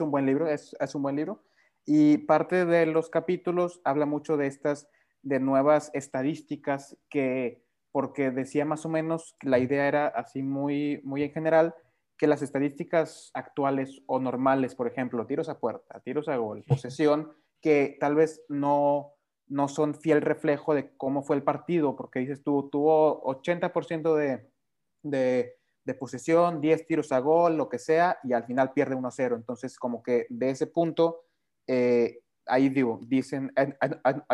un, 0.00 0.10
buen 0.10 0.24
libro, 0.24 0.48
es, 0.48 0.74
un 0.94 1.02
buen 1.02 1.16
libro. 1.16 1.44
Y 1.84 2.18
parte 2.18 2.64
de 2.64 2.86
los 2.86 3.10
capítulos 3.10 3.80
habla 3.84 4.06
mucho 4.06 4.36
de 4.36 4.46
estas, 4.46 4.88
de 5.22 5.40
nuevas 5.40 5.90
estadísticas 5.94 6.96
que, 7.08 7.64
porque 7.90 8.30
decía 8.30 8.64
más 8.64 8.86
o 8.86 8.88
menos, 8.88 9.36
la 9.42 9.58
idea 9.58 9.88
era 9.88 10.06
así 10.06 10.42
muy, 10.42 11.00
muy 11.04 11.22
en 11.22 11.32
general, 11.32 11.74
que 12.16 12.26
las 12.26 12.42
estadísticas 12.42 13.30
actuales 13.34 14.02
o 14.06 14.20
normales, 14.20 14.74
por 14.74 14.86
ejemplo, 14.86 15.26
tiros 15.26 15.48
a 15.48 15.58
puerta, 15.58 16.00
tiros 16.00 16.28
a 16.28 16.36
gol, 16.36 16.64
posesión, 16.68 17.32
que 17.60 17.96
tal 18.00 18.14
vez 18.14 18.44
no, 18.48 19.12
no 19.48 19.68
son 19.68 19.94
fiel 19.94 20.20
reflejo 20.20 20.74
de 20.74 20.96
cómo 20.96 21.22
fue 21.22 21.36
el 21.36 21.42
partido, 21.42 21.96
porque 21.96 22.20
dices 22.20 22.42
tú, 22.42 22.68
tuvo 22.70 23.22
80% 23.24 24.14
de, 24.14 24.48
de 25.02 25.56
de 25.84 25.94
posesión, 25.94 26.60
10 26.60 26.86
tiros 26.86 27.12
a 27.12 27.18
gol, 27.18 27.56
lo 27.56 27.68
que 27.68 27.78
sea, 27.78 28.18
y 28.22 28.32
al 28.32 28.44
final 28.44 28.72
pierde 28.72 28.96
1-0. 28.96 29.34
Entonces, 29.34 29.78
como 29.78 30.02
que 30.02 30.26
de 30.28 30.50
ese 30.50 30.66
punto, 30.66 31.22
eh, 31.66 32.20
ahí 32.46 32.68
digo, 32.68 33.00
dicen 33.02 33.52
en, 33.56 33.76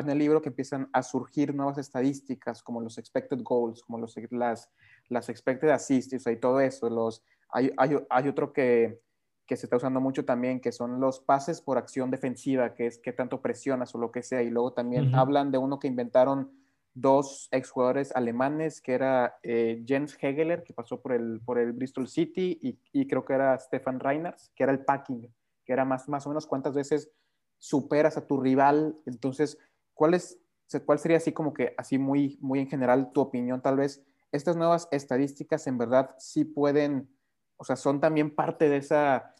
el 0.08 0.18
libro 0.18 0.40
que 0.40 0.48
empiezan 0.48 0.88
a 0.92 1.02
surgir 1.02 1.54
nuevas 1.54 1.78
estadísticas, 1.78 2.62
como 2.62 2.80
los 2.80 2.98
expected 2.98 3.38
goals, 3.42 3.82
como 3.82 3.98
los, 3.98 4.14
las, 4.30 4.70
las 5.08 5.28
expected 5.28 5.68
assists, 5.68 6.26
y 6.26 6.36
todo 6.36 6.60
eso. 6.60 6.88
Los, 6.88 7.22
hay, 7.50 7.70
hay, 7.76 8.28
otro 8.28 8.52
que, 8.52 9.00
que, 9.46 9.56
se 9.56 9.66
está 9.66 9.76
usando 9.76 10.00
mucho 10.00 10.24
también, 10.24 10.60
que 10.60 10.72
son 10.72 11.00
los 11.00 11.20
pases 11.20 11.60
por 11.60 11.78
acción 11.78 12.10
defensiva, 12.10 12.74
que 12.74 12.86
es 12.86 12.98
qué 12.98 13.12
tanto 13.12 13.40
presionas 13.42 13.94
o 13.94 13.98
lo 13.98 14.10
que 14.10 14.22
sea. 14.22 14.42
Y 14.42 14.50
luego 14.50 14.72
también 14.72 15.14
hablan 15.14 15.50
de 15.50 15.58
uno 15.58 15.78
que 15.78 15.88
inventaron 15.88 16.50
dos 16.94 17.48
exjugadores 17.52 18.14
alemanes, 18.14 18.80
que 18.80 18.92
era 18.92 19.38
eh, 19.42 19.84
Jens 19.86 20.16
Hegeler, 20.20 20.64
que 20.64 20.72
pasó 20.72 21.00
por 21.00 21.12
el, 21.12 21.40
por 21.44 21.58
el 21.58 21.72
Bristol 21.72 22.08
City, 22.08 22.58
y, 22.92 23.06
creo 23.06 23.24
que 23.24 23.34
era 23.34 23.58
Stefan 23.58 24.00
Reiners, 24.00 24.50
que 24.54 24.64
era 24.64 24.72
el 24.72 24.84
packing, 24.84 25.32
que 25.64 25.72
era 25.72 25.84
más, 25.84 26.08
más 26.08 26.26
o 26.26 26.30
menos 26.30 26.46
cuántas 26.46 26.74
veces 26.74 27.10
superas 27.58 28.16
a 28.16 28.26
tu 28.26 28.40
rival. 28.40 28.96
Entonces, 29.06 29.58
¿cuál, 29.94 30.14
es, 30.14 30.38
cuál 30.84 30.98
sería 30.98 31.18
así 31.18 31.32
como 31.32 31.52
que, 31.52 31.74
así 31.76 31.98
muy, 31.98 32.38
muy 32.40 32.60
en 32.60 32.68
general, 32.68 33.10
tu 33.12 33.20
opinión 33.20 33.60
tal 33.60 33.76
vez? 33.76 34.04
Estas 34.32 34.56
nuevas 34.56 34.88
estadísticas 34.90 35.66
en 35.66 35.78
verdad 35.78 36.14
sí 36.18 36.44
pueden, 36.44 37.08
o 37.56 37.64
sea, 37.64 37.76
son 37.76 38.00
también 38.00 38.34
parte 38.34 38.68
de 38.68 38.76
esa 38.78 39.34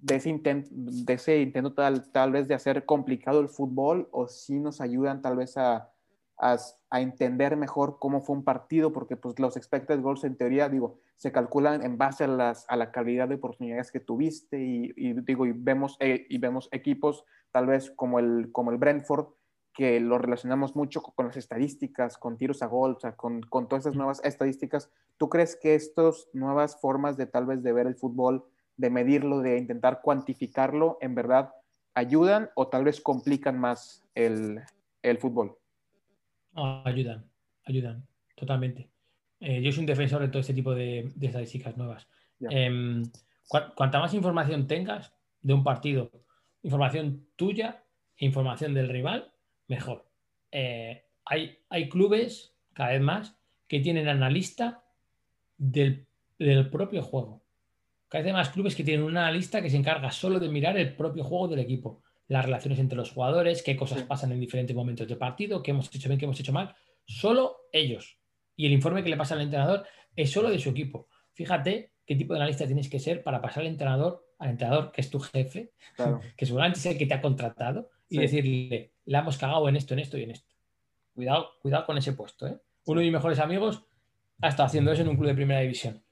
de 0.00 0.14
ese 0.14 1.38
intento, 1.40 1.74
tal, 1.74 2.10
tal 2.12 2.32
vez 2.32 2.48
de 2.48 2.54
hacer 2.54 2.84
complicado 2.86 3.40
el 3.40 3.48
fútbol 3.48 4.08
o 4.12 4.28
sí 4.28 4.58
nos 4.58 4.80
ayudan 4.80 5.22
tal 5.22 5.36
vez 5.36 5.56
a, 5.56 5.90
a, 6.38 7.00
entender 7.00 7.56
mejor 7.56 7.98
cómo 7.98 8.20
fue 8.20 8.36
un 8.36 8.44
partido, 8.44 8.92
porque 8.92 9.16
pues 9.16 9.38
los 9.38 9.56
expected 9.56 10.00
goals 10.00 10.24
en 10.24 10.36
teoría, 10.36 10.68
digo, 10.68 10.98
se 11.16 11.32
calculan 11.32 11.82
en 11.84 11.98
base 11.98 12.24
a, 12.24 12.28
las, 12.28 12.64
a 12.68 12.76
la 12.76 12.90
calidad 12.90 13.28
de 13.28 13.36
oportunidades 13.36 13.92
que 13.92 14.00
tuviste 14.00 14.58
y, 14.60 15.12
digo, 15.22 15.46
y 15.46 15.52
vemos, 15.52 15.96
eh, 16.00 16.26
y 16.28 16.38
vemos 16.38 16.68
equipos 16.72 17.24
tal 17.52 17.66
vez 17.66 17.90
como 17.90 18.18
el, 18.18 18.50
como 18.50 18.70
el 18.70 18.78
Brentford, 18.78 19.26
que 19.74 20.00
lo 20.00 20.18
relacionamos 20.18 20.76
mucho 20.76 21.02
con 21.02 21.26
las 21.26 21.36
estadísticas, 21.36 22.18
con 22.18 22.36
tiros 22.36 22.62
a 22.62 22.66
gol, 22.66 22.94
o 22.96 23.00
sea, 23.00 23.16
con, 23.16 23.40
con 23.42 23.68
todas 23.68 23.86
esas 23.86 23.96
nuevas 23.96 24.20
estadísticas. 24.24 24.90
¿Tú 25.16 25.28
crees 25.28 25.56
que 25.56 25.74
estas 25.74 26.28
nuevas 26.32 26.80
formas 26.80 27.16
de 27.16 27.26
tal 27.26 27.46
vez 27.46 27.62
de 27.62 27.72
ver 27.72 27.86
el 27.86 27.94
fútbol, 27.94 28.44
de 28.76 28.90
medirlo, 28.90 29.40
de 29.40 29.58
intentar 29.58 30.00
cuantificarlo, 30.02 30.98
en 31.00 31.14
verdad 31.14 31.52
ayudan 31.94 32.50
o 32.54 32.68
tal 32.68 32.84
vez 32.84 33.00
complican 33.00 33.58
más 33.58 34.02
el, 34.14 34.60
el 35.02 35.18
fútbol? 35.18 35.56
ayudan, 36.54 37.24
ayudan, 37.64 38.06
totalmente. 38.34 38.90
Eh, 39.40 39.62
yo 39.62 39.72
soy 39.72 39.80
un 39.80 39.86
defensor 39.86 40.20
de 40.20 40.28
todo 40.28 40.40
este 40.40 40.54
tipo 40.54 40.74
de, 40.74 41.10
estadísticas 41.20 41.76
nuevas. 41.76 42.06
Em, 42.40 43.02
cuanta 43.48 43.98
más 43.98 44.14
información 44.14 44.66
tengas 44.66 45.12
de 45.40 45.54
un 45.54 45.64
partido, 45.64 46.10
información 46.62 47.26
tuya, 47.36 47.84
información 48.18 48.74
del 48.74 48.88
rival, 48.88 49.32
mejor. 49.68 50.08
Eh, 50.50 51.04
hay, 51.24 51.58
hay, 51.68 51.88
clubes, 51.88 52.54
cada 52.72 52.90
vez 52.90 53.00
más, 53.00 53.36
que 53.68 53.80
tienen 53.80 54.08
analista 54.08 54.84
del, 55.56 56.06
del, 56.38 56.70
propio 56.70 57.02
juego. 57.02 57.42
Cada 58.08 58.22
vez 58.22 58.30
hay 58.32 58.36
más 58.36 58.50
clubes 58.50 58.74
que 58.74 58.84
tienen 58.84 59.04
un 59.04 59.16
analista 59.16 59.62
que 59.62 59.70
se 59.70 59.76
encarga 59.76 60.10
solo 60.10 60.38
de 60.38 60.48
mirar 60.48 60.76
el 60.76 60.94
propio 60.94 61.24
juego 61.24 61.48
del 61.48 61.60
equipo 61.60 62.02
las 62.32 62.46
relaciones 62.46 62.78
entre 62.78 62.96
los 62.96 63.10
jugadores, 63.10 63.62
qué 63.62 63.76
cosas 63.76 64.02
pasan 64.04 64.32
en 64.32 64.40
diferentes 64.40 64.74
momentos 64.74 65.06
del 65.06 65.18
partido, 65.18 65.62
qué 65.62 65.72
hemos 65.72 65.94
hecho 65.94 66.08
bien, 66.08 66.18
qué 66.18 66.24
hemos 66.24 66.40
hecho 66.40 66.52
mal. 66.52 66.74
Solo 67.04 67.68
ellos. 67.72 68.18
Y 68.56 68.66
el 68.66 68.72
informe 68.72 69.02
que 69.02 69.10
le 69.10 69.18
pasa 69.18 69.34
al 69.34 69.42
entrenador 69.42 69.86
es 70.16 70.30
solo 70.30 70.48
de 70.48 70.58
su 70.58 70.70
equipo. 70.70 71.08
Fíjate 71.34 71.92
qué 72.12 72.18
tipo 72.18 72.34
de 72.34 72.40
analista 72.40 72.66
tienes 72.66 72.90
que 72.90 73.00
ser 73.00 73.22
para 73.22 73.40
pasar 73.40 73.62
al 73.62 73.68
entrenador, 73.68 74.26
al 74.38 74.50
entrenador 74.50 74.92
que 74.92 75.00
es 75.00 75.08
tu 75.08 75.18
jefe, 75.18 75.72
que 76.36 76.44
seguramente 76.44 76.78
es 76.78 76.84
el 76.84 76.98
que 76.98 77.06
te 77.06 77.14
ha 77.14 77.22
contratado, 77.22 77.88
y 78.10 78.18
decirle, 78.18 78.92
la 79.06 79.20
hemos 79.20 79.38
cagado 79.38 79.66
en 79.70 79.76
esto, 79.76 79.94
en 79.94 80.00
esto 80.00 80.18
y 80.18 80.24
en 80.24 80.32
esto. 80.32 80.54
Cuidado, 81.14 81.52
cuidado 81.62 81.86
con 81.86 81.96
ese 81.96 82.12
puesto. 82.12 82.46
¿eh? 82.46 82.58
Uno 82.84 83.00
de 83.00 83.06
mis 83.06 83.12
mejores 83.14 83.38
amigos 83.38 83.86
ha 84.42 84.48
estado 84.48 84.66
haciendo 84.66 84.92
eso 84.92 85.00
en 85.00 85.08
un 85.08 85.16
club 85.16 85.28
de 85.28 85.34
primera 85.34 85.60
división. 85.60 86.04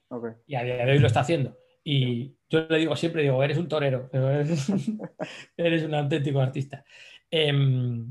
Y 0.47 0.55
a 0.55 0.63
día 0.63 0.87
de 0.87 0.93
hoy 0.93 0.99
lo 0.99 1.07
está 1.07 1.21
haciendo. 1.21 1.59
Y 1.85 2.35
yo 2.49 2.67
le 2.67 2.79
digo 2.79 2.97
siempre, 2.97 3.23
digo, 3.23 3.43
eres 3.45 3.59
un 3.59 3.69
torero, 3.69 4.09
eres, 5.57 5.85
un 5.85 5.95
auténtico 5.95 6.41
artista. 6.41 6.83
Em, 7.31 8.11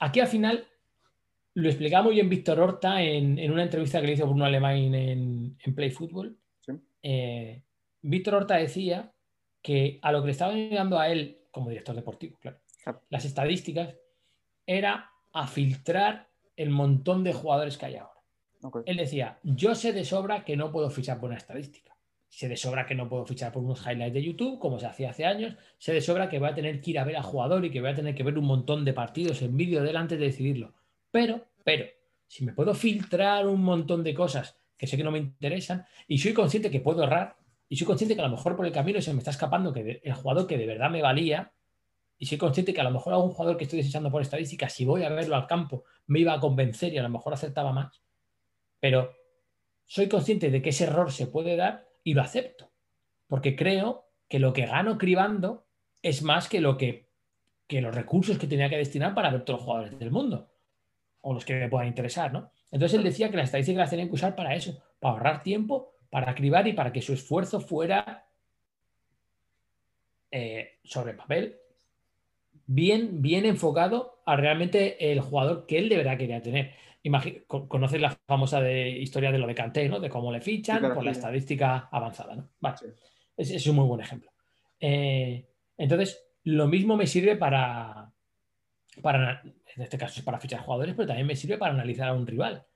aquí 0.00 0.18
al 0.18 0.26
final 0.26 0.66
lo 1.54 1.68
explicaba 1.68 2.02
muy 2.02 2.14
bien 2.14 2.28
Víctor 2.28 2.58
Horta 2.58 3.00
en, 3.00 3.38
una 3.52 3.62
entrevista 3.62 4.00
que 4.00 4.08
le 4.08 4.12
hizo 4.14 4.26
Bruno 4.26 4.44
Alemán 4.44 4.74
en, 4.76 5.56
en 5.56 5.74
Play 5.76 5.90
Football. 5.90 6.36
Eh, 7.02 7.62
Víctor 8.02 8.34
Horta 8.34 8.56
decía 8.56 9.12
que 9.62 9.98
a 10.02 10.12
lo 10.12 10.20
que 10.20 10.26
le 10.26 10.32
estaba 10.32 10.52
ayudando 10.52 10.98
a 10.98 11.08
él, 11.08 11.42
como 11.50 11.70
director 11.70 11.94
deportivo, 11.94 12.38
claro, 12.40 12.60
las 13.08 13.24
estadísticas, 13.24 13.94
era 14.66 15.10
a 15.32 15.46
filtrar 15.46 16.28
el 16.56 16.70
montón 16.70 17.24
de 17.24 17.32
jugadores 17.32 17.76
que 17.76 17.86
hay 17.86 17.96
ahora. 17.96 18.20
Él 18.84 18.96
decía, 18.96 19.38
yo 19.42 19.74
sé 19.74 19.92
de 19.92 20.04
sobra 20.04 20.44
que 20.44 20.56
no 20.56 20.70
puedo 20.70 20.90
fichar 20.90 21.18
por 21.18 21.30
una 21.30 21.38
estadística 21.38 21.90
se 22.30 22.48
de 22.48 22.56
sobra 22.56 22.86
que 22.86 22.94
no 22.94 23.08
puedo 23.08 23.26
fichar 23.26 23.52
por 23.52 23.62
unos 23.62 23.84
highlights 23.84 24.14
de 24.14 24.22
YouTube, 24.22 24.60
como 24.60 24.78
se 24.78 24.86
hacía 24.86 25.10
hace 25.10 25.26
años. 25.26 25.56
Se 25.78 25.92
de 25.92 26.00
sobra 26.00 26.28
que 26.28 26.38
voy 26.38 26.48
a 26.48 26.54
tener 26.54 26.80
que 26.80 26.92
ir 26.92 26.98
a 27.00 27.04
ver 27.04 27.16
a 27.16 27.24
jugador 27.24 27.64
y 27.64 27.70
que 27.70 27.80
voy 27.80 27.90
a 27.90 27.94
tener 27.94 28.14
que 28.14 28.22
ver 28.22 28.38
un 28.38 28.46
montón 28.46 28.84
de 28.84 28.92
partidos 28.92 29.42
en 29.42 29.56
vídeo 29.56 29.82
delante 29.82 30.16
de 30.16 30.26
decidirlo. 30.26 30.72
Pero, 31.10 31.44
pero, 31.64 31.86
si 32.28 32.44
me 32.44 32.52
puedo 32.52 32.72
filtrar 32.72 33.48
un 33.48 33.62
montón 33.62 34.04
de 34.04 34.14
cosas 34.14 34.59
que 34.80 34.86
sé 34.86 34.96
que 34.96 35.04
no 35.04 35.10
me 35.10 35.18
interesan 35.18 35.84
y 36.08 36.16
soy 36.16 36.32
consciente 36.32 36.70
que 36.70 36.80
puedo 36.80 37.02
errar 37.02 37.36
y 37.68 37.76
soy 37.76 37.86
consciente 37.86 38.14
que 38.14 38.22
a 38.22 38.24
lo 38.24 38.30
mejor 38.30 38.56
por 38.56 38.64
el 38.64 38.72
camino 38.72 38.98
se 39.02 39.12
me 39.12 39.18
está 39.18 39.30
escapando 39.30 39.74
que 39.74 40.00
el 40.02 40.14
jugador 40.14 40.46
que 40.46 40.56
de 40.56 40.64
verdad 40.64 40.88
me 40.88 41.02
valía 41.02 41.52
y 42.16 42.24
soy 42.24 42.38
consciente 42.38 42.72
que 42.72 42.80
a 42.80 42.84
lo 42.84 42.90
mejor 42.90 43.12
algún 43.12 43.30
jugador 43.30 43.58
que 43.58 43.64
estoy 43.64 43.80
desechando 43.80 44.10
por 44.10 44.22
estadística, 44.22 44.70
si 44.70 44.86
voy 44.86 45.02
a 45.02 45.10
verlo 45.10 45.36
al 45.36 45.46
campo, 45.46 45.84
me 46.06 46.20
iba 46.20 46.32
a 46.32 46.40
convencer 46.40 46.94
y 46.94 46.98
a 46.98 47.02
lo 47.02 47.10
mejor 47.10 47.34
acertaba 47.34 47.72
más. 47.72 48.00
Pero 48.80 49.12
soy 49.84 50.08
consciente 50.08 50.50
de 50.50 50.62
que 50.62 50.70
ese 50.70 50.84
error 50.84 51.12
se 51.12 51.26
puede 51.26 51.56
dar 51.56 51.86
y 52.02 52.14
lo 52.14 52.22
acepto. 52.22 52.72
Porque 53.26 53.56
creo 53.56 54.06
que 54.28 54.38
lo 54.38 54.54
que 54.54 54.64
gano 54.64 54.96
cribando 54.96 55.66
es 56.00 56.22
más 56.22 56.48
que 56.48 56.62
lo 56.62 56.78
que, 56.78 57.10
que 57.66 57.82
los 57.82 57.94
recursos 57.94 58.38
que 58.38 58.46
tenía 58.46 58.70
que 58.70 58.78
destinar 58.78 59.14
para 59.14 59.30
ver 59.30 59.44
todos 59.44 59.60
los 59.60 59.66
jugadores 59.66 59.98
del 59.98 60.10
mundo. 60.10 60.50
O 61.20 61.34
los 61.34 61.44
que 61.44 61.54
me 61.54 61.68
puedan 61.68 61.88
interesar, 61.88 62.32
¿no? 62.32 62.50
Entonces 62.70 62.98
él 62.98 63.04
decía 63.04 63.30
que 63.30 63.36
las 63.36 63.46
estadísticas 63.46 63.80
las 63.80 63.90
tenían 63.90 64.08
que 64.08 64.14
usar 64.14 64.34
para 64.34 64.54
eso, 64.54 64.82
para 64.98 65.14
ahorrar 65.14 65.42
tiempo, 65.42 65.92
para 66.08 66.34
cribar 66.34 66.66
y 66.68 66.72
para 66.72 66.92
que 66.92 67.02
su 67.02 67.12
esfuerzo 67.12 67.60
fuera 67.60 68.26
eh, 70.30 70.78
sobre 70.84 71.14
papel 71.14 71.56
bien, 72.66 73.20
bien 73.20 73.46
enfocado 73.46 74.22
a 74.24 74.36
realmente 74.36 75.12
el 75.12 75.20
jugador 75.20 75.66
que 75.66 75.78
él 75.78 75.88
de 75.88 75.96
verdad 75.96 76.16
quería 76.16 76.40
tener 76.40 76.72
conoces 77.46 78.00
la 78.00 78.10
famosa 78.26 78.60
de, 78.60 78.90
historia 78.90 79.32
de 79.32 79.38
lo 79.38 79.46
de 79.46 79.54
Kanté, 79.54 79.88
¿no? 79.88 80.00
De 80.00 80.10
cómo 80.10 80.30
le 80.30 80.40
fichan 80.40 80.94
por 80.94 81.02
la 81.02 81.12
estadística 81.12 81.88
avanzada, 81.90 82.36
¿no? 82.36 82.50
Vale. 82.60 82.76
Es, 83.36 83.66
un 83.66 83.76
muy 83.76 83.86
buen 83.86 84.02
ejemplo. 84.02 84.30
Eh, 84.78 85.46
entonces, 85.78 86.22
lo 86.44 86.68
mismo 86.68 86.96
me 86.96 87.06
sirve 87.06 87.36
para, 87.36 88.12
para, 89.02 89.42
en 89.42 89.82
este 89.82 89.98
caso 89.98 90.18
es 90.18 90.24
para 90.24 90.40
fichar 90.40 90.60
jugadores, 90.60 90.94
pero 90.94 91.08
también 91.08 91.26
me 91.26 91.36
sirve 91.36 91.58
para 91.58 91.74
analizar 91.74 92.08
a 92.08 92.14
un 92.14 92.26
rival. 92.26 92.66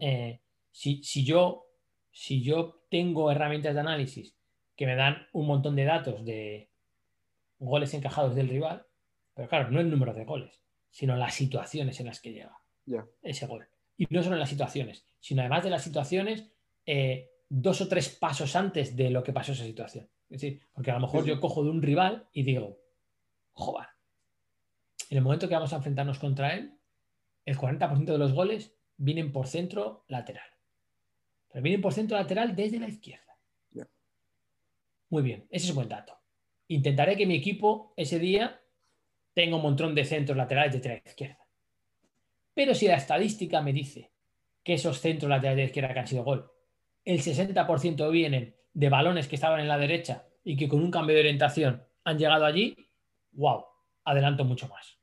Eh, 0.00 0.40
si, 0.70 1.24
yo, 1.24 1.66
si 2.10 2.42
yo 2.42 2.84
tengo 2.90 3.30
herramientas 3.30 3.74
de 3.74 3.80
análisis 3.80 4.36
que 4.76 4.86
me 4.86 4.96
dan 4.96 5.26
un 5.32 5.46
montón 5.46 5.76
de 5.76 5.84
datos 5.84 6.24
de 6.24 6.70
goles 7.58 7.92
encajados 7.94 8.34
del 8.34 8.48
rival, 8.48 8.86
pero 9.34 9.48
claro, 9.48 9.70
no 9.70 9.80
el 9.80 9.90
número 9.90 10.14
de 10.14 10.24
goles, 10.24 10.62
sino 10.90 11.16
las 11.16 11.34
situaciones 11.34 11.98
en 12.00 12.06
las 12.06 12.20
que 12.20 12.32
llega 12.32 12.58
ese 13.22 13.46
gol. 13.46 13.68
Y 13.96 14.06
no 14.10 14.22
solo 14.22 14.36
en 14.36 14.40
las 14.40 14.48
situaciones, 14.48 15.04
sino 15.20 15.42
además 15.42 15.64
de 15.64 15.70
las 15.70 15.82
situaciones, 15.82 16.50
eh, 16.86 17.30
dos 17.48 17.80
o 17.80 17.88
tres 17.88 18.08
pasos 18.08 18.54
antes 18.56 18.96
de 18.96 19.10
lo 19.10 19.22
que 19.22 19.32
pasó 19.32 19.52
esa 19.52 19.64
situación. 19.64 20.08
Es 20.30 20.40
decir, 20.40 20.60
porque 20.72 20.90
a 20.90 20.94
lo 20.94 21.00
mejor 21.00 21.24
yo 21.24 21.40
cojo 21.40 21.64
de 21.64 21.70
un 21.70 21.82
rival 21.82 22.28
y 22.32 22.42
digo, 22.42 22.78
joder, 23.52 23.88
en 25.10 25.18
el 25.18 25.24
momento 25.24 25.48
que 25.48 25.54
vamos 25.54 25.72
a 25.72 25.76
enfrentarnos 25.76 26.18
contra 26.18 26.54
él, 26.54 26.78
el 27.44 27.56
40% 27.56 28.04
de 28.04 28.18
los 28.18 28.32
goles 28.32 28.74
vienen 28.96 29.32
por 29.32 29.46
centro 29.46 30.04
lateral. 30.08 30.48
Pero 31.50 31.62
vienen 31.62 31.80
por 31.80 31.94
centro 31.94 32.16
lateral 32.16 32.54
desde 32.54 32.78
la 32.78 32.88
izquierda. 32.88 33.24
Muy 35.10 35.22
bien, 35.22 35.46
ese 35.50 35.64
es 35.64 35.70
un 35.70 35.76
buen 35.76 35.88
dato. 35.88 36.18
Intentaré 36.68 37.16
que 37.16 37.26
mi 37.26 37.36
equipo 37.36 37.94
ese 37.96 38.18
día 38.18 38.60
tenga 39.32 39.56
un 39.56 39.62
montón 39.62 39.94
de 39.94 40.04
centros 40.04 40.36
laterales 40.36 40.74
desde 40.74 40.88
la 40.90 40.96
izquierda. 40.96 41.38
Pero 42.52 42.74
si 42.74 42.86
la 42.86 42.96
estadística 42.96 43.62
me 43.62 43.72
dice 43.72 44.12
que 44.62 44.74
esos 44.74 45.00
centros 45.00 45.30
laterales 45.30 45.56
de 45.56 45.64
izquierda 45.64 45.94
que 45.94 46.00
han 46.00 46.06
sido 46.06 46.24
gol, 46.24 46.50
el 47.04 47.22
60% 47.22 48.10
vienen 48.10 48.54
de 48.74 48.88
balones 48.90 49.28
que 49.28 49.36
estaban 49.36 49.60
en 49.60 49.68
la 49.68 49.78
derecha 49.78 50.26
y 50.44 50.56
que 50.56 50.68
con 50.68 50.82
un 50.82 50.90
cambio 50.90 51.14
de 51.14 51.20
orientación 51.20 51.82
han 52.04 52.18
llegado 52.18 52.44
allí, 52.44 52.76
wow, 53.32 53.64
adelanto 54.04 54.44
mucho 54.44 54.68
más. 54.68 54.97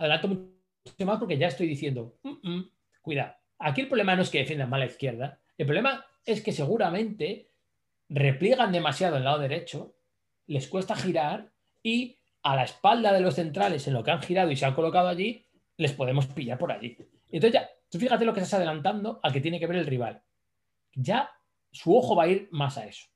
Adelanto 0.00 0.28
mucho 0.28 1.06
más 1.06 1.18
porque 1.18 1.36
ya 1.36 1.48
estoy 1.48 1.66
diciendo, 1.66 2.18
mm, 2.22 2.50
mm, 2.50 2.70
cuidado. 3.02 3.34
Aquí 3.58 3.82
el 3.82 3.88
problema 3.88 4.16
no 4.16 4.22
es 4.22 4.30
que 4.30 4.38
defiendan 4.38 4.70
mal 4.70 4.80
la 4.80 4.86
izquierda, 4.86 5.38
el 5.58 5.66
problema 5.66 6.06
es 6.24 6.42
que 6.42 6.52
seguramente 6.52 7.50
repliegan 8.08 8.72
demasiado 8.72 9.18
el 9.18 9.24
lado 9.24 9.38
derecho, 9.38 9.94
les 10.46 10.68
cuesta 10.68 10.96
girar 10.96 11.52
y 11.82 12.16
a 12.42 12.56
la 12.56 12.64
espalda 12.64 13.12
de 13.12 13.20
los 13.20 13.34
centrales 13.34 13.86
en 13.86 13.92
lo 13.92 14.02
que 14.02 14.10
han 14.10 14.22
girado 14.22 14.50
y 14.50 14.56
se 14.56 14.64
han 14.64 14.74
colocado 14.74 15.08
allí, 15.08 15.46
les 15.76 15.92
podemos 15.92 16.26
pillar 16.28 16.56
por 16.56 16.72
allí. 16.72 16.96
Entonces 17.30 17.60
ya, 17.60 17.70
tú 17.90 17.98
fíjate 17.98 18.24
lo 18.24 18.32
que 18.32 18.40
estás 18.40 18.54
adelantando 18.54 19.20
al 19.22 19.34
que 19.34 19.42
tiene 19.42 19.60
que 19.60 19.66
ver 19.66 19.76
el 19.76 19.86
rival. 19.86 20.22
Ya 20.94 21.30
su 21.70 21.94
ojo 21.94 22.16
va 22.16 22.22
a 22.24 22.28
ir 22.28 22.48
más 22.52 22.78
a 22.78 22.86
eso, 22.86 23.06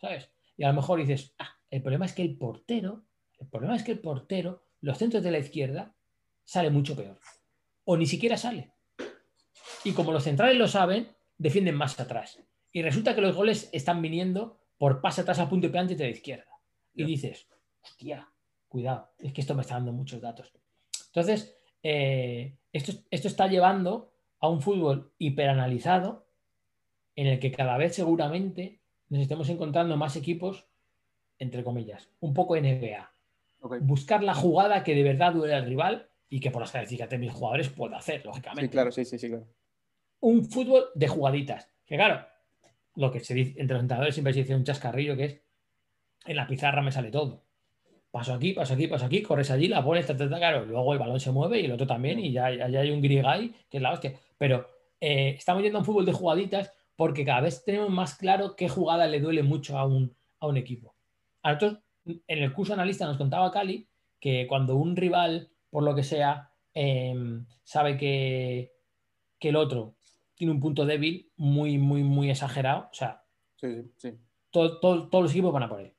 ¿sabes? 0.00 0.30
Y 0.56 0.62
a 0.62 0.68
lo 0.68 0.74
mejor 0.74 1.00
dices, 1.00 1.34
ah, 1.40 1.50
el 1.68 1.82
problema 1.82 2.06
es 2.06 2.12
que 2.12 2.22
el 2.22 2.38
portero, 2.38 3.06
el 3.40 3.48
problema 3.48 3.74
es 3.74 3.82
que 3.82 3.92
el 3.92 3.98
portero, 3.98 4.62
los 4.80 4.98
centros 4.98 5.24
de 5.24 5.32
la 5.32 5.38
izquierda, 5.38 5.96
sale 6.48 6.70
mucho 6.70 6.96
peor. 6.96 7.20
O 7.84 7.98
ni 7.98 8.06
siquiera 8.06 8.38
sale. 8.38 8.72
Y 9.84 9.92
como 9.92 10.12
los 10.12 10.24
centrales 10.24 10.56
lo 10.56 10.66
saben, 10.66 11.14
defienden 11.36 11.74
más 11.74 12.00
atrás. 12.00 12.42
Y 12.72 12.80
resulta 12.80 13.14
que 13.14 13.20
los 13.20 13.36
goles 13.36 13.68
están 13.70 14.00
viniendo 14.00 14.58
por 14.78 15.02
pase 15.02 15.20
atrás 15.20 15.40
a 15.40 15.48
punto 15.50 15.66
y 15.66 15.76
antes 15.76 15.98
de 15.98 16.04
la 16.04 16.10
izquierda. 16.10 16.50
Y 16.94 17.04
dices, 17.04 17.48
hostia, 17.82 18.32
cuidado, 18.66 19.10
es 19.18 19.34
que 19.34 19.42
esto 19.42 19.54
me 19.54 19.60
está 19.60 19.74
dando 19.74 19.92
muchos 19.92 20.22
datos. 20.22 20.50
Entonces, 21.08 21.54
eh, 21.82 22.56
esto, 22.72 22.92
esto 23.10 23.28
está 23.28 23.46
llevando 23.46 24.14
a 24.40 24.48
un 24.48 24.62
fútbol 24.62 25.12
hiperanalizado 25.18 26.30
en 27.14 27.26
el 27.26 27.38
que 27.40 27.52
cada 27.52 27.76
vez 27.76 27.94
seguramente 27.94 28.80
nos 29.10 29.20
estemos 29.20 29.50
encontrando 29.50 29.98
más 29.98 30.16
equipos, 30.16 30.66
entre 31.38 31.62
comillas, 31.62 32.08
un 32.20 32.32
poco 32.32 32.56
NBA. 32.56 33.12
Buscar 33.82 34.22
la 34.22 34.34
jugada 34.34 34.82
que 34.82 34.94
de 34.94 35.02
verdad 35.02 35.34
duele 35.34 35.54
al 35.54 35.66
rival 35.66 36.07
y 36.28 36.40
que 36.40 36.50
por 36.50 36.60
las 36.60 36.70
características 36.70 37.10
de 37.10 37.18
mis 37.18 37.32
jugadores 37.32 37.68
puedo 37.70 37.94
hacer, 37.96 38.24
lógicamente. 38.24 38.66
Sí, 38.66 38.68
claro, 38.70 38.92
sí, 38.92 39.04
sí, 39.04 39.18
sí, 39.18 39.28
claro. 39.28 39.46
Un 40.20 40.44
fútbol 40.44 40.86
de 40.94 41.08
jugaditas. 41.08 41.70
Que 41.86 41.96
claro, 41.96 42.26
lo 42.96 43.10
que 43.10 43.20
se 43.20 43.34
dice 43.34 43.60
entre 43.60 43.74
los 43.74 43.82
entrenadores 43.82 44.14
siempre 44.14 44.32
se 44.32 44.40
dice 44.40 44.54
un 44.54 44.64
chascarrillo 44.64 45.16
que 45.16 45.24
es 45.24 45.40
en 46.26 46.36
la 46.36 46.46
pizarra 46.46 46.82
me 46.82 46.92
sale 46.92 47.10
todo. 47.10 47.44
Paso 48.10 48.34
aquí, 48.34 48.52
paso 48.52 48.74
aquí, 48.74 48.86
paso 48.86 49.06
aquí, 49.06 49.22
corres 49.22 49.50
allí, 49.50 49.68
la 49.68 49.84
pones, 49.84 50.06
ta, 50.06 50.16
ta, 50.16 50.28
ta, 50.28 50.36
claro, 50.36 50.64
luego 50.64 50.92
el 50.92 50.98
balón 50.98 51.20
se 51.20 51.30
mueve 51.30 51.60
y 51.60 51.66
el 51.66 51.72
otro 51.72 51.86
también, 51.86 52.18
y 52.18 52.32
ya, 52.32 52.50
ya, 52.50 52.68
ya 52.68 52.80
hay 52.80 52.90
un 52.90 53.02
grigay 53.02 53.54
que 53.68 53.76
es 53.76 53.82
la 53.82 53.92
hostia. 53.92 54.14
Pero 54.36 54.66
eh, 55.00 55.34
estamos 55.36 55.62
yendo 55.62 55.78
a 55.78 55.80
un 55.80 55.84
fútbol 55.84 56.06
de 56.06 56.12
jugaditas 56.12 56.72
porque 56.96 57.24
cada 57.24 57.42
vez 57.42 57.64
tenemos 57.64 57.90
más 57.90 58.16
claro 58.16 58.56
qué 58.56 58.68
jugada 58.68 59.06
le 59.06 59.20
duele 59.20 59.42
mucho 59.42 59.78
a 59.78 59.86
un, 59.86 60.16
a 60.40 60.46
un 60.46 60.56
equipo. 60.56 60.96
A 61.42 61.52
nosotros, 61.52 61.82
en 62.04 62.42
el 62.42 62.52
curso 62.52 62.72
analista 62.72 63.06
nos 63.06 63.18
contaba 63.18 63.50
Cali 63.50 63.88
que 64.18 64.46
cuando 64.48 64.76
un 64.76 64.96
rival, 64.96 65.50
por 65.70 65.82
lo 65.82 65.94
que 65.94 66.02
sea, 66.02 66.50
em, 66.74 67.46
sabe 67.64 67.96
que, 67.96 68.72
que 69.38 69.48
el 69.50 69.56
otro 69.56 69.94
tiene 70.34 70.52
un 70.52 70.60
punto 70.60 70.86
débil 70.86 71.30
muy, 71.36 71.78
muy, 71.78 72.02
muy 72.02 72.30
exagerado, 72.30 72.88
o 72.90 72.94
sea, 72.94 73.22
Sí, 73.56 73.66
sí, 73.74 73.90
sí. 73.96 74.18
todo- 74.50 74.78
todo- 74.80 75.08
todos 75.08 75.22
los 75.24 75.32
equipos 75.32 75.52
van 75.52 75.64
a 75.64 75.68
por 75.68 75.80
él. 75.80 75.92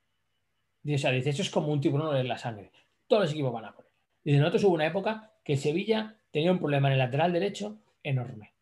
Dice, 0.81 0.95
o 0.95 0.99
sea, 0.99 1.11
dice, 1.11 1.29
eso 1.31 1.41
es 1.41 1.49
como 1.49 1.67
un 1.73 1.81
tiburón 1.81 2.15
en 2.15 2.27
la 2.27 2.37
sangre. 2.37 2.71
Todos 3.07 3.23
los 3.23 3.31
equipos 3.33 3.51
van 3.51 3.65
a 3.65 3.73
por 3.73 3.85
él. 3.85 3.91
Dice, 4.23 4.37
nosotros 4.39 4.63
hubo 4.63 4.73
una 4.75 4.85
época 4.87 5.33
que 5.43 5.57
Sevilla 5.57 6.15
tenía 6.31 6.51
un 6.51 6.59
problema 6.59 6.87
en 6.87 6.93
el 6.93 6.99
lateral 6.99 7.33
derecho 7.33 7.79
enorme. 8.03 8.53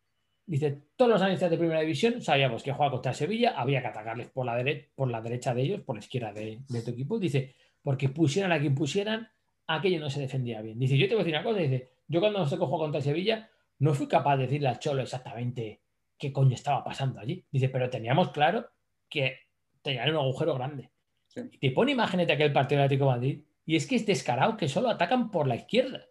Dice, 0.46 0.78
todos 0.96 1.10
los 1.10 1.20
analistas 1.20 1.50
de 1.50 1.58
primera 1.58 1.80
división 1.80 2.22
sabíamos 2.22 2.62
que 2.62 2.72
jugaba 2.72 2.90
contra 2.92 3.12
Sevilla, 3.14 3.50
había 3.56 3.82
que 3.82 3.88
atacarles 3.88 4.28
por 4.30 4.46
la, 4.46 4.58
dere- 4.60 4.88
por 4.96 5.08
la 5.10 5.20
derecha 5.20 5.54
de 5.54 5.62
ellos, 5.62 5.80
por 5.82 5.94
la 5.94 6.00
izquierda 6.00 6.32
de, 6.32 6.58
de 6.68 6.82
tu 6.82 6.90
equipo. 6.90 7.18
Dice, 7.18 7.54
porque 7.82 8.08
pusieran 8.08 8.50
a 8.52 8.58
quien 8.58 8.74
pusieran, 8.74 9.28
aquello 9.68 10.00
no 10.00 10.10
se 10.10 10.20
defendía 10.20 10.60
bien. 10.62 10.78
Dice, 10.78 10.98
yo 10.98 11.06
te 11.06 11.14
voy 11.14 11.22
a 11.22 11.24
decir 11.24 11.38
una 11.38 11.44
cosa, 11.44 11.60
dice, 11.60 11.90
yo 12.08 12.20
cuando 12.20 12.40
nos 12.40 12.50
jugar 12.50 12.68
contra 12.70 13.00
Sevilla, 13.00 13.48
no 13.78 13.94
fui 13.94 14.08
capaz 14.08 14.36
de 14.36 14.44
decirle 14.44 14.68
al 14.68 14.78
Cholo 14.78 15.02
exactamente 15.02 15.82
qué 16.18 16.32
coño 16.32 16.54
estaba 16.54 16.82
pasando 16.82 17.20
allí. 17.20 17.44
Dice, 17.50 17.68
pero 17.68 17.88
teníamos 17.88 18.30
claro 18.30 18.68
que 19.08 19.38
tenían 19.82 20.10
un 20.10 20.16
agujero 20.16 20.54
grande. 20.54 20.90
Sí. 21.28 21.42
Y 21.52 21.58
te 21.58 21.70
pone 21.70 21.92
imágenes 21.92 22.26
de 22.26 22.32
aquel 22.32 22.52
partido 22.52 22.80
de 22.80 22.86
Atlético 22.86 23.04
de 23.04 23.16
Madrid 23.16 23.40
y 23.64 23.76
es 23.76 23.86
que 23.86 23.96
es 23.96 24.06
descarado 24.06 24.56
que 24.56 24.68
solo 24.68 24.88
atacan 24.88 25.30
por 25.30 25.46
la 25.46 25.56
izquierda. 25.56 26.06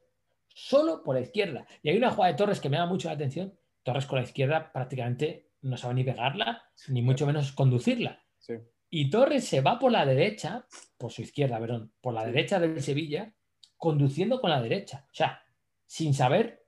Solo 0.47 1.03
por 1.03 1.15
la 1.15 1.21
izquierda. 1.21 1.65
Y 1.81 1.89
hay 1.89 1.97
una 1.97 2.11
jugada 2.11 2.31
de 2.31 2.37
Torres 2.37 2.61
que 2.61 2.69
me 2.69 2.77
da 2.77 2.85
mucho 2.85 3.09
la 3.09 3.15
atención. 3.15 3.53
Torres 3.83 4.05
con 4.05 4.19
la 4.19 4.25
izquierda 4.25 4.71
prácticamente 4.71 5.49
no 5.61 5.75
sabe 5.77 5.95
ni 5.95 6.03
pegarla, 6.03 6.63
ni 6.87 7.01
mucho 7.01 7.25
menos 7.25 7.51
conducirla. 7.51 8.23
sí. 8.37 8.53
Y 8.89 9.09
Torres 9.09 9.45
se 9.45 9.59
va 9.59 9.79
por 9.79 9.91
la 9.91 10.05
derecha, 10.05 10.65
por 10.97 11.11
su 11.11 11.21
izquierda, 11.21 11.59
perdón, 11.59 11.91
por 11.99 12.13
la 12.13 12.25
derecha 12.25 12.57
del 12.57 12.81
Sevilla, 12.81 13.33
conduciendo 13.77 14.41
con 14.41 14.49
la 14.49 14.61
derecha. 14.61 15.05
O 15.11 15.15
sea, 15.15 15.43
sin 15.85 16.13
saber 16.13 16.63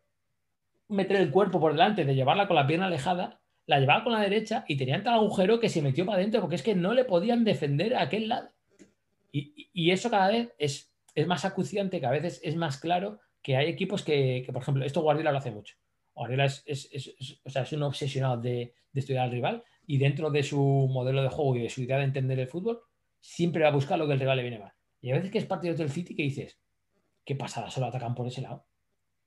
meter 0.88 1.18
el 1.18 1.32
cuerpo 1.32 1.60
por 1.60 1.74
delante, 1.74 2.06
de 2.06 2.16
llevarla 2.16 2.48
con 2.48 2.56
la 2.56 2.68
pierna 2.68 2.88
alejada, 2.88 3.40
la 3.66 3.80
llevaba 3.80 4.04
con 4.04 4.14
la 4.14 4.22
derecha 4.22 4.66
y 4.68 4.78
tenía 4.78 5.02
tal 5.04 5.14
agujero 5.14 5.60
que 5.60 5.70
se 5.70 5.84
metió 5.84 6.06
para 6.06 6.18
adentro 6.18 6.42
porque 6.42 6.56
es 6.56 6.64
que 6.64 6.74
no 6.74 6.94
le 6.94 7.06
podían 7.06 7.44
defender 7.44 7.96
a 7.96 8.02
aquel 8.02 8.28
lado. 8.28 8.50
Y, 9.32 9.92
eso 9.92 10.10
cada 10.10 10.30
vez 10.30 10.54
es, 10.58 10.92
más 11.28 11.46
acuciante, 11.46 12.00
que 12.00 12.06
a 12.06 12.12
veces 12.12 12.42
es 12.44 12.56
más 12.56 12.78
claro 12.78 13.20
que 13.44 13.56
hay 13.56 13.68
equipos 13.68 14.04
que, 14.04 14.44
por 14.52 14.62
ejemplo, 14.62 14.84
esto 14.84 15.02
Guardiola 15.02 15.32
lo 15.32 15.38
hace 15.38 15.52
mucho. 15.52 15.76
Guardiola 16.16 16.46
es, 16.46 17.40
o 17.44 17.50
sea, 17.50 17.66
un 17.72 17.84
obsesionado 17.84 18.38
de, 18.42 18.74
estudiar 18.96 19.26
al 19.26 19.32
rival 19.32 19.64
y 19.86 20.00
dentro 20.00 20.32
de 20.32 20.42
su 20.42 20.90
modelo 20.92 21.22
de 21.22 21.30
juego 21.30 21.56
y 21.56 21.62
de 21.62 21.70
su 21.70 21.82
idea 21.82 21.98
de 21.98 22.06
entender 22.06 22.40
el 22.40 22.48
fútbol, 22.48 22.82
siempre 23.20 23.62
va 23.62 23.70
a 23.70 23.74
buscar 23.74 24.00
lo 24.00 24.08
que 24.08 24.14
el 24.14 24.20
rival 24.20 24.38
le 24.38 24.44
viene 24.44 24.60
mal. 24.60 24.74
Y 25.00 25.12
a 25.12 25.16
veces 25.16 25.32
que 25.32 25.38
es 25.38 25.46
partido 25.46 25.76
del 25.76 25.92
City 25.92 26.16
que 26.16 26.24
dices, 26.24 26.60
qué 27.30 27.36
pasada, 27.36 27.70
solo 27.70 27.86
atacan 27.86 28.16
por 28.16 28.26
ese 28.26 28.42
lado. 28.42 28.66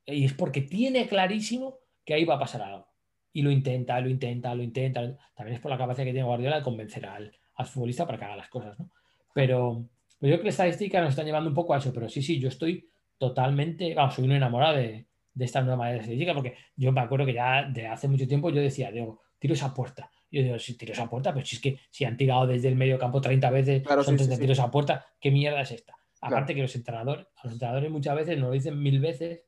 Y 0.04 0.24
es 0.24 0.32
porque 0.32 0.62
tiene 0.62 1.06
clarísimo 1.06 1.78
que 2.04 2.14
ahí 2.14 2.24
va 2.24 2.34
a 2.34 2.40
pasar 2.40 2.60
algo. 2.62 2.88
Y 3.32 3.42
lo 3.42 3.52
intenta, 3.52 4.00
lo 4.00 4.08
intenta, 4.08 4.52
lo 4.56 4.64
intenta. 4.64 5.16
También 5.36 5.54
es 5.54 5.60
por 5.60 5.70
la 5.70 5.78
capacidad 5.78 6.04
que 6.04 6.10
tiene 6.10 6.26
Guardiola 6.26 6.56
de 6.56 6.64
convencer 6.64 7.06
al, 7.06 7.32
al 7.54 7.66
futbolista 7.66 8.04
para 8.04 8.18
que 8.18 8.24
haga 8.24 8.34
las 8.34 8.48
cosas, 8.48 8.76
¿no? 8.76 8.90
Pero, 9.32 9.88
pero 10.18 10.30
yo 10.30 10.34
creo 10.34 10.38
que 10.38 10.44
la 10.46 10.50
estadística 10.50 11.00
nos 11.00 11.10
están 11.10 11.26
llevando 11.26 11.48
un 11.48 11.54
poco 11.54 11.74
a 11.74 11.78
eso. 11.78 11.92
Pero 11.92 12.08
sí, 12.08 12.22
sí, 12.22 12.40
yo 12.40 12.48
estoy 12.48 12.90
totalmente, 13.18 13.94
vamos, 13.94 14.16
soy 14.16 14.24
un 14.24 14.32
enamorado 14.32 14.78
de, 14.78 15.06
de 15.32 15.44
esta 15.44 15.60
nueva 15.60 15.76
manera 15.76 15.98
de 15.98 16.00
estadística 16.00 16.34
porque 16.34 16.56
yo 16.74 16.90
me 16.90 17.02
acuerdo 17.02 17.24
que 17.24 17.34
ya 17.34 17.62
de 17.62 17.86
hace 17.86 18.08
mucho 18.08 18.26
tiempo 18.26 18.50
yo 18.50 18.60
decía, 18.60 18.90
digo, 18.90 19.20
tiro 19.38 19.54
esa 19.54 19.72
puerta. 19.72 20.10
Y 20.28 20.38
yo 20.38 20.42
digo, 20.42 20.58
si 20.58 20.76
tiro 20.76 20.92
esa 20.92 21.08
puerta, 21.08 21.32
pero 21.32 21.46
si 21.46 21.54
es 21.54 21.62
que 21.62 21.78
si 21.88 22.04
han 22.04 22.16
tirado 22.16 22.48
desde 22.48 22.66
el 22.66 22.74
medio 22.74 22.98
campo 22.98 23.20
30 23.20 23.48
veces, 23.50 23.82
Claro, 23.82 24.02
son 24.02 24.18
sí, 24.18 24.24
sí, 24.24 24.28
30 24.30 24.34
sí. 24.34 24.40
tiros 24.40 24.58
a 24.58 24.72
puerta, 24.72 25.06
¿qué 25.20 25.30
mierda 25.30 25.60
es 25.60 25.70
esta? 25.70 25.94
Aparte 26.22 26.54
que 26.54 26.62
los 26.62 26.74
entrenadores, 26.76 27.26
a 27.34 27.40
los 27.44 27.54
entrenadores 27.54 27.90
muchas 27.90 28.14
veces 28.14 28.38
nos 28.38 28.48
lo 28.48 28.54
dicen 28.54 28.80
mil 28.80 29.00
veces 29.00 29.44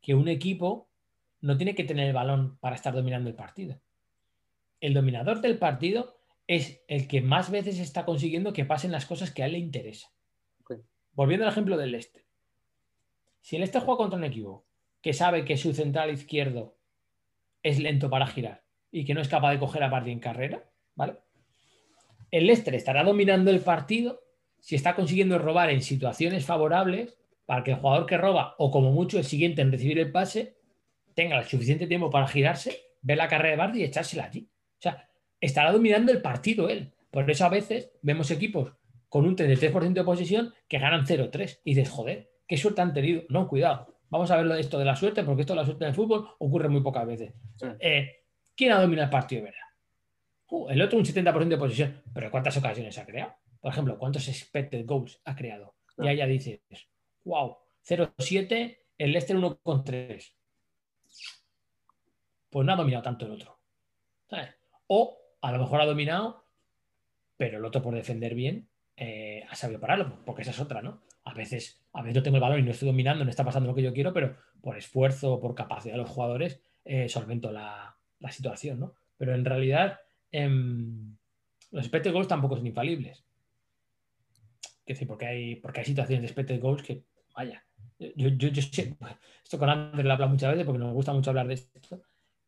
que 0.00 0.14
un 0.14 0.28
equipo 0.28 0.88
no 1.42 1.58
tiene 1.58 1.74
que 1.74 1.84
tener 1.84 2.08
el 2.08 2.14
balón 2.14 2.56
para 2.56 2.74
estar 2.74 2.94
dominando 2.94 3.28
el 3.28 3.36
partido. 3.36 3.78
El 4.80 4.94
dominador 4.94 5.42
del 5.42 5.58
partido 5.58 6.16
es 6.46 6.82
el 6.88 7.06
que 7.06 7.20
más 7.20 7.50
veces 7.50 7.78
está 7.78 8.06
consiguiendo 8.06 8.54
que 8.54 8.64
pasen 8.64 8.92
las 8.92 9.04
cosas 9.04 9.30
que 9.30 9.42
a 9.42 9.46
él 9.46 9.52
le 9.52 9.58
interesa. 9.58 10.10
Volviendo 11.12 11.44
al 11.44 11.52
ejemplo 11.52 11.76
del 11.76 11.92
Leicester. 11.92 12.24
Si 13.42 13.56
el 13.56 13.60
Leicester 13.60 13.82
juega 13.82 13.98
contra 13.98 14.18
un 14.18 14.24
equipo 14.24 14.66
que 15.02 15.12
sabe 15.12 15.44
que 15.44 15.58
su 15.58 15.74
central 15.74 16.10
izquierdo 16.10 16.78
es 17.62 17.78
lento 17.78 18.08
para 18.08 18.26
girar 18.26 18.64
y 18.90 19.04
que 19.04 19.12
no 19.12 19.20
es 19.20 19.28
capaz 19.28 19.50
de 19.50 19.58
coger 19.58 19.82
a 19.82 19.90
Bardi 19.90 20.12
en 20.12 20.20
carrera, 20.20 20.64
¿vale? 20.94 21.18
El 22.30 22.46
Leicester 22.46 22.74
estará 22.74 23.04
dominando 23.04 23.50
el 23.50 23.60
partido 23.60 24.22
si 24.62 24.76
está 24.76 24.94
consiguiendo 24.94 25.38
robar 25.38 25.70
en 25.70 25.82
situaciones 25.82 26.46
favorables 26.46 27.18
para 27.46 27.64
que 27.64 27.72
el 27.72 27.78
jugador 27.78 28.06
que 28.06 28.16
roba, 28.16 28.54
o 28.58 28.70
como 28.70 28.92
mucho 28.92 29.18
el 29.18 29.24
siguiente 29.24 29.60
en 29.60 29.72
recibir 29.72 29.98
el 29.98 30.12
pase, 30.12 30.56
tenga 31.14 31.36
el 31.38 31.44
suficiente 31.46 31.88
tiempo 31.88 32.10
para 32.10 32.28
girarse, 32.28 32.78
ver 33.02 33.18
la 33.18 33.26
carrera 33.26 33.50
de 33.50 33.56
Bardi 33.56 33.80
y 33.80 33.84
echársela 33.84 34.24
allí. 34.24 34.48
O 34.78 34.82
sea, 34.82 35.08
estará 35.40 35.72
dominando 35.72 36.12
el 36.12 36.22
partido 36.22 36.68
él. 36.68 36.94
Por 37.10 37.28
eso 37.28 37.44
a 37.44 37.48
veces 37.48 37.90
vemos 38.02 38.30
equipos 38.30 38.72
con 39.08 39.26
un 39.26 39.36
33% 39.36 39.92
de 39.92 40.04
posesión 40.04 40.54
que 40.68 40.78
ganan 40.78 41.04
0-3. 41.04 41.60
Y 41.64 41.74
dices, 41.74 41.90
joder, 41.90 42.30
qué 42.46 42.56
suerte 42.56 42.82
han 42.82 42.94
tenido. 42.94 43.24
No, 43.30 43.48
cuidado. 43.48 43.98
Vamos 44.10 44.30
a 44.30 44.36
ver 44.36 44.46
lo 44.46 44.54
de 44.54 44.60
esto 44.60 44.78
de 44.78 44.84
la 44.84 44.94
suerte, 44.94 45.24
porque 45.24 45.40
esto 45.40 45.54
de 45.54 45.60
la 45.60 45.64
suerte 45.64 45.84
en 45.84 45.88
el 45.88 45.96
fútbol 45.96 46.28
ocurre 46.38 46.68
muy 46.68 46.82
pocas 46.82 47.04
veces. 47.04 47.34
Sí. 47.56 47.66
Eh, 47.80 48.10
¿Quién 48.56 48.70
ha 48.70 48.80
dominado 48.80 49.06
el 49.06 49.10
partido 49.10 49.40
de 49.40 49.46
verdad? 49.46 49.66
Uh, 50.50 50.68
el 50.68 50.80
otro 50.82 50.98
un 50.98 51.04
70% 51.04 51.48
de 51.48 51.58
posesión. 51.58 52.02
Pero 52.14 52.30
¿cuántas 52.30 52.56
ocasiones 52.56 52.96
ha 52.96 53.04
creado? 53.04 53.34
Por 53.62 53.72
ejemplo, 53.72 53.96
¿cuántos 53.96 54.28
expected 54.28 54.84
goals 54.84 55.22
ha 55.24 55.34
creado? 55.34 55.74
Y 55.96 56.08
ahí 56.08 56.16
ya 56.18 56.26
dices, 56.26 56.60
wow, 57.24 57.56
0-7, 57.88 58.78
el 58.98 59.12
Leicester 59.12 59.36
1-3. 59.36 60.34
Pues 62.50 62.66
no 62.66 62.72
ha 62.72 62.76
dominado 62.76 63.02
tanto 63.02 63.24
el 63.24 63.32
otro. 63.32 63.62
¿sabes? 64.28 64.50
O 64.88 65.18
a 65.40 65.52
lo 65.52 65.58
mejor 65.58 65.80
ha 65.80 65.86
dominado, 65.86 66.44
pero 67.36 67.58
el 67.58 67.64
otro 67.64 67.82
por 67.82 67.94
defender 67.94 68.34
bien 68.34 68.68
eh, 68.96 69.44
ha 69.48 69.54
sabido 69.54 69.80
pararlo, 69.80 70.24
porque 70.24 70.42
esa 70.42 70.50
es 70.50 70.60
otra, 70.60 70.82
¿no? 70.82 71.02
A 71.24 71.34
veces, 71.34 71.84
a 71.92 72.02
veces 72.02 72.16
yo 72.16 72.22
tengo 72.22 72.38
el 72.38 72.42
balón 72.42 72.60
y 72.60 72.62
no 72.62 72.72
estoy 72.72 72.88
dominando, 72.88 73.24
no 73.24 73.30
está 73.30 73.44
pasando 73.44 73.68
lo 73.68 73.74
que 73.74 73.82
yo 73.82 73.92
quiero, 73.92 74.12
pero 74.12 74.36
por 74.60 74.76
esfuerzo 74.76 75.34
o 75.34 75.40
por 75.40 75.54
capacidad 75.54 75.94
de 75.94 76.00
los 76.00 76.10
jugadores 76.10 76.60
eh, 76.84 77.08
solvento 77.08 77.52
la, 77.52 77.96
la 78.18 78.32
situación, 78.32 78.80
¿no? 78.80 78.94
Pero 79.18 79.34
en 79.34 79.44
realidad 79.44 80.00
em, 80.30 81.16
los 81.70 81.84
expected 81.84 82.12
goals 82.12 82.28
tampoco 82.28 82.56
son 82.56 82.66
infalibles. 82.66 83.24
Quiero 84.84 84.96
decir, 84.96 85.08
porque 85.08 85.26
hay, 85.26 85.56
porque 85.56 85.80
hay 85.80 85.86
situaciones 85.86 86.22
de 86.22 86.26
expected 86.26 86.60
goals 86.60 86.82
que, 86.82 87.04
vaya, 87.34 87.64
yo, 87.98 88.28
yo, 88.28 88.48
yo 88.48 88.62
sé- 88.62 88.96
esto 89.44 89.58
con 89.58 89.68
Andrés 89.68 90.04
lo 90.04 90.12
habla 90.12 90.26
muchas 90.26 90.50
veces 90.50 90.66
porque 90.66 90.78
nos 90.78 90.92
gusta 90.92 91.12
mucho 91.12 91.30
hablar 91.30 91.46
de 91.46 91.54
esto, 91.54 92.02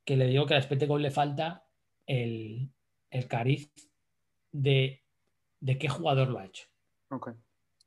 que 0.05 0.17
le 0.17 0.27
digo 0.27 0.47
que 0.47 0.55
al 0.55 0.61
expected 0.61 0.89
goal 0.89 1.03
le 1.03 1.11
falta 1.11 1.67
el, 2.07 2.71
el 3.11 3.29
cariz 3.29 3.73
de, 4.53 5.03
de 5.61 5.79
qué 5.79 5.89
jugador 5.89 6.29
lo 6.29 6.39
ha 6.39 6.47
hecho. 6.47 6.67
Ok. 7.11 7.31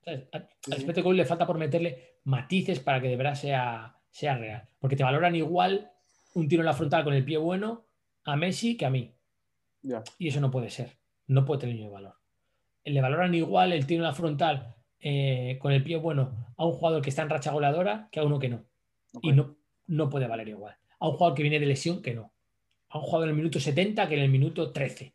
¿sabes? 0.03 0.27
Al 0.31 0.49
Sí, 0.61 0.71
al 0.71 0.77
expected 0.77 1.03
goal 1.03 1.17
le 1.17 1.25
falta 1.25 1.45
por 1.45 1.57
meterle 1.57 2.19
matices 2.23 2.79
para 2.79 3.01
que 3.01 3.09
de 3.09 3.15
verdad 3.17 3.35
sea, 3.35 3.95
sea 4.09 4.37
real. 4.37 4.67
Porque 4.79 4.95
te 4.95 5.03
valoran 5.03 5.35
igual 5.35 5.91
un 6.35 6.47
tiro 6.47 6.61
en 6.61 6.65
la 6.67 6.73
frontal 6.73 7.03
con 7.03 7.13
el 7.13 7.25
pie 7.25 7.37
bueno 7.37 7.87
a 8.25 8.35
Messi 8.35 8.75
que 8.77 8.85
a 8.85 8.89
mí. 8.89 9.13
Y 10.17 10.27
eso 10.27 10.39
no 10.41 10.51
puede 10.51 10.69
ser. 10.69 10.97
No 11.27 11.45
puede 11.45 11.61
tener 11.61 11.75
ningún 11.75 11.93
valor. 11.93 12.16
Le 12.89 13.01
valoran 13.01 13.33
igual 13.35 13.73
el 13.73 13.85
tiro 13.85 13.99
en 13.99 14.07
la 14.07 14.13
frontal 14.13 14.75
eh, 14.99 15.57
con 15.59 15.71
el 15.71 15.83
pie 15.83 15.97
bueno 15.97 16.53
a 16.57 16.65
un 16.65 16.73
jugador 16.73 17.01
que 17.01 17.09
está 17.09 17.21
en 17.21 17.29
racha 17.29 17.51
goleadora 17.51 18.09
que 18.11 18.19
a 18.19 18.23
uno 18.23 18.39
que 18.39 18.49
no. 18.49 18.65
Y 19.21 19.31
no, 19.31 19.57
no 19.87 20.09
puede 20.09 20.27
valer 20.27 20.49
igual. 20.49 20.75
A 20.99 21.07
un 21.07 21.13
jugador 21.13 21.35
que 21.35 21.43
viene 21.43 21.59
de 21.59 21.65
lesión 21.65 22.01
que 22.01 22.13
no. 22.13 22.33
A 22.89 22.99
un 22.99 23.03
jugador 23.03 23.27
en 23.27 23.31
el 23.31 23.37
minuto 23.37 23.59
70 23.59 24.07
que 24.07 24.15
en 24.15 24.21
el 24.21 24.29
minuto 24.29 24.71
13. 24.71 25.13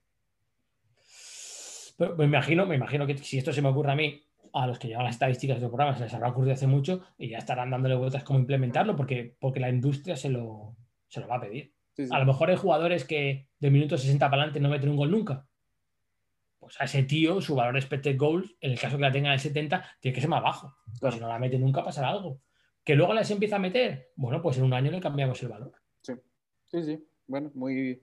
Pero 1.96 2.16
me 2.16 2.24
imagino, 2.24 2.66
me 2.66 2.76
imagino 2.76 3.06
que 3.06 3.18
si 3.18 3.38
esto 3.38 3.52
se 3.52 3.62
me 3.62 3.68
ocurre 3.68 3.92
a 3.92 3.96
mí, 3.96 4.22
a 4.52 4.66
los 4.66 4.78
que 4.78 4.88
llevan 4.88 5.04
las 5.04 5.14
estadísticas 5.14 5.56
de 5.56 5.62
los 5.62 5.70
programas 5.70 5.98
se 5.98 6.04
les 6.04 6.14
habrá 6.14 6.28
ocurrido 6.28 6.54
hace 6.54 6.66
mucho 6.66 7.02
y 7.16 7.28
ya 7.28 7.38
estarán 7.38 7.70
dándole 7.70 7.94
vueltas 7.94 8.22
cómo 8.22 8.38
implementarlo 8.38 8.96
porque, 8.96 9.34
porque 9.40 9.60
la 9.60 9.70
industria 9.70 10.16
se 10.16 10.28
lo, 10.28 10.76
se 11.08 11.20
lo 11.20 11.28
va 11.28 11.36
a 11.36 11.40
pedir. 11.40 11.72
Sí, 11.94 12.06
sí. 12.06 12.14
A 12.14 12.18
lo 12.18 12.26
mejor 12.26 12.50
hay 12.50 12.56
jugadores 12.56 13.04
que 13.04 13.48
del 13.58 13.70
minuto 13.70 13.96
60 13.96 14.26
para 14.26 14.42
adelante 14.42 14.60
no 14.60 14.68
meten 14.68 14.90
un 14.90 14.96
gol 14.96 15.10
nunca. 15.10 15.46
Pues 16.72 16.80
a 16.80 16.84
ese 16.84 17.02
tío, 17.02 17.42
su 17.42 17.54
valor 17.54 17.76
expected 17.76 18.16
goals, 18.16 18.56
en 18.60 18.72
el 18.72 18.80
caso 18.80 18.96
que 18.96 19.02
la 19.02 19.12
tenga 19.12 19.28
en 19.28 19.34
el 19.34 19.40
70, 19.40 19.84
tiene 20.00 20.14
que 20.14 20.22
ser 20.22 20.30
más 20.30 20.42
bajo. 20.42 20.74
Claro. 20.98 21.14
Si 21.14 21.20
no 21.20 21.28
la 21.28 21.38
mete 21.38 21.58
nunca, 21.58 21.84
pasará 21.84 22.08
algo. 22.08 22.40
¿Que 22.82 22.94
luego 22.94 23.12
las 23.12 23.30
empieza 23.30 23.56
a 23.56 23.58
meter? 23.58 24.10
Bueno, 24.16 24.40
pues 24.40 24.56
en 24.56 24.64
un 24.64 24.72
año 24.72 24.90
le 24.90 25.00
cambiamos 25.00 25.42
el 25.42 25.50
valor. 25.50 25.74
Sí, 26.00 26.14
sí, 26.64 26.82
sí. 26.82 27.06
Bueno, 27.26 27.50
muy, 27.54 28.02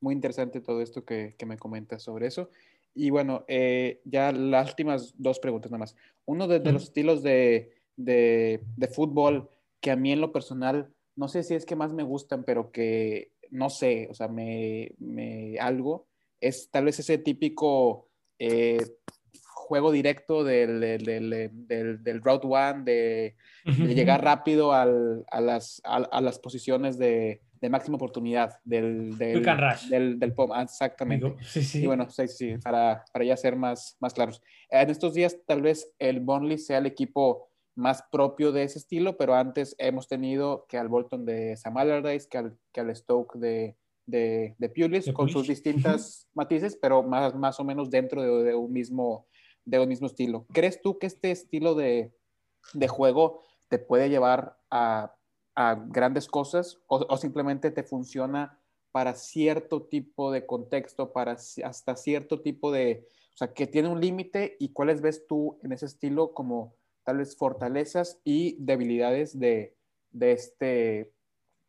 muy 0.00 0.14
interesante 0.14 0.60
todo 0.60 0.82
esto 0.82 1.04
que, 1.04 1.36
que 1.38 1.46
me 1.46 1.58
comentas 1.58 2.02
sobre 2.02 2.26
eso. 2.26 2.50
Y 2.92 3.10
bueno, 3.10 3.44
eh, 3.46 4.00
ya 4.04 4.32
las 4.32 4.70
últimas 4.70 5.14
dos 5.16 5.38
preguntas 5.38 5.70
nada 5.70 5.78
más. 5.78 5.94
Uno 6.24 6.48
de, 6.48 6.58
de 6.58 6.72
los 6.72 6.82
estilos 6.82 7.22
de, 7.22 7.72
de, 7.94 8.64
de, 8.76 8.88
fútbol 8.88 9.48
que 9.80 9.92
a 9.92 9.96
mí 9.96 10.10
en 10.10 10.20
lo 10.20 10.32
personal, 10.32 10.92
no 11.14 11.28
sé 11.28 11.44
si 11.44 11.54
es 11.54 11.64
que 11.64 11.76
más 11.76 11.92
me 11.92 12.02
gustan, 12.02 12.42
pero 12.42 12.72
que 12.72 13.30
no 13.50 13.70
sé, 13.70 14.08
o 14.10 14.14
sea, 14.14 14.26
me, 14.26 14.92
me 14.98 15.56
algo, 15.60 16.08
es 16.40 16.70
tal 16.70 16.86
vez 16.86 16.98
ese 16.98 17.18
típico 17.18 18.07
eh, 18.38 18.78
juego 19.68 19.92
directo 19.92 20.44
del, 20.44 20.80
del, 20.80 21.50
del, 21.66 22.02
del 22.02 22.22
Route 22.22 22.46
One, 22.46 22.84
de, 22.84 23.36
llegar 23.64 24.24
rápido 24.24 24.72
al, 24.72 25.24
a, 25.30 25.40
las, 25.42 25.82
a, 25.84 26.20
las 26.22 26.38
posiciones 26.38 26.96
de, 26.96 27.42
de 27.60 27.68
máxima 27.68 27.96
oportunidad 27.96 28.58
del, 28.64 29.18
del, 29.18 29.44
del, 29.90 30.18
del 30.18 30.32
POM. 30.32 30.52
Ah, 30.52 30.62
exactamente. 30.62 31.34
Sí, 31.42 31.62
sí. 31.62 31.82
Y 31.82 31.86
bueno, 31.86 32.08
sí, 32.08 32.28
sí, 32.28 32.56
para, 32.58 33.04
para 33.12 33.24
ya 33.26 33.36
ser 33.36 33.56
más, 33.56 33.96
más 34.00 34.14
claros. 34.14 34.40
En 34.70 34.88
estos 34.88 35.12
días 35.12 35.36
tal 35.46 35.60
vez 35.60 35.92
el 35.98 36.20
Burnley 36.20 36.56
sea 36.56 36.78
el 36.78 36.86
equipo 36.86 37.50
más 37.74 38.02
propio 38.10 38.52
de 38.52 38.64
ese 38.64 38.78
estilo, 38.78 39.18
pero 39.18 39.34
antes 39.34 39.76
hemos 39.78 40.08
tenido 40.08 40.66
que 40.68 40.78
al 40.78 40.88
Bolton 40.88 41.24
de 41.26 41.56
Sam 41.56 41.76
Allardyce, 41.76 42.28
que 42.28 42.38
al, 42.38 42.58
que 42.72 42.80
al 42.80 42.96
Stoke 42.96 43.38
de, 43.38 43.76
de, 44.08 44.56
de 44.58 44.68
Pulis, 44.70 45.12
con 45.12 45.28
sus 45.28 45.46
distintas 45.46 46.26
matices, 46.34 46.76
pero 46.80 47.02
más, 47.02 47.34
más 47.34 47.60
o 47.60 47.64
menos 47.64 47.90
dentro 47.90 48.22
de, 48.22 48.44
de 48.44 48.54
un 48.54 48.72
mismo 48.72 49.26
de 49.64 49.78
un 49.78 49.88
mismo 49.88 50.06
estilo. 50.06 50.46
¿Crees 50.52 50.80
tú 50.80 50.98
que 50.98 51.06
este 51.06 51.30
estilo 51.30 51.74
de, 51.74 52.10
de 52.72 52.88
juego 52.88 53.42
te 53.68 53.78
puede 53.78 54.08
llevar 54.08 54.58
a, 54.70 55.14
a 55.54 55.74
grandes 55.74 56.26
cosas 56.26 56.80
o, 56.86 57.04
o, 57.06 57.16
simplemente 57.18 57.70
te 57.70 57.82
funciona 57.82 58.58
para 58.92 59.14
cierto 59.14 59.82
tipo 59.82 60.32
de 60.32 60.46
contexto, 60.46 61.12
para 61.12 61.32
hasta 61.32 61.96
cierto 61.96 62.40
tipo 62.40 62.72
de, 62.72 63.06
o 63.34 63.36
sea, 63.36 63.52
que 63.52 63.66
tiene 63.66 63.90
un 63.90 64.00
límite 64.00 64.56
y 64.58 64.70
cuáles 64.70 65.02
ves 65.02 65.26
tú 65.26 65.58
en 65.62 65.72
ese 65.72 65.84
estilo 65.84 66.32
como 66.32 66.74
tal 67.04 67.18
vez 67.18 67.36
fortalezas 67.36 68.20
y 68.24 68.56
debilidades 68.58 69.38
de, 69.38 69.76
de 70.10 70.32
este, 70.32 71.12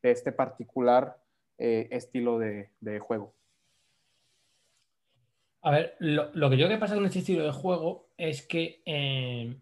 de 0.01 0.11
este 0.11 0.31
particular 0.31 1.18
eh, 1.59 1.87
estilo 1.91 2.39
de, 2.39 2.99
juego? 2.99 3.35
A 5.61 5.71
ver, 5.71 5.95
lo, 5.99 6.49
que 6.49 6.57
yo 6.57 6.69
que 6.69 6.77
pasa 6.77 6.95
con 6.95 7.05
este 7.05 7.19
estilo 7.19 7.43
de 7.43 7.51
juego 7.51 8.09
es 8.17 8.41
que 8.41 8.81
eh, 8.85 9.55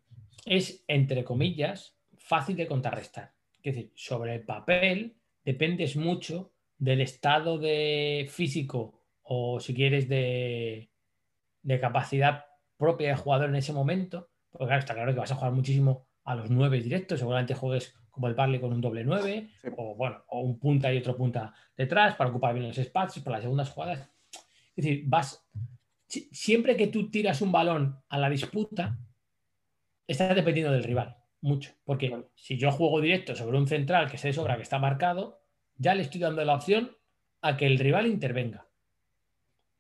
es, 0.46 0.84
entre 0.88 1.24
comillas, 1.24 1.98
fácil 2.18 2.56
de 2.56 2.68
contrarrestar. 2.68 3.34
Es 3.64 3.76
decir, 3.76 3.92
sobre 3.96 4.36
el 4.36 4.42
papel 4.44 5.18
dependes 5.44 5.96
mucho 5.96 6.54
del 6.78 7.02
estado 7.02 7.58
de 7.58 8.28
físico 8.30 9.02
o 9.24 9.60
si 9.60 9.74
quieres 9.74 10.08
de, 10.08 10.92
de 11.64 11.80
capacidad 11.80 12.46
propia 12.78 13.08
del 13.08 13.18
jugador 13.18 13.50
en 13.50 13.56
ese 13.56 13.74
momento. 13.74 14.30
Porque 14.52 14.68
claro, 14.68 14.80
está 14.80 14.94
claro 14.94 15.14
que 15.14 15.20
vas 15.20 15.32
a 15.32 15.36
jugar 15.36 15.52
muchísimo 15.52 16.08
a 16.24 16.36
los 16.36 16.50
nueve 16.50 16.80
directos, 16.80 17.20
seguramente 17.20 17.56
juegues 17.56 17.96
como 18.18 18.28
el 18.30 18.34
Barley 18.34 18.60
con 18.60 18.74
un 18.74 18.82
doble 18.82 19.04
nueve, 19.04 19.52
sí. 19.62 19.68
o 19.78 19.94
bueno, 19.94 20.24
o 20.30 20.42
un 20.42 20.58
punta 20.58 20.92
y 20.92 20.98
otro 20.98 21.16
punta 21.16 21.54
detrás 21.78 22.16
para 22.16 22.32
ocupar 22.32 22.56
bien 22.56 22.68
los 22.68 22.78
espacios, 22.80 23.24
para 23.24 23.38
las 23.38 23.44
segundas 23.44 23.70
jugadas. 23.70 24.10
Es 24.76 24.84
decir, 24.84 25.04
vas, 25.06 25.48
siempre 26.08 26.76
que 26.76 26.88
tú 26.88 27.12
tiras 27.12 27.44
un 27.44 27.52
balón 27.52 28.02
a 28.10 28.18
la 28.18 28.28
disputa, 28.28 28.98
estás 30.08 30.36
dependiendo 30.36 30.72
del 30.72 30.84
rival, 30.84 31.16
mucho. 31.42 31.74
Porque 31.86 32.26
si 32.34 32.58
yo 32.58 32.72
juego 32.72 33.02
directo 33.02 33.36
sobre 33.36 33.56
un 33.56 33.68
central 33.68 34.10
que 34.10 34.18
se 34.18 34.34
sobra, 34.34 34.56
que 34.56 34.64
está 34.64 34.80
marcado, 34.80 35.40
ya 35.76 35.94
le 35.94 36.02
estoy 36.02 36.20
dando 36.20 36.44
la 36.44 36.56
opción 36.56 36.98
a 37.42 37.56
que 37.56 37.68
el 37.68 37.78
rival 37.78 38.08
intervenga. 38.08 38.66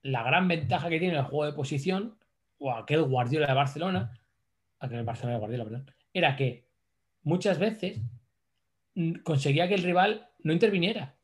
La 0.03 0.22
gran 0.22 0.47
ventaja 0.47 0.89
que 0.89 0.99
tiene 0.99 1.18
el 1.18 1.23
juego 1.23 1.45
de 1.45 1.53
posición, 1.53 2.19
o 2.59 2.72
aquel 2.72 3.01
Guardiola 3.01 3.47
de 3.47 3.53
Barcelona, 3.53 4.11
aquel 4.77 5.03
Barcelona 5.03 5.34
de 5.34 5.39
Guardiola, 5.39 5.64
perdón, 5.64 5.91
era 6.14 6.35
que 6.35 6.68
muchas 7.23 7.59
veces 7.59 8.01
conseguía 9.24 9.68
que 9.68 9.76
el 9.76 9.84
rival 9.84 10.30
no 10.40 10.53
interviniera, 10.53 11.15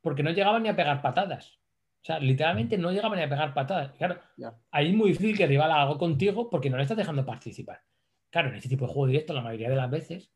porque 0.00 0.22
no 0.22 0.30
llegaba 0.30 0.60
ni 0.60 0.68
a 0.68 0.76
pegar 0.76 1.02
patadas. 1.02 1.58
O 2.02 2.06
sea, 2.06 2.18
literalmente 2.18 2.76
no 2.76 2.92
llegaban 2.92 3.18
a 3.18 3.28
pegar 3.28 3.54
patadas. 3.54 3.92
Claro, 3.92 4.20
yeah. 4.36 4.54
ahí 4.70 4.90
es 4.90 4.94
muy 4.94 5.08
difícil 5.10 5.36
que 5.36 5.44
el 5.44 5.48
rival 5.48 5.70
haga 5.70 5.82
algo 5.82 5.98
contigo 5.98 6.50
porque 6.50 6.68
no 6.68 6.76
le 6.76 6.82
estás 6.82 6.98
dejando 6.98 7.24
participar. 7.24 7.80
Claro, 8.28 8.50
en 8.50 8.56
este 8.56 8.68
tipo 8.68 8.86
de 8.86 8.92
juego 8.92 9.06
directo, 9.06 9.32
la 9.32 9.40
mayoría 9.40 9.70
de 9.70 9.76
las 9.76 9.90
veces, 9.90 10.30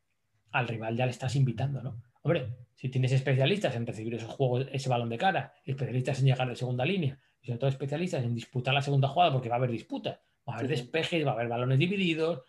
al 0.51 0.67
rival 0.67 0.95
ya 0.95 1.05
le 1.05 1.11
estás 1.11 1.35
invitando, 1.35 1.81
¿no? 1.83 2.01
Hombre, 2.21 2.49
si 2.75 2.89
tienes 2.89 3.11
especialistas 3.11 3.75
en 3.75 3.85
recibir 3.85 4.15
esos 4.15 4.29
juegos, 4.29 4.67
ese 4.71 4.89
balón 4.89 5.09
de 5.09 5.17
cara, 5.17 5.53
especialistas 5.65 6.19
en 6.19 6.25
llegar 6.25 6.47
de 6.47 6.55
segunda 6.55 6.85
línea, 6.85 7.19
y 7.41 7.47
sobre 7.47 7.59
todo 7.59 7.69
especialistas 7.69 8.23
en 8.23 8.33
disputar 8.33 8.73
la 8.73 8.81
segunda 8.81 9.07
jugada 9.07 9.31
porque 9.31 9.49
va 9.49 9.55
a 9.55 9.57
haber 9.57 9.71
disputa, 9.71 10.21
va 10.47 10.53
a 10.53 10.57
haber 10.57 10.69
despejes, 10.69 11.25
va 11.25 11.31
a 11.31 11.33
haber 11.33 11.47
balones 11.47 11.77
divididos, 11.77 12.41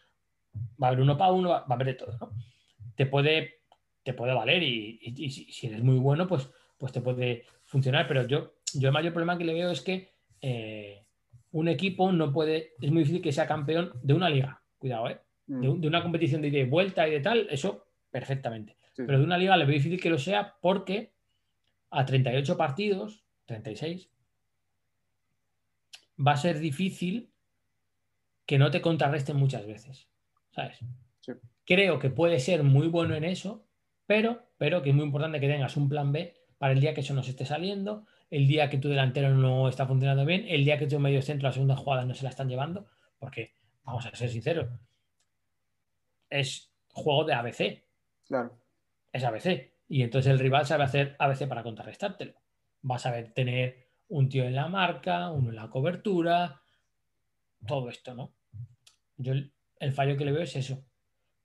va 0.82 0.86
a 0.86 0.90
haber 0.90 1.01
uno 1.01 1.18
para 1.18 1.32
uno, 1.32 1.48
va 1.51 1.66
a 1.68 1.74
haber 1.74 1.89
de 1.89 1.94
todo, 1.94 2.16
¿no? 2.18 2.32
Te 2.94 3.06
puede, 3.06 3.60
te 4.12 4.15
puede 4.15 4.35
valer 4.35 4.62
y, 4.62 4.99
y, 5.03 5.24
y 5.24 5.31
si 5.31 5.66
eres 5.66 5.82
muy 5.82 5.99
bueno, 5.99 6.27
pues, 6.27 6.49
pues 6.78 6.93
te 6.93 7.01
puede 7.01 7.45
funcionar, 7.65 8.07
pero 8.09 8.27
yo 8.27 8.55
yo 8.74 8.89
el 8.89 8.95
mayor 8.95 9.12
problema 9.12 9.39
que 9.39 9.45
le 9.45 9.55
veo 9.55 9.70
es 9.70 9.81
que 9.81 10.12
eh, 10.41 11.05
un 11.53 11.69
equipo 11.69 12.12
no 12.12 12.32
puede, 12.32 12.74
es 12.81 12.91
muy 12.91 13.01
difícil 13.01 13.23
que 13.23 13.32
sea 13.32 13.47
campeón 13.47 13.93
de 14.03 14.15
una 14.15 14.31
liga, 14.31 14.62
cuidado, 14.78 15.09
¿eh? 15.09 15.20
Mm. 15.47 15.61
De, 15.61 15.81
de, 15.81 15.89
una 15.89 16.03
competición 16.03 16.43
de 16.43 16.49
ida 16.49 16.59
y 16.59 16.65
vuelta 16.65 17.09
y 17.09 17.12
de 17.12 17.20
tal, 17.20 17.49
eso 17.51 17.87
perfectamente. 18.11 18.77
Sí. 18.93 19.03
Pero 19.07 19.19
de 19.19 19.24
una 19.24 19.39
liga 19.39 19.57
le 19.57 19.65
veo 19.65 19.74
difícil 19.74 20.01
que 20.01 20.11
lo 20.11 20.19
sea 20.19 20.57
porque 20.61 21.12
a 21.91 22.05
38 22.05 22.57
partidos, 22.57 23.24
36, 23.47 24.11
va 26.24 26.32
a 26.32 26.37
ser 26.37 26.59
difícil 26.59 27.32
que 28.47 28.59
no 28.59 28.70
te 28.70 28.81
contrarresten 28.81 29.37
muchas 29.37 29.66
veces, 29.66 30.09
¿sabes? 30.51 30.78
Sí. 31.20 31.32
Creo 31.65 31.99
que 31.99 32.11
puede 32.11 32.41
ser 32.41 32.62
muy 32.62 32.89
bueno 32.89 33.15
en 33.15 33.24
eso, 33.24 33.66
pero, 34.11 34.43
pero 34.59 34.82
que 34.82 34.91
es 34.91 34.97
muy 34.97 35.05
importante 35.05 35.39
que 35.39 35.47
tengas 35.47 35.77
un 35.77 35.89
plan 35.89 36.11
B 36.11 36.35
para 36.59 36.73
el 36.73 36.81
día 36.81 36.95
que 36.95 37.01
eso 37.03 37.15
nos 37.15 37.28
esté 37.28 37.47
saliendo, 37.47 38.07
el 38.28 38.49
día 38.49 38.69
que 38.69 38.78
tu 38.78 38.89
delantero 38.89 39.32
no 39.32 39.69
está 39.69 39.87
funcionando 39.87 40.24
bien, 40.24 40.47
el 40.49 40.65
día 40.65 40.81
que 40.81 40.89
tu 40.89 40.99
medio 40.99 41.23
centro, 41.23 41.47
la 41.47 41.53
segunda 41.53 41.77
jugada 41.77 42.05
no 42.05 42.12
se 42.12 42.24
la 42.24 42.31
están 42.31 42.49
llevando, 42.49 42.89
porque, 43.20 43.55
vamos 43.85 44.05
a 44.05 44.16
ser 44.16 44.28
sinceros, 44.28 44.66
es 46.28 46.73
juego 46.89 47.23
de 47.23 47.35
ABC. 47.35 47.85
Claro. 48.27 48.59
Es 49.12 49.23
ABC. 49.23 49.74
Y 49.89 50.03
entonces 50.03 50.32
el 50.32 50.41
rival 50.41 50.66
sabe 50.66 50.82
hacer 50.82 51.15
ABC 51.20 51.47
para 51.47 51.62
contrarrestártelo. 51.62 52.35
Va 52.91 52.97
a 52.97 52.99
saber 52.99 53.32
tener 53.32 53.91
un 54.09 54.28
tío 54.28 54.43
en 54.43 54.57
la 54.57 54.66
marca, 54.66 55.31
uno 55.31 55.51
en 55.51 55.55
la 55.55 55.70
cobertura, 55.70 56.61
todo 57.65 57.89
esto, 57.89 58.12
¿no? 58.16 58.32
Yo 59.19 59.35
el, 59.35 59.53
el 59.78 59.93
fallo 59.93 60.16
que 60.16 60.24
le 60.24 60.32
veo 60.32 60.43
es 60.43 60.57
eso. 60.57 60.85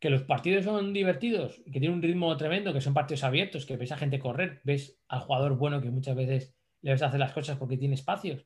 Que 0.05 0.11
los 0.11 0.21
partidos 0.21 0.65
son 0.65 0.93
divertidos, 0.93 1.63
que 1.65 1.79
tienen 1.79 1.93
un 1.93 2.01
ritmo 2.03 2.37
tremendo, 2.37 2.71
que 2.71 2.79
son 2.79 2.93
partidos 2.93 3.23
abiertos, 3.23 3.65
que 3.65 3.75
ves 3.75 3.91
a 3.91 3.97
gente 3.97 4.19
correr, 4.19 4.61
ves 4.63 5.01
al 5.07 5.21
jugador 5.21 5.57
bueno 5.57 5.81
que 5.81 5.89
muchas 5.89 6.15
veces 6.15 6.55
le 6.81 6.91
ves 6.91 7.01
hacer 7.01 7.19
las 7.19 7.33
cosas 7.33 7.57
porque 7.57 7.75
tiene 7.75 7.95
espacios. 7.95 8.45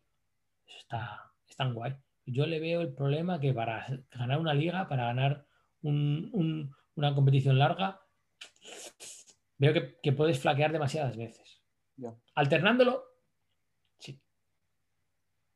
Eso 0.65 0.77
está, 0.77 1.34
es 1.49 1.57
tan 1.57 1.73
guay. 1.73 1.98
Yo 2.26 2.45
le 2.45 2.61
veo 2.61 2.80
el 2.80 2.94
problema 2.94 3.41
que 3.41 3.53
para 3.53 3.86
ganar 4.10 4.40
una 4.40 4.53
liga, 4.53 4.88
para 4.88 5.07
ganar 5.07 5.48
un, 5.81 6.30
un, 6.31 6.73
una 6.95 7.14
competición 7.14 7.60
larga, 7.60 7.99
veo 9.57 9.73
que, 9.73 9.99
que 10.02 10.14
puedes 10.14 10.40
flaquear 10.40 10.72
demasiadas 10.72 11.18
veces. 11.18 11.61
Yeah. 11.98 12.15
Alternándolo, 12.36 13.03
sí. 13.98 14.18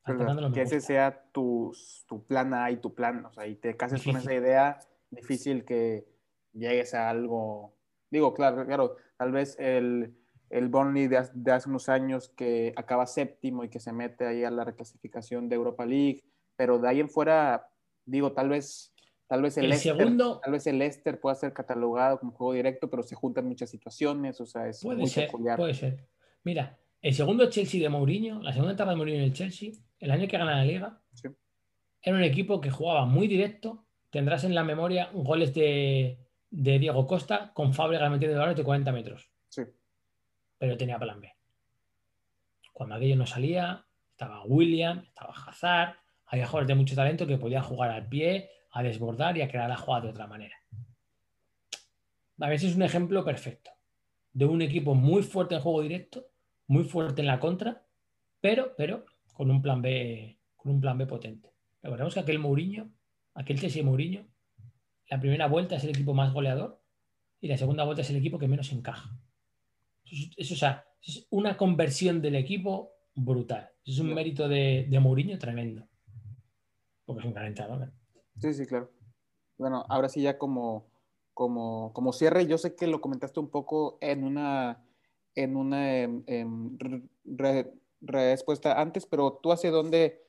Alternándolo 0.03 0.51
que 0.51 0.63
ese 0.63 0.81
sea 0.81 1.29
tu, 1.31 1.73
tu, 2.09 2.25
plan 2.25 2.53
A 2.53 2.71
y 2.71 2.81
tu 2.81 2.93
plan, 2.93 3.23
o 3.23 3.31
sea, 3.31 3.47
y 3.47 3.55
te 3.55 3.77
cases 3.77 4.03
con 4.03 4.17
esa 4.17 4.33
idea, 4.33 4.81
difícil 5.15 5.65
que 5.65 6.05
llegues 6.53 6.93
a 6.93 7.09
algo. 7.09 7.75
Digo, 8.09 8.33
claro, 8.33 8.65
claro, 8.65 8.97
tal 9.17 9.31
vez 9.31 9.57
el 9.59 10.15
el 10.53 10.67
Burnley 10.67 11.07
de, 11.07 11.27
de, 11.33 11.51
hace 11.51 11.67
unos 11.67 11.89
años 11.89 12.29
que 12.29 12.73
acaba 12.75 13.07
séptimo 13.07 13.63
y 13.63 13.69
que 13.69 13.79
se 13.79 13.91
mete 13.91 14.27
ahí 14.27 14.43
a 14.43 14.51
la 14.51 14.63
reclasificación 14.63 15.49
de 15.49 15.55
Europa 15.55 15.83
League, 15.83 16.23
pero 16.55 16.77
de 16.77 16.87
ahí 16.87 16.99
en 16.99 17.09
fuera, 17.09 17.67
digo, 18.05 18.33
tal 18.33 18.49
vez, 18.49 18.93
tal 19.27 19.41
vez 19.41 19.57
el, 19.57 19.63
el 19.63 19.69
Leicester, 19.71 19.97
segundo, 19.97 20.39
tal 20.41 20.51
vez 20.51 20.67
el 20.67 20.77
Leicester 20.77 21.19
pueda 21.19 21.35
ser 21.35 21.53
catalogado 21.53 22.19
como 22.19 22.33
juego 22.33 22.53
directo, 22.53 22.87
pero 22.87 23.01
se 23.01 23.15
juntan 23.15 23.47
muchas 23.47 23.71
situaciones, 23.71 24.39
o 24.39 24.45
sea, 24.45 24.67
es 24.67 24.81
puede 24.83 24.99
muy 24.99 25.09
ser, 25.09 25.25
peculiar. 25.25 25.57
Puede 25.57 25.73
ser. 25.73 26.07
Mira, 26.43 26.77
el 27.01 27.15
segundo 27.15 27.49
Chelsea 27.49 27.81
de 27.81 27.89
Mourinho, 27.89 28.39
la 28.43 28.53
segunda 28.53 28.73
etapa 28.73 28.91
de 28.91 28.97
Mourinho 28.97 29.17
en 29.17 29.25
el 29.25 29.33
Chelsea, 29.33 29.71
el 29.97 30.11
año 30.11 30.27
que 30.27 30.37
gana 30.37 30.57
la 30.57 30.65
liga, 30.65 31.01
sí. 31.13 31.29
era 31.99 32.15
un 32.15 32.23
equipo 32.23 32.61
que 32.61 32.69
jugaba 32.69 33.07
muy 33.07 33.27
directo. 33.27 33.82
Tendrás 34.13 34.45
en 34.45 34.55
la 34.55 34.63
memoria 34.63 35.09
goles 35.11 35.53
de, 35.53 36.17
de 36.49 36.79
Diego 36.79 37.05
Costa 37.05 37.51
con 37.53 37.73
Fábregas 37.73 38.09
metiendo 38.09 38.37
balones 38.37 38.55
de 38.55 38.63
40 38.63 38.91
metros. 38.93 39.29
Sí 39.49 39.63
pero 40.63 40.77
tenía 40.77 40.97
plan 40.97 41.19
B. 41.19 41.29
Cuando 42.71 42.95
aquello 42.95 43.17
no 43.17 43.25
salía, 43.25 43.85
estaba 44.11 44.45
William, 44.45 45.03
estaba 45.05 45.33
Hazard, 45.33 45.97
había 46.27 46.45
jugadores 46.45 46.69
de 46.69 46.75
mucho 46.75 46.95
talento 46.95 47.27
que 47.27 47.37
podían 47.37 47.63
jugar 47.63 47.91
al 47.91 48.07
pie, 48.07 48.49
a 48.71 48.81
desbordar 48.81 49.35
y 49.35 49.41
a 49.41 49.49
crear 49.49 49.67
la 49.67 49.75
jugada 49.75 50.05
de 50.05 50.11
otra 50.11 50.25
manera. 50.25 50.55
a 52.39 52.47
veces 52.47 52.69
es 52.69 52.77
un 52.77 52.83
ejemplo 52.83 53.25
perfecto 53.25 53.71
de 54.31 54.45
un 54.45 54.61
equipo 54.61 54.95
muy 54.95 55.21
fuerte 55.21 55.55
en 55.55 55.59
juego 55.59 55.81
directo, 55.81 56.27
muy 56.67 56.85
fuerte 56.85 57.19
en 57.19 57.27
la 57.27 57.41
contra, 57.41 57.85
pero, 58.39 58.73
pero 58.77 59.03
con 59.33 59.51
un 59.51 59.61
plan 59.61 59.81
B, 59.81 60.39
con 60.55 60.71
un 60.71 60.79
plan 60.79 60.97
B 60.97 61.05
potente. 61.05 61.51
Recordemos 61.81 62.13
que 62.13 62.21
aquel 62.21 62.39
Mourinho, 62.39 62.89
aquel 63.33 63.59
Chelsea 63.59 63.83
Mourinho, 63.83 64.25
la 65.09 65.19
primera 65.19 65.47
vuelta 65.47 65.75
es 65.75 65.83
el 65.83 65.91
equipo 65.91 66.13
más 66.13 66.33
goleador 66.33 66.81
y 67.41 67.47
la 67.47 67.57
segunda 67.57 67.83
vuelta 67.83 68.01
es 68.01 68.09
el 68.09 68.15
equipo 68.17 68.39
que 68.39 68.47
menos 68.47 68.71
encaja. 68.71 69.17
Eso, 70.37 70.67
es 71.01 71.27
una 71.29 71.57
conversión 71.57 72.21
del 72.21 72.35
equipo 72.35 72.93
brutal. 73.15 73.69
es 73.85 73.99
un 73.99 74.13
mérito 74.13 74.47
de, 74.47 74.87
de 74.89 74.99
Mourinho 74.99 75.37
tremendo. 75.37 75.87
Porque 77.05 77.19
es 77.19 77.25
un 77.25 77.33
gran 77.33 77.47
entrenador. 77.47 77.91
Sí, 78.39 78.53
sí, 78.53 78.65
claro. 78.65 78.91
Bueno, 79.57 79.85
ahora 79.89 80.09
sí 80.09 80.21
ya 80.21 80.37
como, 80.37 80.87
como, 81.33 81.91
como 81.93 82.13
cierre, 82.13 82.47
yo 82.47 82.57
sé 82.57 82.75
que 82.75 82.87
lo 82.87 83.01
comentaste 83.01 83.39
un 83.39 83.49
poco 83.49 83.97
en 84.01 84.23
una, 84.23 84.83
en 85.35 85.55
una 85.55 85.99
em, 85.99 86.23
em, 86.27 86.77
respuesta 88.01 88.79
antes, 88.79 89.05
pero 89.05 89.39
tú 89.41 89.51
hacia 89.51 89.71
dónde 89.71 90.22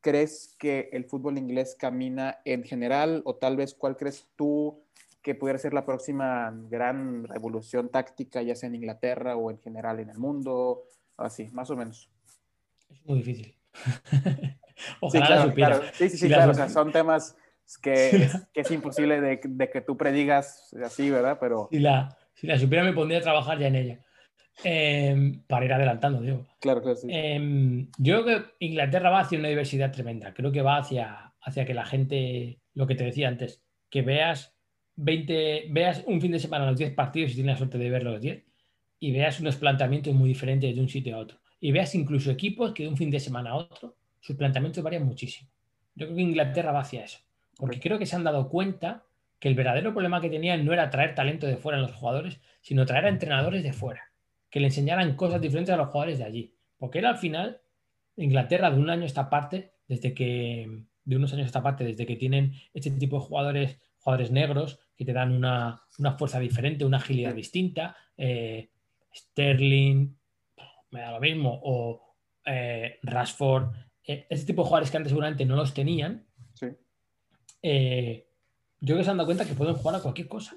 crees 0.00 0.54
que 0.58 0.88
el 0.92 1.04
fútbol 1.04 1.38
inglés 1.38 1.76
camina 1.78 2.38
en 2.44 2.64
general 2.64 3.22
o 3.24 3.36
tal 3.36 3.56
vez 3.56 3.74
cuál 3.74 3.96
crees 3.96 4.26
tú 4.36 4.82
que 5.22 5.34
pudiera 5.34 5.58
ser 5.58 5.74
la 5.74 5.84
próxima 5.84 6.52
gran 6.70 7.24
revolución 7.24 7.90
táctica, 7.90 8.42
ya 8.42 8.54
sea 8.54 8.68
en 8.68 8.76
Inglaterra 8.76 9.36
o 9.36 9.50
en 9.50 9.58
general 9.58 10.00
en 10.00 10.10
el 10.10 10.18
mundo, 10.18 10.84
así, 11.16 11.48
más 11.52 11.70
o 11.70 11.76
menos. 11.76 12.10
Es 12.90 13.04
muy 13.04 13.18
difícil. 13.18 13.54
Ojalá 15.00 15.44
sí, 15.44 15.50
claro, 15.52 15.82
Sí, 15.92 16.08
sí, 16.08 16.16
sí, 16.16 16.28
claro. 16.28 16.52
O 16.52 16.54
sea, 16.54 16.70
son 16.70 16.90
temas 16.90 17.36
que, 17.82 18.30
es, 18.54 18.70
imposible 18.70 19.20
de, 19.20 19.38
que 19.40 19.80
tú 19.82 19.96
predigas 19.96 20.74
así, 20.84 21.10
¿verdad? 21.10 21.36
Pero... 21.38 21.68
Si 21.70 21.78
la, 21.78 22.16
si 22.34 22.46
la 22.46 22.58
supiera 22.58 22.82
me 22.82 22.94
pondría 22.94 23.18
a 23.18 23.22
trabajar 23.22 23.58
ya 23.58 23.66
en 23.66 23.76
ella. 23.76 24.00
Em, 24.64 25.42
para 25.46 25.64
ir 25.64 25.72
adelantando, 25.72 26.20
digo. 26.20 26.46
Claro, 26.60 26.82
claro, 26.82 26.96
sí. 26.96 27.08
Em, 27.10 27.88
yo 27.98 28.24
creo 28.24 28.44
que 28.44 28.66
Inglaterra 28.66 29.10
va 29.10 29.20
hacia 29.20 29.38
una 29.38 29.48
diversidad 29.48 29.92
tremenda. 29.92 30.34
Creo 30.34 30.52
que 30.52 30.62
va 30.62 30.78
hacia, 30.78 31.32
hacia 31.40 31.64
que 31.64 31.74
la 31.74 31.86
gente, 31.86 32.60
lo 32.74 32.86
que 32.86 32.94
te 32.94 33.04
decía 33.04 33.28
antes, 33.28 33.62
que 33.88 34.02
veas 34.02 34.54
20, 34.96 35.66
veas 35.70 36.04
un 36.06 36.20
fin 36.20 36.32
de 36.32 36.38
semana 36.38 36.66
los 36.66 36.78
10 36.78 36.94
partidos 36.94 37.32
y 37.32 37.34
tienes 37.36 37.54
la 37.54 37.58
suerte 37.58 37.78
de 37.78 37.90
ver 37.90 38.02
los 38.02 38.20
10 38.20 38.44
y 38.98 39.12
veas 39.12 39.40
unos 39.40 39.56
planteamientos 39.56 40.14
muy 40.14 40.28
diferentes 40.28 40.74
de 40.74 40.80
un 40.80 40.88
sitio 40.88 41.16
a 41.16 41.20
otro. 41.20 41.38
Y 41.58 41.72
veas 41.72 41.94
incluso 41.94 42.30
equipos 42.30 42.72
que 42.72 42.82
de 42.82 42.88
un 42.90 42.96
fin 42.96 43.10
de 43.10 43.20
semana 43.20 43.50
a 43.50 43.56
otro 43.56 43.96
sus 44.20 44.36
planteamientos 44.36 44.84
varían 44.84 45.06
muchísimo. 45.06 45.48
Yo 45.94 46.06
creo 46.06 46.16
que 46.16 46.22
Inglaterra 46.22 46.72
va 46.72 46.80
hacia 46.80 47.04
eso. 47.04 47.18
Porque 47.56 47.80
creo 47.80 47.98
que 47.98 48.06
se 48.06 48.16
han 48.16 48.24
dado 48.24 48.48
cuenta 48.48 49.04
que 49.38 49.48
el 49.48 49.54
verdadero 49.54 49.92
problema 49.92 50.20
que 50.20 50.28
tenían 50.28 50.64
no 50.64 50.72
era 50.72 50.90
traer 50.90 51.14
talento 51.14 51.46
de 51.46 51.56
fuera 51.56 51.78
en 51.78 51.82
los 51.82 51.94
jugadores, 51.94 52.40
sino 52.60 52.86
traer 52.86 53.06
a 53.06 53.08
entrenadores 53.08 53.62
de 53.62 53.72
fuera, 53.72 54.09
que 54.50 54.60
le 54.60 54.66
enseñaran 54.66 55.16
cosas 55.16 55.40
diferentes 55.40 55.72
a 55.72 55.76
los 55.76 55.88
jugadores 55.88 56.18
de 56.18 56.24
allí. 56.24 56.54
Porque 56.76 56.98
era 56.98 57.10
al 57.10 57.18
final 57.18 57.60
Inglaterra 58.16 58.70
de 58.70 58.78
un 58.78 58.90
año 58.90 59.04
esta 59.04 59.30
parte, 59.30 59.74
desde 59.86 60.14
que 60.14 60.84
de 61.04 61.16
unos 61.16 61.32
años 61.32 61.46
esta 61.46 61.62
parte, 61.62 61.84
desde 61.84 62.06
que 62.06 62.16
tienen 62.16 62.54
este 62.72 62.90
tipo 62.90 63.18
de 63.18 63.24
jugadores, 63.24 63.78
jugadores 63.98 64.30
negros, 64.30 64.78
que 64.96 65.04
te 65.04 65.12
dan 65.12 65.32
una, 65.32 65.82
fuerza 66.18 66.38
diferente, 66.38 66.84
una 66.84 66.98
agilidad 66.98 67.34
distinta. 67.34 67.96
Eh, 68.16 68.70
Sterling, 69.14 70.14
me 70.90 71.00
da 71.00 71.12
lo 71.12 71.20
mismo, 71.20 71.58
o 71.64 72.16
eh, 72.44 72.98
Rashford, 73.02 73.74
eh, 74.04 74.26
ese 74.28 74.46
tipo 74.46 74.62
de 74.62 74.68
jugadores 74.68 74.90
que 74.90 74.96
antes 74.98 75.10
seguramente 75.10 75.44
no 75.44 75.56
los 75.56 75.74
tenían. 75.74 76.26
Sí. 76.54 76.66
yo 78.80 78.86
creo 78.86 78.98
que 78.98 79.04
se 79.04 79.10
han 79.10 79.16
dado 79.16 79.26
cuenta 79.26 79.46
que 79.46 79.54
pueden 79.54 79.74
jugar 79.74 79.96
a 79.96 80.02
cualquier 80.02 80.28
cosa. 80.28 80.54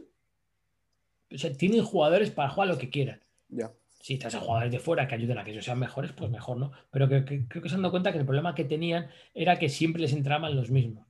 O 1.34 1.38
sea, 1.38 1.52
tienen 1.54 1.84
jugadores 1.84 2.30
para 2.30 2.50
jugar 2.50 2.68
lo 2.68 2.78
que 2.78 2.90
quieran. 2.90 3.24
Ya. 3.48 3.72
Si 4.04 4.16
estás 4.16 4.36
a 4.36 4.42
jugadores 4.42 4.72
de 4.72 4.80
fuera 4.80 5.08
que 5.08 5.16
ayuden 5.16 5.38
a 5.38 5.46
que 5.46 5.52
ellos 5.52 5.64
sean 5.64 5.80
mejores, 5.80 6.12
pues 6.12 6.30
mejor, 6.30 6.58
¿no? 6.58 6.72
Pero 6.92 7.08
creo 7.08 7.24
que 7.26 7.70
se 7.70 7.76
han 7.76 7.82
dado 7.82 7.92
cuenta 7.92 8.12
que 8.12 8.18
el 8.18 8.26
problema 8.26 8.54
que 8.54 8.66
tenían 8.66 9.08
era 9.34 9.58
que 9.58 9.70
siempre 9.70 10.02
les 10.02 10.12
entraban 10.12 10.56
los 10.58 10.70
mismos 10.70 11.08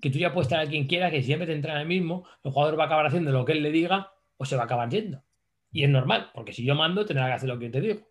que 0.00 0.10
tú 0.10 0.18
ya 0.18 0.32
puedes 0.32 0.48
tener 0.48 0.66
a 0.66 0.70
quien 0.70 0.86
quiera, 0.86 1.10
que 1.10 1.22
siempre 1.22 1.46
te 1.46 1.54
entra 1.54 1.74
en 1.74 1.80
el 1.80 1.86
mismo, 1.86 2.26
el 2.44 2.52
jugador 2.52 2.78
va 2.78 2.84
a 2.84 2.86
acabar 2.86 3.06
haciendo 3.06 3.32
lo 3.32 3.44
que 3.44 3.52
él 3.52 3.62
le 3.62 3.70
diga 3.70 4.12
o 4.36 4.44
se 4.44 4.56
va 4.56 4.62
a 4.62 4.64
acabar 4.66 4.88
yendo. 4.90 5.24
Y 5.70 5.84
es 5.84 5.90
normal, 5.90 6.30
porque 6.34 6.52
si 6.52 6.64
yo 6.64 6.74
mando, 6.74 7.04
tendrá 7.04 7.26
que 7.26 7.32
hacer 7.32 7.48
lo 7.48 7.58
que 7.58 7.66
yo 7.66 7.72
te 7.72 7.80
digo. 7.80 8.08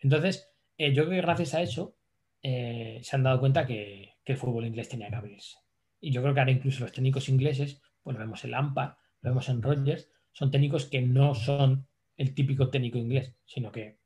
Entonces, 0.00 0.50
eh, 0.76 0.92
yo 0.92 1.04
creo 1.04 1.16
que 1.16 1.22
gracias 1.22 1.54
a 1.54 1.62
eso 1.62 1.96
eh, 2.42 3.00
se 3.02 3.16
han 3.16 3.22
dado 3.22 3.40
cuenta 3.40 3.66
que, 3.66 4.14
el 4.24 4.36
fútbol 4.36 4.66
inglés 4.66 4.90
tenía 4.90 5.08
que 5.08 5.16
abrirse. 5.16 5.56
Y 6.02 6.10
yo 6.10 6.20
creo 6.20 6.34
que 6.34 6.40
ahora 6.40 6.52
incluso 6.52 6.82
los 6.82 6.92
técnicos 6.92 7.30
ingleses, 7.30 7.80
pues 8.02 8.12
lo 8.12 8.20
vemos 8.20 8.44
en 8.44 8.50
Lampard, 8.50 8.96
lo 9.22 9.30
vemos 9.30 9.48
en 9.48 9.62
Rogers, 9.62 10.10
son 10.32 10.50
técnicos 10.50 10.84
que 10.84 11.00
no 11.00 11.34
son 11.34 11.88
el 12.18 12.34
típico 12.34 12.68
técnico 12.68 12.98
inglés, 12.98 13.34
sino 13.46 13.72
que 13.72 14.00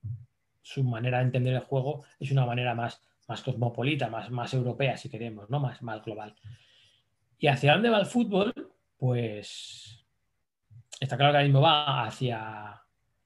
su 0.62 0.84
manera 0.84 1.18
de 1.18 1.24
entender 1.24 1.54
el 1.54 1.60
juego 1.60 2.04
es 2.20 2.30
una 2.30 2.46
manera 2.46 2.74
más 2.76 3.02
más 3.28 3.42
cosmopolita, 3.42 4.08
más, 4.08 4.30
más 4.30 4.52
europea, 4.54 4.96
si 4.96 5.08
queremos, 5.08 5.48
¿no? 5.48 5.60
Más, 5.60 5.82
más 5.82 6.04
global. 6.04 6.34
¿Y 7.38 7.46
hacia 7.46 7.72
dónde 7.72 7.90
va 7.90 8.00
el 8.00 8.06
fútbol? 8.06 8.52
Pues 8.96 10.04
está 11.00 11.16
claro 11.16 11.32
que 11.32 11.38
ahora 11.38 11.46
mismo 11.46 11.60
va 11.60 12.04
hacia, 12.04 12.82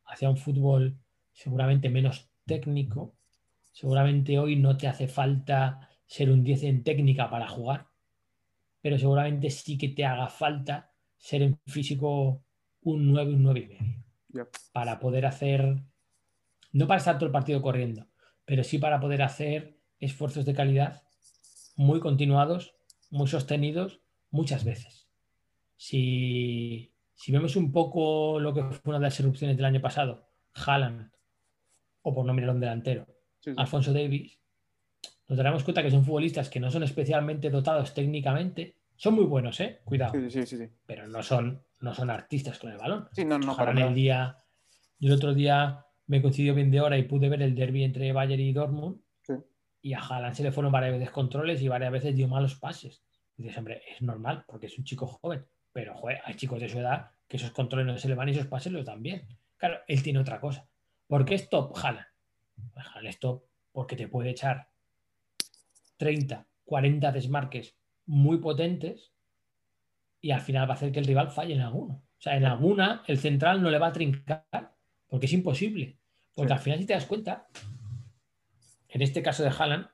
hacia 0.07 0.31
un 0.31 0.37
fútbol 0.37 0.97
seguramente 1.33 1.89
menos 1.91 2.31
técnico. 2.45 3.15
Seguramente 3.73 4.39
hoy 4.39 4.57
no 4.57 4.77
te 4.77 4.89
hace 4.89 5.07
falta 5.09 5.91
ser 6.07 6.31
un 6.31 6.43
10 6.45 6.63
en 6.63 6.85
técnica 6.85 7.29
para 7.29 7.49
jugar, 7.49 7.89
pero 8.81 8.99
seguramente 8.99 9.51
sí 9.51 9.77
que 9.77 9.89
te 9.89 10.05
haga 10.05 10.29
falta 10.29 10.93
ser 11.19 11.43
en 11.43 11.59
físico 11.67 12.43
un 12.83 13.11
9, 13.13 13.35
un 13.35 13.43
9 13.43 13.61
y 13.61 13.67
medio. 13.67 14.06
Para 14.73 14.99
poder 14.99 15.27
hacer, 15.27 15.77
no 16.73 16.87
para 16.87 16.99
estar 16.99 17.17
todo 17.17 17.27
el 17.27 17.33
partido 17.33 17.63
corriendo, 17.63 18.07
pero 18.45 18.65
sí 18.65 18.79
para 18.79 19.01
poder 19.01 19.23
hacer 19.23 19.79
esfuerzos 20.01 20.45
de 20.45 20.55
calidad 20.55 21.03
muy 21.77 22.01
continuados, 22.01 22.75
muy 23.11 23.29
sostenidos, 23.29 24.01
muchas 24.31 24.65
veces. 24.65 25.09
Si, 25.77 26.93
vemos 27.29 27.57
un 27.57 27.71
poco 27.73 28.41
lo 28.41 28.55
que 28.55 28.63
fue 28.63 28.91
una 28.91 28.99
de 28.99 29.05
las 29.05 29.21
erupciones 29.21 29.57
del 29.57 29.67
año 29.67 29.81
pasado, 29.81 30.29
Haaland, 30.55 31.11
o 32.03 32.15
por 32.15 32.25
no 32.25 32.35
mirar 32.35 32.51
un 32.51 32.61
delantero, 32.61 33.07
Alfonso 33.57 33.93
Davis, 33.93 34.39
nos 35.29 35.37
daremos 35.37 35.65
cuenta 35.65 35.83
que 35.83 35.91
son 35.91 36.05
futbolistas 36.05 36.49
que 36.49 36.61
no 36.61 36.71
son 36.71 36.83
especialmente 36.83 37.51
dotados 37.51 37.95
técnicamente, 37.95 38.77
son 38.97 39.15
muy 39.15 39.25
buenos, 39.25 39.61
¿eh? 39.61 39.81
Cuidado. 39.85 40.13
pero 40.87 41.07
no 41.07 41.23
son, 41.23 41.63
no 41.81 41.95
son 41.95 42.11
artistas 42.11 42.59
con 42.59 42.71
el 42.71 42.79
balón. 42.79 43.09
Sí, 43.13 43.25
no, 43.25 43.39
no, 43.39 43.57
para 43.57 43.73
el 43.73 43.95
día, 43.95 44.39
yo 44.99 45.09
el 45.09 45.15
otro 45.15 45.35
día 45.35 45.85
me 46.07 46.23
coincidió 46.23 46.55
bien 46.55 46.71
de 46.71 46.81
hora 46.81 46.99
y 46.99 47.05
pude 47.05 47.29
ver 47.29 47.43
el 47.43 47.55
derby 47.55 47.85
entre 47.85 48.13
Bayern 48.13 48.41
y 48.41 48.53
Dortmund 48.53 49.01
y 49.87 49.95
a 49.95 50.01
Haaland 50.01 50.35
se 50.35 50.43
le 50.43 50.51
fueron 50.51 50.73
varias 50.73 50.95
veces 50.95 51.11
controles 51.11 51.63
y 51.63 51.69
varias 51.69 51.93
veces 51.93 52.17
dio 52.17 52.27
malos 52.27 52.57
pases. 52.57 53.05
Y 53.37 53.45
dices, 53.45 53.57
hombre, 53.57 53.83
es 53.89 54.03
normal 54.03 54.45
porque 54.49 54.67
es 54.67 54.77
un 54.79 54.85
chico 54.85 55.07
joven, 55.07 55.47
pero 55.73 55.95
joder, 55.95 56.21
hay 56.25 56.35
chicos 56.35 56.61
de 56.61 56.69
su 56.69 56.81
edad 56.81 57.13
que 57.29 57.37
esos 57.37 57.53
controles 57.53 57.87
no 57.87 57.97
se 57.97 58.09
le 58.09 58.17
van 58.17 58.29
y 58.29 58.33
esos 58.33 58.49
pases 58.49 58.73
los 58.73 58.85
dan 58.85 59.01
bien. 59.01 59.29
Claro, 59.57 59.79
él 59.87 60.03
tiene 60.03 60.19
otra 60.19 60.41
cosa. 60.41 60.69
¿Por 61.07 61.25
qué 61.25 61.37
es 61.37 61.49
top 61.49 61.73
Haaland? 61.77 62.07
Pues 62.75 62.85
Haaland 62.85 63.07
es 63.07 63.21
top 63.21 63.45
porque 63.71 63.95
te 63.95 64.09
puede 64.09 64.31
echar 64.31 64.71
30, 65.99 66.45
40 66.65 67.13
desmarques 67.13 67.77
muy 68.07 68.39
potentes 68.39 69.13
y 70.27 70.33
al 70.33 70.41
final 70.41 70.69
va 70.69 70.73
a 70.73 70.77
hacer 70.77 70.91
que 70.91 70.99
el 70.99 71.05
rival 71.05 71.31
falle 71.31 71.55
en 71.55 71.61
alguno. 71.61 72.03
O 72.19 72.21
sea, 72.21 72.37
en 72.37 72.45
alguna 72.45 73.05
el 73.07 73.17
central 73.17 73.63
no 73.63 73.71
le 73.71 73.79
va 73.79 73.87
a 73.87 73.93
trincar 73.93 74.75
porque 75.07 75.27
es 75.27 75.33
imposible. 75.33 76.01
Porque 76.35 76.53
al 76.53 76.59
final, 76.59 76.81
si 76.81 76.85
te 76.85 76.95
das 76.95 77.07
cuenta, 77.07 77.47
en 78.89 79.03
este 79.03 79.23
caso 79.23 79.45
de 79.45 79.51
Haaland, 79.51 79.87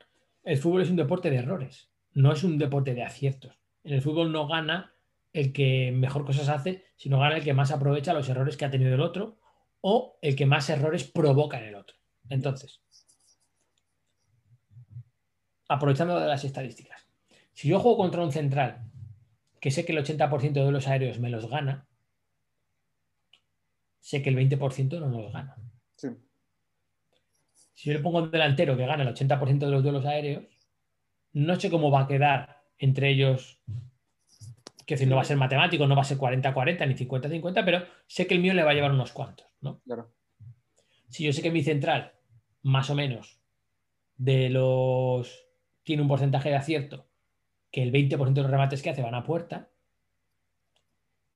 el 0.43 0.57
fútbol 0.57 0.81
es 0.81 0.89
un 0.89 0.97
deporte 0.97 1.29
de 1.29 1.37
errores, 1.37 1.91
no 2.15 2.33
es 2.33 2.45
un 2.45 2.57
deporte 2.57 2.95
de 2.95 3.03
aciertos. 3.03 3.61
En 3.85 3.93
el 3.93 4.01
fútbol 4.01 4.33
no 4.33 4.47
gana 4.47 4.95
el 5.35 5.53
que 5.53 5.93
mejor 5.93 6.25
cosas 6.25 6.49
hace, 6.49 6.83
sino 6.97 7.19
gana 7.19 7.37
el 7.37 7.45
que 7.45 7.53
más 7.53 7.71
aprovecha 7.71 8.15
los 8.15 8.31
errores 8.31 8.57
que 8.57 8.65
ha 8.65 8.71
tenido 8.71 8.95
el 8.95 9.03
otro 9.03 9.39
o 9.83 10.19
el 10.23 10.35
que 10.35 10.47
más 10.47 10.71
errores 10.71 11.05
provoca 11.05 11.59
en 11.59 11.65
el 11.65 11.75
otro. 11.75 11.99
Entonces, 12.31 12.81
aprovechando 15.69 16.19
de 16.19 16.27
las 16.27 16.43
estadísticas, 16.43 17.07
si 17.53 17.69
yo 17.69 17.81
juego 17.81 17.99
contra 17.99 18.23
un 18.23 18.33
central 18.33 18.92
que 19.63 19.71
sé 19.71 19.85
que 19.85 19.93
el 19.93 20.05
80% 20.05 20.65
de 20.65 20.73
los 20.73 20.89
aéreos 20.89 21.21
me 21.21 21.31
los 21.31 21.49
gana, 21.49 21.87
sé 24.01 24.21
que 24.21 24.29
el 24.29 24.37
20% 24.37 24.99
no 24.99 25.09
los 25.09 25.33
gana. 25.33 25.57
Si 25.95 27.89
yo 27.89 27.93
le 27.93 28.01
pongo 28.01 28.19
un 28.19 28.33
delantero 28.33 28.77
que 28.77 28.87
gana 28.87 29.05
el 29.05 29.15
80% 29.15 29.61
de 29.61 29.71
los 29.71 29.85
duelos 29.85 30.05
aéreos, 30.05 30.45
no 31.33 31.61
sé 31.61 31.71
cómo 31.71 31.93
va 31.93 32.01
a 32.01 32.07
quedar 32.09 32.65
entre 32.77 33.11
ellos. 33.11 33.63
Que 34.85 34.95
decir, 34.95 35.07
no 35.07 35.15
va 35.15 35.23
a 35.23 35.27
ser 35.27 35.37
matemático, 35.37 35.87
no 35.87 35.95
va 35.95 36.03
a 36.03 36.07
ser 36.07 36.19
40-40 36.19 36.89
ni 36.89 36.95
50-50, 36.97 37.65
pero 37.65 37.87
sé 38.09 38.27
que 38.27 38.35
el 38.35 38.41
mío 38.41 38.55
le 38.55 38.65
va 38.65 38.73
a 38.73 38.75
llevar 38.75 38.91
unos 38.91 39.13
cuantos. 39.13 39.47
¿no? 39.61 39.81
Si 41.09 41.23
yo 41.23 41.33
sé 41.33 41.41
que 41.41 41.53
mi 41.53 41.63
central, 41.63 42.15
más 42.63 42.91
o 42.91 42.97
menos, 42.97 43.41
de 44.17 44.51
los. 44.51 45.47
tiene 45.85 46.03
un 46.03 46.09
porcentaje 46.09 46.49
de 46.49 46.57
acierto, 46.57 47.12
que 47.73 47.83
el 47.83 47.91
20% 47.91 48.33
de 48.33 48.43
los 48.43 48.51
remates 48.51 48.83
que 48.83 48.91
hace 48.91 49.03
van 49.03 49.15
a 49.15 49.25
puerta. 49.25 49.71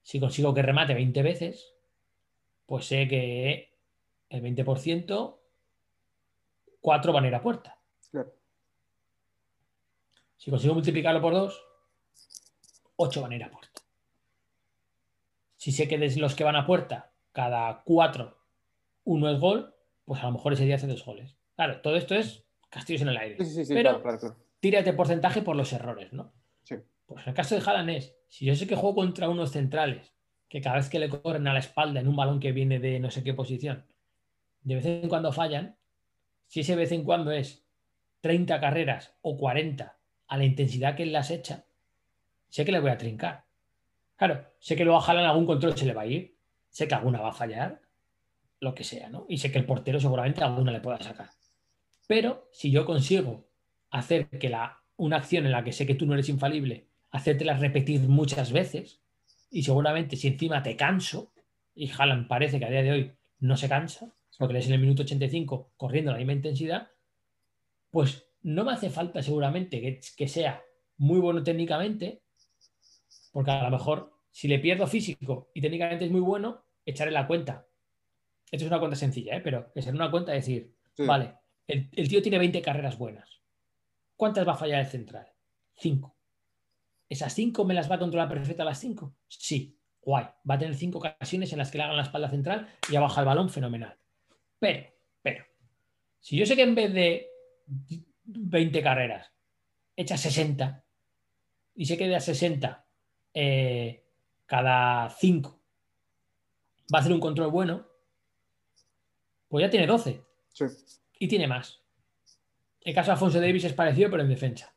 Si 0.03 0.21
consigo 0.21 0.55
que 0.55 0.63
remate 0.63 0.95
20 0.95 1.23
veces, 1.23 1.75
pues 2.67 2.87
sé 2.87 3.09
que 3.09 3.75
el 4.29 4.43
20%, 4.43 5.39
4 6.81 7.13
van 7.13 7.25
a 7.25 7.29
ir 7.29 7.35
a 7.35 7.43
puerta. 7.43 7.79
Claro. 8.11 8.33
Si 10.37 10.51
consigo 10.51 10.75
multiplicarlo 10.75 11.21
por 11.21 11.33
2, 11.33 11.65
8 12.97 13.23
van 13.23 13.33
a 13.33 13.37
ir 13.37 13.45
a 13.45 13.51
puerta. 13.51 13.81
Si 15.57 15.73
sé 15.73 15.89
que 15.89 15.99
de 15.99 16.15
los 16.17 16.35
que 16.35 16.45
van 16.45 16.55
a 16.55 16.67
puerta, 16.67 17.13
cada 17.33 17.83
4, 17.83 18.39
uno 19.05 19.31
es 19.31 19.41
gol, 19.41 19.75
pues 20.05 20.23
a 20.23 20.27
lo 20.27 20.33
mejor 20.33 20.53
ese 20.53 20.65
día 20.65 20.77
hace 20.77 20.87
dos 20.87 21.05
goles. 21.05 21.35
Claro, 21.57 21.81
todo 21.81 21.97
esto 21.97 22.15
es 22.15 22.45
castillos 22.69 23.03
en 23.03 23.09
el 23.09 23.17
aire. 23.17 23.37
Sí, 23.39 23.47
sí, 23.47 23.65
sí, 23.65 23.75
Pero 23.75 24.01
claro, 24.01 24.03
claro, 24.03 24.19
claro. 24.19 24.46
Tírate 24.67 24.93
porcentaje 24.95 25.43
por 25.43 25.55
los 25.55 25.73
errores, 25.73 26.13
¿no? 26.13 26.33
Sí. 26.65 26.75
Pues 27.07 27.23
en 27.23 27.29
el 27.29 27.37
caso 27.37 27.55
de 27.55 27.63
Haaland 27.65 27.91
es, 27.91 28.17
si 28.29 28.47
yo 28.47 28.57
sé 28.57 28.67
que 28.67 28.75
juego 28.75 28.97
contra 28.97 29.29
unos 29.29 29.53
centrales, 29.53 30.13
que 30.49 30.61
cada 30.61 30.75
vez 30.75 30.89
que 30.89 30.99
le 30.99 31.09
corren 31.09 31.47
a 31.47 31.53
la 31.53 31.61
espalda 31.61 32.01
en 32.01 32.09
un 32.09 32.17
balón 32.17 32.41
que 32.41 32.51
viene 32.51 32.81
de 32.81 32.99
no 32.99 33.13
sé 33.13 33.23
qué 33.23 33.33
posición, 33.33 33.87
de 34.63 34.75
vez 34.75 34.85
en 34.87 35.09
cuando 35.09 35.31
fallan, 35.31 35.77
si 36.49 36.61
ese 36.61 36.75
vez 36.75 36.91
en 36.91 37.05
cuando 37.05 37.31
es 37.31 37.65
30 38.23 38.59
carreras 38.59 39.15
o 39.23 39.37
40 39.37 39.97
a 40.27 40.37
la 40.37 40.45
intensidad 40.45 40.97
que 40.97 41.05
él 41.05 41.13
las 41.13 41.31
echa, 41.31 41.65
sé 42.49 42.65
que 42.65 42.73
le 42.73 42.81
voy 42.81 42.91
a 42.91 42.99
trincar. 42.99 43.45
Claro, 44.17 44.47
sé 44.59 44.75
que 44.75 44.85
luego 44.85 44.99
a 44.99 45.07
Haaland 45.07 45.29
algún 45.29 45.47
control 45.47 45.77
se 45.77 45.87
le 45.87 45.95
va 45.95 46.03
a 46.03 46.07
ir, 46.07 46.37
sé 46.71 46.89
que 46.89 46.95
alguna 46.97 47.21
va 47.21 47.29
a 47.29 47.35
fallar, 47.35 47.81
lo 48.59 48.75
que 48.75 48.83
sea, 48.83 49.09
¿no? 49.11 49.27
Y 49.29 49.39
sé 49.39 49.53
que 49.53 49.59
el 49.59 49.65
portero 49.65 50.01
seguramente 50.01 50.43
alguna 50.43 50.73
le 50.73 50.81
pueda 50.81 50.99
sacar. 50.99 51.31
Pero 52.09 52.49
si 52.51 52.73
yo 52.73 52.85
consigo 52.85 53.46
hacer 53.99 54.29
que 54.29 54.49
la, 54.49 54.83
una 54.97 55.17
acción 55.17 55.47
en 55.47 55.53
la 55.53 55.65
que 55.65 55.73
sé 55.73 55.87
que 55.87 55.95
tú 55.95 56.07
no 56.07 56.15
eres 56.15 56.29
infalible, 56.29 56.89
hacértela 57.11 57.55
repetir 57.55 58.01
muchas 58.03 58.53
veces, 58.53 59.01
y 59.51 59.63
seguramente 59.63 60.17
si 60.17 60.29
encima 60.29 60.63
te 60.63 60.77
canso, 60.77 61.33
y 61.75 61.91
Haaland 61.91 62.29
parece 62.29 62.59
que 62.59 62.65
a 62.65 62.71
día 62.71 62.83
de 62.83 62.91
hoy 62.91 63.13
no 63.41 63.57
se 63.57 63.69
cansa, 63.69 64.13
porque 64.39 64.53
le 64.55 64.61
es 64.61 64.67
en 64.67 64.75
el 64.75 64.81
minuto 64.81 65.03
85 65.03 65.73
corriendo 65.77 66.11
a 66.11 66.15
la 66.15 66.19
misma 66.19 66.33
intensidad, 66.35 66.91
pues 67.91 68.29
no 68.43 68.65
me 68.65 68.73
hace 68.73 68.91
falta 68.91 69.23
seguramente 69.23 69.81
que, 69.81 70.01
que 70.17 70.29
sea 70.29 70.63
muy 70.99 71.21
bueno 71.21 71.43
técnicamente, 71.43 72.23
porque 73.33 73.51
a 73.51 73.65
lo 73.65 73.71
mejor 73.71 74.13
si 74.31 74.49
le 74.49 74.59
pierdo 74.59 74.87
físico 74.87 75.51
y 75.55 75.61
técnicamente 75.61 76.05
es 76.05 76.11
muy 76.11 76.21
bueno, 76.21 76.65
echaré 76.85 77.11
la 77.11 77.27
cuenta. 77.27 77.67
Esto 78.51 78.65
es 78.65 78.71
una 78.71 78.79
cuenta 78.79 78.97
sencilla, 78.97 79.37
¿eh? 79.37 79.41
pero 79.43 79.73
es 79.75 79.87
en 79.87 79.95
una 79.97 80.11
cuenta 80.11 80.33
decir, 80.33 80.75
Sí. 80.95 81.05
vale, 81.05 81.35
el, 81.67 81.91
el 81.93 82.09
tío 82.09 82.23
tiene 82.23 82.39
20 82.39 82.63
carreras 82.63 82.97
buenas. 82.97 83.36
¿Cuántas 84.17 84.47
va 84.47 84.53
a 84.53 84.57
fallar 84.57 84.81
el 84.81 84.87
central? 84.87 85.31
5. 85.77 86.17
¿Esas 87.09 87.33
5 87.35 87.65
me 87.65 87.75
las 87.75 87.91
va 87.91 87.97
a 87.97 87.99
controlar 87.99 88.29
perfecta 88.29 88.65
las 88.65 88.81
5? 88.81 89.15
Sí, 89.29 89.79
guay. 90.01 90.25
Va 90.49 90.55
a 90.55 90.59
tener 90.59 90.75
5 90.75 90.99
ocasiones 90.99 91.53
en 91.53 91.59
las 91.59 91.71
que 91.71 91.79
le 91.79 91.85
hagan 91.85 91.97
la 91.97 92.03
espalda 92.03 92.29
central 92.31 92.69
y 92.89 92.93
ya 92.93 93.01
baja 93.01 93.21
el 93.21 93.27
balón 93.27 93.51
fenomenal. 93.51 93.97
Pero, 94.59 94.91
pero, 95.23 95.45
si 96.21 96.37
yo 96.37 96.47
sé 96.47 96.57
que 96.57 96.63
en 96.63 96.75
vez 96.75 96.93
de 96.93 97.29
20 98.25 98.83
carreras 98.83 99.33
echa 99.95 100.17
60 100.17 100.85
y 101.75 101.85
sé 101.85 101.97
que 101.97 102.09
de 102.09 102.17
a 102.17 102.21
60 102.21 102.87
eh, 103.35 104.09
cada 104.47 105.11
5 105.11 105.63
va 106.93 106.99
a 106.99 107.01
hacer 107.01 107.13
un 107.13 107.21
control 107.21 107.51
bueno, 107.51 107.87
pues 109.49 109.63
ya 109.63 109.71
tiene 109.71 109.87
12 109.87 110.25
Sí. 110.49 110.65
y 111.19 111.29
tiene 111.29 111.47
más. 111.47 111.83
El 112.87 112.95
caso 112.95 113.09
de 113.09 113.13
Alfonso 113.15 113.41
Davis 113.41 113.65
es 113.65 113.73
parecido, 113.73 114.09
pero 114.11 114.23
en 114.23 114.29
defensa. 114.29 114.73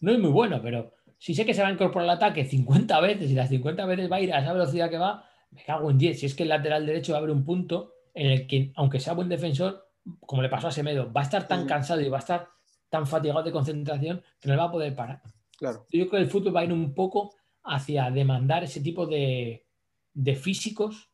No 0.00 0.12
es 0.12 0.20
muy 0.20 0.30
bueno, 0.30 0.60
pero 0.62 0.94
si 1.18 1.34
sé 1.34 1.44
que 1.44 1.52
se 1.52 1.62
va 1.62 1.68
a 1.68 1.72
incorporar 1.72 2.08
al 2.08 2.16
ataque 2.16 2.44
50 2.44 3.00
veces 3.00 3.28
y 3.28 3.34
las 3.34 3.48
50 3.48 3.84
veces 3.86 4.10
va 4.10 4.16
a 4.16 4.20
ir 4.20 4.32
a 4.32 4.38
esa 4.38 4.52
velocidad 4.52 4.88
que 4.88 4.98
va, 4.98 5.28
me 5.50 5.64
cago 5.64 5.90
en 5.90 5.98
10. 5.98 6.20
Si 6.20 6.26
es 6.26 6.36
que 6.36 6.44
el 6.44 6.50
lateral 6.50 6.86
derecho 6.86 7.10
va 7.10 7.18
a 7.18 7.22
haber 7.22 7.32
un 7.32 7.44
punto 7.44 7.92
en 8.14 8.30
el 8.30 8.46
que, 8.46 8.72
aunque 8.76 9.00
sea 9.00 9.14
buen 9.14 9.28
defensor, 9.28 9.84
como 10.20 10.42
le 10.42 10.48
pasó 10.48 10.68
a 10.68 10.70
Semedo, 10.70 11.12
va 11.12 11.22
a 11.22 11.24
estar 11.24 11.48
tan 11.48 11.66
cansado 11.66 12.00
y 12.02 12.08
va 12.08 12.18
a 12.18 12.20
estar 12.20 12.50
tan 12.88 13.04
fatigado 13.04 13.42
de 13.42 13.50
concentración 13.50 14.22
que 14.38 14.48
no 14.48 14.54
le 14.54 14.60
va 14.60 14.68
a 14.68 14.72
poder 14.72 14.94
parar. 14.94 15.20
Claro. 15.58 15.86
Yo 15.90 16.06
creo 16.06 16.10
que 16.10 16.16
el 16.18 16.30
fútbol 16.30 16.54
va 16.54 16.60
a 16.60 16.64
ir 16.66 16.72
un 16.72 16.94
poco 16.94 17.34
hacia 17.64 18.12
demandar 18.12 18.62
ese 18.62 18.80
tipo 18.80 19.06
de, 19.06 19.66
de 20.12 20.36
físicos 20.36 21.10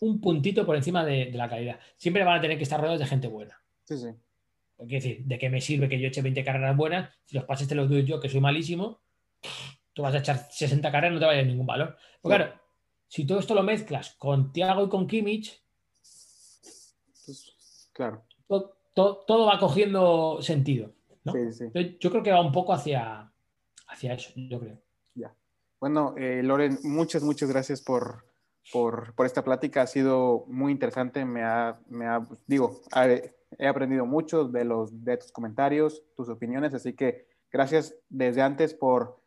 un 0.00 0.20
puntito 0.20 0.66
por 0.66 0.74
encima 0.74 1.04
de, 1.04 1.26
de 1.26 1.38
la 1.38 1.48
calidad. 1.48 1.78
Siempre 1.96 2.24
van 2.24 2.38
a 2.38 2.40
tener 2.40 2.56
que 2.56 2.64
estar 2.64 2.80
rodeados 2.80 2.98
de 2.98 3.06
gente 3.06 3.28
buena. 3.28 3.62
Sí, 3.84 3.96
sí. 3.96 4.08
Quiero 4.86 5.04
decir, 5.04 5.24
¿de 5.24 5.38
qué 5.38 5.48
me 5.50 5.60
sirve 5.60 5.88
que 5.88 5.98
yo 6.00 6.08
eche 6.08 6.22
20 6.22 6.44
carreras 6.44 6.76
buenas? 6.76 7.10
Si 7.24 7.36
los 7.36 7.44
pases 7.44 7.68
te 7.68 7.74
los 7.74 7.88
doy 7.88 8.04
yo, 8.04 8.20
que 8.20 8.28
soy 8.28 8.40
malísimo, 8.40 9.00
tú 9.92 10.02
vas 10.02 10.14
a 10.14 10.18
echar 10.18 10.48
60 10.50 10.90
carreras, 10.90 11.14
no 11.14 11.20
te 11.20 11.26
vaya 11.26 11.40
a 11.40 11.44
ningún 11.44 11.66
valor. 11.66 11.96
Pues 12.20 12.36
Claro. 12.36 12.52
si 13.08 13.26
todo 13.26 13.38
esto 13.38 13.54
lo 13.54 13.62
mezclas 13.62 14.14
con 14.18 14.52
Thiago 14.52 14.84
y 14.84 14.88
con 14.88 15.06
Kimmich, 15.06 15.62
Pues, 17.24 17.88
claro. 17.92 18.24
to- 18.48 18.74
to- 18.94 19.24
todo 19.26 19.46
va 19.46 19.58
cogiendo 19.58 20.38
sentido. 20.42 20.92
¿no? 21.24 21.32
Sí, 21.32 21.52
sí. 21.52 21.64
Yo, 21.74 21.80
yo 22.00 22.10
creo 22.10 22.22
que 22.22 22.32
va 22.32 22.40
un 22.40 22.52
poco 22.52 22.72
hacia, 22.72 23.32
hacia 23.88 24.14
eso, 24.14 24.30
yo 24.36 24.58
creo. 24.60 24.78
Bueno, 25.80 26.14
eh, 26.16 26.42
Loren, 26.44 26.78
muchas, 26.84 27.24
muchas 27.24 27.48
gracias 27.48 27.82
por, 27.82 28.24
por, 28.72 29.16
por 29.16 29.26
esta 29.26 29.42
plática. 29.42 29.82
Ha 29.82 29.86
sido 29.88 30.44
muy 30.46 30.70
interesante. 30.70 31.24
Me 31.24 31.42
ha, 31.42 31.80
me 31.88 32.06
ha 32.06 32.24
digo, 32.46 32.82
he 33.58 33.66
aprendido 33.66 34.06
mucho 34.06 34.44
de, 34.44 34.64
los, 34.64 35.04
de 35.04 35.16
tus 35.16 35.32
comentarios, 35.32 36.02
tus 36.16 36.28
opiniones. 36.28 36.74
Así 36.74 36.94
que 36.94 37.26
gracias 37.50 37.94
desde 38.08 38.42
antes 38.42 38.74
por, 38.74 39.20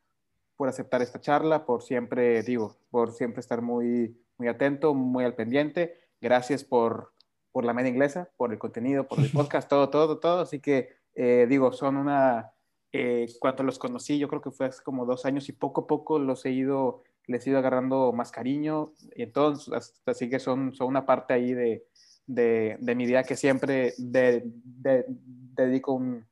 por 0.56 0.70
aceptar 0.70 1.02
esta 1.02 1.20
charla, 1.20 1.66
por 1.66 1.84
siempre, 1.84 2.42
digo, 2.44 2.78
por 2.90 3.12
siempre 3.12 3.40
estar 3.40 3.62
muy, 3.62 4.18
muy 4.38 4.48
atento, 4.48 4.94
muy 4.94 5.24
al 5.26 5.36
pendiente. 5.36 6.00
Gracias 6.22 6.64
por, 6.64 7.14
por 7.52 7.66
la 7.66 7.74
media 7.74 7.90
inglesa, 7.90 8.30
por 8.38 8.52
el 8.52 8.60
contenido, 8.60 9.08
por 9.08 9.20
el 9.20 9.30
podcast, 9.34 9.70
todo, 9.70 9.90
todo, 9.90 10.20
todo. 10.20 10.42
Así 10.42 10.60
que, 10.60 10.90
eh, 11.14 11.46
digo, 11.50 11.72
son 11.72 11.98
una, 11.98 12.52
eh, 12.92 13.28
cuando 13.40 13.64
los 13.64 13.80
conocí, 13.80 14.18
yo 14.18 14.28
creo 14.28 14.42
que 14.42 14.52
fue 14.52 14.68
hace 14.68 14.82
como 14.84 15.06
dos 15.06 15.26
años 15.26 15.50
y 15.50 15.54
poco 15.54 15.82
a 15.82 15.88
poco 15.88 16.20
los 16.20 16.46
he 16.46 16.52
ido, 16.52 17.04
les 17.28 17.46
he 17.46 17.50
ido 17.50 17.60
agarrando 17.60 18.12
más 18.14 18.32
cariño. 18.32 18.94
Y 19.16 19.24
entonces, 19.24 20.02
así 20.06 20.30
que 20.30 20.40
son, 20.40 20.74
son 20.74 20.88
una 20.88 21.06
parte 21.06 21.34
ahí 21.34 21.54
de, 21.54 21.86
de, 22.28 22.78
de 22.80 22.96
mi 22.96 23.06
vida 23.06 23.24
que 23.24 23.36
siempre 23.36 23.94
de- 23.98 24.44
de- 24.46 25.06
dedico 25.08 25.94
un, 25.94 26.26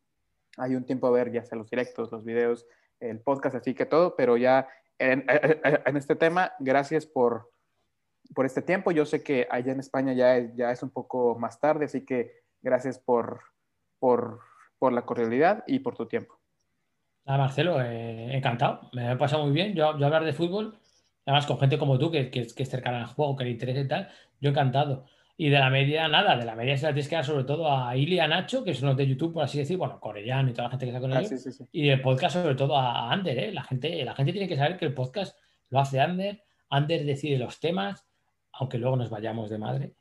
hay 0.57 0.75
un 0.75 0.85
tiempo 0.85 1.07
a 1.07 1.11
ver, 1.11 1.31
ya 1.31 1.43
sea 1.45 1.57
los 1.57 1.69
directos, 1.69 2.11
los 2.11 2.23
videos, 2.23 2.65
el 2.99 3.19
podcast, 3.19 3.55
así 3.55 3.73
que 3.73 3.85
todo, 3.85 4.15
pero 4.15 4.37
ya 4.37 4.67
en, 4.99 5.25
en 5.27 5.97
este 5.97 6.15
tema, 6.15 6.53
gracias 6.59 7.05
por, 7.05 7.51
por 8.35 8.45
este 8.45 8.61
tiempo. 8.61 8.91
Yo 8.91 9.05
sé 9.05 9.23
que 9.23 9.47
allá 9.49 9.71
en 9.71 9.79
España 9.79 10.13
ya 10.13 10.37
es, 10.37 10.55
ya 10.55 10.71
es 10.71 10.83
un 10.83 10.89
poco 10.91 11.37
más 11.37 11.59
tarde, 11.59 11.85
así 11.85 12.05
que 12.05 12.31
gracias 12.61 12.99
por, 12.99 13.41
por, 13.99 14.39
por 14.79 14.93
la 14.93 15.01
cordialidad 15.03 15.63
y 15.67 15.79
por 15.79 15.95
tu 15.95 16.05
tiempo. 16.07 16.39
Nada, 17.25 17.39
Marcelo, 17.39 17.81
eh, 17.81 18.35
encantado. 18.35 18.89
Me 18.93 19.07
ha 19.09 19.17
pasado 19.17 19.45
muy 19.45 19.53
bien. 19.53 19.73
Yo, 19.73 19.97
yo 19.97 20.05
hablar 20.05 20.25
de 20.25 20.33
fútbol, 20.33 20.77
además 21.25 21.45
con 21.45 21.57
gente 21.57 21.77
como 21.77 21.97
tú, 21.97 22.11
que, 22.11 22.29
que, 22.29 22.45
que 22.47 22.63
es 22.63 22.69
cercana 22.69 22.99
al 23.01 23.07
juego, 23.07 23.35
que 23.35 23.45
le 23.45 23.51
interesa 23.51 23.79
y 23.79 23.87
tal, 23.87 24.09
yo 24.41 24.49
encantado. 24.49 25.05
Y 25.35 25.49
de 25.49 25.57
la 25.57 25.69
media, 25.71 26.07
nada, 26.07 26.37
de 26.37 26.45
la 26.45 26.55
media 26.55 26.77
se 26.77 26.85
la 26.85 26.93
tienes 26.93 27.09
que 27.09 27.15
dar 27.15 27.25
sobre 27.25 27.43
todo 27.43 27.71
a 27.71 27.97
Ili 27.97 28.19
a 28.19 28.27
Nacho, 28.27 28.63
que 28.63 28.73
son 28.75 28.89
los 28.89 28.97
de 28.97 29.07
YouTube, 29.07 29.33
por 29.33 29.43
así 29.43 29.57
decir, 29.57 29.77
bueno, 29.77 29.99
Corellano 29.99 30.49
y 30.49 30.53
toda 30.53 30.65
la 30.65 30.69
gente 30.69 30.85
que 30.85 30.89
está 30.91 31.01
con 31.01 31.11
Ah, 31.13 31.19
ellos. 31.19 31.29
sí, 31.29 31.37
sí, 31.39 31.51
sí. 31.51 31.65
Y 31.71 31.89
el 31.89 32.01
podcast, 32.01 32.35
sobre 32.35 32.53
todo 32.55 32.77
a 32.77 33.11
Ander, 33.11 33.37
¿eh? 33.39 33.51
La 33.51 33.63
gente, 33.63 34.05
la 34.05 34.13
gente 34.13 34.31
tiene 34.31 34.47
que 34.47 34.55
saber 34.55 34.77
que 34.77 34.85
el 34.85 34.93
podcast 34.93 35.37
lo 35.69 35.79
hace 35.79 35.99
Ander. 35.99 36.43
Ander 36.69 37.03
decide 37.05 37.37
los 37.39 37.59
temas, 37.59 38.05
aunque 38.51 38.77
luego 38.77 38.95
nos 38.95 39.09
vayamos 39.09 39.49
de 39.49 39.57
madre. 39.57 39.93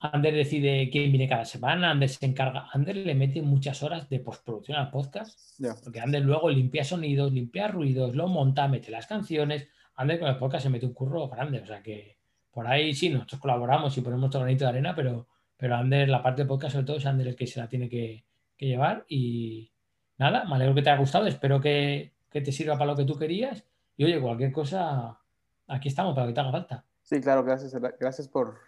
Ander 0.00 0.32
decide 0.34 0.88
quién 0.90 1.10
viene 1.10 1.28
cada 1.28 1.44
semana, 1.44 1.90
Ander 1.90 2.08
se 2.08 2.24
encarga. 2.24 2.68
Ander 2.72 2.96
le 2.96 3.14
mete 3.16 3.42
muchas 3.42 3.82
horas 3.82 4.08
de 4.08 4.20
postproducción 4.20 4.78
al 4.78 4.90
podcast, 4.90 5.38
porque 5.84 6.00
Ander 6.00 6.22
luego 6.22 6.48
limpia 6.50 6.84
sonidos, 6.84 7.32
limpia 7.32 7.66
ruidos, 7.68 8.14
lo 8.14 8.28
monta, 8.28 8.68
mete 8.68 8.90
las 8.92 9.06
canciones. 9.08 9.68
Ander 9.96 10.20
con 10.20 10.28
el 10.28 10.36
podcast 10.36 10.62
se 10.64 10.70
mete 10.70 10.86
un 10.86 10.94
curro 10.94 11.28
grande, 11.28 11.60
o 11.60 11.66
sea 11.66 11.82
que 11.82 12.17
por 12.52 12.66
ahí 12.66 12.94
sí, 12.94 13.10
nosotros 13.10 13.40
colaboramos 13.40 13.96
y 13.96 14.00
ponemos 14.00 14.20
nuestro 14.20 14.40
granito 14.40 14.64
de 14.64 14.70
arena, 14.70 14.94
pero, 14.94 15.26
pero 15.56 15.76
Ander, 15.76 16.08
la 16.08 16.22
parte 16.22 16.42
de 16.42 16.48
podcast 16.48 16.74
sobre 16.74 16.86
todo 16.86 16.96
es 16.96 17.06
Ander 17.06 17.28
el 17.28 17.36
que 17.36 17.46
se 17.46 17.60
la 17.60 17.68
tiene 17.68 17.88
que, 17.88 18.24
que 18.56 18.66
llevar 18.66 19.04
y 19.08 19.70
nada, 20.16 20.44
me 20.44 20.56
alegro 20.56 20.74
que 20.74 20.82
te 20.82 20.90
haya 20.90 20.98
gustado, 20.98 21.26
espero 21.26 21.60
que, 21.60 22.12
que 22.30 22.40
te 22.40 22.52
sirva 22.52 22.74
para 22.78 22.90
lo 22.92 22.96
que 22.96 23.04
tú 23.04 23.18
querías 23.18 23.64
y 23.98 24.04
oye, 24.04 24.20
cualquier 24.20 24.52
cosa, 24.52 25.18
aquí 25.66 25.88
estamos 25.88 26.14
para 26.14 26.26
lo 26.26 26.30
que 26.30 26.34
te 26.34 26.40
haga 26.40 26.52
falta. 26.52 26.84
Sí, 27.02 27.20
claro, 27.20 27.42
gracias, 27.42 27.74
gracias 27.98 28.28
por, 28.28 28.58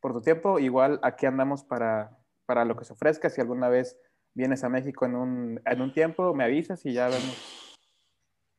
por 0.00 0.12
tu 0.12 0.20
tiempo. 0.20 0.60
Igual 0.60 1.00
aquí 1.02 1.26
andamos 1.26 1.64
para, 1.64 2.16
para 2.46 2.64
lo 2.64 2.76
que 2.76 2.84
se 2.84 2.92
ofrezca. 2.92 3.28
Si 3.28 3.40
alguna 3.40 3.68
vez 3.68 3.98
vienes 4.32 4.62
a 4.62 4.68
México 4.68 5.04
en 5.06 5.16
un, 5.16 5.60
en 5.64 5.80
un 5.82 5.92
tiempo, 5.92 6.34
me 6.34 6.44
avisas 6.44 6.86
y 6.86 6.92
ya 6.92 7.08
vemos 7.08 7.76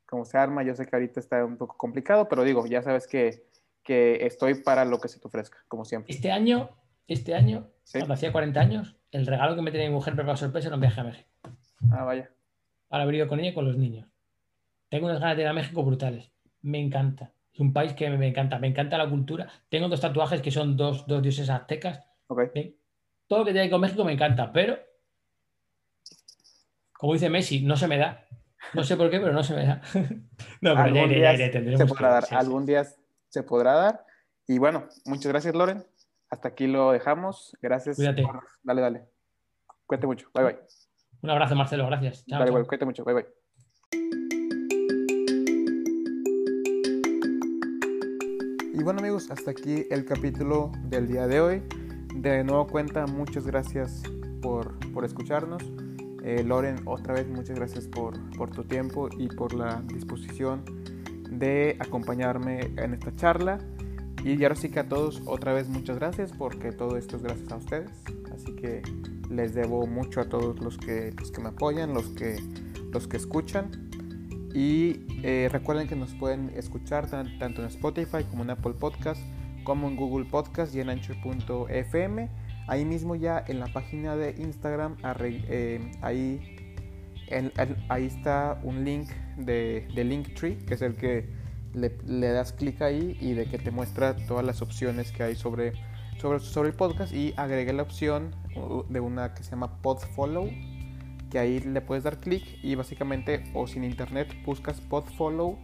cómo 0.05 0.25
se 0.25 0.37
arma. 0.37 0.63
Yo 0.63 0.75
sé 0.75 0.85
que 0.85 0.97
ahorita 0.97 1.21
está 1.21 1.45
un 1.45 1.55
poco 1.55 1.77
complicado, 1.77 2.27
pero 2.27 2.43
digo, 2.43 2.65
ya 2.65 2.81
sabes 2.81 3.07
que, 3.07 3.46
que 3.87 4.25
estoy 4.25 4.55
para 4.55 4.83
lo 4.83 4.99
que 4.99 5.07
se 5.07 5.17
te 5.17 5.27
ofrezca, 5.27 5.63
como 5.69 5.85
siempre. 5.85 6.13
Este 6.13 6.29
año, 6.29 6.71
este 7.07 7.33
año, 7.33 7.71
Sí. 7.83 7.99
cuando 7.99 8.15
hacía 8.15 8.33
40 8.33 8.59
años, 8.59 8.97
el 9.11 9.25
regalo 9.25 9.55
que 9.55 9.61
me 9.61 9.71
tenía 9.71 9.87
mi 9.87 9.93
mujer 9.93 10.13
preparado 10.13 10.35
sorpresa 10.35 10.67
era 10.67 10.75
un 10.75 10.81
viaje 10.81 10.99
a 10.99 11.03
México. 11.05 11.29
Ah, 11.89 12.03
vaya. 12.03 12.29
Para 12.89 13.03
haber 13.03 13.15
ido 13.15 13.29
con 13.29 13.39
ella 13.39 13.51
y 13.51 13.53
con 13.53 13.63
los 13.63 13.77
niños. 13.77 14.05
Tengo 14.89 15.05
unas 15.05 15.21
ganas 15.21 15.37
de 15.37 15.43
ir 15.43 15.47
a 15.47 15.53
México 15.53 15.83
brutales. 15.85 16.29
Me 16.61 16.79
encanta. 16.81 17.31
Es 17.53 17.61
un 17.61 17.71
país 17.71 17.93
que 17.93 18.09
me 18.09 18.27
encanta, 18.27 18.59
me 18.59 18.67
encanta 18.67 18.97
la 18.97 19.09
cultura. 19.09 19.47
Tengo 19.69 19.87
dos 19.87 20.01
tatuajes 20.01 20.41
que 20.41 20.51
son 20.51 20.75
dos, 20.75 21.07
dos 21.07 21.21
dioses 21.23 21.49
aztecas. 21.49 22.03
Okay. 22.27 22.77
Todo 23.25 23.39
lo 23.39 23.45
que 23.45 23.53
tiene 23.53 23.67
que 23.67 23.71
con 23.71 23.79
México 23.79 24.03
me 24.03 24.11
encanta, 24.11 24.51
pero 24.51 24.77
como 26.91 27.13
dice 27.13 27.29
Messi, 27.29 27.61
no 27.61 27.77
se 27.77 27.87
me 27.87 27.97
da. 27.97 28.25
No 28.73 28.83
sé 28.83 28.97
por 28.97 29.09
qué, 29.09 29.21
pero 29.21 29.31
no 29.31 29.43
se 29.43 29.55
me 29.55 29.65
da. 29.65 29.81
no, 30.61 30.75
pero 30.75 30.93
ya 30.93 31.03
iré, 31.05 31.21
ya 31.21 31.33
iré, 31.33 31.77
se 31.77 31.85
podrá 31.85 32.09
dar. 32.09 32.25
Algún 32.31 32.65
día 32.65 32.85
se 33.29 33.43
podrá 33.43 33.73
dar. 33.73 34.05
Y 34.47 34.59
bueno, 34.59 34.87
muchas 35.05 35.31
gracias, 35.31 35.55
Loren. 35.55 35.85
Hasta 36.29 36.49
aquí 36.49 36.67
lo 36.67 36.91
dejamos. 36.91 37.55
Gracias. 37.61 37.95
Cuídate. 37.95 38.23
Dale, 38.63 38.81
dale. 38.81 39.09
Cuídate 39.85 40.07
mucho. 40.07 40.29
Bye, 40.33 40.43
bye. 40.43 40.59
Un 41.21 41.29
abrazo, 41.29 41.55
Marcelo. 41.55 41.85
Gracias. 41.87 42.25
Chao, 42.25 42.39
dale, 42.39 42.51
cuídate 42.51 42.85
mucho. 42.85 43.03
Bye, 43.03 43.15
bye. 43.15 43.27
Y 48.73 48.83
bueno 48.83 48.99
amigos, 48.99 49.31
hasta 49.31 49.51
aquí 49.51 49.87
el 49.89 50.05
capítulo 50.05 50.71
del 50.83 51.07
día 51.07 51.25
de 51.25 51.41
hoy. 51.41 51.63
De 52.13 52.43
nuevo 52.43 52.67
cuenta, 52.67 53.07
muchas 53.07 53.47
gracias 53.47 54.03
por, 54.41 54.77
por 54.93 55.03
escucharnos. 55.03 55.63
Eh, 56.23 56.43
Loren, 56.43 56.77
otra 56.85 57.13
vez 57.15 57.27
muchas 57.27 57.55
gracias 57.55 57.87
por, 57.87 58.13
por 58.37 58.51
tu 58.51 58.63
tiempo 58.63 59.09
y 59.17 59.29
por 59.29 59.53
la 59.53 59.81
disposición 59.85 60.63
de 61.29 61.77
acompañarme 61.79 62.71
en 62.77 62.93
esta 62.93 63.15
charla. 63.15 63.59
Y 64.23 64.41
ahora 64.43 64.55
sí 64.55 64.69
que 64.69 64.79
a 64.79 64.89
todos 64.89 65.21
otra 65.25 65.53
vez 65.53 65.69
muchas 65.69 65.97
gracias 65.97 66.31
porque 66.33 66.71
todo 66.71 66.97
esto 66.97 67.17
es 67.17 67.23
gracias 67.23 67.51
a 67.51 67.57
ustedes. 67.57 67.91
Así 68.33 68.55
que 68.55 68.81
les 69.29 69.53
debo 69.53 69.85
mucho 69.87 70.21
a 70.21 70.29
todos 70.29 70.59
los 70.59 70.77
que, 70.77 71.13
los 71.17 71.31
que 71.31 71.41
me 71.41 71.49
apoyan, 71.49 71.93
los 71.93 72.09
que, 72.09 72.37
los 72.91 73.07
que 73.07 73.17
escuchan. 73.17 73.89
Y 74.53 75.05
eh, 75.23 75.49
recuerden 75.51 75.87
que 75.87 75.95
nos 75.95 76.13
pueden 76.15 76.51
escuchar 76.55 77.09
tanto 77.09 77.61
en 77.61 77.67
Spotify 77.67 78.23
como 78.29 78.43
en 78.43 78.49
Apple 78.49 78.73
Podcast, 78.73 79.21
como 79.63 79.87
en 79.87 79.95
Google 79.95 80.25
Podcast 80.25 80.73
y 80.75 80.79
en 80.79 80.89
Anchor.fm. 80.89 82.29
Ahí 82.67 82.83
mismo 82.83 83.15
ya 83.15 83.43
en 83.47 83.59
la 83.59 83.67
página 83.67 84.15
de 84.15 84.35
Instagram, 84.41 84.97
eh, 87.27 87.51
ahí, 87.89 88.05
está 88.05 88.59
un 88.63 88.83
link 88.83 89.09
de, 89.37 89.87
de 89.93 90.03
Linktree, 90.03 90.57
que 90.57 90.73
es 90.73 90.81
el 90.81 90.95
que 90.95 91.29
le, 91.73 92.27
das 92.31 92.53
clic 92.53 92.81
ahí 92.81 93.17
y 93.21 93.33
de 93.33 93.45
que 93.45 93.57
te 93.57 93.71
muestra 93.71 94.15
todas 94.27 94.45
las 94.45 94.61
opciones 94.61 95.11
que 95.11 95.23
hay 95.23 95.35
sobre, 95.35 95.73
sobre, 96.19 96.39
sobre 96.39 96.69
el 96.69 96.75
podcast 96.75 97.13
y 97.13 97.33
agregué 97.37 97.73
la 97.73 97.83
opción 97.83 98.35
de 98.89 98.99
una 98.99 99.33
que 99.33 99.43
se 99.43 99.51
llama 99.51 99.81
Podfollow 99.81 100.49
que 101.29 101.39
ahí 101.39 101.59
le 101.59 101.81
puedes 101.81 102.03
dar 102.03 102.19
clic 102.19 102.43
y 102.63 102.75
básicamente 102.75 103.43
o 103.53 103.67
sin 103.67 103.83
internet 103.83 104.33
buscas 104.45 104.81
Podfollow 104.81 105.57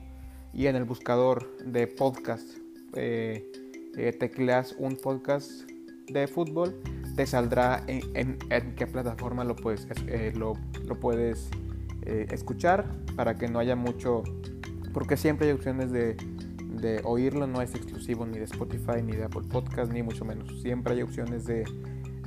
y 0.54 0.68
en 0.68 0.76
el 0.76 0.84
buscador 0.84 1.58
de 1.66 1.88
podcast 1.88 2.48
eh, 2.96 3.52
eh, 3.96 4.12
tecleas 4.12 4.76
un 4.78 4.98
podcast 4.98 5.70
de 6.08 6.28
fútbol 6.28 6.80
te 7.16 7.26
saldrá 7.28 7.84
en, 7.88 8.38
qué 8.76 8.88
plataforma 8.88 9.44
lo 9.44 9.56
puedes, 9.56 9.88
eh, 10.08 10.34
lo, 10.36 10.54
lo, 10.86 11.00
puedes 11.00 11.50
eh, 12.04 12.26
escuchar 12.32 12.90
para 13.16 13.36
que 13.36 13.48
no 13.48 13.60
haya 13.60 13.76
mucho 13.76 14.24
porque 14.94 15.18
siempre 15.18 15.48
hay 15.48 15.54
opciones 15.54 15.92
de, 15.92 16.16
de, 16.82 17.02
oírlo, 17.04 17.48
no 17.48 17.62
es 17.62 17.74
exclusivo 17.76 18.26
ni 18.26 18.38
de 18.38 18.46
Spotify, 18.46 19.02
ni 19.04 19.14
de 19.14 19.26
Apple 19.26 19.42
Podcast, 19.52 19.92
ni 19.92 20.04
mucho 20.04 20.24
menos. 20.24 20.62
Siempre 20.62 20.94
hay 20.94 21.02
opciones 21.02 21.46
de, 21.46 21.66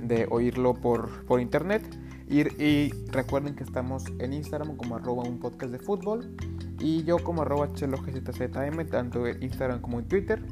de 0.03 0.27
oírlo 0.31 0.74
por, 0.74 1.24
por 1.27 1.40
internet. 1.40 1.82
Y, 2.28 2.40
y, 2.62 2.90
recuerden 3.12 3.55
que 3.55 3.62
estamos 3.62 4.05
en 4.19 4.32
Instagram 4.32 4.77
como 4.77 4.97
arroba 4.97 5.23
un 5.23 5.39
podcast 5.39 5.70
de 5.70 5.78
fútbol 5.78 6.35
y 6.81 7.05
yo 7.05 7.19
como 7.20 7.43
arroba 7.43 7.73
chelogzzm, 7.73 8.89
tanto 8.90 9.27
en 9.28 9.43
Instagram 9.43 9.81
como 9.81 10.01
en 10.01 10.09
Twitter. 10.09 10.43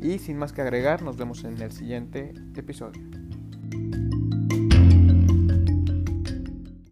Y 0.00 0.18
sin 0.18 0.38
más 0.38 0.52
que 0.52 0.62
agregar, 0.62 1.02
nos 1.02 1.16
vemos 1.16 1.44
en 1.44 1.60
el 1.60 1.72
siguiente 1.72 2.32
episodio. 2.56 3.02